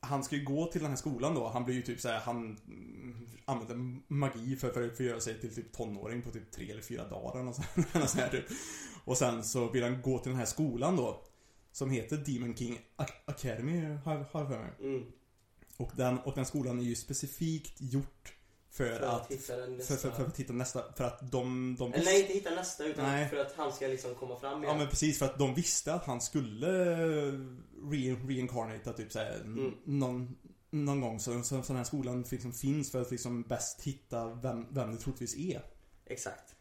han 0.00 0.24
ska 0.24 0.36
ju 0.36 0.44
gå 0.44 0.66
till 0.66 0.80
den 0.80 0.90
här 0.90 0.96
skolan 0.96 1.34
då. 1.34 1.48
Han 1.48 1.64
blir 1.64 1.74
ju 1.74 1.82
typ 1.82 2.00
såhär, 2.00 2.20
han 2.20 2.58
använder 3.44 4.00
magi 4.08 4.56
för, 4.56 4.70
för, 4.70 4.88
för 4.88 5.04
att 5.04 5.10
göra 5.10 5.20
sig 5.20 5.40
till 5.40 5.54
typ 5.54 5.72
tonåring 5.72 6.22
på 6.22 6.30
typ 6.30 6.50
tre 6.50 6.70
eller 6.70 6.82
fyra 6.82 7.08
dagar 7.08 7.46
och 7.46 7.54
så, 7.54 7.62
här, 8.18 8.28
typ. 8.28 8.44
Och 9.04 9.18
sen 9.18 9.44
så 9.44 9.68
vill 9.68 9.82
han 9.82 10.02
gå 10.02 10.18
till 10.18 10.30
den 10.30 10.38
här 10.38 10.46
skolan 10.46 10.96
då. 10.96 11.24
Som 11.72 11.90
heter 11.90 12.16
Demon 12.16 12.56
King 12.56 12.78
Ac- 12.96 13.12
Academy, 13.26 13.80
har 14.04 14.16
jag 14.16 14.30
för 14.30 14.48
mig. 14.48 14.72
Mm. 14.80 15.04
Och 15.76 15.92
den, 15.96 16.18
och 16.18 16.34
den 16.34 16.46
skolan 16.46 16.78
är 16.78 16.82
ju 16.84 16.94
specifikt 16.94 17.76
gjort 17.80 18.34
för, 18.70 18.86
För 18.98 19.00
att... 19.06 19.22
att 19.22 19.30
hitta 19.32 19.56
den 19.56 19.66
För, 19.70 19.76
nästa. 19.76 19.96
för, 19.96 20.10
för 20.10 20.24
att 20.26 20.36
hitta 20.40 20.52
nästa, 20.52 20.92
för 20.92 21.04
att 21.04 21.30
de... 21.32 21.76
de 21.78 21.92
Eller 21.92 22.04
nej, 22.04 22.20
inte 22.20 22.32
hitta 22.32 22.50
nästa 22.50 22.84
utan 22.84 23.04
Nej. 23.04 23.28
för 23.28 23.36
att 23.36 23.52
han 23.56 23.72
ska 23.72 23.86
liksom 23.86 24.14
komma 24.14 24.36
fram 24.40 24.62
Ja 24.62 24.68
igen. 24.68 24.78
men 24.78 24.88
precis, 24.88 25.18
för 25.18 25.26
att 25.26 25.38
de 25.38 25.54
visste 25.54 25.94
att 25.94 26.04
han 26.04 26.20
skulle 26.20 26.66
re 27.90 28.14
reincarnata 28.28 28.92
typ 28.92 29.12
såhär 29.12 29.40
Mm. 29.44 29.74
någon, 29.84 30.36
någon 30.70 31.00
gång. 31.00 31.20
Så, 31.20 31.42
så, 31.42 31.62
så 31.62 31.66
den 31.66 31.76
här 31.76 31.84
skolan 31.84 32.24
liksom 32.30 32.52
finns 32.52 32.90
för 32.92 33.00
att 33.00 33.10
liksom 33.10 33.42
bäst 33.42 33.82
hitta 33.82 34.26
vem, 34.34 34.66
vem 34.74 34.92
det 34.94 34.98
troligtvis 35.00 35.36
är. 35.36 35.62
Exakt. 36.06 36.54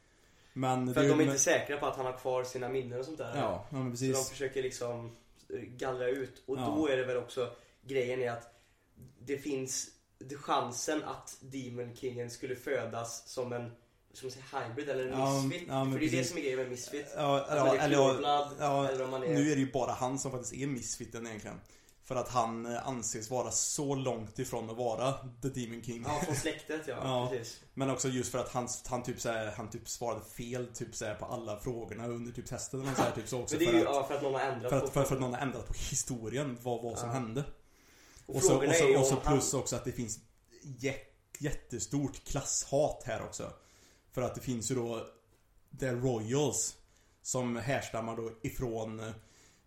Men 0.53 0.93
För 0.93 1.01
att 1.01 1.07
de 1.07 1.11
är 1.13 1.15
men- 1.17 1.25
inte 1.25 1.39
säkra 1.39 1.77
på 1.77 1.85
att 1.85 1.95
han 1.95 2.05
har 2.05 2.17
kvar 2.17 2.43
sina 2.43 2.69
minnen 2.69 2.99
och 2.99 3.05
sånt 3.05 3.17
där. 3.17 3.31
Ja, 3.37 3.67
ja 3.71 3.77
men 3.77 3.85
Så 3.85 3.91
precis. 3.91 4.17
de 4.17 4.23
försöker 4.31 4.63
liksom 4.63 5.15
gallra 5.77 6.07
ut. 6.07 6.43
Och 6.47 6.57
Ja. 6.57 6.65
då 6.77 6.87
är 6.87 6.97
det 6.97 7.05
väl 7.05 7.17
också 7.17 7.49
grejen 7.81 8.19
är 8.21 8.31
att 8.31 8.61
det 9.19 9.37
finns 9.37 9.87
chansen 10.41 11.03
att 11.03 11.37
Demon 11.41 11.95
Kingen 11.95 12.29
skulle 12.29 12.55
födas 12.55 13.27
som 13.27 13.53
en 13.53 13.71
som 14.13 14.31
säger, 14.31 14.67
hybrid 14.67 14.89
eller 14.89 15.05
en 15.07 15.19
Ja, 15.19 15.41
misfit. 15.41 15.67
ja, 15.69 15.85
För 15.91 15.99
det 15.99 16.05
är 16.05 16.11
det 16.11 16.23
som 16.23 16.37
är 16.37 16.41
grejen 16.41 16.59
med 16.59 16.69
misfit. 16.69 17.07
Ja, 17.15 17.39
Att 17.39 17.49
man 17.49 17.57
ja, 17.67 17.75
är 17.75 17.85
eller, 17.85 17.97
pureblood, 17.97 18.47
ja, 18.59 18.89
eller 18.89 19.03
om 19.03 19.09
man 19.11 19.23
är... 19.23 19.33
nu 19.33 19.51
är 19.51 19.55
det 19.55 19.61
ju 19.61 19.71
bara 19.71 19.91
han 19.91 20.19
som 20.19 20.31
faktiskt 20.31 20.53
är 20.53 20.67
misfitten 20.67 21.27
egentligen. 21.27 21.59
För 22.03 22.15
att 22.15 22.29
han 22.29 22.65
eh, 22.65 22.87
anses 22.87 23.29
vara 23.29 23.51
så 23.51 23.95
långt 23.95 24.39
ifrån 24.39 24.69
att 24.69 24.77
vara 24.77 25.13
The 25.41 25.47
Demon 25.49 25.83
King. 25.83 26.03
Ja, 26.07 26.21
från 26.25 26.35
släktet 26.35 26.81
ja. 26.87 26.95
Ja. 27.03 27.27
Precis. 27.31 27.59
Men 27.73 27.89
också 27.89 28.07
just 28.07 28.31
för 28.31 28.39
att 28.39 28.49
han, 28.53 28.67
han, 28.89 29.03
typ, 29.03 29.21
såhär, 29.21 29.51
han 29.57 29.69
typ 29.69 29.89
svarade 29.89 30.25
fel 30.25 30.67
typ, 30.73 30.95
såhär, 30.95 31.15
på 31.15 31.25
alla 31.25 31.59
frågorna 31.59 32.07
under 32.07 32.31
typ. 32.31 32.45
Och 32.53 32.59
såhär, 32.61 33.11
typ, 33.15 33.27
så 33.27 33.39
också 33.41 33.55
Men 33.55 33.65
det 33.65 33.69
är 33.69 33.71
för 33.71 33.79
ju 33.79 33.87
att, 33.87 33.95
ja, 33.95 34.03
för 34.07 34.15
att 34.15 34.21
någon 34.23 34.33
har 34.33 34.41
ändrat 34.41 34.69
för, 34.69 34.77
att, 34.77 34.85
på 34.85 34.91
för, 34.91 35.03
för 35.03 35.15
att 35.15 35.21
någon 35.21 35.33
har 35.33 35.41
ändrat 35.41 35.67
på 35.67 35.73
historien, 35.73 36.57
vad, 36.61 36.83
vad 36.83 36.97
som 36.97 37.07
Ja. 37.09 37.13
hände. 37.13 37.43
Och 38.33 38.43
så, 38.43 38.67
och 38.67 38.75
så, 38.75 38.99
och 38.99 39.05
så 39.05 39.15
plus 39.15 39.53
också 39.53 39.75
att 39.75 39.85
det 39.85 39.91
finns 39.91 40.19
jä, 40.61 40.95
jättestort 41.39 42.23
klasshat 42.23 43.03
här 43.05 43.23
också. 43.23 43.53
För 44.11 44.21
att 44.21 44.35
det 44.35 44.41
finns 44.41 44.71
ju 44.71 44.75
då 44.75 45.05
The 45.79 45.91
Royals 45.91 46.77
som 47.21 47.55
härstammar 47.55 48.17
då 48.17 48.31
ifrån 48.41 48.99
eh, 48.99 49.11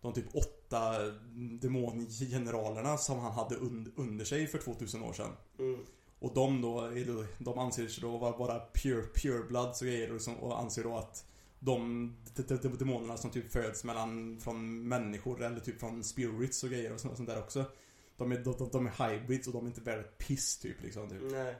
de 0.00 0.12
typ 0.12 0.34
åtta 0.34 0.98
demongeneralerna 1.60 2.98
som 2.98 3.18
han 3.18 3.32
hade 3.32 3.56
un, 3.56 3.92
under 3.96 4.24
sig 4.24 4.46
för 4.46 4.58
2000 4.58 5.02
år 5.02 5.12
sedan. 5.12 5.32
Mm. 5.58 5.80
Och 6.18 6.34
de 6.34 6.60
då, 6.60 6.90
de 7.38 7.58
anser 7.58 7.88
sig 7.88 8.02
då 8.02 8.18
vara 8.18 8.38
bara 8.38 8.60
pure, 8.74 9.02
pure 9.02 9.42
bloods 9.48 9.80
och 9.80 9.86
grejer 9.86 10.14
och, 10.14 10.20
som, 10.20 10.36
och 10.36 10.60
anser 10.60 10.82
då 10.82 10.96
att 10.96 11.26
de, 11.58 12.16
de, 12.34 12.42
de, 12.42 12.56
de 12.56 12.78
demonerna 12.78 13.16
som 13.16 13.30
typ 13.30 13.52
föds 13.52 13.84
mellan, 13.84 14.40
från 14.40 14.88
människor 14.88 15.42
eller 15.42 15.60
typ 15.60 15.80
från 15.80 16.04
spirits 16.04 16.62
och 16.62 16.70
grejer 16.70 16.92
och 16.92 17.00
sånt, 17.00 17.16
sånt 17.16 17.28
där 17.28 17.38
också. 17.38 17.64
De 18.22 18.32
är, 18.32 18.38
de, 18.38 18.70
de 18.72 18.86
är 18.86 19.08
hybrids 19.10 19.46
och 19.46 19.52
de 19.52 19.64
är 19.64 19.68
inte 19.68 19.80
värda 19.80 20.02
piss 20.02 20.58
typ 20.58 20.82
liksom. 20.82 21.08
Typ. 21.10 21.18
Nej. 21.22 21.54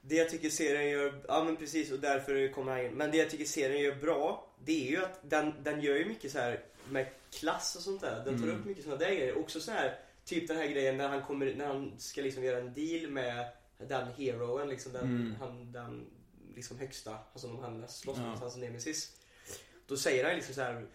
Det 0.00 0.14
jag 0.16 0.30
tycker 0.30 0.50
serien 0.50 0.90
gör, 0.90 1.24
ja 1.28 1.44
men 1.44 1.56
precis 1.56 1.90
och 1.92 2.00
därför 2.00 2.52
kommer 2.52 2.72
han 2.72 2.84
in. 2.86 2.92
Men 2.92 3.10
det 3.10 3.16
jag 3.16 3.30
tycker 3.30 3.44
serien 3.44 3.80
gör 3.82 3.94
bra, 3.94 4.54
det 4.64 4.86
är 4.86 4.90
ju 4.90 5.04
att 5.04 5.20
den, 5.30 5.54
den 5.62 5.80
gör 5.80 5.96
ju 5.96 6.04
mycket 6.04 6.32
så 6.32 6.38
här 6.38 6.64
med 6.90 7.06
klass 7.30 7.76
och 7.76 7.82
sånt 7.82 8.00
där. 8.00 8.24
Den 8.24 8.38
tar 8.38 8.44
Mm. 8.48 8.60
upp 8.60 8.66
mycket 8.66 8.84
sådana 8.84 8.98
där 9.00 9.14
grejer. 9.14 9.38
Också 9.38 9.60
så 9.60 9.70
här, 9.72 9.98
typ 10.24 10.48
den 10.48 10.56
här 10.56 10.66
grejen 10.66 10.96
när 10.96 11.08
han 11.08 11.22
kommer, 11.22 11.54
när 11.54 11.66
han 11.66 11.92
ska 11.98 12.20
liksom 12.22 12.44
göra 12.44 12.58
en 12.58 12.74
deal 12.74 13.10
med 13.10 13.46
den 13.78 14.08
heroen, 14.12 14.68
liksom 14.68 14.92
den, 14.92 15.04
Mm. 15.04 15.34
han, 15.40 15.72
den 15.72 16.06
liksom 16.54 16.78
högsta, 16.78 17.18
alltså 17.32 17.48
de 17.48 17.58
han 17.58 17.88
slåss 17.88 18.16
Ja. 18.18 18.30
mot, 18.30 18.40
hans 18.40 18.56
nemesis. 18.56 19.16
Då 19.86 19.96
säger 19.96 20.24
han 20.24 20.34
liksom 20.34 20.54
så 20.54 20.60
här. 20.60 20.86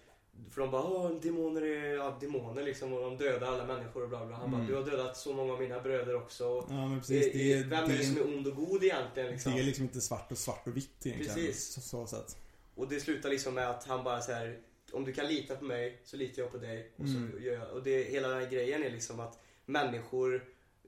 För 0.51 0.61
de 0.61 0.71
bara 0.71 0.83
Åh, 0.83 1.11
demoner 1.21 1.61
är 1.61 1.93
ja, 1.95 2.17
demoner 2.21 2.63
liksom 2.63 2.93
och 2.93 3.01
de 3.01 3.17
dödar 3.17 3.47
alla 3.47 3.65
människor 3.65 4.03
och 4.03 4.09
bla 4.09 4.25
bla. 4.25 4.35
Han 4.35 4.47
Mm. 4.47 4.59
bara 4.59 4.67
du 4.67 4.75
har 4.75 4.83
dödat 4.91 5.17
så 5.17 5.33
många 5.33 5.53
av 5.53 5.59
mina 5.61 5.79
bröder 5.81 6.15
också. 6.15 6.43
Ja 6.69 6.87
men 6.87 6.99
precis. 6.99 7.33
Det 7.33 7.53
är, 7.53 7.63
vem 7.63 7.83
är 7.83 7.87
det 7.87 7.97
det, 7.97 8.03
som 8.03 8.17
är 8.17 8.23
ond 8.27 8.47
och 8.47 8.55
god 8.55 8.83
egentligen 8.83 9.31
liksom? 9.31 9.51
det 9.53 9.59
är 9.59 9.63
liksom 9.63 9.83
inte 9.83 10.01
svart 10.01 10.31
och 10.31 10.37
svart 10.37 10.67
och 10.67 10.77
vitt 10.77 11.05
egentligen. 11.05 11.35
Precis. 11.35 11.73
Så, 11.73 11.81
så 11.81 12.07
sätt. 12.07 12.37
Och 12.75 12.87
det 12.87 12.99
slutar 12.99 13.29
liksom 13.29 13.53
med 13.53 13.69
att 13.69 13.83
han 13.83 14.03
bara 14.03 14.21
så 14.21 14.31
här. 14.31 14.59
Om 14.91 15.03
du 15.05 15.13
kan 15.13 15.27
lita 15.27 15.55
på 15.55 15.65
mig 15.65 16.01
så 16.03 16.17
litar 16.17 16.41
jag 16.41 16.51
på 16.51 16.57
dig. 16.57 16.91
Och, 16.97 17.07
så 17.07 17.15
Mm. 17.17 17.43
gör 17.43 17.53
jag. 17.53 17.71
och 17.71 17.83
det, 17.83 18.03
hela 18.03 18.27
den 18.27 18.37
här 18.43 18.49
grejen 18.49 18.83
är 18.83 18.89
liksom 18.89 19.19
att 19.19 19.39
människor 19.65 20.43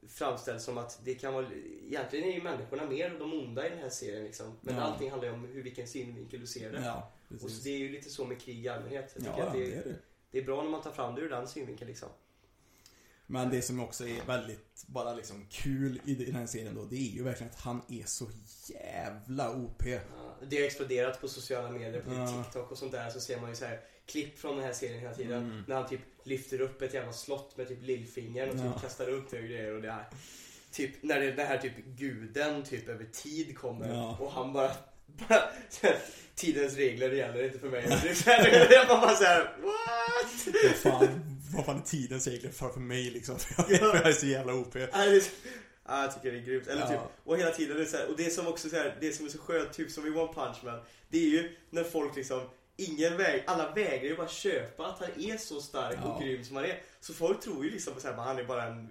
framställs 0.08 0.64
som 0.64 0.78
att 0.78 1.00
det 1.04 1.16
kan 1.16 1.34
vara, 1.34 1.46
egentligen 1.88 2.30
är 2.30 2.34
ju 2.34 2.42
människorna 2.44 2.86
mer 2.86 3.16
de 3.20 3.34
onda 3.34 3.68
i 3.68 3.70
den 3.70 3.80
här 3.80 3.90
serien 3.90 4.24
liksom. 4.24 4.58
Men 4.62 4.76
Ja. 4.76 4.82
allting 4.82 5.10
handlar 5.10 5.28
ju 5.30 5.34
om 5.34 5.46
hur, 5.46 5.64
vilken 5.64 5.88
synvinkel 5.88 6.40
du 6.40 6.48
ser 6.48 6.72
det. 6.72 6.82
Ja, 6.86 7.12
och 7.44 7.52
så 7.52 7.64
det 7.64 7.70
är 7.70 7.78
ju 7.78 7.90
lite 7.90 8.10
så 8.10 8.26
med 8.26 8.42
krig 8.42 8.66
i 8.66 8.70
allmänhet. 8.70 9.16
Jag 9.20 9.26
ja, 9.28 9.32
tycker 9.34 9.48
att 9.48 9.54
det, 9.54 9.60
det 9.60 9.76
är 9.76 9.84
det. 9.84 9.96
det 10.32 10.38
är 10.40 10.44
bra 10.44 10.64
när 10.64 10.70
man 10.70 10.82
tar 10.82 10.92
fram 10.92 11.16
det 11.16 11.22
ur 11.22 11.30
den 11.30 11.48
synvinkeln 11.48 11.88
liksom. 11.90 12.10
Men 13.32 13.50
det 13.50 13.62
som 13.62 13.80
också 13.80 14.08
är 14.08 14.26
väldigt 14.28 14.84
bara 14.88 15.14
liksom 15.14 15.46
kul 15.50 16.02
i 16.06 16.12
i 16.12 16.26
den 16.26 16.36
här 16.36 16.46
serien 16.46 16.76
då, 16.76 16.86
det 16.86 16.96
är 16.96 17.12
ju 17.16 17.24
verkligen 17.24 17.52
att 17.54 17.60
han 17.60 17.82
är 17.90 18.04
så 18.06 18.26
jävla 18.68 19.52
OP. 19.56 19.86
Ja, 19.86 20.36
Det 20.50 20.58
har 20.58 20.64
exploderat 20.66 21.22
på 21.22 21.28
sociala 21.28 21.72
medier, 21.72 22.02
på 22.02 22.14
Ja. 22.14 22.44
TikTok 22.44 22.72
och 22.72 22.78
sånt 22.78 22.92
där. 22.92 23.10
Så 23.10 23.20
ser 23.20 23.42
man 23.42 23.50
ju 23.50 23.56
så 23.56 23.66
här 23.66 23.82
klipp 24.10 24.40
från 24.40 24.56
den 24.58 24.66
här 24.66 24.74
serien 24.74 25.00
hela 25.00 25.14
tiden. 25.14 25.44
Mm. 25.44 25.64
När 25.68 25.76
han 25.76 25.88
typ 25.90 26.02
lyfter 26.24 26.62
upp 26.62 26.82
ett 26.82 26.94
jävla 26.94 27.14
slott 27.14 27.58
med 27.58 27.68
typ 27.68 27.82
lillfingern 27.84 28.50
och 28.50 28.56
typ 28.56 28.66
Ja. 28.76 28.80
kastar 28.82 29.10
upp 29.10 29.32
det 29.32 29.38
och 29.38 29.44
grejer. 29.44 29.76
Och 29.76 29.82
det 29.82 29.92
här. 29.92 30.06
Typ 30.72 30.92
när 31.02 31.20
det, 31.20 31.32
det 31.32 31.44
här 31.44 31.58
typ 31.58 31.86
guden 31.86 32.64
typ 32.64 32.90
över 32.90 33.06
tid 33.06 33.58
kommer. 33.58 33.90
Ja. 33.94 34.18
Och 34.20 34.32
han 34.32 34.54
bara, 34.54 34.72
bara 35.30 35.50
Tidens 36.36 36.76
regler 36.76 37.12
gäller 37.12 37.44
inte 37.44 37.60
för 37.60 37.70
mig. 37.70 37.86
Jag 38.72 38.88
bara 38.88 39.16
såhär, 39.16 39.44
what? 39.62 40.48
Vad 40.64 40.76
fan, 40.76 41.08
vad 41.56 41.66
fan 41.66 41.78
är 41.78 41.82
tidens 41.82 42.28
regler 42.28 42.52
för, 42.52 42.70
för 42.70 42.80
mig 42.80 43.10
liksom? 43.10 43.40
För 43.40 43.66
jag, 43.70 43.80
för 43.80 43.96
jag 43.98 44.08
är 44.08 44.12
så 44.14 44.26
jävla 44.26 44.54
OP. 44.54 44.76
Ja, 44.76 44.88
Ja, 45.88 46.02
jag 46.02 46.14
tycker 46.16 46.32
det 46.32 46.38
är 46.38 46.42
grymt. 46.46 46.68
Eller 46.68 46.82
Ja. 46.82 46.88
typ, 46.88 47.00
och 47.24 47.38
hela 47.38 47.52
tiden, 47.52 47.78
det 47.78 47.84
är 47.84 47.86
så 47.86 47.98
här, 47.98 48.08
och 48.10 48.18
det 48.18 48.30
som 48.30 48.48
också 48.48 48.70
så 48.70 48.76
här, 48.76 48.98
det 49.02 49.12
som 49.12 49.26
är 49.26 49.30
så 49.30 49.38
skönt, 49.38 49.74
typ 49.74 49.92
som 49.92 50.08
i 50.08 50.10
One 50.10 50.34
Punch 50.34 50.58
Man, 50.64 50.80
det 51.10 51.18
är 51.18 51.30
ju 51.30 51.56
när 51.70 51.84
folk 51.84 52.16
liksom 52.16 52.42
Ingen 52.80 53.18
väg, 53.18 53.44
alla 53.48 53.72
vägrar 53.72 54.04
ju 54.10 54.16
bara 54.18 54.28
köpa 54.28 54.86
att 54.88 55.00
han 55.00 55.10
är 55.18 55.38
så 55.38 55.62
stark 55.62 55.98
och 56.06 56.10
Ja. 56.10 56.20
grym 56.26 56.44
som 56.44 56.56
han 56.56 56.66
är. 56.66 56.80
Så 57.00 57.14
folk 57.14 57.42
tror 57.42 57.66
ju 57.66 57.72
liksom 57.72 57.94
här, 58.04 58.14
han 58.14 58.38
är 58.40 58.44
bara 58.44 58.64
en, 58.64 58.90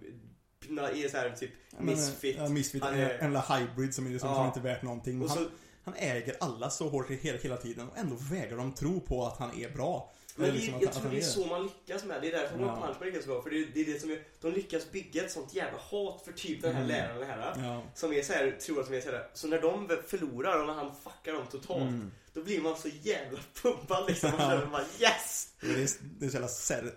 är 0.69 1.09
så 1.09 1.17
här, 1.17 1.31
typ 1.31 1.51
misfit. 1.81 2.37
Ja, 2.39 2.49
misfit. 2.49 2.83
Han 2.83 2.95
En, 2.95 3.01
är- 3.01 3.11
en 3.11 3.21
jävla 3.33 3.41
hybrid 3.59 3.95
som 3.95 4.07
är 4.07 4.11
liksom, 4.11 4.29
Ja. 4.31 4.37
som 4.37 4.47
inte 4.47 4.59
är 4.61 4.75
värt 4.75 4.83
någonting. 4.83 5.23
Och 5.23 5.29
han, 5.29 5.39
så, 5.39 5.51
han 5.85 5.95
äger 5.97 6.37
alla 6.41 6.71
så 6.71 6.89
hårt 6.89 7.11
hela, 7.11 7.39
hela 7.39 7.57
tiden 7.57 7.89
och 7.89 7.99
ändå 7.99 8.17
vägrar 8.31 8.57
de 8.57 8.75
tro 8.75 9.01
på 9.01 9.27
att 9.27 9.39
han 9.39 9.61
är 9.63 9.71
bra. 9.71 10.13
Men 10.39 10.47
det, 10.47 10.53
liksom 10.55 10.75
jag 10.81 10.93
tror 10.93 11.11
det 11.11 11.17
är 11.19 11.23
så 11.23 11.47
man 11.47 11.63
lyckas 11.63 12.05
med. 12.05 12.23
Det 12.23 12.29
är 12.29 12.33
därför 12.33 12.59
Ja. 12.59 12.65
One 12.65 12.81
Punch 12.87 12.97
Man 13.01 13.09
lyckas 13.09 13.27
bra. 13.27 13.43
För 13.43 13.51
det, 13.51 13.65
det 13.75 13.81
är 13.81 13.85
det 13.85 14.01
som 14.01 14.11
är, 14.11 14.23
de 14.41 14.53
lyckas 14.53 14.91
bygga 14.91 15.25
ett 15.25 15.33
sånt 15.33 15.55
jävla 15.55 15.79
hat 15.79 16.23
för 16.25 16.33
typ 16.33 16.63
den 16.63 16.75
här 16.75 16.85
Mm. 16.85 16.97
läraren, 16.97 17.29
här. 17.29 17.53
Ja. 17.65 17.83
Som 17.95 18.13
är 18.13 18.23
så 18.23 18.33
här, 18.33 18.57
tror 18.61 18.81
att 18.81 18.89
de 18.91 18.97
är 18.97 19.01
så 19.01 19.11
här. 19.11 19.27
Så 19.35 19.47
när 19.49 19.61
de 19.61 19.89
förlorar 20.07 20.61
och 20.61 20.67
när 20.67 20.75
han 20.75 20.91
fuckar 21.05 21.33
dem 21.33 21.47
totalt. 21.51 21.83
Mm. 21.83 22.11
Då 22.33 22.43
blir 22.45 22.61
man 22.61 22.77
så 22.77 22.89
jävla 23.03 23.39
pumpad 23.63 24.05
liksom. 24.09 24.31
Man 24.31 24.41
känner 24.41 24.67
bara 24.67 24.83
yes! 25.01 25.49
Det 25.61 25.67
är, 25.67 25.89
det 26.19 26.27
är 26.27 26.31
så 26.31 26.35
jävla 26.37 26.49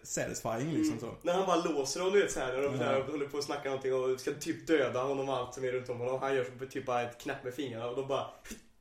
satisfying 0.03 0.73
liksom 0.77 0.99
så. 0.99 1.15
När 1.21 1.33
han 1.33 1.45
bara 1.45 1.55
låser 1.63 1.99
dem, 1.99 2.11
du 2.13 2.21
vet 2.21 2.31
såhär, 2.31 2.53
när 2.53 2.61
de 2.63 2.75
Ja. 2.79 3.03
håller 3.11 3.25
på 3.27 3.37
att 3.37 3.43
snacka 3.43 3.69
någonting 3.69 3.93
och 3.93 4.19
ska 4.19 4.33
typ 4.33 4.67
döda 4.67 5.03
honom 5.03 5.29
och 5.29 5.35
allt 5.37 5.53
som 5.53 5.63
är 5.63 5.71
runt 5.71 5.89
om 5.89 5.97
honom. 5.99 6.19
Han 6.21 6.35
gör 6.35 6.47
så 6.59 6.65
typ 6.65 6.85
bara 6.85 7.01
ett 7.01 7.21
knäpp 7.21 7.43
med 7.43 7.53
fingrarna 7.53 7.87
och 7.89 7.95
de 7.95 8.07
bara 8.07 8.25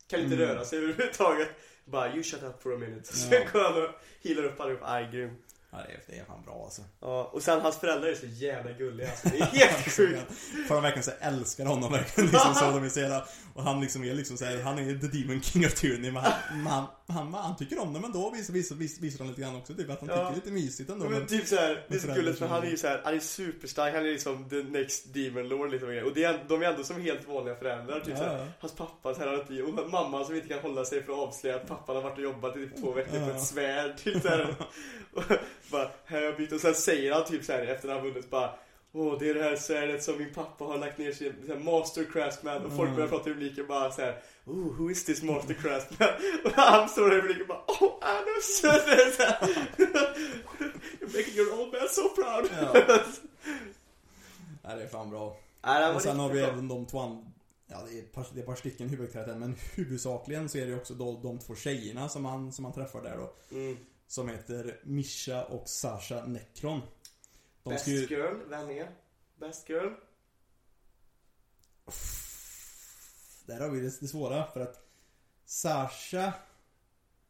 kan 0.06 0.20
inte 0.20 0.34
Mm. 0.34 0.48
röra 0.48 0.64
sig 0.64 0.78
överhuvudtaget. 0.78 1.48
Bara 1.84 2.14
you 2.14 2.22
shut 2.22 2.42
up 2.42 2.62
for 2.62 2.74
a 2.74 2.78
minute. 2.78 3.10
Ja. 3.10 3.16
Sen 3.16 3.46
går 3.52 3.60
han 3.60 3.82
och 3.82 3.90
healar 4.24 4.44
upp 4.44 4.60
allihop. 4.60 4.82
Aj, 4.84 5.08
grym. 5.12 5.36
Ja, 5.72 5.78
det 6.06 6.18
är, 6.18 6.24
fan 6.24 6.42
bra 6.44 6.62
alltså. 6.64 6.82
Ja, 7.00 7.30
och 7.32 7.42
sen 7.42 7.60
hans 7.60 7.76
föräldrar 7.76 8.08
är 8.08 8.14
så 8.14 8.26
jävla 8.26 8.72
gulliga 8.72 9.10
alltså. 9.10 9.28
Det 9.28 9.38
är 9.38 9.44
helt 9.44 9.92
sjukt. 9.96 10.32
För 10.68 10.74
de 10.74 10.82
verkligen 10.82 11.04
så 11.04 11.10
älskar 11.20 11.64
honom 11.64 11.92
verkligen 11.92 12.30
liksom 12.30 12.54
så. 12.54 12.90
Så 12.90 13.00
jävla, 13.00 13.26
och 13.54 13.62
han 13.62 13.80
liksom 13.80 14.04
är 14.04 14.14
liksom 14.14 14.36
så 14.36 14.44
här, 14.44 14.60
han 14.62 14.78
är 14.78 14.98
the 14.98 15.06
demon 15.18 15.42
king 15.42 15.66
of 15.66 15.74
tyranny 15.74 16.10
men 16.10 16.22
han, 16.22 16.32
han, 16.68 16.86
han, 17.08 17.34
han 17.34 17.56
tycker 17.56 17.78
om 17.78 17.92
det 17.92 18.00
men 18.00 18.12
då 18.12 18.30
visar, 18.30 18.52
visar, 18.52 18.76
visar, 18.76 19.02
visar 19.02 19.18
han 19.18 19.28
lite 19.28 19.40
grann 19.40 19.56
också 19.56 19.74
typ 19.74 19.90
att 19.90 20.00
han 20.00 20.08
Ja. 20.08 20.14
tycker 20.14 20.24
det 20.24 20.32
är 20.32 20.34
lite 20.34 20.50
mysigt 20.50 20.90
ändå. 20.90 21.04
Men 21.04 21.18
Men, 21.18 21.26
typ 21.26 21.46
såhär, 21.46 21.84
det 21.88 21.94
är 21.94 21.98
så 21.98 22.06
gulligt 22.14 22.38
för 22.38 22.46
han 22.46 22.62
är 22.62 22.70
ju 22.70 22.76
såhär, 22.76 23.00
han 23.04 23.14
är 23.14 23.18
superstark, 23.20 23.94
han 23.94 24.02
är 24.06 24.10
liksom 24.12 24.48
the 24.48 24.62
next 24.62 25.14
demon 25.14 25.48
lord 25.48 25.70
liksom. 25.70 25.88
Och 25.88 26.14
det 26.14 26.24
är, 26.24 26.44
de 26.48 26.62
är 26.62 26.66
ändå 26.66 26.84
som 26.84 27.00
helt 27.02 27.28
vanliga 27.28 27.54
föräldrar. 27.56 28.00
Typ 28.00 28.08
Ja, 28.08 28.16
såhär, 28.16 28.38
ja. 28.38 28.46
hans 28.60 28.74
pappa 28.74 29.14
så 29.14 29.20
här, 29.20 29.62
och 29.84 29.90
mamma 29.90 30.24
som 30.24 30.34
inte 30.34 30.48
kan 30.48 30.58
hålla 30.58 30.84
sig 30.84 31.02
för 31.02 31.12
att 31.12 31.18
avslöja 31.18 31.56
att 31.56 31.66
pappan 31.68 31.96
har 31.96 32.02
varit 32.02 32.16
och 32.18 32.24
jobbat 32.24 32.56
i 32.56 32.66
typ 32.66 32.80
två 32.80 32.92
veckor 32.92 33.10
på 33.10 33.16
Ja. 33.30 33.36
ett 33.36 33.44
svärd. 33.44 33.96
Typ 33.96 34.22
såhär. 34.22 34.54
Och 35.14 35.24
bara, 35.70 35.90
här 36.04 36.16
har 36.18 36.24
jag 36.24 36.36
bytt. 36.36 36.52
Och 36.52 36.60
sen 36.60 36.74
säger 36.74 37.12
han 37.12 37.24
typ 37.24 37.44
såhär 37.44 37.62
efter 37.66 37.88
han 37.88 38.02
vunnit 38.02 38.30
bara 38.30 38.50
Åh, 38.92 39.18
det 39.18 39.30
är 39.30 39.34
det 39.34 39.42
här 39.42 39.56
svärdet 39.56 40.02
som 40.02 40.18
min 40.18 40.34
pappa 40.34 40.64
har 40.64 40.78
lagt 40.78 40.98
ner 40.98 41.12
sin 41.12 41.34
så 41.46 41.52
här, 41.52 41.60
master 41.60 42.04
craftsman 42.12 42.64
och 42.64 42.70
folk 42.72 42.80
Mm. 42.88 42.94
börjar 42.94 43.08
prata 43.08 43.30
i 43.30 43.32
publiken 43.32 43.66
bara 43.66 43.90
så 43.92 44.00
här. 44.02 44.22
Oh, 44.44 44.76
who 44.78 44.90
is 44.90 45.04
this 45.04 45.22
master 45.22 45.54
craftsman? 45.54 46.08
Och 46.44 46.50
han 46.52 46.88
står 46.88 47.10
där 47.10 47.18
i 47.18 47.20
publiken 47.20 47.46
bara 47.46 47.58
Oh, 47.66 47.98
så 48.42 48.66
här, 48.66 48.80
You're 51.00 51.16
making 51.16 51.34
your 51.36 51.60
old 51.60 51.72
man 51.72 51.88
so 51.90 52.08
proud! 52.08 52.50
Ja. 52.60 52.72
Nej, 54.62 54.76
det 54.76 54.82
är 54.82 54.88
fan 54.88 55.10
bra. 55.10 55.36
Nej, 55.64 55.94
Och 55.94 56.02
sen 56.02 56.18
har 56.18 56.28
vi 56.28 56.40
bra. 56.40 56.48
även 56.48 56.68
de 56.68 56.86
två 56.86 57.24
Ja, 57.72 57.76
det 57.90 57.98
är 57.98 58.02
ett 58.02 58.12
par, 58.12 58.26
det 58.32 58.38
är 58.38 58.40
ett 58.40 58.46
par 58.46 58.54
stycken 58.54 58.88
huvudkaraktärer 58.88 59.36
men 59.38 59.54
huvudsakligen 59.74 60.48
så 60.48 60.58
är 60.58 60.66
det 60.66 60.74
också 60.74 60.94
de, 60.94 61.22
de 61.22 61.38
två 61.38 61.54
tjejerna 61.54 62.08
som 62.08 62.24
han, 62.24 62.52
som 62.52 62.64
han 62.64 62.74
träffar 62.74 63.02
där 63.02 63.16
då. 63.16 63.56
Mm. 63.56 63.76
Som 64.10 64.28
heter 64.28 64.80
Misha 64.82 65.44
och 65.44 65.68
Sasha 65.68 66.26
Necron. 66.26 66.80
De 67.62 67.70
Best 67.70 67.86
ju... 67.86 68.06
girl, 68.06 68.48
vem 68.48 68.70
är? 68.70 68.90
Best 69.36 69.68
girl? 69.68 69.92
Där 73.46 73.60
har 73.60 73.70
vi 73.70 73.80
det, 73.80 74.00
det 74.00 74.08
svåra 74.08 74.46
för 74.46 74.60
att 74.60 74.88
Sasha 75.44 76.32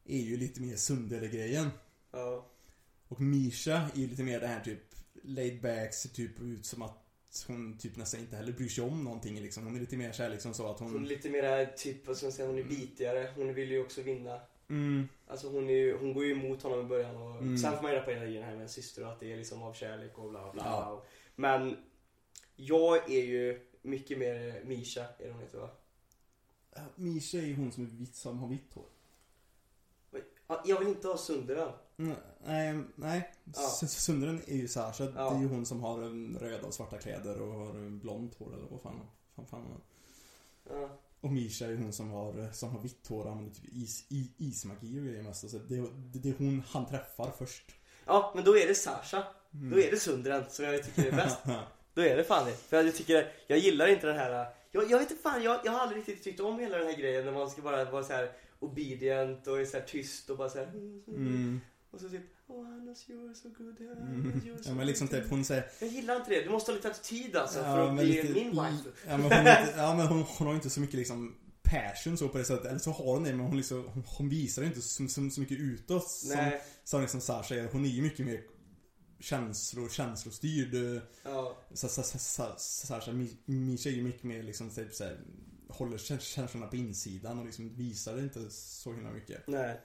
är 0.05 0.19
ju 0.19 0.37
lite 0.37 0.61
mer 0.61 0.77
Sundele-grejen. 0.77 1.71
Ja. 2.11 2.47
Och 3.09 3.21
Misha 3.21 3.91
är 3.95 3.99
ju 3.99 4.07
lite 4.07 4.23
mer 4.23 4.41
det 4.41 4.47
här 4.47 4.61
typ 4.61 4.95
laid 5.23 5.63
back, 5.63 5.95
ser 5.95 6.09
typ 6.09 6.41
ut 6.41 6.67
som 6.67 6.83
att 6.83 7.45
hon 7.47 7.79
typ 7.79 7.97
nästan 7.97 8.21
inte 8.21 8.37
heller 8.37 8.53
bryr 8.53 8.69
sig 8.69 8.85
om 8.85 9.05
någonting 9.05 9.41
liksom. 9.41 9.65
Hon 9.65 9.77
är 9.77 9.81
lite 9.81 9.97
mer 9.97 10.13
såhär 10.13 10.31
liksom 10.31 10.55
så 10.55 10.71
att 10.71 10.79
Hon 10.79 10.89
är 10.89 10.93
hon... 10.93 11.09
lite 11.09 11.31
mer 11.31 11.67
typ, 11.67 12.07
vad 12.07 12.17
ska 12.17 12.27
man 12.27 12.33
säga, 12.33 12.49
hon 12.49 12.59
är 12.59 12.65
bitigare. 12.65 13.33
Hon 13.37 13.55
vill 13.55 13.71
ju 13.71 13.83
också 13.83 14.03
vinna. 14.03 14.41
Mm, 14.71 15.09
Alltså 15.27 15.49
hon, 15.49 15.69
är 15.71 15.75
ju, 15.75 15.97
hon 15.99 16.15
går 16.15 16.25
ju 16.25 16.33
emot 16.33 16.63
honom 16.63 16.81
i 16.81 16.85
början 16.85 17.17
och 17.17 17.37
Mm. 17.37 17.59
sen 17.59 17.77
får 17.77 17.83
man 17.83 17.93
reda 17.93 18.05
på 18.05 18.11
hela 18.11 18.25
grejen 18.25 18.43
här 18.45 18.53
med 18.53 18.63
en 18.63 18.69
syster 18.69 19.05
och 19.05 19.13
att 19.13 19.21
det 19.21 19.33
är 19.33 19.37
liksom 19.37 19.63
av 19.63 19.73
kärlek 19.73 20.19
och 20.19 20.31
bla 20.31 20.53
bla 20.53 20.63
Ja. 20.67 20.87
bla. 20.87 21.03
Men 21.35 21.77
jag 22.57 23.11
är 23.11 23.25
ju 23.25 23.61
mycket 23.83 24.19
mer 24.19 24.63
Misha, 24.65 25.01
är 25.19 25.27
det 25.27 25.33
hon 25.33 25.41
heter 25.41 25.59
va? 25.59 25.69
Ja, 26.75 26.81
Misha 26.95 27.39
är 27.39 27.43
ju 27.43 27.55
hon 27.57 27.73
som 27.73 27.85
är 27.85 27.89
vitt, 27.89 28.15
som 28.17 28.39
har 28.39 28.49
vitt 28.49 28.73
hår. 28.75 28.85
Ja, 30.47 30.63
Jag 30.67 30.79
vill 30.79 30.89
inte 30.89 31.09
ha 31.09 31.17
Sunderen. 31.19 31.73
Mm, 31.97 32.17
nej, 32.47 32.79
nej. 32.95 33.31
Ja. 33.45 33.79
S- 33.83 34.03
Sundren 34.05 34.43
är 34.47 34.57
ju 34.57 34.69
Sasha. 34.69 35.05
Ja. 35.17 35.31
Det 35.31 35.37
är 35.37 35.41
ju 35.41 35.49
hon 35.49 35.67
som 35.67 35.81
har 35.81 35.99
röda 36.39 36.67
och 36.67 36.75
svarta 36.75 36.99
kläder 36.99 37.41
och 37.43 37.53
har 37.55 37.91
blont 37.91 38.35
hår 38.39 38.55
eller 38.55 38.67
vad 38.71 38.81
fan, 38.81 39.01
fan, 39.37 39.47
fan. 39.47 39.67
Ja. 40.71 40.89
Och 41.21 41.33
Misha 41.33 41.67
är 41.67 41.77
hon 41.77 41.93
som 41.93 42.11
har, 42.11 42.53
som 42.53 42.71
har 42.71 42.81
vitt 42.81 43.07
hår 43.09 43.25
och 43.25 43.31
använder 43.31 43.55
typ 43.55 43.65
is, 43.73 44.07
i, 44.09 44.31
ismagi 44.37 45.01
och 45.01 45.05
grejer 45.05 45.23
mest. 45.23 45.51
Så 45.51 45.59
det, 45.59 45.77
det, 45.77 46.19
det 46.19 46.29
är 46.29 46.35
hon 46.39 46.63
han 46.69 46.87
träffar 46.87 47.31
först. 47.39 47.65
ja, 48.07 48.33
men 48.35 48.45
då 48.45 48.57
är 48.59 48.67
det 48.67 48.75
Sasha. 48.75 49.25
Mm. 49.55 49.71
Då 49.71 49.81
är 49.81 49.91
det 49.91 49.97
Sunderen 49.97 50.45
som 50.49 50.65
jag 50.65 50.85
tycker 50.85 51.07
är 51.07 51.17
bäst. 51.17 51.39
Då 51.95 52.03
är 52.03 52.17
det 52.17 52.25
fan 52.25 52.47
det. 52.47 52.53
För 52.53 52.85
jag 52.85 52.95
tycker, 52.95 53.33
jag 53.47 53.59
gillar 53.59 53.87
inte 53.87 54.07
den 54.07 54.17
här, 54.17 54.47
jag, 54.71 54.91
jag 54.91 54.99
vet 54.99 55.11
inte 55.11 55.23
fan, 55.23 55.43
jag, 55.43 55.61
jag 55.65 55.73
har 55.73 55.79
aldrig 55.79 55.99
riktigt 55.99 56.25
tyckt 56.25 56.41
om 56.41 56.59
hela 56.59 56.79
den 56.79 56.87
här 56.87 56.97
grejen 56.97 57.25
när 57.25 57.33
man 57.33 57.51
ska 57.51 57.63
bara 57.63 57.91
vara 57.91 58.05
så 58.05 58.13
här 58.13 58.33
obedient 58.59 59.47
och 59.47 59.61
är 59.61 59.65
så 59.65 59.79
här 59.79 59.85
tyst 59.85 60.31
och 60.31 60.37
bara 60.37 60.49
så 60.49 60.59
här. 60.59 60.67
Mm. 60.67 61.61
Och 61.91 62.01
så 62.01 62.09
typ, 62.09 62.23
oh 62.47 62.65
Hannes 62.65 63.07
you're 63.09 63.35
so 63.35 63.49
good, 63.59 63.81
yeah, 63.81 63.99
Mm. 63.99 64.41
you're 64.45 64.63
so 64.63 64.69
Ja 64.69 64.75
men 64.75 64.87
liksom 64.87 65.07
good." 65.07 65.21
typ 65.23 65.31
hon 65.31 65.45
säger 65.45 65.65
Jag 65.81 65.89
gillar 65.89 66.17
inte 66.17 66.31
det, 66.31 66.41
du 66.45 66.51
måste 66.51 66.71
ha 66.71 66.77
lite 66.77 66.91
attityd 66.91 67.37
alltså 67.37 67.59
Ja, 67.59 67.65
för 67.65 67.89
att 67.89 67.95
bli 67.95 68.07
lite- 68.07 68.35
min 68.35 68.51
wife. 68.51 68.91
Ja 69.09 69.17
men 69.17 69.21
hon, 69.23 69.39
inte, 69.39 69.75
ja, 69.77 69.95
men 69.97 70.07
hon, 70.07 70.23
hon 70.23 70.47
har 70.47 70.55
inte 70.55 70.71
så 70.71 70.81
mycket 70.81 70.97
liksom 70.99 71.37
passion 71.63 72.17
så 72.19 72.29
på 72.29 72.39
det 72.39 72.45
sättet. 72.45 72.67
Eller 72.67 72.79
så 72.79 72.91
har 72.91 73.05
hon 73.05 73.25
det 73.25 73.31
men 73.35 73.47
hon, 73.47 73.57
liksom, 73.57 73.85
hon, 73.89 74.03
hon 74.07 74.29
visar 74.29 74.63
inte 74.63 74.81
så, 74.81 75.09
så, 75.09 75.31
så 75.31 75.41
mycket 75.41 75.59
utåt 75.59 76.11
som, 76.11 76.51
som 76.85 77.01
liksom 77.01 77.21
Sasha 77.21 77.55
är. 77.55 77.69
Hon 77.73 77.85
är 77.85 77.89
ju 77.89 78.03
mycket 78.03 78.27
mer 78.27 78.41
känslor, 79.21 79.89
känslostyrd. 79.89 81.03
ja. 81.23 81.57
Sa- 81.75 81.89
sa- 81.89 82.03
sa- 82.03 82.19
sa- 82.19 82.57
Sasha, 82.59 83.13
Mi- 83.13 83.37
Misha 83.45 83.91
är 83.91 83.95
ju 83.95 84.03
mycket 84.03 84.25
mer 84.25 84.43
liksom 84.43 84.71
typ 84.71 84.95
såhär 84.95 85.19
Håller 85.69 85.99
kä- 85.99 86.19
känslorna 86.21 86.67
på 86.67 86.77
insidan 86.77 87.39
och 87.39 87.47
liksom 87.47 87.77
visar 87.77 88.17
det 88.17 88.23
inte 88.23 88.51
så 88.51 88.93
himla 88.93 89.11
mycket. 89.11 89.47
Nej. 89.47 89.81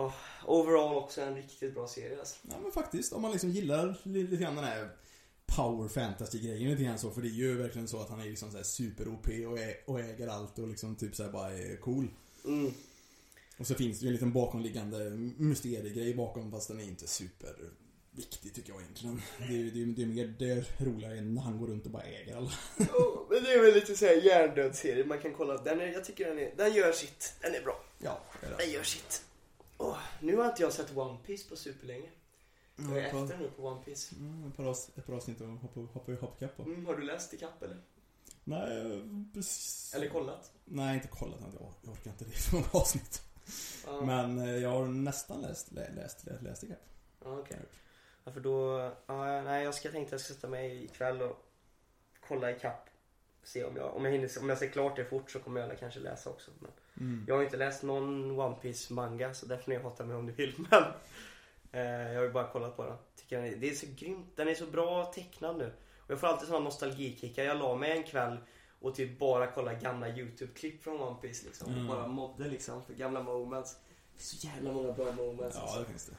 Oh, 0.00 0.12
overall 0.46 0.96
också 0.96 1.20
en 1.20 1.34
riktigt 1.36 1.74
bra 1.74 1.88
serie 1.88 2.18
alltså. 2.18 2.36
Ja 2.42 2.54
men 2.62 2.72
faktiskt, 2.72 3.12
om 3.12 3.22
man 3.22 3.30
liksom 3.32 3.50
gillar 3.50 4.00
li- 4.02 4.22
lite 4.22 4.42
grann 4.42 4.54
den 4.56 4.64
här 4.64 4.90
Power 5.56 5.88
fantasy-grejen 5.88 6.70
lite 6.70 6.82
grann 6.82 6.98
så. 6.98 7.10
För 7.10 7.22
det 7.22 7.28
är 7.28 7.30
ju 7.30 7.56
verkligen 7.56 7.88
så 7.88 8.00
att 8.00 8.10
han 8.10 8.20
är 8.20 8.24
liksom 8.24 8.50
såhär 8.50 8.64
super-OP 8.64 9.26
och, 9.26 9.92
och 9.92 10.00
äger 10.00 10.28
allt 10.28 10.58
och 10.58 10.68
liksom 10.68 10.96
typ 10.96 11.16
såhär 11.16 11.30
bara 11.30 11.52
är 11.52 11.76
cool. 11.76 12.08
Mm. 12.44 12.72
Och 13.58 13.66
så 13.66 13.74
finns 13.74 13.98
det 13.98 14.04
ju 14.04 14.08
en 14.08 14.12
liten 14.12 14.32
bakomliggande 14.32 15.10
mysteriegrej 15.36 16.14
bakom 16.14 16.50
fast 16.50 16.68
den 16.68 16.80
är 16.80 16.84
inte 16.84 17.06
superviktig 17.08 18.54
tycker 18.54 18.72
jag 18.72 18.80
egentligen. 18.82 19.22
Det 19.38 19.44
är, 19.44 19.64
det 19.64 19.82
är, 19.82 19.86
det 19.86 20.02
är 20.02 20.06
mer 20.06 20.34
det 20.38 20.80
roliga 20.84 21.10
än 21.16 21.34
när 21.34 21.42
han 21.42 21.58
går 21.58 21.66
runt 21.66 21.84
och 21.86 21.90
bara 21.90 22.02
äger 22.02 22.36
alla. 22.36 22.50
Oh, 22.78 23.26
men 23.30 23.42
det 23.44 23.52
är 23.52 23.62
väl 23.62 23.74
lite 23.74 23.96
såhär 23.96 24.14
hjärndöd 24.26 24.76
serie, 24.76 25.04
man 25.04 25.18
kan 25.20 25.34
kolla. 25.34 25.56
Den 25.62 25.80
är, 25.80 25.86
jag 25.86 26.04
tycker 26.04 26.26
den 26.28 26.38
är, 26.38 26.54
den 26.56 26.72
gör 26.74 26.92
sitt. 26.92 27.34
Den 27.40 27.54
är 27.54 27.62
bra. 27.62 27.84
Ja, 27.98 28.20
det 28.40 28.46
är 28.46 28.50
det. 28.50 28.56
Den 28.56 28.70
gör 28.72 28.82
sitt. 28.82 29.24
Åh, 29.82 29.98
nu 30.20 30.36
har 30.36 30.46
inte 30.48 30.62
jag 30.62 30.72
sett 30.72 30.96
One 30.96 31.18
Piece 31.26 31.48
på 31.48 31.56
superlänge. 31.56 32.10
Jag 32.76 32.86
är 32.98 33.10
Mm, 33.10 33.22
efter 33.24 33.38
nu 33.38 33.50
på 33.50 33.66
One 33.66 33.84
Piece. 33.84 34.14
Mm, 34.16 34.48
ett, 34.50 34.56
par 34.56 34.64
avs- 34.64 34.90
ett 34.98 35.06
par 35.06 35.12
avsnitt 35.14 35.40
att 35.40 35.48
hoppa, 35.60 35.80
hoppa, 35.80 36.12
hoppa 36.12 36.36
ikapp 36.44 36.56
på. 36.56 36.62
Mm, 36.62 36.86
har 36.86 36.94
du 36.96 37.02
läst 37.02 37.34
ikapp 37.34 37.62
eller? 37.62 37.82
Nej, 38.44 39.02
precis. 39.34 39.94
Eller 39.94 40.08
kollat? 40.08 40.52
Nej, 40.64 40.94
inte 40.96 41.08
kollat. 41.08 41.40
Jag, 41.40 41.72
jag 41.82 41.92
orkar 41.92 42.10
inte 42.10 42.24
det 42.30 42.32
så 42.38 42.54
många 42.56 42.68
avsnitt. 42.72 43.22
Ja, 43.86 44.00
Men 44.00 44.38
eh, 44.38 44.56
jag 44.56 44.70
har 44.70 44.86
nästan 44.86 45.40
läst, 45.40 45.72
lä, 45.72 45.90
läst, 45.96 46.26
läst, 46.26 46.42
läst 46.42 46.64
ikapp. 46.64 46.78
ja 47.24 47.38
okej. 47.38 47.58
Ja, 48.24 48.32
för 48.32 48.40
då, 48.40 48.78
ja, 49.06 49.42
nej 49.42 49.64
jag 49.64 49.74
ska 49.74 49.90
tänkte 49.90 50.14
jag 50.14 50.20
ska 50.20 50.34
sätta 50.34 50.48
mig 50.48 50.84
ikväll 50.84 51.22
och 51.22 51.36
kolla 52.28 52.50
ikapp. 52.50 52.86
Se 53.42 53.64
om 53.64 53.76
jag, 53.76 53.96
om 53.96 54.04
jag 54.04 54.12
hinner, 54.12 54.30
om 54.40 54.48
jag 54.48 54.58
ser 54.58 54.68
klart 54.68 54.96
det 54.96 55.04
fort 55.04 55.30
så 55.30 55.38
kommer 55.40 55.60
jag 55.60 55.78
kanske 55.78 56.00
läsa 56.00 56.30
också. 56.30 56.50
Men 56.60 56.70
Mm. 57.00 57.24
jag 57.28 57.36
har 57.36 57.42
inte 57.42 57.56
läst 57.56 57.82
någon 57.82 58.40
One 58.40 58.54
Piece 58.62 58.92
manga 58.92 59.34
så 59.34 59.46
där 59.46 59.56
får 59.56 59.70
ni 59.70 59.78
hata 59.78 60.04
mig 60.04 60.16
om 60.16 60.26
ni 60.26 60.32
vill. 60.32 60.54
Men 60.70 60.82
eh, 61.72 62.12
jag 62.12 62.16
har 62.18 62.24
ju 62.24 62.32
bara 62.32 62.48
kollat 62.48 62.76
på 62.76 62.84
den. 62.84 62.96
Tycker 63.16 63.36
den 63.36 63.52
är, 63.52 63.56
det 63.56 63.70
är 63.70 63.74
så 63.74 63.86
grymt, 63.96 64.26
den 64.36 64.48
är 64.48 64.54
så 64.54 64.66
bra 64.66 65.04
tecknad 65.04 65.58
nu. 65.58 65.72
Och 65.98 66.10
jag 66.10 66.20
får 66.20 66.26
alltid 66.26 66.48
sådana 66.48 66.64
nostalgikickar. 66.64 67.44
Jag 67.44 67.58
la 67.58 67.76
mig 67.76 67.90
en 67.90 68.02
kväll 68.02 68.36
och 68.80 68.94
typ 68.94 69.18
bara 69.18 69.46
kolla 69.46 69.74
gamla 69.74 70.08
YouTube-klipp 70.08 70.82
från 70.82 71.00
One 71.00 71.16
Piece 71.20 71.46
liksom. 71.46 71.72
Mm. 71.72 71.90
Och 71.90 71.96
bara 71.96 72.06
modde 72.06 72.48
liksom 72.48 72.84
för 72.84 72.94
gamla 72.94 73.22
moments. 73.22 73.76
Så 74.16 74.46
jävla 74.46 74.72
många 74.72 74.92
bra 74.92 75.12
moments. 75.12 75.56
Ja, 75.56 75.62
alltså. 75.62 75.78
det 75.78 75.84
finns 75.84 76.06
det. 76.06 76.16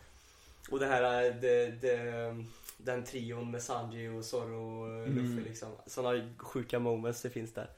Och 0.71 0.79
det 0.79 0.85
här, 0.85 1.25
eh, 1.25 1.35
det, 1.35 1.71
det, 1.81 2.45
den 2.77 3.03
trion 3.03 3.51
med 3.51 3.63
Sanji 3.63 4.09
och 4.09 4.25
Zorro 4.25 4.81
och 4.81 4.87
Mm. 4.87 5.15
Luffy 5.15 5.49
liksom. 5.49 5.69
Sådana 5.85 6.29
sjuka 6.37 6.79
moments 6.79 7.21
det 7.21 7.29
finns 7.29 7.53
där. 7.53 7.69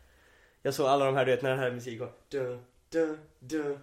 Jag 0.62 0.74
såg 0.74 0.88
alla 0.88 1.06
de 1.06 1.16
här, 1.16 1.26
du 1.26 1.32
vet 1.32 1.42
när 1.42 1.50
den 1.50 1.60
här 1.60 1.72
musiken 1.72 2.08
kom. 2.08 2.60
Du, 2.94 3.18
du, 3.40 3.64
du. 3.64 3.78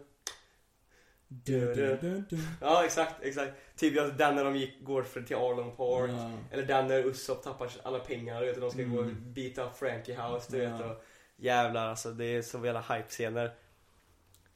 Du, 1.28 1.74
du, 1.74 1.96
du, 2.00 2.24
du. 2.30 2.38
Ja 2.61 2.84
exakt, 2.84 3.14
exakt. 3.22 3.52
Typ 3.76 3.94
jag- 3.94 4.16
den 4.16 4.34
när 4.36 4.44
de 4.44 4.56
gick, 4.56 4.84
går 4.84 5.02
för, 5.02 5.22
till 5.22 5.36
Arlong 5.36 5.76
Park. 5.76 6.11
Ja. 6.11 6.32
Eller 6.50 6.66
den 6.66 6.86
när 6.88 6.98
Usopp 7.06 7.42
tappar 7.42 7.70
alla 7.82 7.98
pengar, 7.98 8.40
du 8.40 8.46
vet 8.46 8.54
och 8.56 8.61
de 8.62 8.70
ska 8.70 8.82
gå 8.82 8.96
och 8.98 9.04
Mm. 9.04 9.32
beat 9.32 9.58
up 9.58 9.76
Frankie 9.78 10.22
House, 10.22 10.52
du 10.52 10.58
Ja. 10.62 10.76
vet 10.76 10.86
och 10.86 11.04
Jävlar 11.36 11.86
alltså, 11.88 12.11
det 12.12 12.24
är 12.24 12.42
så 12.42 12.64
jävla 12.66 12.80
hype-scener. 12.80 13.54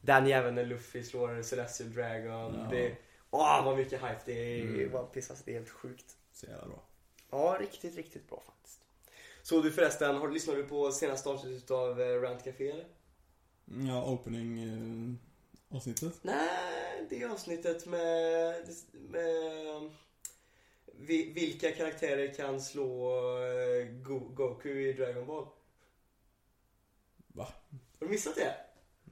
Den 0.00 0.26
jäveln 0.26 0.54
när 0.54 0.64
Luffy 0.64 1.02
slår 1.02 1.42
Celestial 1.42 1.92
Dragon. 1.92 2.54
Ja. 2.58 2.66
Det, 2.70 2.96
åh 3.30 3.64
vad 3.64 3.76
mycket 3.76 4.00
hype 4.02 4.20
det 4.24 4.32
är 4.32 4.56
i 4.56 4.60
Mm. 4.84 4.94
One 4.94 5.06
Piece, 5.12 5.32
alltså 5.32 5.44
det 5.44 5.50
är 5.50 5.54
helt 5.54 5.70
sjukt. 5.70 6.16
Så 6.32 6.46
jävla 6.46 6.66
bra. 6.66 6.82
Ja, 7.30 7.56
riktigt, 7.60 7.96
riktigt 7.96 8.28
bra 8.28 8.42
faktiskt. 8.46 8.80
Så 9.42 9.60
du 9.60 9.70
förresten, 9.72 10.16
har, 10.16 10.28
lyssnade 10.30 10.62
du 10.62 10.68
på 10.68 10.92
senaste 10.92 11.28
avsnittet 11.28 11.70
av 11.70 12.00
eh, 12.00 12.20
Rant 12.20 12.44
Café 12.44 12.70
eller? 12.70 12.86
Ja, 13.64 14.10
opening 14.12 14.58
eh, 14.62 15.76
avsnittet. 15.76 16.18
Nej, 16.22 17.06
det 17.10 17.22
är 17.22 17.28
avsnittet 17.28 17.86
med, 17.86 18.54
med 18.92 19.90
vi- 20.92 21.32
vilka 21.32 21.72
karaktärer 21.72 22.34
kan 22.34 22.60
slå 22.60 23.10
eh, 23.42 23.86
Go- 24.02 24.28
Goku 24.34 24.88
i 24.88 24.92
Dragon 24.92 25.26
Ball? 25.26 25.46
Va? 27.28 27.44
Har 28.00 28.06
du 28.06 28.08
missat 28.08 28.34
det? 28.34 28.54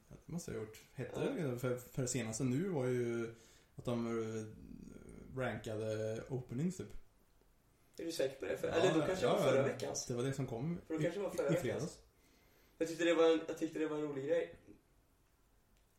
Det 0.09 0.33
måste 0.33 0.51
jag 0.51 0.59
ha 0.59 0.67
gjort. 0.67 0.83
Hette 0.95 1.21
det? 1.21 1.59
För, 1.59 1.77
för 1.77 2.07
senaste 2.07 2.45
nu 2.45 2.69
var 2.69 2.87
ju 2.87 3.35
att 3.77 3.85
de 3.85 4.07
eh, 4.07 5.39
rankade 5.39 6.23
openings 6.29 6.77
typ. 6.77 6.93
Är 7.99 8.05
du 8.05 8.13
säker 8.13 8.37
på 8.41 8.45
det? 8.45 8.57
För, 8.57 8.69
Ja, 8.69 8.75
eller 8.75 8.95
då 9.01 9.07
kanske 9.07 9.25
ja, 9.27 9.33
var 9.37 9.43
förra 9.43 9.57
ja. 9.57 9.63
veckans. 9.63 10.07
Det 10.07 10.15
var 10.15 10.23
det 10.23 10.33
som 10.33 10.47
kom 10.47 10.79
För 10.87 10.95
då 10.95 11.01
i, 11.01 11.03
kanske 11.05 11.21
var 11.21 11.31
förra 11.31 11.47
i 11.47 11.49
veckans. 11.49 11.63
fredags. 11.63 11.99
Jag 12.83 12.89
tyckte, 12.89 13.05
det 13.05 13.15
var 13.15 13.33
en, 13.33 13.41
jag 13.49 13.59
tyckte 13.59 13.79
det 13.79 13.87
var 13.87 13.97
en 13.97 14.03
rolig 14.03 14.25
grej. 14.27 14.55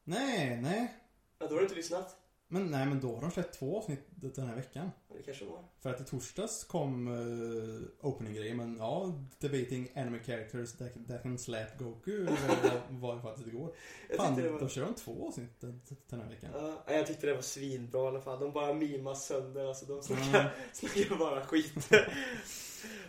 Nej, 0.03 0.59
nej. 0.61 0.93
Ja, 1.39 1.47
då 1.47 1.53
har 1.53 1.59
du 1.59 1.63
inte 1.63 1.75
lyssnat? 1.75 2.17
Men 2.47 2.71
nej, 2.71 2.85
men 2.85 2.99
då 2.99 3.15
har 3.15 3.21
de 3.21 3.31
släppt 3.31 3.59
två 3.59 3.77
avsnitt 3.77 3.99
den 4.09 4.47
här 4.47 4.55
veckan. 4.55 4.91
Ja, 5.09 5.15
Det 5.17 5.23
kanske 5.23 5.45
var. 5.45 5.63
För 5.81 5.89
att 5.89 6.01
i 6.01 6.03
torsdags 6.03 6.63
kom 6.63 7.07
uh, 7.07 7.81
opening-grejen, 8.01 8.57
men 8.57 8.77
ja, 8.77 9.13
debating 9.39 9.87
anime 9.95 10.19
characters 10.23 10.73
that, 10.73 10.91
that 11.07 11.23
can 11.23 11.37
slap 11.37 11.77
Goku 11.79 12.25
var, 12.63 12.81
var 12.89 13.19
faktiskt 13.21 13.47
igår. 13.47 13.75
Jag 14.09 14.17
Fan, 14.17 14.51
var... 14.51 14.59
då 14.59 14.67
kör 14.69 14.85
de 14.85 14.93
två 14.95 15.27
avsnitt 15.27 15.61
den, 15.61 15.81
den 16.09 16.21
här 16.21 16.29
veckan. 16.29 16.49
Ja, 16.53 16.83
jag 16.87 17.07
tyckte 17.07 17.27
det 17.27 17.33
var 17.33 17.41
svinbra 17.41 18.03
i 18.03 18.07
alla 18.07 18.21
fall. 18.21 18.39
De 18.39 18.51
bara 18.51 18.73
mimar 18.73 19.13
sönder, 19.13 19.65
alltså 19.65 19.85
de 19.85 20.03
snackar, 20.03 20.39
Mm. 20.39 20.51
snackar 20.73 21.15
bara 21.17 21.45
skit. 21.45 21.89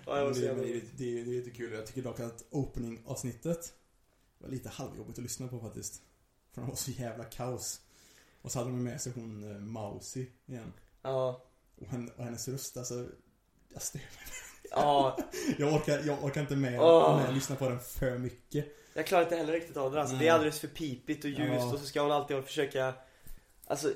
ja, 0.06 0.18
jag 0.18 0.24
var 0.24 0.32
så 0.34 0.40
det, 0.40 0.54
det, 0.54 0.72
det, 0.72 0.80
det 0.96 1.20
är 1.20 1.24
lite 1.24 1.50
kul. 1.50 1.72
Jag 1.72 1.86
tycker 1.86 2.02
dock 2.02 2.20
att 2.20 2.44
opening-avsnittet 2.50 3.72
var 4.38 4.48
lite 4.48 4.68
halvjobbigt 4.68 5.18
att 5.18 5.22
lyssna 5.22 5.48
på 5.48 5.60
faktiskt. 5.60 6.02
För 6.52 6.60
det 6.62 6.66
var 6.68 6.74
så 6.74 6.90
jävla 6.90 7.24
kaos. 7.24 7.80
Och 8.42 8.52
så 8.52 8.58
hade 8.58 8.70
de 8.70 8.84
med 8.84 9.00
sig 9.00 9.12
hon 9.16 9.44
uh, 9.44 9.60
Mausi 9.60 10.26
igen. 10.46 10.72
Ja, 11.02 11.44
Och, 11.76 11.86
henne, 11.86 12.10
och 12.16 12.24
hennes 12.24 12.48
röst, 12.48 12.76
alltså. 12.76 13.06
Jag 13.72 13.82
stör 13.82 13.98
mig. 13.98 14.08
ja, 14.70 15.18
Jag 15.58 15.72
orkar, 15.74 16.02
jag 16.06 16.24
orkar 16.24 16.40
inte 16.40 16.56
med, 16.56 16.72
med 16.72 16.82
att 16.82 17.34
lyssna 17.34 17.56
på 17.56 17.68
den 17.68 17.80
för 17.80 18.18
mycket. 18.18 18.66
jag 18.94 19.06
klarar 19.06 19.22
inte 19.22 19.36
heller 19.36 19.52
riktigt 19.52 19.76
av 19.76 19.92
det 19.92 20.00
alltså. 20.00 20.16
Nej. 20.16 20.24
Det 20.24 20.28
är 20.28 20.34
alldeles 20.34 20.60
för 20.60 20.68
pipigt 20.68 21.24
och 21.24 21.30
ljust 21.30 21.40
Ja. 21.42 21.72
och 21.72 21.78
så 21.80 21.86
ska 21.86 22.02
hon 22.02 22.12
alltid 22.12 22.44
försöka 22.44 22.94
Alltså, 23.66 23.92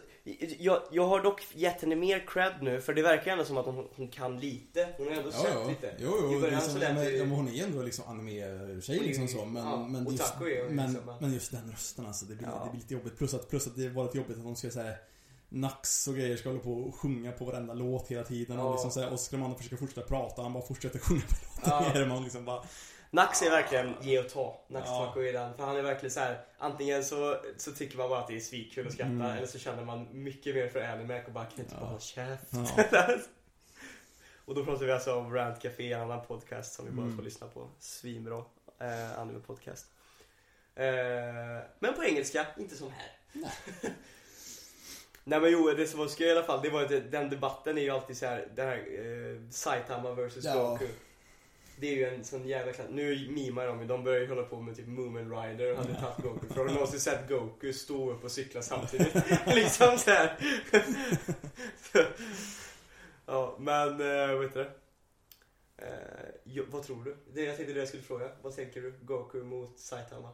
jag, 0.59 0.83
jag 0.91 1.07
har 1.07 1.20
dock 1.22 1.43
gett 1.55 1.81
henne 1.81 1.97
mer 1.97 2.26
cred 2.26 2.53
nu 2.62 2.81
för 2.81 2.95
det 2.95 3.03
verkar 3.03 3.33
ändå 3.33 3.45
som 3.45 3.57
att 3.57 3.66
hon, 3.66 3.89
hon 3.97 4.09
kan 4.09 4.41
lite. 4.41 4.89
Hon 4.97 5.07
har 5.07 5.14
ändå 5.14 5.31
Ja, 5.33 5.39
sett 5.43 5.55
ja. 5.55 5.68
lite. 5.68 5.95
Jo, 5.99 6.11
jo. 6.22 6.37
I 6.39 6.41
början 6.41 6.55
liksom, 6.55 6.72
så 6.72 6.79
lät 6.79 6.97
det 6.97 7.11
ju- 7.11 7.18
men 7.18 7.31
hon 7.31 7.49
är 7.49 7.64
ändå 7.64 7.83
liksom 7.83 8.05
anime-tjej 8.09 8.99
liksom 9.01 9.29
så. 9.29 9.45
Men, 9.45 9.62
Ja, 9.66 9.87
men, 9.89 10.07
just, 10.12 10.35
hon 10.35 10.49
men, 10.49 10.87
liksom, 10.87 11.07
men- 11.07 11.14
men 11.20 11.33
just 11.33 11.51
den 11.53 11.70
rösten 11.70 12.07
alltså. 12.07 12.26
Det 12.26 12.35
blir, 12.35 12.49
Ja. 12.49 12.62
det 12.64 12.70
blir 12.70 12.81
lite 12.81 12.95
jobbigt. 12.95 13.18
Plus 13.18 13.35
att, 13.35 13.49
plus 13.51 13.66
att 13.66 13.76
det 13.76 13.89
var 13.89 14.05
lite 14.05 14.18
jobbigt 14.18 14.37
att 14.37 14.43
de 14.45 14.57
ska 14.57 14.70
säga 14.70 14.95
Nax 15.51 16.09
och 16.09 16.14
grejer 16.14 16.37
ska 16.37 16.49
hålla 16.49 16.61
på 16.61 16.72
och 16.72 16.95
sjunga 16.95 17.33
på 17.33 17.45
varenda 17.45 17.74
låt 17.74 18.09
hela 18.09 18.24
tiden. 18.24 18.57
Ja. 18.59 18.62
Och, 18.64 18.85
liksom, 18.85 19.05
och 19.12 19.20
så 19.20 19.24
ska 19.26 19.37
man 19.37 19.57
försöka 19.57 19.76
fortsätta 19.76 20.07
prata 20.07 20.43
han 20.43 20.53
bara 20.53 20.62
fortsätter 20.66 20.99
sjunga 20.99 21.20
på 21.20 21.35
låten. 21.70 22.01
Ja. 22.01 22.07
Man 22.09 22.22
liksom 22.24 22.45
bara, 22.45 22.62
Nax 23.11 23.42
är 23.42 23.50
verkligen 23.50 23.94
ge 24.02 24.18
och 24.18 24.28
ta. 24.28 24.61
Nax 24.68 24.86
Ja. 24.88 25.12
Den. 25.16 25.54
För 25.56 25.64
han 25.64 25.76
är 25.76 25.82
verkligen 25.82 26.11
så 26.11 26.20
här. 26.20 26.40
Antingen 26.59 27.04
så, 27.04 27.36
så 27.56 27.72
tycker 27.72 27.96
man 27.98 28.09
bara 28.09 28.20
att 28.20 28.28
det 28.28 28.36
är 28.36 28.40
svitkul 28.40 28.86
att 28.86 28.92
skratta. 28.92 29.11
Mm. 29.11 29.26
Eller 29.26 29.46
så 29.46 29.59
känner 29.59 29.84
man 29.84 30.06
mycket 30.12 30.54
mer 30.54 30.68
för 30.68 30.80
Animac 30.82 31.26
och 31.26 31.32
bara 31.32 31.44
kan 31.44 31.59
inte 31.61 31.74
Ja. 31.74 31.80
bara 31.80 31.86
hålla 31.88 32.00
käft. 32.00 32.44
ja. 32.92 33.09
och 34.44 34.54
då 34.54 34.64
pratar 34.64 34.84
vi 34.86 34.92
alltså 34.92 35.14
om 35.14 35.34
Rant 35.34 35.62
Café, 35.62 35.92
en 35.92 36.00
annan 36.00 36.26
podcast 36.26 36.72
som 36.74 36.84
vi 36.84 36.90
bara 36.90 37.02
Mm. 37.06 37.16
får 37.16 37.22
lyssna 37.24 37.46
på. 37.46 37.68
Svinbra 37.78 38.44
eh, 38.80 39.18
anime 39.18 39.40
podcast. 39.40 39.86
Eh, 40.74 40.84
men 41.78 41.94
på 41.94 42.04
engelska, 42.04 42.46
inte 42.59 42.76
som 42.76 42.90
här. 42.90 43.11
Nej. 43.32 43.50
Nej 45.24 45.40
men 45.40 45.50
jo, 45.52 45.70
det 45.76 45.86
som 45.86 46.00
var 46.00 46.06
skoj 46.06 46.26
i 46.26 46.30
alla 46.30 46.42
fall, 46.42 46.62
det 46.62 46.70
var 46.70 46.82
att 46.82 47.11
den 47.12 47.30
debatten 47.30 47.78
är 47.78 47.82
ju 47.82 47.90
alltid 47.90 48.16
så 48.18 48.26
här, 48.26 48.48
den 48.54 48.68
här 48.68 48.76
eh, 48.78 49.50
Saitama 49.50 50.12
vs 50.14 50.44
Ja. 50.44 50.68
Goku. 50.70 50.88
Det 51.81 51.87
är 51.87 51.95
ju 51.97 52.05
en 52.14 52.24
sån 52.24 52.49
jävla 52.49 52.72
klass. 52.72 52.87
Nu 52.91 53.29
mimar 53.31 53.66
de 53.66 53.81
ju, 53.81 53.87
de 53.87 54.05
börjar 54.05 54.20
ju 54.20 54.29
hålla 54.29 54.43
på 54.43 54.61
med 54.61 54.76
typ 54.76 54.87
Moomin 54.87 55.31
Rider 55.31 55.72
och 55.72 55.79
hade 55.79 55.95
tagit 55.95 56.16
Goku. 56.22 56.49
För 56.49 56.55
har 56.55 56.64
du 56.64 56.72
någonsin 56.74 57.01
sett 57.01 57.29
Goku 57.29 57.72
stå 57.72 58.11
upp 58.11 58.24
och 58.24 58.31
cykla 58.31 58.62
samtidigt? 58.62 59.14
liksom 59.47 59.99
så 59.99 60.11
här. 60.11 60.39
ja, 63.26 63.57
men 63.59 63.89
eh, 64.01 64.35
vad 64.35 64.43
heter 64.43 64.61
det? 64.64 64.70
Eh, 65.87 66.35
jo, 66.45 66.64
vad 66.70 66.83
tror 66.83 67.05
du? 67.05 67.16
Det 67.35 67.43
jag 67.45 67.57
tänkte 67.57 67.72
det 67.74 67.79
jag 67.81 67.89
skulle 67.89 68.03
fråga. 68.03 68.31
Vad 68.43 68.57
tänker 68.57 68.81
du? 68.81 68.99
Goku 69.03 69.43
mot 69.43 69.79
Saitama? 69.79 70.31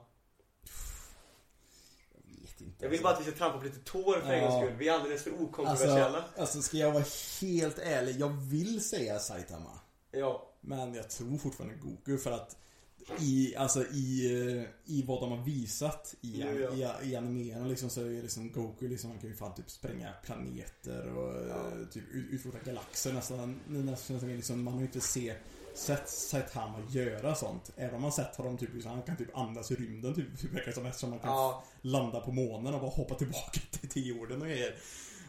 Jag 2.15 2.41
vet 2.41 2.61
inte. 2.61 2.85
Jag 2.85 2.91
vill 2.91 3.03
bara 3.03 3.13
att 3.15 3.21
vi 3.21 3.25
ska 3.25 3.33
trampa 3.39 3.59
på 3.59 3.65
lite 3.65 3.79
tår 3.79 4.21
för 4.21 4.33
en 4.33 4.43
Ja. 4.43 4.49
gångs 4.51 4.65
skull. 4.65 4.77
Vi 4.79 4.89
är 4.89 4.93
alldeles 4.93 5.23
för 5.25 5.43
okontroversiella. 5.43 6.19
Alltså, 6.19 6.41
alltså 6.41 6.63
ska 6.63 6.77
jag 6.77 6.93
vara 6.93 7.05
helt 7.41 7.79
ärlig, 7.79 8.17
jag 8.21 8.29
vill 8.29 8.85
säga 8.85 9.19
Saitama. 9.19 9.81
Ja. 10.11 10.51
Men 10.65 10.95
jag 10.95 11.11
tror 11.11 11.39
fortfarande 11.39 11.75
Goku 11.77 12.19
för 12.19 12.33
att 12.33 12.57
i, 13.21 13.57
alltså 13.57 13.85
i, 13.87 14.33
eh, 14.59 14.93
i 14.95 15.03
vad 15.07 15.21
de 15.21 15.31
har 15.33 15.45
visat 15.45 16.15
i, 16.21 16.45
Jo, 16.47 16.69
ja. 16.77 16.95
i, 17.03 17.11
i 17.11 17.17
animerna 17.17 17.67
liksom 17.67 17.91
så 17.91 18.01
är 18.01 18.05
det 18.05 18.23
liksom 18.23 18.53
Goku 18.53 18.89
liksom, 18.89 19.11
han 19.11 19.19
kan 19.19 19.31
ju 19.31 19.37
fan 19.37 19.55
typ 19.55 19.71
spränga 19.71 20.13
planeter 20.25 21.13
och 21.13 21.49
Ja. 21.49 21.57
eh, 21.81 21.87
typ 21.93 22.05
ut- 22.13 22.31
utrota 22.31 22.59
galaxer 22.65 23.13
nästan, 23.13 23.61
nästan 23.69 24.19
liksom, 24.37 24.63
man 24.65 24.73
har 24.75 24.81
ju 24.81 24.87
inte 24.87 25.01
se, 25.01 25.35
sett 25.75 26.09
Saitama 26.09 26.79
göra 26.91 27.35
sånt. 27.35 27.73
Även 27.77 27.95
om 27.95 28.03
man 28.03 28.13
sett 28.13 28.37
honom 28.37 28.59
typ, 28.59 28.75
liksom, 28.75 28.91
han 28.93 29.03
kan 29.03 29.17
typ 29.17 29.37
andas 29.37 29.71
i 29.71 29.75
rymden 29.75 30.15
typ, 30.15 30.39
typ 30.41 30.53
verkar 30.55 30.73
som 30.73 30.87
eftersom 30.87 31.11
man 31.11 31.19
kan 31.19 31.31
Ja. 31.31 31.65
landa 31.81 32.21
på 32.21 32.33
månen 32.33 32.75
och 32.75 32.81
bara 32.81 32.91
hoppa 32.91 33.15
tillbaka 33.15 33.61
till, 33.71 33.89
till 33.89 34.07
jorden 34.07 34.41
och 34.43 34.49
grejer. 34.49 34.75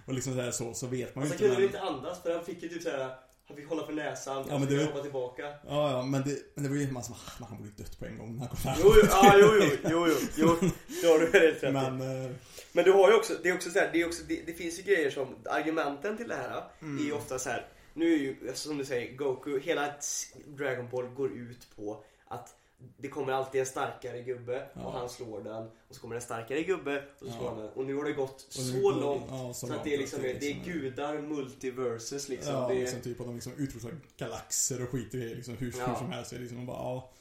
Och 0.05 0.13
liksom 0.13 0.33
så, 0.33 0.41
här, 0.41 0.51
så, 0.51 0.73
så 0.73 0.87
vet 0.87 1.15
man 1.15 1.25
ju 1.25 1.31
Alltså 1.31 1.43
inte. 1.45 1.55
kunde 1.55 1.67
men- 1.67 1.75
inte 1.75 1.81
andas 1.81 2.21
för 2.21 2.35
han 2.35 2.45
fick 2.45 2.63
ju 2.63 2.69
typ 2.69 2.83
såhär 2.83 3.15
Han 3.47 3.57
fick 3.57 3.67
hålla 3.67 3.85
för 3.85 3.93
näsan 3.93 4.37
och 4.37 4.47
Ja, 4.51 4.59
men 4.59 4.67
det- 4.69 4.75
han 4.77 4.85
hoppa 4.85 5.01
tillbaka. 5.01 5.41
Ja, 5.67 5.91
ja, 5.91 6.01
men 6.03 6.21
det, 6.23 6.37
men 6.55 6.63
det 6.63 6.69
var 6.69 6.75
ju 6.75 6.91
man 6.91 7.03
som, 7.03 7.15
ah, 7.15 7.45
han 7.49 7.57
borde 7.57 7.69
ju 7.69 7.75
dött 7.75 7.99
på 7.99 8.05
en 8.05 8.17
gång 8.17 8.31
när 8.37 8.39
han 8.39 8.47
kom. 8.47 8.73
Jo, 8.83 8.93
jo, 8.95 9.07
ja, 9.09 9.35
jo, 9.39 9.49
jo, 9.61 9.77
jo, 9.89 10.07
jo, 10.37 10.55
jo, 10.61 10.69
det 11.01 11.07
har 11.07 11.19
du 11.19 11.25
rätt 11.25 11.63
i. 11.63 11.71
Men, 11.71 12.01
eh, 12.25 12.31
Men 12.71 12.85
du 12.85 12.91
har 12.91 13.09
ju 13.11 13.15
också, 13.17 13.33
det 13.43 13.49
är 13.49 13.53
också 13.55 13.69
så 13.69 13.79
här, 13.79 13.89
det, 13.93 14.01
är 14.01 14.05
också, 14.05 14.23
det, 14.27 14.41
det 14.45 14.53
finns 14.53 14.79
ju 14.79 14.83
grejer 14.83 15.09
som, 15.09 15.27
argumenten 15.49 16.17
till 16.17 16.27
det 16.27 16.35
här 16.35 16.63
Mm. 16.81 16.97
är 16.97 17.03
ju 17.03 17.11
ofta 17.13 17.39
så 17.39 17.49
här. 17.49 17.67
Nu 17.93 18.13
är 18.13 18.17
ju, 18.17 18.35
som 18.53 18.77
du 18.77 18.85
säger, 18.85 19.15
Goku, 19.15 19.59
hela 19.59 19.93
Dragon 20.47 20.89
Ball 20.89 21.07
går 21.07 21.31
ut 21.31 21.67
på 21.75 22.03
att 22.27 22.55
det 22.97 23.07
kommer 23.07 23.33
alltid 23.33 23.59
en 23.61 23.67
starkare 23.67 24.21
gubbe 24.21 24.67
Ja. 24.73 24.81
och 24.85 24.91
han 24.91 25.09
slår 25.09 25.41
den. 25.43 25.63
Och 25.89 25.95
så 25.95 26.01
kommer 26.01 26.15
en 26.15 26.21
starkare 26.21 26.63
gubbe 26.63 27.03
och 27.19 27.27
så 27.27 27.31
slår 27.31 27.47
han 27.49 27.57
den. 27.57 27.69
Och 27.69 27.85
nu 27.85 27.95
har 27.95 28.03
det 28.05 28.13
gått 28.13 28.45
så 28.49 28.79
går- 28.81 29.01
långt. 29.01 29.23
ja, 29.29 29.53
så 29.53 29.67
så 29.67 29.73
att 29.73 29.83
det 29.83 29.89
är 29.93 29.97
långt 29.97 30.01
liksom, 30.01 30.21
det 30.21 30.33
det 30.33 30.51
är 30.51 30.55
liksom- 30.55 30.73
gudar 30.73 31.21
multiverses 31.21 32.29
liksom. 32.29 32.53
ja, 32.53 32.67
det 32.67 32.75
är, 32.75 32.79
liksom 32.79 33.01
typ 33.01 33.19
att 33.19 33.25
de 33.25 33.35
liksom 33.35 33.53
utrotar 33.57 33.97
galaxer 34.17 34.83
och 34.83 34.89
skit 34.89 35.13
i 35.13 35.17
liksom 35.35 35.57
hur, 35.57 35.65
hur 35.65 35.95
som 35.95 36.11
helst. 36.11 36.31
Det 36.31 36.35
är 36.37 36.39
liksom 36.39 36.65
bara, 36.65 36.77
ja. 36.77 37.11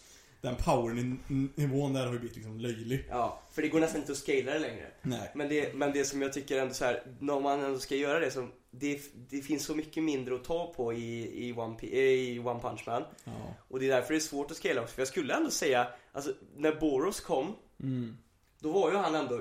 Den 0.45 0.57
powernivån 0.57 1.93
där 1.93 2.07
har 2.07 2.13
ju 2.13 2.19
blivit 2.19 2.37
liksom 2.37 2.61
löjlig. 2.61 3.07
Ja, 3.11 3.43
för 3.53 3.63
det 3.63 3.69
går 3.69 3.81
nästan 3.81 4.01
inte 4.01 4.13
att 4.13 4.19
scala 4.19 4.53
det 4.53 4.59
längre. 4.59 4.91
Nej. 5.03 5.31
Men 5.35 5.49
det, 5.49 5.75
men 5.75 5.93
det 5.93 6.05
som 6.05 6.23
jag 6.23 6.33
tycker 6.33 6.59
ändå 6.59 6.75
så 6.75 6.85
här, 6.85 7.03
när 7.21 7.41
man 7.41 7.61
ändå 7.61 7.79
ska 7.79 7.97
göra 7.97 8.21
det 8.21 8.31
så 8.31 8.49
det, 8.71 9.01
det 9.31 9.41
finns 9.41 9.65
så 9.65 9.75
mycket 9.75 10.03
mindre 10.03 10.35
att 10.35 10.45
ta 10.45 10.73
på 10.77 10.93
i, 10.93 11.47
i, 11.49 11.53
One, 11.53 11.77
Pi- 11.77 11.95
i 11.95 12.39
One 12.39 12.61
Punch 12.61 12.83
Man. 12.87 13.03
Ja. 13.25 13.33
Och 13.69 13.81
det 13.81 13.87
är 13.87 13.91
därför 13.91 14.15
det 14.15 14.19
är 14.19 14.21
svårt 14.21 14.51
att 14.51 14.57
scala 14.57 14.83
också. 14.83 14.95
För 14.95 15.01
jag 15.01 15.09
skulle 15.09 15.35
ändå 15.35 15.51
säga, 15.51 15.87
alltså 16.13 16.33
när 16.57 16.75
Boros 16.81 17.21
kom, 17.21 17.55
Mm. 17.83 18.17
då 18.61 18.73
var 18.73 18.91
ju 18.91 18.97
han 18.97 19.15
ändå, 19.15 19.41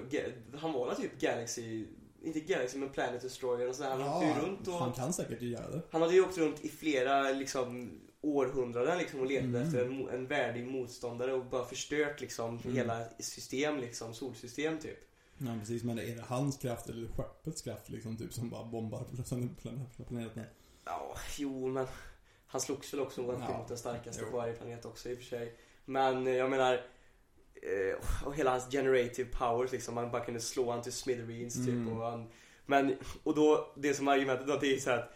han 0.58 0.74
var 0.74 0.96
typ 0.96 1.20
Galaxy, 1.20 1.86
inte 2.24 2.40
Galaxy 2.40 2.78
men 2.78 2.90
Planet 2.90 3.22
Destroyer 3.22 3.70
och 3.70 3.76
sådär. 3.76 3.90
Han 3.90 4.02
åkte 4.04 4.26
ju 4.28 4.48
runt 4.48 4.68
och... 4.68 4.74
han 4.74 4.92
kan 4.94 5.14
säkert 5.14 5.42
göra 5.42 5.70
det. 5.72 5.82
Han 5.92 6.02
hade 6.02 6.14
ju 6.14 6.22
åkt 6.22 6.38
runt 6.38 6.62
i 6.66 6.70
flera 6.70 7.32
liksom 7.32 8.00
århundraden 8.24 8.98
liksom 8.98 9.20
och 9.20 9.26
letat 9.26 9.44
Mm. 9.46 9.62
efter 9.62 9.86
en, 9.86 10.10
en 10.10 10.28
värdig 10.28 10.68
motståndare 10.68 11.34
och 11.34 11.46
bara 11.46 11.66
förstört 11.66 12.22
liksom 12.22 12.60
Mm. 12.64 12.76
hela 12.76 13.06
system 13.20 13.78
liksom, 13.78 14.14
solsystem 14.14 14.80
typ. 14.80 14.98
Ja, 15.38 15.56
precis. 15.60 15.84
Men 15.84 16.00
är 16.00 16.16
det 16.16 16.22
hans 16.28 16.58
kraft 16.58 16.90
eller 16.90 17.08
skeppets 17.08 17.62
kraft 17.62 17.90
liksom 17.90 18.18
typ 18.18 18.34
som 18.34 18.50
bara 18.50 18.64
bombar 18.64 19.06
sönder 19.26 19.56
plan- 19.62 19.86
planeten? 20.08 20.44
Ja, 20.86 21.16
jo 21.38 21.68
men 21.68 21.88
Han 22.48 22.62
slogs 22.62 22.94
väl 22.94 23.00
också 23.00 23.22
mot, 23.22 23.36
Ja. 23.40 23.66
den 23.68 23.78
starkaste 23.78 24.22
Jo. 24.26 24.32
på 24.32 24.38
varje 24.38 24.54
planet 24.54 24.86
också 24.86 25.10
i 25.10 25.14
och 25.14 25.18
för 25.18 25.26
sig. 25.26 25.56
Men 25.86 26.28
eh, 26.28 26.34
jag 26.34 26.50
menar, 26.50 26.74
eh, 27.56 28.26
och 28.28 28.36
hela 28.36 28.52
hans 28.52 28.72
generative 28.72 29.30
powers 29.32 29.72
liksom. 29.72 29.98
Han 29.98 30.12
bara 30.12 30.26
kunde 30.26 30.40
slå 30.40 30.72
han 30.72 30.82
till 30.82 30.94
smithereens 30.94 31.56
typ. 31.56 31.68
Mm. 31.70 31.98
Och, 31.98 32.06
han, 32.12 32.28
men, 32.66 32.96
och 33.24 33.36
då, 33.36 33.74
det 33.78 33.94
som 33.94 34.08
argumentet 34.08 34.48
då, 34.48 34.58
det 34.62 34.74
är 34.76 34.80
så 34.80 34.90
att 34.92 35.14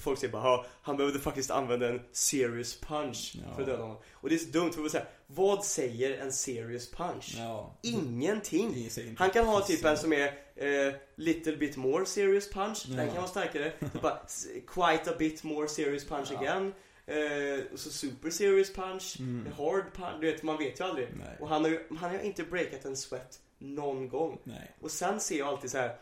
Folk 0.00 0.18
säger 0.18 0.32
bara 0.32 0.42
"Ja, 0.44 0.66
han 0.82 0.96
behövde 0.96 1.18
faktiskt 1.20 1.50
använda 1.50 1.88
en 1.88 2.00
serious 2.12 2.80
punch 2.80 3.36
Ja. 3.46 3.54
för 3.54 3.60
att 3.62 3.66
döda 3.68 3.82
honom. 3.82 3.96
Och 4.12 4.28
det 4.28 4.34
är 4.34 4.38
så 4.38 4.50
dumt 4.50 4.72
för 4.72 4.84
att 4.84 4.90
säga, 4.90 5.06
vad 5.26 5.64
säger 5.64 6.18
en 6.20 6.32
serious 6.32 6.90
punch? 6.90 7.34
Ja. 7.38 7.78
Ingenting. 7.82 8.90
Han 9.18 9.30
kan 9.30 9.46
ha 9.46 9.60
typ 9.60 9.84
en 9.84 9.96
som 9.96 10.12
är 10.12 10.26
eh, 10.56 10.94
little 11.16 11.56
bit 11.56 11.76
more 11.76 12.06
serious 12.06 12.50
punch. 12.50 12.84
Den 12.88 12.98
Ja. 12.98 13.04
kan 13.06 13.16
vara 13.16 13.26
starkare. 13.26 13.72
Så 13.92 13.98
bara 13.98 14.18
quite 14.66 15.10
a 15.10 15.14
bit 15.18 15.44
more 15.44 15.68
serious 15.68 16.04
punch 16.04 16.32
again. 16.32 16.72
Eh, 17.06 17.64
och 17.72 17.78
så 17.78 17.90
super 17.90 18.30
serious 18.30 18.72
punch. 18.72 19.16
Mm. 19.18 19.52
Hard 19.56 19.84
punch. 19.94 20.20
Du 20.20 20.30
vet, 20.32 20.42
man 20.42 20.58
vet 20.58 20.80
ju 20.80 20.84
aldrig. 20.84 21.08
Nej. 21.16 21.36
Och 21.40 21.48
han 21.48 21.62
har 21.62 21.70
ju 21.70 21.80
han 21.98 22.10
har 22.10 22.18
inte 22.18 22.42
breakat 22.42 22.84
en 22.84 22.96
sweat 22.96 23.40
någon 23.58 24.08
gång. 24.08 24.38
Nej. 24.44 24.70
Och 24.80 24.90
sen 24.90 25.20
ser 25.20 25.38
jag 25.38 25.48
alltid 25.48 25.70
så 25.70 25.78
här. 25.78 25.96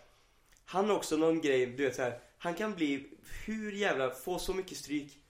Han 0.64 0.89
har 0.91 0.97
också 0.97 1.16
någon 1.16 1.41
grej, 1.41 1.66
du 1.66 1.85
vet 1.85 1.97
så 1.97 2.03
här. 2.03 2.18
Han 2.39 2.55
kan 2.55 2.74
bli 2.74 3.07
hur 3.47 3.72
jävla, 3.72 4.11
få 4.11 4.39
så 4.39 4.55
mycket 4.55 4.78
stryk. 4.78 5.20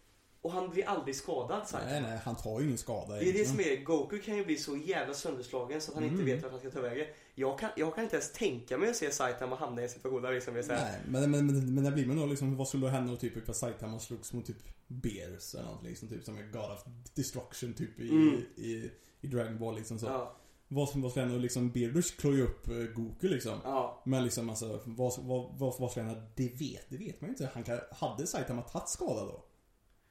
Och 0.41 0.53
han 0.53 0.71
blir 0.71 0.89
aldrig 0.89 1.17
skadad 1.17 1.63
här. 1.73 1.85
Nej, 1.85 2.03
nej, 2.03 2.19
han 2.25 2.37
tar 2.37 2.61
ju 2.61 2.67
ingen 2.67 2.79
skada 2.79 3.15
Det 3.15 3.29
är 3.29 3.33
det 3.33 3.45
som 3.45 3.61
är, 3.61 3.85
Goku 3.85 4.19
kan 4.19 4.37
ju 4.37 4.45
bli 4.45 4.57
så 4.57 4.77
jävla 4.77 5.15
sönderslagen 5.15 5.81
så 5.81 5.91
att 5.91 5.95
han 5.95 6.05
inte 6.05 6.15
Mm. 6.23 6.27
vet 6.27 6.43
vart 6.43 6.51
han 6.51 6.61
ska 6.61 6.71
ta 6.71 6.81
vägen. 6.81 7.07
Jag 7.35 7.59
kan, 7.59 7.71
jag 7.77 7.95
kan 7.95 8.05
inte 8.05 8.17
ens 8.17 8.33
tänka 8.33 8.79
mig 8.79 8.91
att 8.91 8.97
se 8.97 9.11
Saitama 9.11 9.57
hamna 9.57 9.81
i 9.81 9.85
en 9.85 9.91
situation 9.91 10.23
där 10.23 10.33
liksom 10.33 10.57
är 10.57 10.63
så 10.63 10.73
här, 10.73 10.91
Nej, 10.93 11.01
men, 11.21 11.31
men, 11.31 11.47
men, 11.47 11.75
men 11.75 11.85
det 11.85 11.91
blir 11.91 12.07
man 12.07 12.17
då 12.17 12.27
liksom, 12.27 12.57
vad 12.57 12.69
skulle 12.69 12.89
hända 12.89 13.17
typ 13.17 13.37
ifall 13.37 13.55
Saitama 13.55 13.99
slogs 13.99 14.33
mot 14.33 14.47
typ 14.47 14.57
Bears 14.87 15.55
eller 15.55 15.65
något 15.65 15.83
liksom, 15.85 16.09
typ 16.09 16.25
som 16.25 16.39
är 16.39 16.43
God 16.43 16.71
of 16.73 16.85
Destruction 17.15 17.73
typ 17.75 18.01
i, 18.01 18.09
Mm. 18.11 18.43
i, 18.57 18.91
i 19.21 19.27
Dragon 19.27 19.59
Ball 19.59 19.77
liksom 19.77 19.99
så. 19.99 20.07
Ja, 20.07 20.37
Vad 20.75 20.89
som 20.89 21.03
vad 21.03 21.11
skulle 21.11 21.27
hända, 21.27 21.39
liksom 21.41 21.71
Beardus 21.71 22.11
klår 22.11 22.35
ju 22.35 22.43
upp 22.43 22.69
eh, 22.69 22.75
Goku 22.75 23.29
liksom. 23.29 23.61
ja. 23.65 24.03
Men 24.05 24.25
liksom 24.25 24.51
alltså, 24.51 24.81
vad, 24.85 25.13
vad, 25.19 25.51
vad, 25.59 25.75
vad 25.81 25.91
skulle 25.91 26.07
hända? 26.07 26.23
Det 26.35 26.49
vet, 26.49 26.85
det 26.89 26.97
vet 26.97 27.21
man 27.21 27.29
ju 27.31 27.33
inte. 27.33 27.51
Han 27.55 27.63
kan, 27.63 27.81
hade 27.91 28.27
Saitama 28.27 28.63
tagit 28.63 28.89
skada 28.89 29.21
då? 29.25 29.45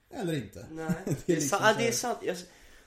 Eller 0.09 0.33
inte? 0.33 0.67
Nej. 0.71 0.91
Det 1.05 1.15
Det 1.25 1.33
är 1.33 1.35
är, 1.37 1.39
liksom 1.41 1.59
ja, 1.61 1.71
så 1.73 1.77
det 1.77 1.83
är 1.83 1.85
här- 1.85 1.91
sant. 1.91 2.17
Jag, 2.21 2.37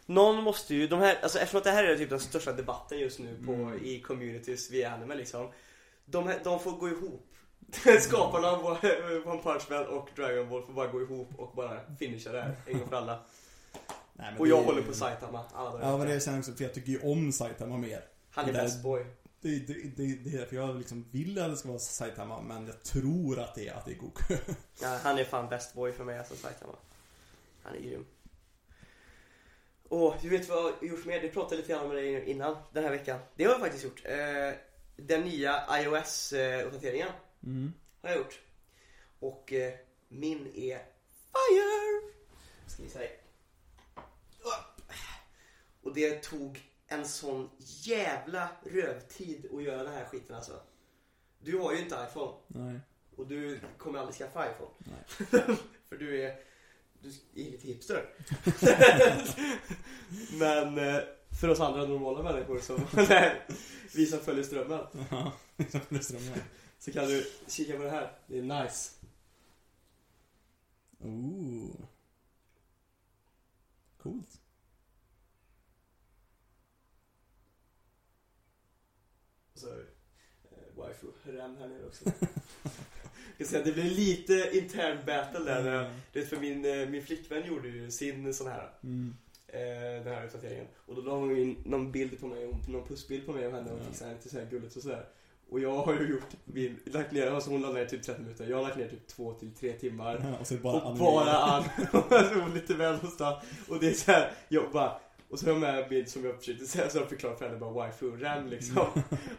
någon 0.07 0.43
måste 0.45 0.75
ju, 0.75 0.89
de 0.89 1.01
här, 1.01 1.19
alltså 1.23 1.39
eftersom 1.39 1.59
att 1.59 1.65
det 1.65 1.71
här 1.71 1.85
är 1.85 1.97
typ 1.97 2.11
den 2.11 2.21
största 2.21 2.53
debatten 2.53 2.99
just 2.99 3.19
nu 3.19 3.43
på, 3.47 3.53
Mm. 3.53 3.85
i 3.85 4.01
communities 4.01 4.71
via 4.71 4.91
anime 4.91 5.15
liksom. 5.15 5.49
De, 6.05 6.27
här, 6.27 6.41
de 6.45 6.61
får 6.61 6.73
gå 6.73 6.89
ihop. 6.89 7.27
Skaparna 8.01 8.49
av 8.49 8.67
One 8.67 9.43
Punch 9.43 9.63
Man 9.71 9.87
och 9.87 10.09
Dragon 10.17 10.49
Ball 10.49 10.63
får 10.67 10.73
bara 10.73 10.87
gå 10.87 11.01
ihop 11.03 11.29
och 11.39 11.53
bara 11.57 11.81
finisha 11.99 12.33
det 12.33 12.41
här 12.43 12.55
en 12.67 12.79
gång 12.79 12.89
för 12.89 12.97
alla. 12.97 13.19
Nej, 14.19 14.35
Och 14.39 14.49
jag 14.49 14.59
är- 14.61 14.65
håller 14.65 14.83
på 14.83 14.93
Saitama 14.95 15.45
alla 15.55 15.71
dagar 15.71 15.83
i 15.85 15.87
Ja 15.91 15.97
men 15.99 16.07
det 16.07 16.15
är 16.15 16.21
sen 16.21 16.39
också, 16.39 16.53
för 16.53 16.65
jag 16.65 16.75
tycker 16.75 16.93
ju 16.93 17.01
om 17.01 17.33
Saitama 17.33 17.77
mer. 17.77 18.05
Han 18.31 18.49
är 18.49 18.53
best 18.53 18.83
boy. 18.83 19.07
Det, 19.41 19.59
det, 19.59 19.75
det, 19.97 20.15
det 20.25 20.31
är 20.35 20.39
därför 20.39 20.57
jag 20.57 20.77
liksom 20.77 21.05
vill 21.11 21.39
att 21.39 21.51
det 21.51 21.57
ska 21.57 21.69
vara 21.69 21.79
Saitama, 21.79 22.41
men 22.43 22.67
jag 22.67 22.83
tror 22.83 23.39
att 23.39 23.55
det 23.55 23.69
är, 23.69 23.75
att 23.75 23.85
det 23.85 23.93
är 23.93 23.97
Goku. 23.97 24.37
Ja, 24.83 24.99
han 25.03 25.19
är 25.19 25.25
fan 25.25 25.49
best 25.49 25.75
boy 25.75 25.93
för 25.93 26.05
mig, 26.05 26.19
alltså 26.19 26.35
Saitama. 26.35 26.73
Han 27.63 27.75
är 27.77 27.81
grym. 27.81 28.07
Åh, 29.89 30.15
du 30.23 30.29
vet 30.29 30.49
vad 30.49 30.59
jag 30.59 30.63
har 30.63 30.87
gjort 30.87 31.05
mer? 31.05 31.21
Vi 31.21 31.29
pratade 31.29 31.57
lite 31.57 31.73
grann 31.73 31.89
med 31.89 31.97
dig 31.97 32.25
innan 32.31 32.57
den 32.73 32.85
här 32.85 32.91
veckan. 32.91 33.21
Det 33.37 33.45
har 33.45 33.51
jag 33.53 33.61
faktiskt 33.61 33.85
gjort. 33.85 34.03
Eh, 34.05 34.55
den 34.97 35.21
nya 35.21 35.65
iOS-uppdateringen 35.83 37.09
Mm. 37.45 37.73
har 38.03 38.09
jag 38.11 38.19
gjort. 38.19 38.41
Och 39.21 39.53
eh, 39.53 39.75
min 40.09 40.47
är 40.55 40.79
FIRE! 41.33 42.11
Ska 42.67 42.83
vi 42.83 42.89
säga. 42.89 43.11
Och 45.87 45.95
det 45.95 46.23
tog 46.23 46.71
en 46.87 47.09
sån 47.09 47.51
jävla 47.59 48.49
rövtid 48.63 49.47
att 49.55 49.63
göra 49.63 49.83
den 49.83 49.93
här 49.93 50.05
skiten 50.05 50.37
alltså. 50.37 50.61
Du 51.39 51.59
har 51.59 51.73
ju 51.73 51.79
inte 51.79 52.07
iPhone. 52.11 52.33
Nej. 52.47 52.81
Och 53.17 53.27
du 53.27 53.61
kommer 53.79 53.99
aldrig 53.99 54.17
skaffa 54.17 54.51
iPhone. 54.51 54.71
Nej. 54.79 55.57
För 55.89 55.97
du 55.97 56.23
är, 56.23 56.37
du 57.01 57.09
är 57.09 57.51
lite 57.51 57.67
hipster. 57.67 58.09
Men 60.39 60.79
eh, 60.79 61.03
för 61.41 61.49
oss 61.49 61.61
andra 61.61 61.87
normala 61.87 62.23
människor 62.23 62.61
som, 62.61 62.87
vi 63.95 64.07
som 64.07 64.21
följer 64.21 64.45
strömmen. 64.45 64.87
Ja, 65.11 65.33
liksom 65.57 65.81
det 65.89 66.01
strömmar. 66.01 66.39
Så 66.79 66.93
kan 66.93 67.05
du 67.05 67.27
kika 67.47 67.77
på 67.77 67.83
det 67.83 67.91
här. 67.91 68.13
Det 68.27 68.39
är 68.39 68.43
nice. 68.43 68.91
Ooh. 70.99 71.71
Coolt. 74.03 74.41
Så 79.67 79.73
eh, 79.73 80.77
waifu 80.79 81.07
ram 81.27 81.57
här 81.57 81.69
nere 81.69 81.87
också. 81.87 82.05
Jag 83.39 83.49
säga, 83.49 83.65
det 83.65 83.73
blir 83.73 83.85
lite 83.91 84.51
intern 84.53 84.99
battle 85.07 85.41
där. 85.45 85.73
jag- 85.73 85.91
Det 86.13 86.23
för 86.23 86.37
min, 86.37 86.65
eh, 86.81 86.89
min 86.89 87.03
flickvän 87.03 87.47
gjorde 87.47 87.69
ju 87.69 87.91
sin 87.91 88.35
sån 88.35 88.47
här 88.47 88.71
Mm. 88.83 89.15
eh, 89.49 90.05
den 90.05 90.15
här 90.15 90.25
uppdateringen. 90.25 90.67
Och 90.87 90.95
då 90.95 91.01
la 91.03 91.13
hon 91.15 91.37
in 91.37 91.57
någon 91.65 91.93
bild 91.93 92.21
på 92.21 92.27
mig, 92.27 92.53
någon 92.69 92.89
pussbild 92.89 93.27
på 93.27 93.33
mig 93.33 93.47
och 93.47 93.53
henne 93.53 93.71
och 93.73 93.81
fixade 93.87 94.13
lite 94.15 94.29
så 94.29 94.39
här 94.39 94.47
gulligt 94.51 94.77
och 94.77 94.83
sådär. 94.83 95.07
Och 95.51 95.61
jag 95.61 95.77
har 95.77 95.95
ju 95.95 96.09
gjort 96.11 96.29
min, 96.45 96.79
lagt 96.85 97.13
ner, 97.13 97.31
alltså 97.31 97.51
hon 97.51 97.63
la 97.63 97.73
ner 97.73 97.85
typ 97.87 98.03
30 98.03 98.21
minuter. 98.23 98.47
Jag 98.49 98.57
har 98.57 98.63
lagt 98.63 98.77
ner 98.77 98.89
typ 98.89 99.07
2 99.07 99.33
till 99.35 99.55
3 99.55 99.73
timmar. 99.73 100.21
Ja, 100.33 100.39
och 100.39 100.47
så 100.47 100.55
bara 100.55 100.75
och 100.81 100.87
anime. 100.87 100.99
bara 101.05 101.37
an, 101.37 101.65
och 102.49 102.55
lite 102.55 102.75
väl 102.75 102.95
någonstans. 102.95 103.45
Och 103.69 103.81
det 103.81 103.89
är 103.89 103.93
så 103.93 104.11
här, 104.13 104.33
jag 104.49 104.71
bara, 104.73 105.01
och 105.31 105.39
så 105.39 105.47
har 105.47 105.53
jag 105.53 105.61
med 105.61 105.83
en 105.83 105.89
bild 105.89 106.09
som 106.09 106.25
jag 106.25 106.39
försökte 106.39 106.67
säga, 106.67 106.91
så 106.91 106.97
har 106.97 107.03
jag 107.03 107.09
förklarat 107.11 107.39
för 107.39 107.47
henne 107.47 107.59
bara 107.59 107.71
waifu 107.71 108.11
ram 108.17 108.47
liksom. 108.49 108.87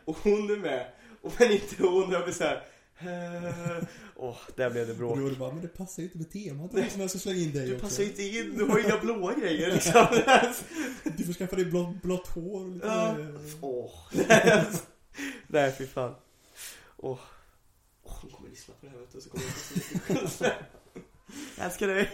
Och 0.06 0.18
hon 0.24 0.52
är 0.52 0.58
med, 0.58 0.88
och 1.22 1.34
men 1.40 1.52
inte 1.52 1.84
hon, 1.84 2.12
jag 2.12 2.24
blir 2.24 2.34
så 2.34 2.44
här. 2.44 2.56
eh, 3.00 3.84
Åh, 4.16 4.38
där 4.56 4.70
blev 4.70 4.86
det 4.88 4.92
Och 4.94 4.98
bråk. 4.98 5.18
då 5.18 5.24
var 5.24 5.30
det 5.30 5.36
bara, 5.36 5.52
men 5.54 5.62
det 5.62 5.68
passar 5.68 6.02
ju 6.04 6.08
inte 6.08 6.18
med 6.18 6.32
temat. 6.32 6.72
Det 6.74 6.82
är 6.82 6.90
som 6.90 7.02
jag 7.02 7.10
ska 7.10 7.20
slänga 7.20 7.40
in 7.40 7.54
dig 7.54 7.68
Du 7.68 7.74
också. 7.76 7.86
passar 7.86 8.04
ju 8.04 8.10
inte 8.10 8.24
in, 8.24 8.58
du 8.58 8.64
har 8.66 8.78
ju 8.80 8.84
inga 8.86 8.98
blåa 8.98 9.34
grejer 9.34 9.72
liksom. 9.74 10.08
Du 11.04 11.24
får 11.24 11.34
skaffa 11.34 11.56
dig 11.56 11.66
blått, 11.66 12.02
blått 12.02 12.28
hår 12.28 12.62
och 12.62 12.70
lite... 12.72 12.88
Ja. 12.88 13.16
Åh. 13.62 13.92
Nej, 15.48 15.76
fy 15.78 15.86
fan. 15.88 16.16
Åh. 16.98 17.20
Åh, 18.04 18.14
hon 18.22 18.32
kommer 18.32 18.50
lyssna 18.50 18.74
på 18.80 18.86
det 18.86 18.92
här 18.92 19.00
vet 19.00 19.12
du, 19.14 19.22
så 19.22 19.30
kommer 19.30 19.46
jag 20.08 20.52
Jag 21.58 21.66
älskar 21.66 21.88
dig. 21.88 22.12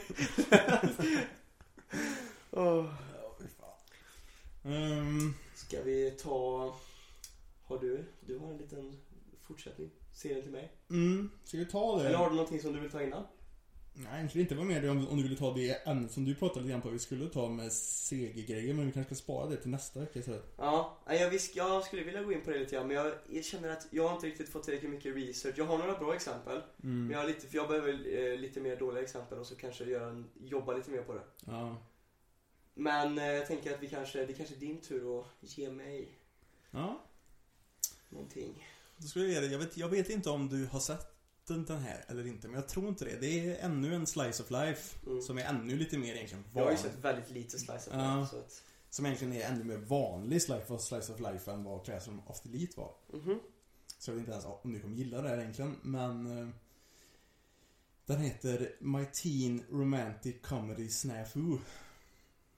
Åh. 2.52 2.86
Ehm, 4.66 5.34
Ska 5.56 5.82
vi 5.84 6.12
ta... 6.12 6.76
Har 7.64 7.80
du? 7.80 8.06
Du 8.26 8.38
har 8.38 8.52
en 8.52 8.58
liten 8.58 8.98
fortsättning. 9.42 9.90
Serien 10.14 10.42
till 10.42 10.52
mig. 10.52 10.72
mm, 10.90 11.32
ska 11.44 11.58
vi 11.58 11.66
ta 11.66 11.98
det? 12.00 12.08
Eller 12.08 12.18
har 12.18 12.30
du 12.30 12.36
någonting 12.36 12.60
som 12.62 12.74
du 12.74 12.80
vill 12.80 12.92
ta 12.92 13.02
innan? 13.04 13.24
Nej, 13.96 14.22
jag 14.22 14.30
skulle 14.30 14.42
inte 14.42 14.56
vara 14.56 14.66
med 14.66 14.90
om, 14.90 15.08
om 15.08 15.18
du 15.18 15.24
ville 15.24 15.36
ta 15.36 15.54
det 15.54 15.88
ämnet 15.88 16.12
som 16.12 16.26
du 16.26 16.36
pratade 16.36 16.60
lite 16.62 16.72
grann 16.72 16.82
på. 16.82 16.90
Vi 16.90 17.00
skulle 17.00 17.30
ta 17.30 17.50
med 17.50 17.72
CG-grejer, 17.74 18.74
men 18.74 18.86
vi 18.86 18.92
kanske 18.92 19.16
ska 19.16 19.24
spara 19.24 19.50
det 19.50 19.58
till 19.58 19.70
nästa 19.70 20.00
vecka 20.00 20.20
istället. 20.20 20.54
Ja, 20.58 20.98
jag, 21.08 21.30
visst, 21.30 21.56
jag 21.56 21.84
skulle 21.84 22.04
vilja 22.04 22.24
gå 22.24 22.32
in 22.34 22.42
på 22.42 22.52
det 22.52 22.60
lite 22.60 22.76
grann 22.76 22.88
men 22.88 22.96
jag, 22.98 23.14
jag 23.30 23.44
känner 23.46 23.70
att 23.70 23.88
jag 23.92 24.08
har 24.08 24.16
inte 24.16 24.28
riktigt 24.28 24.50
fått 24.50 24.64
tillräckligt 24.64 24.92
mycket 24.92 25.16
research. 25.16 25.56
Jag 25.58 25.66
har 25.66 25.78
några 25.78 26.00
bra 26.00 26.16
exempel. 26.16 26.62
Men 26.78 26.92
Mm. 26.92 27.12
jag, 27.12 27.20
har 27.20 27.28
lite, 27.28 27.48
för 27.48 27.58
jag 27.58 27.68
behöver 27.68 27.90
eh, 28.34 28.38
lite 28.40 28.60
mer 28.62 28.76
dåliga 28.76 29.04
exempel 29.04 29.40
och 29.40 29.48
så 29.48 29.56
kanske 29.56 29.84
göra 29.84 30.10
en, 30.10 30.30
jobba 30.44 30.74
lite 30.74 30.92
mer 30.92 31.02
på 31.02 31.14
det. 31.14 31.22
Ja. 31.46 31.78
Men 32.74 33.18
eh, 33.18 33.26
jag 33.26 33.48
tänker 33.48 33.74
att 33.74 33.84
vi 33.84 33.90
kanske, 33.90 34.26
det 34.26 34.34
kanske 34.34 34.56
är 34.56 34.60
din 34.60 34.82
tur 34.82 35.20
att 35.20 35.58
ge 35.58 35.72
mig 35.72 36.18
Ja. 36.72 37.02
någonting. 38.10 38.68
Då 38.98 39.08
skulle 39.08 39.26
jag, 39.26 39.34
ge 39.34 39.40
dig- 39.40 39.52
jag, 39.52 39.60
vet, 39.60 39.78
jag 39.78 39.90
vet 39.90 40.10
inte 40.10 40.30
om 40.30 40.50
du 40.50 40.66
har 40.66 40.80
sett 40.80 41.08
den, 41.48 41.68
här 41.78 42.06
eller 42.08 42.28
inte, 42.28 42.48
men 42.48 42.56
jag 42.56 42.68
tror 42.70 42.88
inte 42.88 43.06
det. 43.06 43.20
Det 43.20 43.50
är 43.50 43.66
ännu 43.66 43.96
en 43.96 44.08
slice 44.08 44.44
of 44.44 44.52
life 44.52 44.98
Mm. 45.08 45.22
som 45.22 45.38
är 45.38 45.44
ännu 45.46 45.76
lite 45.78 45.98
mer 45.98 46.14
egentligen 46.16 46.44
Jag 46.54 46.64
har 46.64 46.72
ju 46.72 46.78
sett 46.78 46.96
väldigt 47.02 47.30
lite 47.30 47.60
Slice 47.60 47.90
of 47.90 47.94
Ja. 47.96 48.18
Life 48.20 48.32
så 48.32 48.40
att... 48.40 48.64
Som 48.90 49.06
egentligen 49.06 49.34
är 49.34 49.42
ännu 49.42 49.64
mer 49.64 49.78
vanlig 49.78 50.42
slice 50.42 50.74
of, 50.74 50.82
slice 50.82 51.14
of 51.14 51.20
life 51.20 51.52
än 51.52 51.64
vad 51.64 51.86
Classroom 51.86 52.22
of 52.28 52.42
the 52.42 52.50
Elite 52.50 52.80
var. 52.80 52.96
Mhm. 53.14 53.40
Så 53.98 54.12
jag 54.12 54.16
vet 54.16 54.20
inte 54.20 54.32
ens 54.32 54.46
om 54.46 54.74
du 54.74 54.80
kommer 54.80 54.96
gilla 54.96 55.22
det 55.22 55.30
här 55.30 55.38
egentligen, 55.38 55.76
men... 55.82 56.38
eh, 56.40 56.48
Den 58.06 58.20
heter 58.22 58.76
My 58.80 59.06
Teen 59.06 59.64
Romantic 59.70 60.36
Comedy 60.42 60.90
Snafu. 60.90 61.58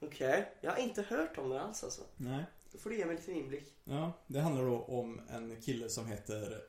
Okej, 0.06 0.52
jag 0.62 0.72
har 0.72 0.78
inte 0.78 1.02
hört 1.02 1.38
om 1.38 1.50
den 1.50 1.60
alls 1.60 1.84
alltså. 1.84 2.02
Nej. 2.18 2.46
Då 2.72 2.78
får 2.78 2.90
du 2.90 2.98
ge 2.98 3.06
mig 3.06 3.16
en 3.16 3.22
liten 3.22 3.36
inblick. 3.36 3.74
Ja, 3.84 4.14
det 4.28 4.40
handlar 4.40 4.66
då 4.66 4.82
om 4.82 5.22
en 5.30 5.62
kille 5.62 5.90
som 5.90 6.08
heter... 6.08 6.62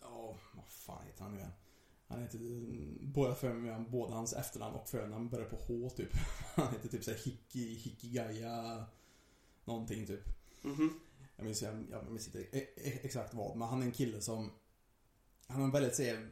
Ja, 0.00 0.36
vad 0.54 0.68
fan 0.68 1.06
heter 1.06 1.22
han 1.22 1.32
nu 1.32 1.38
igen? 1.38 1.52
Han 2.06 2.22
heter... 2.22 2.38
Båda 3.00 3.34
för 3.34 3.78
båda 3.90 4.14
hans 4.14 4.32
efternamn 4.32 4.74
och 4.76 4.88
förnamn 4.88 5.28
börjar 5.28 5.48
på 5.48 5.56
H 5.56 5.90
typ. 5.90 6.10
Han 6.54 6.72
heter 6.72 6.88
typ 6.88 7.04
såhär 7.04 7.18
Hiki, 7.18 7.74
Hikigaya... 7.74 8.84
Någonting 9.64 10.06
typ. 10.06 10.24
Mhm. 10.62 11.00
Jag 11.36 11.44
minns, 11.44 11.62
jag, 11.62 11.86
jag 11.90 12.10
minns 12.10 12.26
inte 12.26 12.40
e- 12.58 12.68
e- 12.76 12.98
exakt 13.02 13.34
vad, 13.34 13.56
men 13.56 13.68
han 13.68 13.82
är 13.82 13.86
en 13.86 13.92
kille 13.92 14.20
som... 14.20 14.50
Han 15.46 15.56
har 15.56 15.64
en 15.64 15.72
väldigt 15.72 15.94
såhär... 15.96 16.30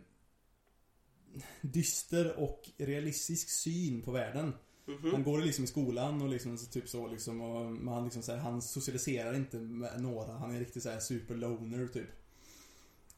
dyster 1.61 2.39
och 2.39 2.71
realistisk 2.79 3.51
syn 3.51 4.03
på 4.03 4.11
världen. 4.11 4.53
Mhm. 4.89 5.11
Han 5.13 5.23
går 5.25 5.39
liksom 5.39 5.65
i 5.65 5.67
skolan 5.67 6.23
och 6.23 6.29
liksom 6.29 6.59
så- 6.59 6.67
typ 6.71 6.89
så 6.89 7.07
liksom 7.09 7.41
och 7.41 7.73
men 7.73 7.95
han 7.95 8.05
liksom 8.05 8.23
så 8.23 8.33
här, 8.33 8.39
han 8.39 8.63
socialiserar 8.63 9.35
inte 9.35 9.57
med 9.59 10.03
några. 10.03 10.33
Han 10.33 10.55
är 10.55 10.59
riktigt 10.59 10.83
så 10.83 10.91
här 10.91 11.01
super 11.01 11.35
loner 11.35 11.87
typ. 11.87 12.09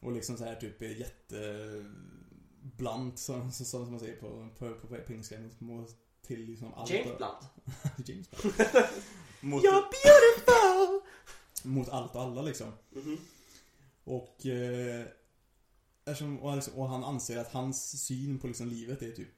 Och 0.01 0.13
liksom 0.13 0.37
så 0.37 0.45
här 0.45 0.55
typ 0.55 0.83
är 0.83 0.87
jätte 0.89 1.85
blunt 2.77 3.19
som, 3.19 3.53
som, 3.53 3.67
som 3.67 3.91
man 3.91 4.01
säger 4.01 4.17
på, 4.17 4.49
på, 4.59 4.75
på, 4.75 4.87
på 5.07 5.13
engelska. 5.13 5.37
Mot- 5.59 5.97
Till 6.27 6.45
liksom 6.45 6.75
allt. 6.75 6.91
James 6.91 7.17
Blunt. 7.19 7.45
James 8.09 8.31
Blunt. 8.31 8.57
mot, 9.41 9.63
You're 9.65 9.85
beautiful! 9.91 11.01
mot 11.63 11.89
allt 11.89 12.15
och 12.15 12.23
alla 12.23 12.43
liksom. 12.43 12.73
Mhm. 12.91 13.19
Och, 14.05 14.47
eh, 14.47 15.07
eftersom, 16.05 16.39
och, 16.41 16.55
liksom, 16.57 16.75
och 16.75 16.89
han 16.89 17.05
anser 17.05 17.39
att 17.39 17.53
hans 17.53 18.05
syn 18.07 18.39
på 18.39 18.47
liksom 18.47 18.69
livet 18.69 19.03
är 19.03 19.11
typ 19.11 19.29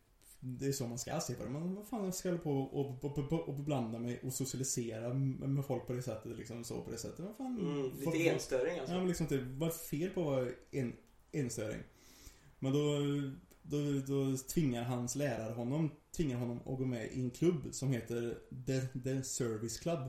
det 0.44 0.66
är 0.66 0.72
så 0.72 0.86
man 0.86 0.98
ska 0.98 1.20
se 1.20 1.34
på 1.34 1.44
det. 1.44 1.50
Men 1.50 1.74
vad 1.74 1.86
fan 1.86 2.12
ska 2.12 2.28
jag 2.28 2.32
hålla 2.38 2.44
på 2.44 2.50
och, 2.78 3.04
och, 3.04 3.32
och, 3.32 3.48
och 3.48 3.54
beblanda 3.54 3.98
mig 3.98 4.20
och 4.24 4.32
socialisera 4.32 5.14
med 5.14 5.64
folk 5.66 5.86
på 5.86 5.92
det 5.92 6.02
sättet 6.02 6.36
liksom 6.38 6.64
så 6.64 6.80
på 6.82 6.90
det 6.90 6.98
sättet. 6.98 7.18
Vad 7.20 7.36
fan? 7.36 7.58
Mm, 7.60 7.82
vad- 7.82 7.92
lite 7.98 8.04
vad- 8.04 8.16
enstöring 8.16 8.78
alltså. 8.78 8.94
Ja 8.94 8.98
men 8.98 9.08
liksom 9.08 9.24
inte, 9.24 9.38
vad 9.58 9.68
är 9.68 9.72
fel 9.72 10.10
på 10.10 10.20
att 10.20 10.26
vara 10.26 10.48
en, 10.70 10.96
enstöring? 11.32 11.82
Men 12.58 12.72
då, 12.72 12.98
då, 13.62 13.78
då 14.06 14.36
tvingar 14.36 14.82
hans 14.84 15.14
lärare 15.16 15.52
honom, 15.54 15.90
tvingar 16.16 16.38
honom 16.38 16.58
att 16.58 16.78
gå 16.78 16.84
med 16.84 17.12
i 17.12 17.20
en 17.20 17.30
klubb 17.30 17.68
som 17.70 17.92
heter 17.92 18.38
The, 18.66 19.00
The 19.00 19.22
Service 19.22 19.78
Club. 19.80 20.08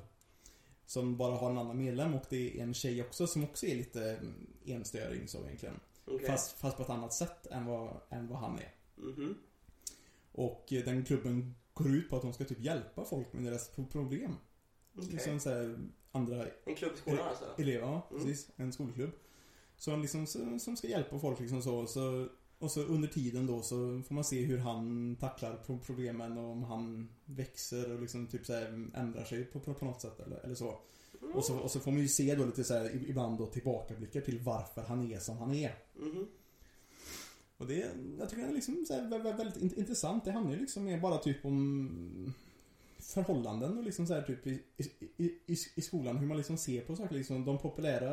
Som 0.85 1.17
bara 1.17 1.35
har 1.35 1.51
en 1.51 1.57
annan 1.57 1.77
medlem 1.77 2.13
och 2.13 2.23
det 2.29 2.59
är 2.59 2.63
en 2.63 2.73
tjej 2.73 3.01
också 3.03 3.27
som 3.27 3.43
också 3.43 3.65
är 3.65 3.75
lite 3.75 4.11
mm, 4.11 4.47
enstöring 4.65 5.27
så 5.27 5.45
egentligen. 5.45 5.79
Okej. 6.05 6.27
Fast, 6.27 6.51
fast 6.59 6.77
på 6.77 6.83
ett 6.83 6.89
annat 6.89 7.13
sätt 7.13 7.47
än 7.47 7.65
vad, 7.65 7.97
än 8.09 8.27
vad 8.27 8.39
han 8.39 8.59
är. 8.59 8.75
Mhm. 8.95 9.35
Och 10.33 10.73
eh, 10.73 10.85
den 10.85 11.05
klubben 11.05 11.55
går 11.73 11.95
ut 11.95 12.09
på 12.09 12.15
att 12.15 12.21
de 12.21 12.33
ska 12.33 12.43
typ 12.45 12.59
hjälpa 12.61 13.05
folk 13.05 13.33
med 13.33 13.43
deras 13.43 13.69
pro- 13.69 13.87
problem. 13.87 14.35
Okej. 14.97 15.09
Liksom 15.11 15.39
så 15.39 15.49
här, 15.49 15.79
andra 16.11 16.45
En 16.65 16.75
klubb 16.75 16.91
i 16.95 16.97
skolan 16.97 17.27
alltså? 17.27 17.45
elever, 17.57 17.85
ja, 17.87 18.07
Mm. 18.11 18.23
precis. 18.25 18.49
En 18.55 18.73
skolklubb. 18.73 19.11
Så 19.77 19.95
liksom, 19.95 20.27
så- 20.27 20.59
som 20.59 20.77
ska 20.77 20.87
hjälpa 20.87 21.19
folk 21.19 21.39
liksom 21.39 21.61
så, 21.61 21.87
så. 21.87 22.27
Och 22.59 22.71
så 22.71 22.81
under 22.81 23.07
tiden 23.07 23.47
då 23.47 23.61
så 23.61 24.01
får 24.07 24.15
man 24.15 24.23
se 24.23 24.41
hur 24.45 24.57
han 24.57 25.15
tacklar 25.19 25.57
pro- 25.65 25.79
problemen 25.85 26.37
och 26.37 26.51
om 26.51 26.63
han 26.63 27.09
växer 27.25 27.93
och 27.93 28.01
liksom 28.01 28.27
typ 28.27 28.45
så 28.45 28.53
här 28.53 28.89
ändrar 28.95 29.23
sig 29.23 29.43
på, 29.45 29.59
på, 29.59 29.73
på 29.73 29.85
något 29.85 30.01
sätt 30.01 30.19
eller, 30.19 30.37
eller 30.37 30.55
så. 30.55 30.79
Och 31.33 31.45
så. 31.45 31.57
Och 31.59 31.71
så 31.71 31.79
får 31.79 31.91
man 31.91 31.99
ju 32.01 32.07
se 32.07 32.35
då 32.35 32.45
lite 32.45 32.63
så 32.63 32.73
här, 32.73 32.91
ibland 33.09 33.37
då 33.37 33.45
tillbakablickar 33.45 34.21
till 34.21 34.39
varför 34.39 34.81
han 34.81 35.11
är 35.11 35.19
som 35.19 35.37
han 35.37 35.53
är. 35.53 35.75
Mhm. 35.95 36.27
Och 37.57 37.67
det, 37.67 37.91
jag 38.19 38.29
tycker 38.29 38.43
det 38.43 38.49
är 38.49 38.53
liksom 38.53 38.85
här, 38.89 39.01
vä- 39.01 39.23
vä- 39.23 39.37
väldigt 39.37 39.63
int- 39.63 39.79
intressant. 39.79 40.25
Det 40.25 40.31
handlar 40.31 40.53
ju 40.55 40.59
liksom 40.61 40.83
mer 40.83 40.99
bara 40.99 41.17
typ 41.17 41.45
om 41.45 42.33
förhållanden 42.99 43.77
och 43.77 43.83
liksom 43.83 44.07
så 44.07 44.13
här 44.13 44.21
typ 44.21 44.47
i, 44.47 44.63
i, 45.17 45.23
i, 45.45 45.57
i, 45.75 45.81
skolan. 45.81 46.17
Hur 46.17 46.27
man 46.27 46.37
liksom 46.37 46.57
ser 46.57 46.81
på 46.81 46.95
saker. 46.95 47.15
Liksom 47.15 47.45
de 47.45 47.57
populära 47.57 48.11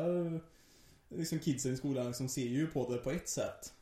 liksom 1.09 1.39
kidsen 1.39 1.73
i 1.73 1.77
skolan 1.77 2.07
liksom 2.07 2.29
ser 2.29 2.41
ju 2.47 2.67
på 2.67 2.91
det 2.91 2.97
på 2.97 3.11
ett 3.11 3.29
sätt. 3.29 3.73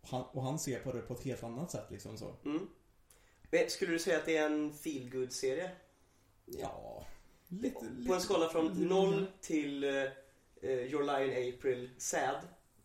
Och 0.00 0.08
han, 0.08 0.22
och 0.22 0.42
han 0.42 0.58
ser 0.58 0.80
på 0.80 0.92
det 0.92 1.00
på 1.00 1.14
ett 1.14 1.22
helt 1.24 1.42
annat 1.42 1.70
sätt 1.70 1.86
liksom 1.90 2.18
så. 2.18 2.34
Mm. 2.44 2.66
Skulle 3.68 3.92
du 3.92 3.98
säga 3.98 4.18
att 4.18 4.26
det 4.26 4.36
är 4.36 4.46
en 4.46 4.72
feel 4.72 5.30
serie 5.30 5.70
Ja, 6.46 7.06
lite... 7.48 7.74
På 7.74 7.84
lite 7.98 8.14
en 8.14 8.20
skala 8.20 8.48
från 8.48 8.68
lite- 8.68 8.80
0 8.80 9.26
till 9.40 9.84
eh, 9.84 9.90
Your 10.62 11.02
Lion 11.02 11.54
April, 11.54 11.90
sad. 11.98 12.36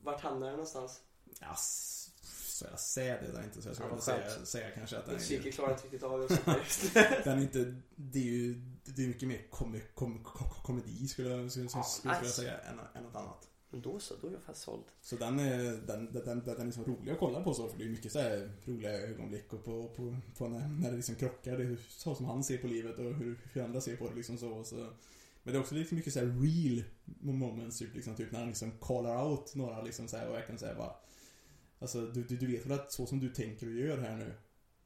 Vart 0.02 0.22
hamnar 0.22 0.48
den 0.48 0.56
någonstans? 0.56 1.02
Ja, 1.42 1.56
så 2.58 2.66
jävla 2.66 2.78
säd 2.78 3.24
är 3.30 3.34
den 3.34 3.44
inte 3.44 3.62
så 3.62 3.70
jag 3.70 3.76
skulle 3.76 3.90
Ja, 3.92 4.02
säga, 4.02 4.46
säga 4.46 4.72
kanske 4.72 4.98
att 4.98 5.06
den 5.06 5.16
är... 5.16 5.20
psyke 5.20 5.52
klarar 5.52 5.72
inte 5.72 5.84
riktigt 5.84 6.04
av 6.04 6.20
det. 6.20 6.28
Den 7.24 7.38
är 7.38 7.42
inte, 7.42 7.76
det 7.96 8.20
är 8.20 8.24
ju, 8.24 8.62
det 8.84 9.04
är 9.04 9.08
mycket 9.08 9.28
mer 9.28 9.42
kom, 9.50 9.80
kom, 9.94 10.24
kom, 10.24 10.50
komedi 10.64 11.08
skulle 11.08 11.30
jag, 11.30 11.52
skulle, 11.52 11.68
Ja, 11.74 11.84
skulle 11.84 12.14
jag 12.14 12.24
nice. 12.24 12.34
säga 12.34 12.58
än, 12.58 12.80
än 12.96 13.04
något 13.04 13.16
annat. 13.16 13.48
Men 13.70 13.82
då 13.82 14.00
så, 14.00 14.14
då 14.22 14.28
är 14.28 14.32
jag 14.32 14.42
fast 14.42 14.62
såld. 14.62 14.84
Så 15.02 15.16
den 15.16 15.40
är, 15.40 15.58
den, 15.88 16.14
den, 16.14 16.26
den, 16.26 16.44
den 16.46 16.68
är 16.68 16.72
så 16.72 16.84
rolig 16.84 17.12
att 17.12 17.20
kolla 17.20 17.44
på 17.44 17.54
så 17.54 17.68
för 17.70 17.78
det 17.78 17.84
är 17.84 17.90
mycket 17.90 18.12
så 18.12 18.20
här 18.20 18.52
roliga 18.66 18.92
ögonblick 18.92 19.54
och 19.54 19.66
på, 19.66 19.88
på, 19.88 20.18
på 20.38 20.48
när, 20.48 20.68
när 20.68 20.90
det 20.92 20.96
liksom 20.96 21.16
krockar. 21.16 21.58
Det 21.58 21.64
är 21.64 21.78
så 21.90 22.16
som 22.16 22.26
han 22.26 22.44
ser 22.44 22.58
på 22.58 22.68
livet 22.68 23.00
och 23.00 23.14
hur, 23.14 23.40
hur 23.54 23.64
andra 23.64 23.82
ser 23.82 23.96
på 23.98 24.10
det 24.10 24.16
liksom 24.16 24.38
så. 24.38 24.64
så. 24.64 24.76
Men 24.76 25.54
det 25.54 25.60
är 25.60 25.60
också 25.60 25.76
lite 25.76 25.96
mycket 25.96 26.14
så 26.14 26.20
här 26.20 26.26
real 26.26 26.84
moments 27.22 27.80
typ, 27.80 27.96
liksom, 27.96 28.16
typ 28.16 28.32
när 28.32 28.40
han 28.40 28.48
liksom 28.48 28.72
callar 28.82 29.26
out 29.32 29.56
några 29.56 29.82
liksom 29.82 30.08
så 30.08 30.18
här 30.18 30.28
och 30.28 30.34
verkligen 30.36 30.60
säger 30.60 30.76
bara 30.76 30.96
Alltså 31.80 32.02
du, 32.02 32.24
du, 32.24 32.38
du 32.38 32.48
vet 32.48 32.66
väl 32.66 32.80
att 32.80 32.92
så 32.92 33.06
som 33.06 33.20
du 33.20 33.30
tänker 33.30 33.68
och 33.68 33.74
gör 33.74 33.98
här 33.98 34.16
nu 34.18 34.34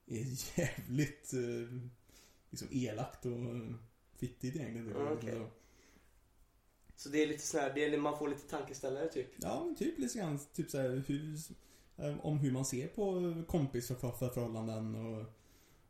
är 0.06 0.26
jävligt 0.60 1.34
eh, 1.34 1.78
liksom 2.50 2.68
elakt 2.72 3.26
och 3.26 3.32
fittigt 4.16 4.56
egentligen. 4.56 4.94
Ja, 4.96 5.12
okej. 5.12 5.32
Så- 5.34 5.48
Så 6.96 7.10
det 7.10 7.24
är 7.24 7.28
lite 7.28 7.44
sån 7.44 7.60
här, 7.62 7.74
det 7.74 7.86
är, 7.86 7.98
man 7.98 8.18
får 8.18 8.28
lite 8.28 8.48
tankeställare 8.50 9.08
typ. 9.08 9.28
Ja, 9.38 9.64
men 9.66 9.76
typ 9.76 10.00
lite 10.00 10.18
grann 10.20 10.40
typ 10.54 10.70
så 10.72 10.78
här, 10.78 11.04
hur, 11.08 11.38
eh, 11.98 12.26
om 12.26 12.38
hur 12.38 12.52
man 12.52 12.66
ser 12.66 12.88
på 12.88 13.34
kompisförhållanden 13.48 14.96
och, 14.96 15.26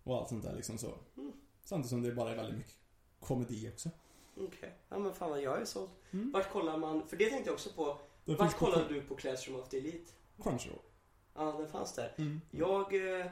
och 0.03 0.17
allt 0.17 0.29
sånt 0.29 0.43
där 0.43 0.55
liksom 0.55 0.77
så. 0.77 0.93
Mm. 1.17 1.31
Samtidigt 1.63 1.89
som 1.89 2.01
det 2.01 2.11
bara 2.11 2.31
är 2.31 2.35
väldigt 2.35 2.57
mycket 2.57 2.75
komedi 3.19 3.69
också. 3.73 3.89
Okej. 4.37 4.73
Ja 4.89 4.99
men 4.99 5.13
fan 5.13 5.29
vad 5.29 5.41
jag 5.41 5.61
är 5.61 5.65
såld. 5.65 5.89
Mm. 6.11 6.31
Vart 6.31 6.51
kollar 6.51 6.77
man, 6.77 7.07
för 7.07 7.17
det 7.17 7.29
tänkte 7.29 7.47
jag 7.49 7.53
också 7.53 7.69
på. 7.75 7.97
Vart 8.25 8.51
på 8.59 8.65
kollade 8.65 8.93
du 8.93 9.01
på 9.01 9.15
Classroom 9.15 9.59
of 9.59 9.69
the 9.69 9.77
Elite? 9.77 10.11
Crunchyroll. 10.43 10.79
Ja, 11.35 11.55
den 11.59 11.67
fanns 11.67 11.93
där. 11.93 12.13
Mm. 12.17 12.41
Jag, 12.51 12.95
eh, 13.19 13.25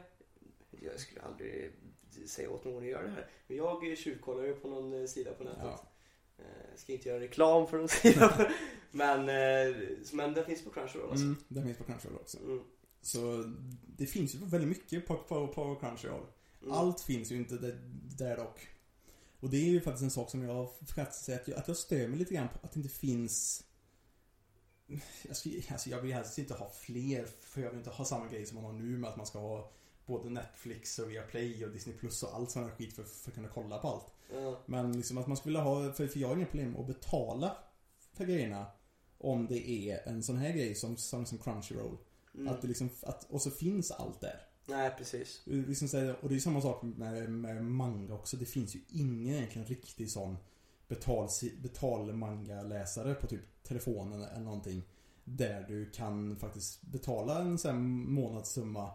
jag 0.82 1.00
skulle 1.00 1.22
aldrig 1.22 1.72
säga 2.26 2.50
åt 2.50 2.66
någon 2.66 2.84
att 2.84 2.90
göra 2.90 3.04
det 3.04 3.10
här. 3.10 3.30
Men 3.48 3.58
jag 3.58 3.98
tjuvkollar 3.98 4.44
ju 4.44 4.54
på 4.56 4.68
någon 4.68 5.02
eh, 5.02 5.06
sida 5.08 5.34
på 5.34 5.44
nätet. 5.44 5.62
Ja. 5.64 5.88
Eh, 6.38 6.76
Ska 6.76 6.94
inte 6.94 7.10
göra 7.10 7.20
reklam 7.20 7.68
för 7.68 7.78
någon 7.78 7.90
sida. 7.90 8.52
men, 8.92 9.20
eh, 9.20 9.76
men 10.14 10.34
den 10.34 10.46
finns 10.46 10.64
på 10.64 10.70
Crunchyroll 10.70 11.10
alltså. 11.10 11.26
Mm, 11.26 11.38
den 11.48 11.66
finns 11.66 11.78
på 11.78 11.84
Crunchyroll 11.84 12.18
också. 12.18 12.38
Mm. 12.38 12.60
Så 13.02 13.54
det 13.98 14.06
finns 14.06 14.36
ju 14.36 14.40
väldigt 14.40 14.70
mycket 14.70 15.08
på, 15.08 15.18
på, 15.18 15.48
på 15.48 15.76
Crunchyroll. 15.76 16.26
Mm. 16.62 16.72
Allt 16.74 17.02
finns 17.02 17.32
ju 17.32 17.36
inte 17.36 17.56
där, 17.56 17.80
där 18.18 18.38
dock. 18.38 18.68
Och 19.40 19.50
det 19.50 19.58
är 19.58 19.70
ju 19.70 19.82
faktiskt 19.82 20.04
en 20.04 20.12
sak 20.12 20.30
som 20.32 20.44
jag 20.44 20.70
faktiskt 20.96 21.24
säger 21.24 21.40
att 21.40 21.48
jag, 21.48 21.58
att 21.58 21.68
jag 21.68 21.78
stör 21.78 22.08
mig 22.08 22.20
lite 22.20 22.34
grann 22.34 22.48
på 22.48 22.60
att 22.62 22.72
det 22.74 22.80
inte 22.80 22.96
finns 22.96 23.64
jag, 25.28 25.38
ska, 25.38 25.50
alltså 25.70 25.90
jag 25.90 26.02
vill 26.02 26.14
helst 26.14 26.38
inte 26.38 26.54
ha 26.54 26.70
fler 26.70 27.26
för 27.42 27.62
jag 27.62 27.70
vill 27.70 27.78
inte 27.78 27.90
ha 27.90 28.06
samma 28.06 28.28
grej 28.28 28.46
som 28.46 28.56
man 28.56 28.66
har 28.66 28.74
nu 28.74 28.98
med 28.98 29.10
att 29.10 29.18
man 29.18 29.26
ska 29.26 29.40
ha 29.40 29.72
både 30.06 30.30
Netflix 30.30 31.00
och 31.00 31.12
Viaplay 31.12 31.66
och 31.66 31.72
Disney 31.72 31.96
Plus 31.96 32.24
och 32.24 32.36
allt 32.36 32.52
sån 32.52 32.64
här 32.64 32.72
skit 32.72 32.94
för, 32.94 33.04
för 33.04 33.30
att 33.30 33.36
kunna 33.36 33.48
kolla 33.48 33.78
på 33.78 33.88
allt. 33.88 34.06
Ja. 34.34 34.60
Men 34.66 34.98
liksom 34.98 35.18
att 35.18 35.28
man 35.28 35.38
skulle 35.38 35.60
ha, 35.60 35.94
för, 35.94 36.08
för 36.08 36.20
jag 36.20 36.28
har 36.28 36.36
inga 36.36 36.46
problem 36.46 36.78
att 36.78 36.88
betala 36.88 37.58
för 38.14 38.26
grejerna 38.26 38.66
om 39.18 39.48
det 39.48 39.70
är 39.70 40.08
en 40.08 40.24
sån 40.24 40.38
här 40.38 40.54
grej 40.54 40.76
som, 40.76 40.98
som, 40.98 41.26
som 41.26 41.38
Crunchyroll. 41.38 41.98
Mm. 42.36 42.54
Att 42.54 42.62
det 42.62 42.68
liksom, 42.68 42.90
att, 43.02 43.24
och 43.30 43.42
så 43.42 43.52
finns 43.52 43.92
allt 43.92 44.22
där. 44.22 44.46
Nej, 44.66 44.92
precis. 44.98 45.42
Liksom 45.46 46.16
och 46.22 46.30
det 46.30 46.36
är 46.36 46.40
samma 46.40 46.62
sak 46.62 46.84
med, 46.84 47.30
med 47.32 47.64
manga 47.64 48.14
också. 48.14 48.38
Det 48.38 48.46
finns 48.46 48.76
ju 48.76 48.80
ingen 48.90 49.36
egentligen 49.36 49.68
riktig 49.68 50.12
sån 50.12 50.38
betal, 50.90 51.30
betal-manga-läsare 51.62 53.14
på 53.14 53.28
typ 53.28 53.64
telefonen 53.64 54.22
eller 54.22 54.40
någonting. 54.46 54.84
Där 55.24 55.66
du 55.68 55.90
kan 55.90 56.36
faktiskt 56.36 56.82
betala 56.82 57.40
en 57.40 57.58
sån 57.58 58.14
månadssumma 58.14 58.92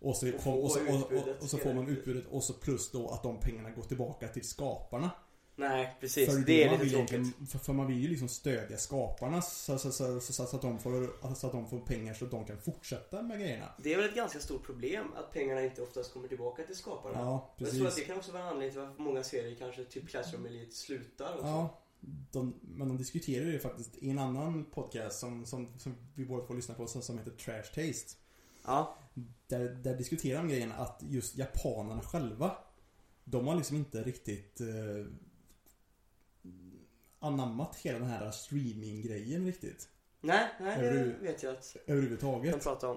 och 0.00 0.16
så, 0.16 0.28
Och 0.28 0.46
och, 0.46 1.12
och, 1.12 1.42
och, 1.42 1.48
så 1.50 1.58
får 1.58 1.74
man 1.74 1.88
utbudet 1.88 2.26
och 2.30 2.42
så 2.42 2.52
plus 2.52 2.90
då 2.90 3.08
att 3.08 3.22
de 3.22 3.40
pengarna 3.40 3.70
går 3.70 3.82
tillbaka 3.82 4.28
till 4.28 4.48
skaparna. 4.48 5.10
Nej, 5.56 5.96
precis. 6.00 6.30
För 6.30 6.38
det 6.38 6.64
är 6.64 6.78
lite 6.78 6.96
tråkigt. 6.96 7.36
För, 7.50 7.58
för 7.58 7.72
man 7.72 7.86
vill 7.86 7.98
ju 7.98 8.08
liksom 8.08 8.28
stödja 8.28 8.76
skaparna 8.76 9.42
så, 9.42 9.78
så, 9.78 9.92
så, 9.92 10.20
så, 10.20 10.42
att 10.42 10.62
de 10.62 10.78
får, 10.78 11.34
så 11.34 11.46
att 11.46 11.52
de 11.52 11.68
får 11.68 11.80
pengar 11.80 12.14
så 12.14 12.24
att 12.24 12.30
de 12.30 12.44
kan 12.44 12.58
fortsätta 12.58 13.22
med 13.22 13.40
grejerna. 13.40 13.68
Det 13.78 13.92
är 13.92 13.96
väl 13.96 14.08
ett 14.08 14.14
ganska 14.14 14.40
stort 14.40 14.66
problem 14.66 15.06
att 15.16 15.32
pengarna 15.32 15.64
inte 15.64 15.82
oftast 15.82 16.12
kommer 16.12 16.28
tillbaka 16.28 16.62
till 16.62 16.76
skaparna. 16.76 17.18
Ja, 17.18 17.54
jag 17.56 17.70
tror 17.70 17.80
att 17.80 17.84
precis. 17.84 18.04
det 18.04 18.08
kan 18.08 18.18
också 18.18 18.32
vara 18.32 18.42
en 18.42 18.48
anledning 18.48 18.70
till 18.70 18.80
varför 18.80 19.02
många 19.02 19.22
serier 19.22 19.56
kanske 19.58 19.84
typ 19.84 20.08
Classroom 20.08 20.46
Elite 20.46 20.76
slutar 20.76 21.34
och 21.34 21.40
så. 21.40 21.46
Ja, 21.46 21.82
de, 22.30 22.54
men 22.62 22.88
de 22.88 22.96
diskuterar 22.96 23.46
ju 23.46 23.58
faktiskt 23.58 23.96
i 23.96 24.10
en 24.10 24.18
annan 24.18 24.64
podcast 24.64 25.18
som, 25.18 25.46
som, 25.46 25.78
som 25.78 25.94
vi 26.14 26.24
båda 26.24 26.46
får 26.46 26.54
lyssna 26.54 26.74
på 26.74 26.86
som, 26.86 27.02
som 27.02 27.18
heter 27.18 27.30
Trash 27.30 27.62
Taste. 27.74 28.16
Ja. 28.64 28.98
Där, 29.46 29.68
där 29.68 29.96
diskuterar 29.96 30.38
de 30.38 30.48
grejen 30.48 30.72
att 30.72 31.02
just 31.08 31.38
japanerna 31.38 32.02
själva 32.02 32.56
De 33.24 33.46
har 33.46 33.56
liksom 33.56 33.76
inte 33.76 34.02
riktigt 34.02 34.60
eh, 34.60 35.06
Anammat 37.22 37.76
hela 37.76 37.98
den 37.98 38.08
här 38.08 38.30
streaming-grejen 38.30 39.46
riktigt 39.46 39.88
Nej, 40.20 40.48
nej 40.60 40.78
det 40.80 40.90
Överhu- 40.90 41.22
vet 41.22 41.42
jag 41.42 41.52
att 41.52 41.76
Överhuvudtaget 41.86 42.52
de 42.52 42.60
pratar 42.60 42.88
om. 42.88 42.96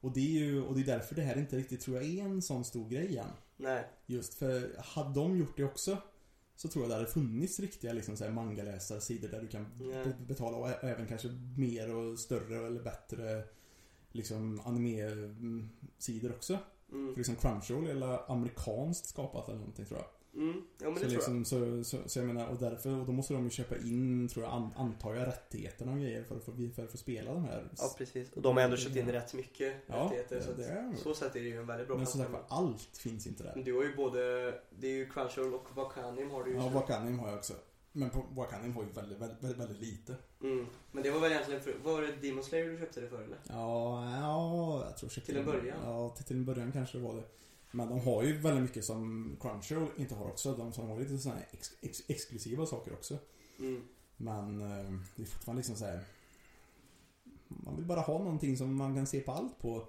Och 0.00 0.12
det 0.12 0.20
är 0.20 0.40
ju, 0.40 0.62
och 0.62 0.74
det 0.74 0.80
är 0.80 0.84
därför 0.86 1.14
det 1.14 1.22
här 1.22 1.38
inte 1.38 1.56
riktigt 1.56 1.80
tror 1.80 1.96
jag 1.96 2.06
är 2.06 2.22
en 2.24 2.42
sån 2.42 2.64
stor 2.64 2.88
grej 2.88 3.18
än 3.18 3.26
Nej. 3.56 3.84
Just 4.06 4.34
för 4.34 4.76
hade 4.78 5.14
de 5.20 5.36
gjort 5.38 5.56
det 5.56 5.64
också 5.64 5.98
Så 6.56 6.68
tror 6.68 6.84
jag 6.84 6.90
det 6.90 6.94
hade 6.94 7.06
funnits 7.06 7.60
riktiga 7.60 7.92
liksom 7.92 8.16
så 8.16 8.24
här 8.24 8.30
mangaläsarsidor 8.30 9.28
där 9.28 9.40
du 9.40 9.48
kan 9.48 9.66
be- 9.78 10.16
betala 10.26 10.56
och 10.56 10.84
även 10.84 11.06
kanske 11.06 11.28
mer 11.58 11.94
och 11.94 12.18
större 12.18 12.66
eller 12.66 12.82
bättre 12.82 13.44
Liksom 14.12 14.60
anime 14.64 15.02
mm, 15.02 15.68
sidor 15.98 16.30
också. 16.32 16.58
Mm. 16.92 17.08
För 17.12 17.16
liksom 17.18 17.36
Crunchyroll 17.36 17.86
eller 17.86 18.32
amerikanskt 18.32 19.06
skapat 19.06 19.48
eller 19.48 19.58
någonting 19.58 19.84
tror 19.86 19.98
jag. 20.00 20.08
Mm. 20.36 20.62
Ja 20.78 20.84
men 20.84 20.94
det 20.94 21.00
så, 21.00 21.04
tror 21.06 21.10
liksom, 21.10 21.44
så, 21.44 21.84
så, 21.84 22.08
så 22.08 22.18
jag 22.18 22.26
menar, 22.26 22.48
och 22.48 22.56
därför, 22.58 23.00
och 23.00 23.06
då 23.06 23.12
måste 23.12 23.34
de 23.34 23.44
ju 23.44 23.50
köpa 23.50 23.76
in, 23.76 24.28
tror 24.28 24.44
jag, 24.44 24.52
an, 24.54 24.70
antar 24.76 25.14
jag, 25.14 25.26
rättigheterna 25.28 25.92
och 25.92 25.98
grejer 25.98 26.24
för 26.24 26.36
att 26.36 26.44
få, 26.44 26.52
för 26.76 26.84
att 26.84 26.90
få 26.90 26.96
spela 26.96 27.32
de 27.32 27.44
här. 27.44 27.56
jag. 27.60 27.68
Ja 27.78 27.94
precis. 27.98 28.32
Och 28.32 28.42
de 28.42 28.56
har 28.56 28.64
ändå 28.64 28.76
köpt 28.76 28.96
in 28.96 29.12
rätt 29.12 29.34
mycket 29.34 29.74
Ja, 29.86 29.94
rättigheter. 30.04 30.40
så, 30.40 30.52
det 30.52 30.64
är- 30.64 30.94
så 31.02 31.14
sätt 31.14 31.36
är 31.36 31.40
det 31.40 31.48
ju 31.48 31.58
en 31.60 31.66
väldigt 31.66 31.88
bra 31.88 31.96
Men 31.96 32.06
som 32.06 32.20
sagt 32.20 32.32
allt 32.48 32.96
finns 32.96 33.26
inte 33.26 33.42
där. 33.42 33.62
Du 33.64 33.74
har 33.74 33.82
ju 33.82 33.96
både, 33.96 34.20
det 34.78 34.86
är 34.86 34.92
ju 34.92 35.08
Crunchyroll 35.10 35.54
och 35.54 35.66
Wakanim 35.76 36.30
har 36.30 36.44
du 36.44 36.50
ju. 36.50 36.56
Ja, 36.56 36.62
så- 36.62 36.68
Wakanim 36.68 37.18
har 37.18 37.28
jag 37.28 37.36
också. 37.38 37.52
Men 37.96 38.10
på 38.10 38.24
Wakanim 38.32 38.72
har 38.72 38.82
ju 38.82 38.88
väldigt, 38.88 39.18
väldigt, 39.20 39.42
väldigt, 39.42 39.60
väldigt 39.60 39.80
lite. 39.80 40.14
mm. 40.42 40.66
Men 40.92 41.02
det 41.02 41.10
var 41.10 41.20
väl 41.20 41.32
egentligen 41.32 41.60
för, 41.60 41.74
var 41.84 42.02
det 42.02 42.28
Demon 42.28 42.44
Slayer 42.44 42.68
du 42.70 42.78
köpte 42.78 43.00
det 43.00 43.08
för 43.08 43.22
eller? 43.22 43.38
Ja, 43.48 44.04
ja 44.20 44.84
jag 44.86 44.96
tror 44.96 45.12
jag 45.16 45.24
Till 45.24 45.36
en 45.36 45.44
början? 45.46 45.78
Ja, 45.84 46.08
till, 46.08 46.24
till 46.24 46.36
en 46.36 46.44
början 46.44 46.72
kanske 46.72 46.98
det 46.98 47.04
var 47.04 47.14
det. 47.14 47.22
Men 47.74 47.88
de 47.88 48.00
har 48.00 48.22
ju 48.22 48.38
väldigt 48.38 48.62
mycket 48.62 48.84
som 48.84 49.30
Crunchyroll 49.40 49.88
inte 49.96 50.14
har 50.14 50.26
också. 50.26 50.56
De 50.56 50.72
som 50.72 50.88
har 50.88 50.98
lite 51.00 51.18
sådana 51.18 51.40
här 51.40 51.48
ex, 51.52 51.72
ex, 51.80 52.02
exklusiva 52.08 52.66
saker 52.66 52.92
också. 52.92 53.18
Mm. 53.58 53.82
Men 54.16 54.60
eh, 54.60 54.92
det 55.16 55.22
är 55.22 55.26
fortfarande 55.26 55.58
liksom 55.60 55.76
så 55.76 55.84
här. 55.84 56.04
Man 57.48 57.76
vill 57.76 57.84
bara 57.84 58.00
ha 58.00 58.18
någonting 58.18 58.56
som 58.56 58.76
man 58.76 58.94
kan 58.94 59.06
se 59.06 59.20
på 59.20 59.32
allt 59.32 59.58
på. 59.58 59.88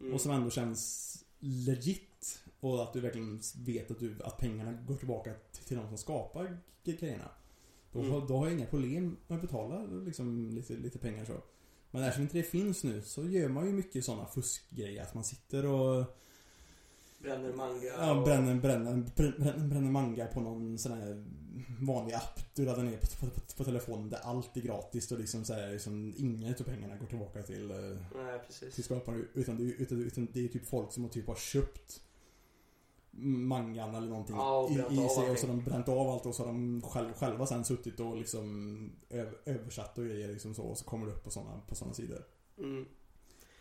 Mm. 0.00 0.14
Och 0.14 0.20
som 0.20 0.32
ändå 0.32 0.50
känns 0.50 1.24
legit. 1.38 2.42
Och 2.60 2.82
att 2.82 2.92
du 2.92 3.00
verkligen 3.00 3.40
vet 3.64 3.90
att, 3.90 3.98
du, 3.98 4.16
att 4.24 4.38
pengarna 4.38 4.72
går 4.72 4.96
tillbaka 4.96 5.32
till, 5.66 5.76
de 5.76 5.88
som 5.88 5.98
skapar 5.98 6.58
grejerna. 6.84 7.28
Då, 7.92 7.98
Mm. 7.98 8.12
har, 8.12 8.28
då 8.28 8.36
har 8.36 8.46
jag 8.46 8.58
inga 8.58 8.66
problem 8.66 9.16
med 9.26 9.36
att 9.36 9.42
betala 9.42 9.84
liksom, 9.86 10.50
lite, 10.50 10.76
lite 10.76 10.98
pengar 10.98 11.24
så. 11.24 11.42
Men 11.90 12.02
eftersom 12.02 12.22
inte 12.22 12.38
det 12.38 12.42
finns 12.42 12.84
nu 12.84 13.02
så 13.02 13.24
gör 13.24 13.48
man 13.48 13.66
ju 13.66 13.72
mycket 13.72 14.04
sådana 14.04 14.26
fuskgrejer. 14.26 15.02
Att 15.02 15.14
man 15.14 15.24
sitter 15.24 15.66
och 15.66 16.04
Bränner 17.26 17.52
manga 17.52 17.84
ja, 17.84 18.18
och... 18.18 18.24
bränner, 18.24 18.54
bränner, 18.54 19.04
bränner, 19.16 19.58
bränner 19.58 19.90
manga 19.90 20.26
på 20.26 20.40
någon 20.40 20.78
sån 20.78 20.92
här 20.92 21.24
vanlig 21.80 22.14
app 22.14 22.40
du 22.54 22.64
laddar 22.64 22.82
ner 22.82 22.96
på, 22.96 23.26
på, 23.26 23.40
på 23.56 23.64
telefonen 23.64 24.10
där 24.10 24.18
allt 24.22 24.56
är 24.56 24.60
gratis 24.60 25.12
och 25.12 25.18
liksom 25.18 25.44
så 25.44 25.54
här, 25.54 25.72
liksom, 25.72 26.14
inga 26.16 26.50
utav 26.50 26.64
pengarna 26.64 26.96
går 26.96 27.06
tillbaka 27.06 27.42
till 27.42 27.70
eh, 27.70 27.76
Nej 28.14 28.40
precis. 28.46 28.74
till 28.74 28.84
skaparen 28.84 29.28
utan, 29.34 29.60
utan, 29.78 30.02
utan 30.02 30.28
det 30.32 30.44
är 30.44 30.48
typ 30.48 30.68
folk 30.68 30.92
som 30.92 31.02
har 31.02 31.10
typ 31.10 31.26
har 31.26 31.34
köpt 31.34 32.02
mangan 33.10 33.94
eller 33.94 34.08
någonting 34.08 34.36
Ja, 34.36 34.68
i, 34.70 34.74
i 34.74 35.08
sig 35.08 35.30
och 35.30 35.38
så 35.38 35.46
har 35.46 35.54
de 35.54 35.64
bränt 35.64 35.88
av 35.88 36.08
allt 36.08 36.26
och 36.26 36.34
så 36.34 36.42
har 36.42 36.52
de 36.52 36.82
själv, 36.82 37.12
själva 37.12 37.46
sen 37.46 37.64
suttit 37.64 38.00
och 38.00 38.16
liksom 38.16 38.92
öv, 39.10 39.34
översatt 39.44 39.98
och 39.98 40.04
grejer 40.04 40.28
liksom 40.28 40.54
så 40.54 40.62
och 40.62 40.78
så 40.78 40.84
kommer 40.84 41.06
det 41.06 41.12
upp 41.12 41.24
på 41.24 41.30
sådana 41.30 41.60
på 41.68 41.74
såna 41.74 41.92
sidor. 41.94 42.24
Mm. 42.58 42.86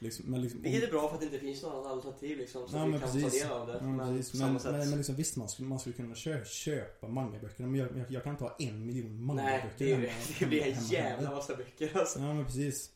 Liksom, 0.06 0.26
men 0.32 0.42
liksom, 0.42 0.62
Vilket 0.62 0.84
är 0.84 0.92
bra 0.92 1.08
för 1.08 1.14
att 1.16 1.20
det 1.22 1.26
inte 1.26 1.40
finns 1.40 1.64
något 1.64 1.74
annat 1.74 1.92
alternativ 1.92 2.38
liksom. 2.38 2.68
Så 2.68 2.78
Ja, 2.78 2.82
att 2.82 2.88
vi 2.88 2.92
kan 3.00 3.02
precis. 3.02 3.24
ta 3.42 3.48
del 3.48 3.52
av 3.58 3.68
det. 3.68 3.74
Ja, 3.82 3.88
men 3.88 4.18
precis. 4.18 4.42
men, 4.42 4.54
men, 4.64 4.90
men 4.90 4.98
liksom, 4.98 5.16
visst, 5.16 5.36
man 5.36 5.50
skulle, 5.50 5.68
man 5.70 5.80
skulle 5.80 5.96
kunna 5.96 6.16
kö, 6.16 6.46
köpa 6.46 7.08
mangaböcker 7.08 7.64
men 7.64 7.76
jag, 7.80 7.90
jag, 7.98 8.06
jag 8.12 8.24
kan 8.24 8.32
inte 8.32 8.44
ha 8.44 8.56
en 8.60 8.86
miljon 8.86 9.06
Nej, 9.16 9.26
mangaböcker 9.26 9.86
det, 9.86 9.92
är, 9.94 9.98
hemma- 9.98 10.12
det 10.40 10.46
blir 10.46 10.62
en 10.62 10.74
hemma- 10.74 10.92
jävla 10.94 11.24
hemma. 11.28 11.36
massa 11.36 11.56
böcker 11.56 11.98
alltså. 11.98 12.20
Ja 12.20 12.34
men 12.34 12.46
precis. 12.46 12.92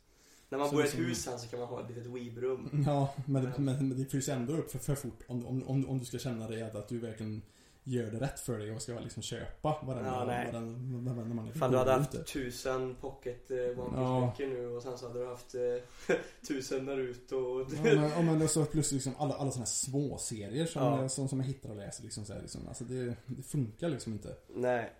När 0.49 0.57
man 0.57 0.68
Så 0.70 0.76
bor 0.76 0.84
i 0.84 0.88
ett 0.88 0.93
liksom- 0.93 1.05
hus 1.10 1.24
sen 1.24 1.39
så 1.39 1.47
kan 1.47 1.60
man 1.60 1.68
ha 1.70 1.82
ett 1.84 1.89
litet 1.95 2.05
weebrum. 2.14 2.84
Ja, 2.86 3.14
men, 3.26 3.43
men, 3.57 3.66
men 3.88 3.97
det 3.99 4.05
fylls 4.05 4.30
ändå 4.30 4.53
upp 4.53 4.72
för, 4.72 4.80
för 4.80 4.95
fort 4.95 5.20
om, 5.28 5.45
om, 5.45 5.64
om, 5.68 5.89
om 5.89 5.99
du 5.99 6.05
ska 6.05 6.18
känna 6.18 6.47
dig 6.49 6.62
att 6.62 6.88
du 6.88 6.99
verkligen 6.99 7.41
gör 7.89 8.11
det 8.11 8.19
rätt 8.19 8.39
för 8.39 8.57
dig 8.57 8.71
och 8.71 8.81
ska 8.81 8.99
liksom 8.99 9.23
köpa 9.23 9.77
varenda, 9.83 10.09
Ja, 10.09 10.25
nej. 10.25 10.51
varenda, 10.51 11.11
varenda 11.13 11.35
man 11.35 11.47
är 11.47 11.51
Fan 11.53 11.71
du 11.71 11.77
hade 11.77 11.91
haft 11.91 12.15
ute. 12.15 12.23
tusen 12.23 12.95
pocket 12.95 13.51
eh, 13.51 13.57
One 13.57 13.97
Ja. 14.01 14.33
nu 14.39 14.67
och 14.67 14.83
sen 14.83 14.97
så 14.97 15.07
hade 15.07 15.19
du 15.19 15.25
haft 15.27 15.55
eh, 15.55 16.15
tusen 16.47 16.85
Naruto 16.85 17.35
och... 17.37 17.67
Ja, 17.73 17.81
men, 17.83 18.03
ja, 18.09 18.21
men 18.21 18.41
och 18.41 18.49
så 18.49 18.65
plus 18.65 18.91
liksom 18.91 19.13
alla, 19.19 19.33
alla 19.35 19.51
såna 19.51 19.61
här 19.61 19.69
små 19.69 20.17
serier 20.17 20.65
som, 20.65 20.81
Ja. 20.83 21.09
som, 21.09 21.27
som 21.29 21.39
jag 21.39 21.47
hittar 21.47 21.69
och 21.69 21.75
läser 21.75 22.03
liksom 22.03 22.25
så 22.25 22.33
här, 22.33 22.41
liksom, 22.41 22.67
alltså 22.67 22.83
det, 22.83 23.15
det 23.25 23.43
funkar 23.43 23.89
liksom 23.89 24.13
inte. 24.13 24.35
Nej. 24.55 24.93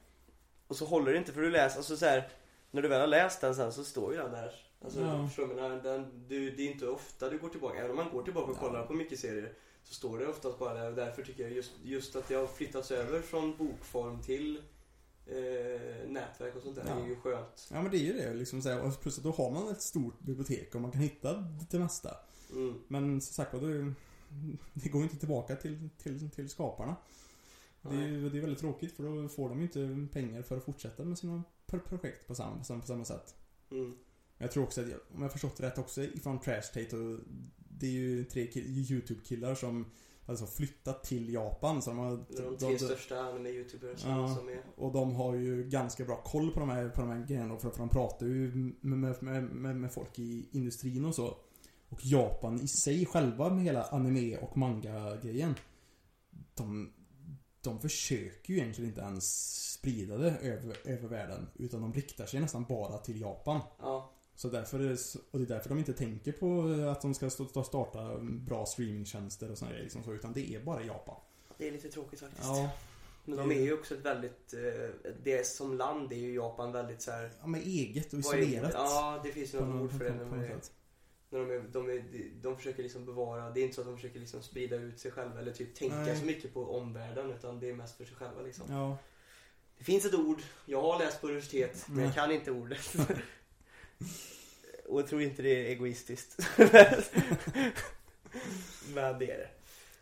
Och 0.68 0.76
så 0.76 0.86
håller 0.86 1.12
det 1.12 1.18
inte 1.18 1.32
för 1.32 1.42
du 1.42 1.52
läser, 1.52 1.78
alltså 1.78 1.98
så 1.98 2.06
här, 2.06 2.28
När 2.72 2.82
du 2.82 2.88
väl 2.88 3.00
har 3.00 3.08
läst 3.08 3.42
den 3.42 3.56
sen 3.56 3.74
så 3.74 3.84
står 3.84 4.12
ju 4.14 4.18
den 4.20 4.32
där. 4.32 4.52
Alltså 4.84 5.02
Ja. 5.02 5.28
förstår 5.28 5.48
du 5.48 5.54
vad 5.54 5.84
den, 5.84 6.26
du, 6.28 6.52
Det 6.52 6.62
är 6.68 6.72
inte 6.72 6.88
ofta 6.88 7.30
du 7.30 7.38
går 7.38 7.50
tillbaka, 7.50 7.78
även 7.78 7.92
om 7.92 7.98
man 7.98 8.10
går 8.14 8.24
tillbaka 8.24 8.52
och 8.52 8.58
Ja. 8.62 8.68
kollar 8.68 8.86
på 8.86 8.94
mycket 8.94 9.20
serier. 9.20 9.54
Så 9.90 9.96
står 9.96 10.20
det 10.20 10.28
oftast 10.28 10.60
bara 10.60 10.74
där 10.74 10.90
och 10.90 10.96
därför 10.96 11.24
tycker 11.24 11.44
jag 11.44 11.52
just, 11.52 11.72
just 11.84 12.16
att 12.16 12.28
det 12.28 12.36
har 12.36 12.48
flyttats 12.48 12.92
över 12.92 13.22
från 13.22 13.58
bokform 13.58 14.22
till 14.22 14.58
eh, 15.26 16.08
nätverk 16.10 16.56
och 16.56 16.62
sånt 16.62 16.76
där 16.76 16.84
Ja. 16.88 17.04
är 17.04 17.08
ju 17.08 17.16
skönt. 17.16 17.68
Ja 17.72 17.82
men 17.82 17.92
det 17.92 17.98
är 17.98 18.04
ju 18.04 18.14
det 18.14 18.34
liksom 18.34 18.62
så 18.62 18.70
här, 18.70 18.92
plus 19.02 19.18
att 19.18 19.24
då 19.24 19.32
har 19.32 19.52
man 19.52 19.68
ett 19.70 19.82
stort 19.82 20.20
bibliotek 20.20 20.76
och 20.76 20.82
man 20.82 20.92
kan 20.92 21.02
hitta 21.02 21.34
det 21.72 21.80
mesta. 21.80 22.18
Mm. 22.52 22.74
Men 22.88 23.22
som 23.22 23.34
sagt 23.34 23.52
det, 23.52 23.94
det 24.74 24.90
går 24.90 25.02
ju 25.02 25.04
inte 25.04 25.18
tillbaka 25.20 25.56
till, 25.56 25.90
till, 25.98 26.30
till 26.30 26.50
skaparna. 26.50 26.96
Det 27.82 27.96
är, 27.96 28.08
ju- 28.08 28.30
det 28.30 28.38
är 28.38 28.42
väldigt 28.42 28.60
tråkigt 28.60 28.96
för 28.96 29.04
då 29.04 29.28
får 29.30 29.50
de 29.50 29.58
ju 29.58 29.64
inte 29.64 30.08
pengar 30.14 30.42
för 30.42 30.58
att 30.58 30.64
fortsätta 30.64 31.04
med 31.06 31.18
sina 31.18 31.44
pro- 31.66 31.80
projekt 31.80 32.28
på 32.28 32.36
samma, 32.36 32.58
på 32.58 32.64
samma, 32.64 32.82
på 32.82 32.88
samma 32.88 33.06
sätt. 33.06 33.36
Mm. 33.72 33.98
Jag 34.38 34.52
tror 34.52 34.64
också 34.64 34.82
att, 34.82 34.88
om 35.16 35.22
jag 35.22 35.32
förstått 35.32 35.58
det 35.58 35.68
rätt 35.68 35.78
också 35.78 36.02
ifrån 36.04 36.40
Trash 36.40 36.62
Tate 36.74 36.96
och 36.98 37.20
det 37.80 37.88
är 37.88 37.92
ju 37.92 38.24
tre 38.24 38.48
kill- 38.48 38.68
YouTube-killar 38.92 39.56
som 39.56 39.86
alltså 40.26 40.46
flyttat 40.46 41.04
till 41.04 41.34
Japan. 41.34 41.82
Så 41.82 41.90
de 41.90 42.00
har, 42.00 42.26
de 42.30 42.58
tre 42.58 42.70
de- 42.70 42.80
största 42.80 43.16
anime-youtubers 43.16 44.04
Ja. 44.06 44.36
som 44.36 44.50
är... 44.50 44.62
och 44.78 44.92
de 44.94 45.16
har 45.16 45.36
ju 45.36 45.64
ganska 45.70 46.06
bra 46.06 46.22
koll 46.22 46.52
på 46.52 46.60
de 46.60 46.70
här, 46.70 46.90
på 46.90 47.02
de 47.02 47.10
här 47.10 47.26
grejerna 47.26 47.58
för, 47.58 47.70
för 47.70 47.78
de 47.80 47.90
pratar 47.90 48.26
ju 48.26 48.52
med, 48.82 49.16
med, 49.24 49.44
med, 49.44 49.76
med 49.76 49.92
folk 49.94 50.20
i 50.20 50.50
industrin 50.52 51.06
och 51.06 51.16
så. 51.16 51.38
Och 51.90 52.06
Japan 52.06 52.62
i 52.62 52.68
sig 52.68 53.06
själva 53.06 53.50
med 53.50 53.64
hela 53.64 53.84
anime 53.84 54.38
och 54.38 54.58
manga-grejen. 54.58 55.56
De, 56.56 56.94
de 57.62 57.80
försöker 57.80 58.54
ju 58.54 58.60
egentligen 58.60 58.90
inte 58.90 59.02
ens 59.02 59.26
sprida 59.74 60.18
det 60.18 60.32
över, 60.38 60.78
över 60.86 61.08
världen. 61.08 61.48
Utan 61.56 61.82
de 61.82 61.94
riktar 61.94 62.26
sig 62.26 62.40
nästan 62.40 62.66
bara 62.70 62.98
till 62.98 63.22
Japan. 63.22 63.62
Ja. 63.80 64.12
Så 64.40 64.50
därför, 64.50 64.80
är 64.80 64.90
det 64.90 64.98
så- 64.98 65.20
och 65.32 65.40
det 65.40 65.46
är 65.46 65.48
därför 65.48 65.70
de 65.70 65.78
inte 65.78 65.94
tänker 65.94 66.32
på 66.32 66.62
att 66.92 67.02
de 67.02 67.14
ska 67.14 67.30
starta 67.64 68.18
bra 68.22 68.66
streamingtjänster 68.66 69.52
och 69.52 69.58
sådana 69.58 69.72
grejer 69.72 69.84
liksom 69.84 70.04
så, 70.04 70.14
utan 70.14 70.34
det 70.34 70.56
är 70.56 70.60
bara 70.60 70.84
Japan. 70.84 71.16
Det 71.58 71.68
är 71.68 71.72
lite 71.72 71.90
tråkigt 71.90 72.20
faktiskt. 72.20 72.44
Ja, 72.44 72.70
Men 73.26 73.38
de 73.38 73.52
är 73.52 73.62
ju 73.62 73.74
också 73.74 73.94
ett 73.96 74.00
väldigt, 74.06 74.54
eh, 74.54 75.12
det 75.24 75.48
som 75.48 75.78
land 75.78 76.12
är 76.12 76.18
ju 76.18 76.34
Japan 76.36 76.72
väldigt 76.72 77.02
så 77.02 77.12
här. 77.12 77.32
ja 77.42 77.48
men 77.48 77.62
eget 77.62 78.08
och 78.08 78.14
är- 78.14 78.20
isolerat. 78.20 78.72
Ja, 78.74 79.20
det 79.24 79.32
finns 79.32 79.54
ju 79.54 79.60
något 79.62 79.82
ord 79.82 79.92
för 79.92 80.06
det. 80.06 80.14
När, 80.16 80.44
är, 80.44 80.60
när 81.30 81.40
de, 81.40 81.52
är, 81.52 81.64
de, 81.72 81.90
är, 81.90 82.04
de 82.42 82.58
försöker 82.58 82.84
liksom 82.84 83.06
bevara, 83.06 83.50
det 83.50 83.60
är 83.60 83.64
inte 83.64 83.76
så 83.76 83.82
att 83.82 83.88
de 83.88 83.96
försöker 83.96 84.20
liksom 84.20 84.42
sprida 84.42 84.76
ut 84.76 85.00
sig 85.00 85.12
själva 85.12 85.40
eller 85.40 85.52
typ 85.52 85.76
tänka 85.76 85.96
Nej. 85.96 86.20
så 86.20 86.26
mycket 86.26 86.54
på 86.54 86.78
omvärlden 86.78 87.32
utan 87.32 87.60
det 87.60 87.70
är 87.70 87.74
mest 87.74 87.98
för 87.98 88.06
sig 88.06 88.16
själva 88.16 88.42
liksom. 88.42 88.66
Ja, 88.70 88.98
Det 89.78 89.84
finns 89.84 90.06
ett 90.06 90.14
ord, 90.16 90.42
jag 90.66 90.82
har 90.82 91.00
läst 91.00 91.22
på 91.22 91.28
universitet 91.28 91.86
men 91.90 92.04
jag 92.04 92.14
kan 92.16 92.32
inte 92.32 92.52
ordet. 92.52 92.96
Och 94.86 95.00
jag 95.00 95.08
tror 95.08 95.22
inte 95.22 95.42
det 95.42 95.66
är 95.66 95.70
egoistiskt. 95.70 96.38
men 98.94 99.20
det 99.20 99.32
är 99.32 99.38
det. 99.38 99.50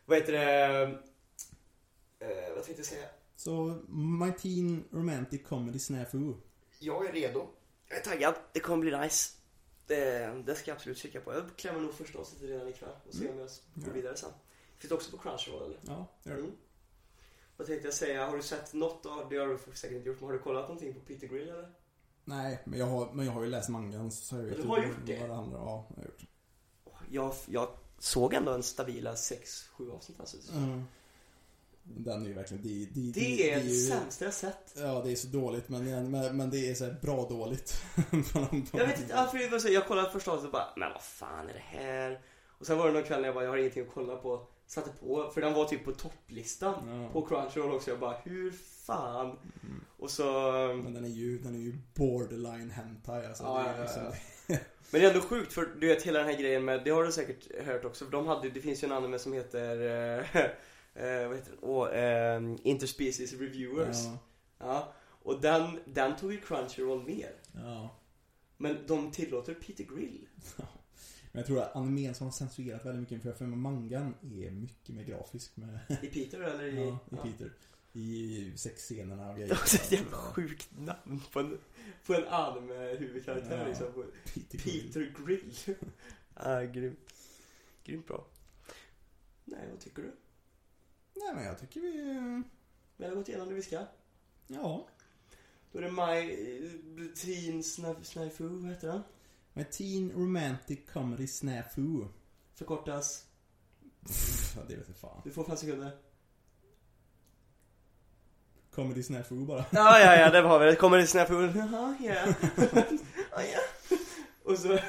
Vad 0.05 0.17
heter 0.17 0.33
det? 0.33 0.83
Eh, 2.19 2.53
vad 2.55 2.63
tänkte 2.63 2.79
jag 2.79 2.85
säga? 2.85 3.07
så 3.37 3.81
My 3.89 4.31
Teen 4.31 4.83
Romantic 4.91 5.43
Comedy 5.43 5.79
Snafu. 5.79 6.33
Jag 6.79 7.05
är 7.05 7.11
redo. 7.11 7.47
Jag 7.87 7.97
är 7.97 8.03
taggad. 8.03 8.35
Det 8.53 8.59
kommer 8.59 8.81
bli 8.81 8.97
nice. 8.97 9.33
Det, 9.87 10.43
det 10.45 10.55
ska 10.55 10.71
jag 10.71 10.75
absolut 10.75 10.97
kika 10.97 11.21
på. 11.21 11.33
Jag 11.33 11.43
klämmer 11.55 11.79
nog 11.79 11.93
första 11.93 12.19
avsnittet 12.19 12.49
redan 12.49 12.67
ikväll 12.67 12.89
och 13.07 13.13
se 13.13 13.29
om 13.29 13.39
jag 13.39 13.49
går 13.75 13.91
vidare 13.91 14.17
sen. 14.17 14.29
Finns 14.77 14.89
det 14.89 14.95
också 14.95 15.11
på 15.11 15.17
Crunchyroll 15.17 15.63
eller? 15.63 15.79
Ja, 15.85 16.07
det 16.23 16.29
gör 16.29 16.37
det. 16.37 16.43
Mm. 16.43 16.55
Vad 17.57 17.67
tänkte 17.67 17.87
jag 17.87 17.93
säga? 17.93 18.25
Har 18.25 18.37
du 18.37 18.43
sett 18.43 18.73
något 18.73 19.05
av, 19.05 19.29
det 19.29 19.37
har 19.37 19.47
du 19.47 19.57
säkert 19.57 19.97
inte 19.97 20.09
gjort, 20.09 20.19
men 20.19 20.25
har 20.25 20.33
du 20.33 20.39
kollat 20.39 20.67
någonting 20.67 20.93
på 20.93 20.99
Peter 20.99 21.27
Grill 21.27 21.49
eller? 21.49 21.73
Nej, 22.27 22.59
men 22.65 22.79
jag 22.79 22.85
har, 22.85 23.09
men 23.13 23.25
jag 23.25 23.33
har 23.33 23.43
ju 23.43 23.49
läst 23.49 23.69
mangan 23.69 24.11
så 24.11 24.35
jag 24.35 24.43
vet 24.43 24.61
Du 24.61 24.67
har 24.67 24.77
gjort 24.77 24.97
det? 25.05 25.13
det. 25.13 25.27
Ja, 25.27 25.47
jag 25.51 25.59
har 25.59 26.03
gjort. 26.03 26.25
Jag, 27.09 27.33
jag 27.45 27.69
såg 27.99 28.33
ändå 28.33 28.51
en 28.51 28.63
stabila 28.63 29.13
6-7 29.13 29.95
avsnitt 29.95 30.19
alltså. 30.19 30.37
Mm. 30.53 30.83
Den 31.83 32.23
är 32.23 32.27
ju 32.27 32.33
verkligen, 32.33 32.63
det, 32.63 32.85
det, 33.01 33.11
Det 33.11 33.51
är 33.51 33.63
det 33.63 33.69
sämsta 33.69 34.25
jag 34.25 34.33
sett. 34.33 34.73
Ja, 34.77 35.01
det 35.03 35.11
är 35.11 35.15
så 35.15 35.27
dåligt 35.27 35.69
men, 35.69 36.11
men, 36.11 36.37
men 36.37 36.49
det 36.49 36.69
är 36.69 36.75
så 36.75 36.93
bra 37.01 37.27
dåligt. 37.29 37.81
Jag 38.71 38.87
vet 38.87 38.99
inte, 38.99 39.13
ja, 39.13 39.27
för 39.27 39.37
det 39.37 39.47
var 39.47 39.59
så, 39.59 39.69
jag 39.69 39.87
kollade 39.87 40.11
första 40.11 40.31
avsnittet 40.31 40.47
och 40.47 40.59
bara, 40.59 40.73
men 40.77 40.93
vad 40.93 41.01
fan 41.01 41.49
är 41.49 41.53
det 41.53 41.79
här? 41.79 42.21
Och 42.59 42.65
sen 42.65 42.77
var 42.77 42.87
det 42.87 42.93
någon 42.93 43.03
kväll 43.03 43.21
när 43.21 43.27
jag 43.27 43.35
bara, 43.35 43.43
jag 43.43 43.51
har 43.51 43.57
ingenting 43.57 43.83
att 43.83 43.93
kolla 43.93 44.15
på. 44.15 44.47
Satte 44.67 44.89
på, 44.99 45.31
för 45.33 45.41
den 45.41 45.53
var 45.53 45.65
typ 45.65 45.85
på 45.85 45.91
topplistan. 45.91 47.01
Ja. 47.03 47.09
På 47.13 47.27
Crunchyroll 47.27 47.71
också. 47.75 47.89
Jag 47.89 47.99
bara, 47.99 48.17
hur 48.23 48.51
fan? 48.85 49.25
Mm. 49.63 49.83
Och 49.97 50.11
så... 50.11 50.23
Men 50.83 50.93
den 50.93 51.05
är 51.05 51.09
ju, 51.09 51.37
den 51.39 51.55
är 51.55 51.59
ju 51.59 51.77
borderline 51.95 52.71
hentai 52.71 53.25
alltså. 53.25 53.43
Ja, 53.43 53.63
det 53.63 53.69
är 53.69 53.81
liksom, 53.81 54.03
Men 54.91 55.01
det 55.01 55.07
är 55.07 55.11
ändå 55.13 55.21
sjukt 55.21 55.53
för 55.53 55.65
du 55.65 55.87
vet 55.87 56.03
hela 56.03 56.19
den 56.19 56.27
här 56.27 56.37
grejen 56.41 56.65
med, 56.65 56.83
det 56.83 56.89
har 56.89 57.03
du 57.03 57.11
säkert 57.11 57.65
hört 57.65 57.85
också, 57.85 58.05
för 58.05 58.11
de 58.11 58.27
hade, 58.27 58.49
det 58.49 58.61
finns 58.61 58.83
ju 58.83 58.85
en 58.85 58.91
anime 58.91 59.19
som 59.19 59.33
heter, 59.33 59.81
eh, 59.81 60.35
eh, 61.03 61.27
vad 61.27 61.37
heter 61.37 61.51
den? 61.51 61.59
Åh, 61.61 61.89
eh, 61.89 62.41
Interspecies 62.63 63.33
Reviewers. 63.33 64.05
Ja. 64.05 64.17
Ja, 64.59 64.93
Och 65.21 65.41
den, 65.41 65.79
den 65.85 66.15
tog 66.15 66.31
ju 66.31 66.41
Crunchyroll 66.41 67.03
ner. 67.03 67.33
ja. 67.53 67.95
Men 68.57 68.77
de 68.87 69.11
tillåter 69.11 69.53
Peter 69.53 69.83
Grill. 69.83 70.27
Men 71.37 71.41
jag 71.41 71.47
tror 71.47 71.61
att 71.61 71.75
animen 71.75 72.15
som 72.15 72.27
har 72.27 72.31
censurerat 72.31 72.85
väldigt 72.85 73.01
mycket 73.01 73.21
för 73.21 73.29
jag 73.29 73.37
för 73.37 73.45
mangan 73.45 74.13
är 74.21 74.51
mycket 74.51 74.95
mer 74.95 75.03
grafisk 75.03 75.57
med, 75.57 75.79
I 76.01 76.07
Peter 76.07 76.39
eller 76.41 76.63
i... 76.63 76.75
ja, 77.09 77.27
i 77.27 77.31
Peter. 77.31 77.53
I 77.93 78.51
sexscenerna 78.55 79.29
och 79.29 79.35
Det 79.39 79.41
grejer. 79.41 79.55
var 79.55 79.65
så 79.65 79.95
ett 79.95 80.11
sjukt 80.11 80.69
namn 80.77 81.21
på 81.33 81.39
en, 81.39 81.57
på 82.05 82.13
en 82.13 82.27
anime-huvudkaraktär 82.27 83.57
Ja. 83.57 83.67
liksom. 83.67 84.11
Peter. 84.33 84.57
Peter 84.57 85.13
Grill. 85.25 85.53
ah, 86.33 86.61
grymt. 86.61 87.13
Grymt 87.83 88.07
bra. 88.07 88.25
Nej, 89.45 89.67
vad 89.71 89.79
tycker 89.79 90.01
du? 90.01 90.11
Nej 91.13 91.35
men 91.35 91.45
jag 91.45 91.59
tycker 91.59 91.81
vi... 91.81 92.43
Vi 92.97 93.05
har 93.05 93.15
gått 93.15 93.29
igenom 93.29 93.49
det 93.49 93.55
vi 93.55 93.61
ska. 93.61 93.85
Ja. 94.47 94.87
Då 95.71 95.79
är 95.79 95.83
det 95.83 95.91
My 95.91 97.11
Teen 97.15 97.63
vad 98.63 98.71
heter 98.71 98.87
den? 98.87 99.01
Med 99.57 99.71
Teen 99.71 100.11
Romantic 100.11 100.79
Comedy 100.93 101.27
Snafu. 101.27 102.05
Förkortas. 102.55 103.25
Ja, 104.55 104.61
det 104.67 104.75
vet 104.75 104.87
jag 104.87 104.97
fan. 104.97 105.21
Du 105.23 105.31
får 105.31 105.43
fem 105.43 105.57
sekunder. 105.57 105.91
Comedy 108.71 109.03
Snafu 109.03 109.45
bara. 109.45 109.65
Ja, 109.71 109.99
ja, 109.99 110.15
ja, 110.15 110.31
där 110.31 110.43
har 110.43 110.59
vi 110.59 110.65
det. 110.65 110.97
Det 110.99 111.07
Snafu? 111.07 111.51
Jaha, 111.55 111.97
ja. 112.01 112.33
Ja, 113.31 113.43
ja. 113.43 113.59
Och 114.43 114.57
så... 114.57 114.79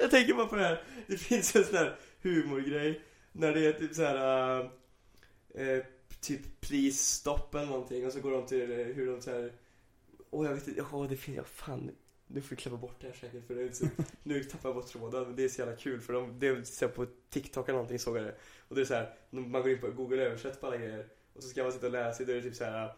Jag 0.00 0.10
tänker 0.10 0.34
bara 0.34 0.46
på 0.46 0.56
det 0.56 0.64
här. 0.64 0.82
Det 1.06 1.16
finns 1.16 1.56
en 1.56 1.64
sån 1.64 1.74
här 1.74 1.98
humorgrej. 2.22 3.02
När 3.32 3.54
det 3.54 3.66
är 3.66 3.72
typ 3.72 3.94
så 3.94 4.02
här. 4.02 4.60
äh, 5.54 5.82
typ 6.20 6.60
please 6.60 6.96
stop 6.96 7.54
eller 7.54 7.66
någonting. 7.66 8.06
Och 8.06 8.12
så 8.12 8.20
går 8.20 8.30
de 8.30 8.46
till 8.46 8.80
eh, 8.80 8.86
hur 8.86 9.06
de 9.06 9.22
så 9.22 9.30
här. 9.30 9.52
Åh, 10.30 10.46
jag 10.46 10.54
vet 10.54 10.68
inte. 10.68 10.84
Åh, 10.92 11.08
det 11.08 11.16
finns... 11.16 11.36
Ja, 11.36 11.44
fan. 11.44 11.90
Nu 12.34 12.40
får 12.40 12.50
vi 12.50 12.56
klippa 12.56 12.76
bort 12.76 12.96
det 13.00 13.06
här 13.06 13.14
säkert. 13.14 13.46
För 13.46 13.54
det 13.54 13.62
är 13.62 13.72
så, 13.72 13.86
nu 14.22 14.44
tappar 14.44 14.68
jag 14.68 14.76
bort 14.76 14.86
tråden. 14.86 15.22
Men 15.22 15.36
det 15.36 15.44
är 15.44 15.48
så 15.48 15.60
jävla 15.60 15.76
kul. 15.76 16.00
För 16.00 16.12
de, 16.12 16.38
det 16.38 16.46
är 16.46 16.62
så 16.64 16.88
på 16.88 17.06
TikTok 17.30 17.68
eller 17.68 17.76
någonting 17.76 17.98
såg 17.98 18.16
jag 18.16 18.24
det. 18.24 18.34
Och 18.68 18.74
det 18.74 18.80
är 18.80 18.84
så 18.84 18.94
här. 18.94 19.14
Man 19.30 19.52
går 19.62 19.70
in 19.70 19.80
på 19.80 19.90
Google 19.90 20.22
översätt 20.22 20.60
på 20.60 20.66
alla 20.66 20.76
grejer. 20.76 21.06
Och 21.34 21.42
så 21.42 21.48
ska 21.48 21.62
man 21.62 21.72
sitta 21.72 21.86
och 21.86 21.92
läsa. 21.92 22.24
Då 22.24 22.32
är 22.32 22.36
det 22.36 22.42
typ 22.42 22.54
så 22.56 22.64
här. 22.64 22.94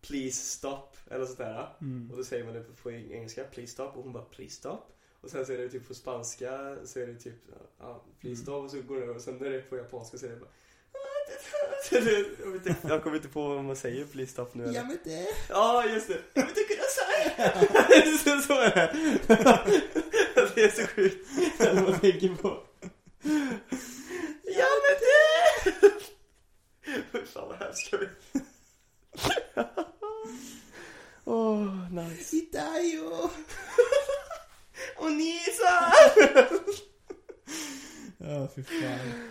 Please 0.00 0.42
stop. 0.42 0.88
Eller 1.10 1.26
sånt 1.26 1.38
där. 1.38 1.68
Mm. 1.80 2.10
Och 2.10 2.16
då 2.16 2.24
säger 2.24 2.44
man 2.44 2.54
det 2.54 2.64
på 2.82 2.90
engelska, 2.92 3.44
please 3.44 3.72
stop, 3.72 3.82
och 3.94 4.02
hon 4.02 4.12
bara 4.12 4.24
please 4.24 4.54
stop. 4.56 4.78
Och 5.20 5.30
sen 5.30 5.46
så 5.46 5.52
är 5.52 5.58
det 5.58 5.68
typ 5.68 5.88
på 5.88 5.94
spanska, 5.94 6.76
så 6.84 7.00
är 7.00 7.06
det 7.06 7.14
typ, 7.14 7.34
ja, 7.78 8.04
please 8.20 8.34
Mm. 8.34 8.36
stop, 8.42 8.52
och 8.64 8.70
så 8.70 8.82
går 8.82 8.96
det 8.96 9.02
över, 9.02 9.14
och 9.14 9.20
sen 9.22 9.36
när 9.38 9.50
det 9.50 9.56
är 9.56 9.60
på 9.62 9.76
japanska 9.76 10.18
så 10.18 10.26
är 10.26 10.30
det 10.30 10.36
bara 10.36 10.50
det- 11.90 12.26
jag, 12.44 12.50
vet 12.50 12.66
inte, 12.66 12.88
jag 12.88 13.02
kommer 13.02 13.16
inte 13.16 13.28
på 13.28 13.48
vad 13.48 13.64
man 13.64 13.76
säger 13.76 14.04
please 14.04 14.32
stop 14.32 14.46
nu 14.52 14.64
eller? 14.64 14.74
Ja 14.74 14.84
men 14.84 14.98
det. 15.04 15.26
Ja, 15.48 15.86
just 15.86 16.08
det! 16.08 16.18
Jag 16.34 16.46
vet 16.46 16.56
inte! 16.58 16.74
Så, 18.24 18.40
så 18.40 18.60
är 18.60 18.70
det. 18.74 18.92
det 20.54 20.64
är 20.64 20.70
så 20.70 20.86
sjukt 20.86 21.28
när 21.58 21.74
man 21.74 22.00
tänker 22.00 22.28
på. 22.42 22.62
Ja 24.44 24.68
men 24.82 24.96
det! 25.00 25.90
Fy 27.12 27.26
fan 27.26 27.48
vad 27.48 27.58
hemskt 27.58 27.86
ska 27.86 27.96
vi. 27.96 28.08
Åh, 31.24 31.92
nice. 31.92 32.36
Itayo. 32.36 33.30
Och 34.96 35.12
Nisa! 35.12 35.92
Ja, 38.18 38.48
fy 38.56 38.62
fan. 38.62 39.26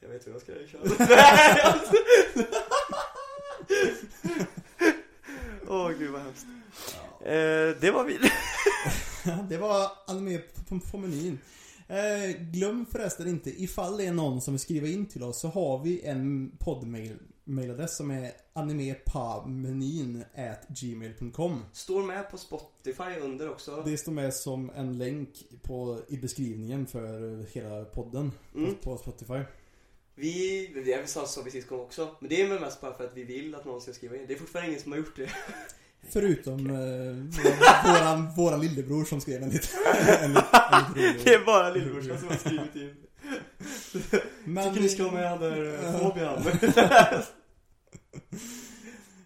Jag 0.00 0.08
vet 0.08 0.26
hur 0.26 0.32
jag 0.32 0.40
ska 0.40 0.52
köra. 0.52 1.06
Nej, 1.08 1.60
alltså. 1.64 1.92
Åh 5.68 5.90
gud 5.90 6.10
vad 6.10 6.22
hemskt. 6.22 6.46
Eh, 7.20 7.80
det 7.80 7.90
var 7.90 8.04
vi. 8.04 8.18
Det 9.48 9.56
var 9.56 9.90
anime 10.06 10.38
på, 10.68 10.80
på 10.90 10.98
menyn. 10.98 11.38
Eh, 11.88 12.40
glöm 12.40 12.86
förresten 12.92 13.28
inte, 13.28 13.53
ifall 13.64 13.96
det 13.96 14.06
är 14.06 14.12
någon 14.12 14.40
som 14.40 14.54
vill 14.54 14.60
skriva 14.60 14.88
in 14.88 15.06
till 15.06 15.22
oss 15.22 15.40
så 15.40 15.48
har 15.48 15.82
vi 15.84 16.02
en 16.04 16.56
poddmail 16.58 17.18
mailadress 17.44 17.96
som 17.96 18.10
är 18.10 18.32
animepamenyn 18.52 20.24
at 20.36 20.68
gmail.com 20.68 21.64
Står 21.72 22.02
med 22.02 22.30
på 22.30 22.38
Spotify 22.38 23.18
under 23.22 23.50
också. 23.50 23.82
Det 23.86 23.98
står 23.98 24.12
med 24.12 24.34
som 24.34 24.70
en 24.76 24.98
länk 24.98 25.28
på, 25.62 26.00
i 26.08 26.16
beskrivningen 26.16 26.86
för 26.86 27.46
hela 27.54 27.84
podden 27.84 28.32
Mm. 28.54 28.74
på, 28.74 28.96
Spotify. 28.96 29.40
Vi, 30.14 30.66
det 30.84 31.08
sa 31.08 31.26
så 31.26 31.42
vi 31.42 31.50
sist 31.50 31.68
gång 31.68 31.80
också. 31.80 32.08
Men 32.20 32.28
det 32.28 32.42
är 32.42 32.48
väl 32.48 32.60
mest 32.60 32.80
bara 32.80 32.94
för 32.94 33.04
att 33.04 33.16
vi 33.16 33.24
vill 33.24 33.54
att 33.54 33.64
någon 33.64 33.80
ska 33.80 33.92
skriva 33.92 34.16
in. 34.16 34.24
Det 34.28 34.34
är 34.34 34.38
fortfarande 34.38 34.70
ingen 34.70 34.82
som 34.82 34.92
har 34.92 34.98
gjort 34.98 35.16
det. 35.16 35.30
Förutom 36.10 36.70
eh, 36.70 36.74
våran, 37.92 38.34
våran 38.36 38.60
lillebror 38.60 39.04
som 39.04 39.20
skrev 39.20 39.42
en 39.42 39.48
liten... 39.50 39.70
en, 40.20 40.24
en 40.24 40.32
Det 41.24 41.34
är 41.34 41.46
bara 41.46 41.70
lillbrorsan 41.70 42.18
som 42.18 42.28
har 42.28 42.36
skrivit 42.36 42.74
in. 42.76 42.96
Men, 44.44 44.68
Tycker 44.68 44.82
ni 44.82 44.88
ska 44.88 45.02
ha 45.02 45.12
med 45.12 45.40
där 45.40 45.84
eh, 45.84 46.00
Fabian? 46.00 46.42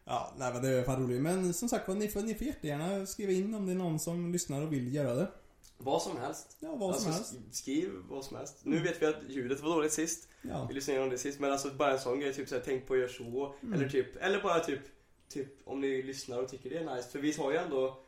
Ja, 0.05 0.35
nej 0.39 0.53
men 0.53 0.63
det 0.63 0.69
är 0.69 0.83
fan 0.85 1.03
roligt. 1.03 1.21
Men 1.23 1.55
som 1.55 1.69
sagt 1.69 1.89
ni 1.89 2.09
får, 2.09 2.21
ni 2.21 2.35
får 2.35 2.47
jättegärna 2.47 3.07
skriva 3.07 3.33
in 3.33 3.55
om 3.55 3.67
det 3.67 3.73
är 3.73 3.77
någon 3.77 3.99
som 3.99 4.33
lyssnar 4.33 4.63
och 4.63 4.73
vill 4.73 4.95
göra 4.95 5.15
det. 5.15 5.31
Vad 5.79 6.03
som 6.03 6.17
helst. 6.17 6.57
Ja, 6.61 6.69
vad 6.77 6.79
som 6.79 7.13
alltså, 7.13 7.13
helst. 7.13 7.35
sk- 7.35 7.53
Skriv 7.57 7.91
vad 8.09 8.25
som 8.25 8.37
helst. 8.37 8.57
Nu 8.63 8.79
vet 8.79 9.03
vi 9.03 9.07
att 9.07 9.17
ljudet 9.29 9.61
var 9.61 9.71
dåligt 9.71 9.93
sist. 9.93 10.29
Ja. 10.43 10.67
Vi 10.69 10.75
lyssnade 10.75 10.97
igenom 10.97 11.11
det 11.11 11.19
sist. 11.19 11.41
Men 11.41 11.53
alltså 11.53 11.71
bara 11.71 11.93
en 11.93 11.99
sån 11.99 12.21
grej, 12.21 12.35
typ 12.35 12.49
såhär, 12.49 12.63
tänk 12.65 12.87
på 12.87 12.95
att 12.95 13.01
göra 13.01 13.09
så. 13.09 13.55
Mm. 13.63 13.75
Eller 13.75 13.89
typ, 13.89 14.17
eller 14.17 14.43
bara 14.43 14.61
typ, 14.61 14.81
typ 15.29 15.49
om 15.69 15.81
ni 15.81 16.03
lyssnar 16.03 16.39
och 16.43 16.49
tycker 16.49 16.71
det 16.71 16.79
är 16.79 16.97
nice. 16.97 17.09
För 17.09 17.19
vi 17.19 17.33
har 17.33 17.53
ju 17.53 17.57
ändå, 17.59 18.05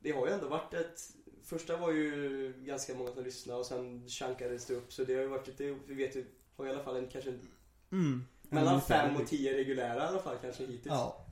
det 0.00 0.10
har 0.12 0.26
ju 0.26 0.32
ändå 0.32 0.48
varit 0.48 0.74
ett, 0.74 1.00
första 1.44 1.76
var 1.76 1.90
ju 1.92 2.52
ganska 2.64 2.94
många 2.94 3.12
som 3.12 3.24
lyssnade 3.24 3.58
och 3.60 3.66
sen 3.66 4.08
chankades 4.08 4.66
det 4.66 4.74
upp. 4.74 4.92
Så 4.92 5.04
det 5.04 5.14
har 5.14 5.22
ju 5.22 5.28
varit 5.28 5.46
lite, 5.46 5.78
vi 5.86 5.94
vet 5.94 6.16
ju, 6.16 6.24
har 6.56 6.66
i 6.66 6.70
alla 6.70 6.82
fall 6.82 6.96
en 6.96 7.08
kanske 7.08 7.38
Mm. 7.92 8.24
mellan 8.42 8.80
fem 8.80 9.16
och 9.16 9.26
tio 9.28 9.54
reguljära 9.56 10.04
i 10.04 10.06
alla 10.08 10.22
fall 10.22 10.36
kanske 10.42 10.62
hittills. 10.62 10.86
Ja. 10.86 11.26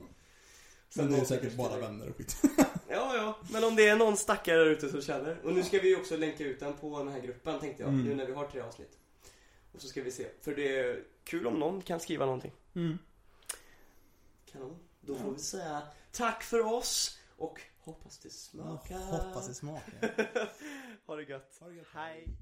Sen 0.89 1.05
Men 1.05 1.13
det 1.13 1.19
är 1.19 1.25
säkert 1.25 1.53
bara 1.57 1.69
förstår. 1.69 1.81
vänner 1.87 2.09
och 2.09 2.15
skit. 2.17 2.35
Ja, 2.89 3.15
ja. 3.15 3.37
Men 3.51 3.63
om 3.63 3.75
det 3.75 3.87
är 3.87 3.95
någon 3.95 4.17
stackare 4.17 4.57
där 4.59 4.65
ute 4.65 4.89
som 4.89 5.01
känner. 5.01 5.37
Och 5.43 5.53
nu 5.53 5.63
ska 5.63 5.79
vi 5.79 5.87
ju 5.89 5.95
också 5.97 6.17
länka 6.17 6.43
ut 6.43 6.59
den 6.59 6.73
på 6.73 6.97
den 6.99 7.07
här 7.07 7.19
gruppen 7.19 7.59
tänkte 7.59 7.83
jag. 7.83 7.89
Mm. 7.89 8.05
Nu 8.05 8.15
när 8.15 8.25
vi 8.25 8.33
har 8.33 8.45
tre 8.47 8.61
avsnitt. 8.61 8.97
Och 9.71 9.81
så 9.81 9.87
ska 9.87 10.01
vi 10.01 10.11
se. 10.11 10.27
För 10.41 10.55
det 10.55 10.79
är 10.79 11.03
kul 11.23 11.47
om 11.47 11.53
någon 11.59 11.81
kan 11.81 11.99
skriva 11.99 12.25
någonting. 12.25 12.51
Mm. 12.75 12.97
Kanon. 14.51 14.75
Då 15.01 15.15
får 15.15 15.31
vi 15.31 15.39
säga 15.39 15.81
tack 16.11 16.43
för 16.43 16.59
oss. 16.73 17.19
Och 17.37 17.61
hoppas 17.83 18.19
det 18.19 18.29
smakar. 18.29 18.99
hoppas 18.99 19.47
det 19.47 19.53
smakar. 19.53 20.29
ha 21.05 21.15
det 21.15 21.23
gött. 21.23 21.57
Ha 21.59 21.67
det 21.67 21.75
gött. 21.75 21.87
Hej. 21.93 22.37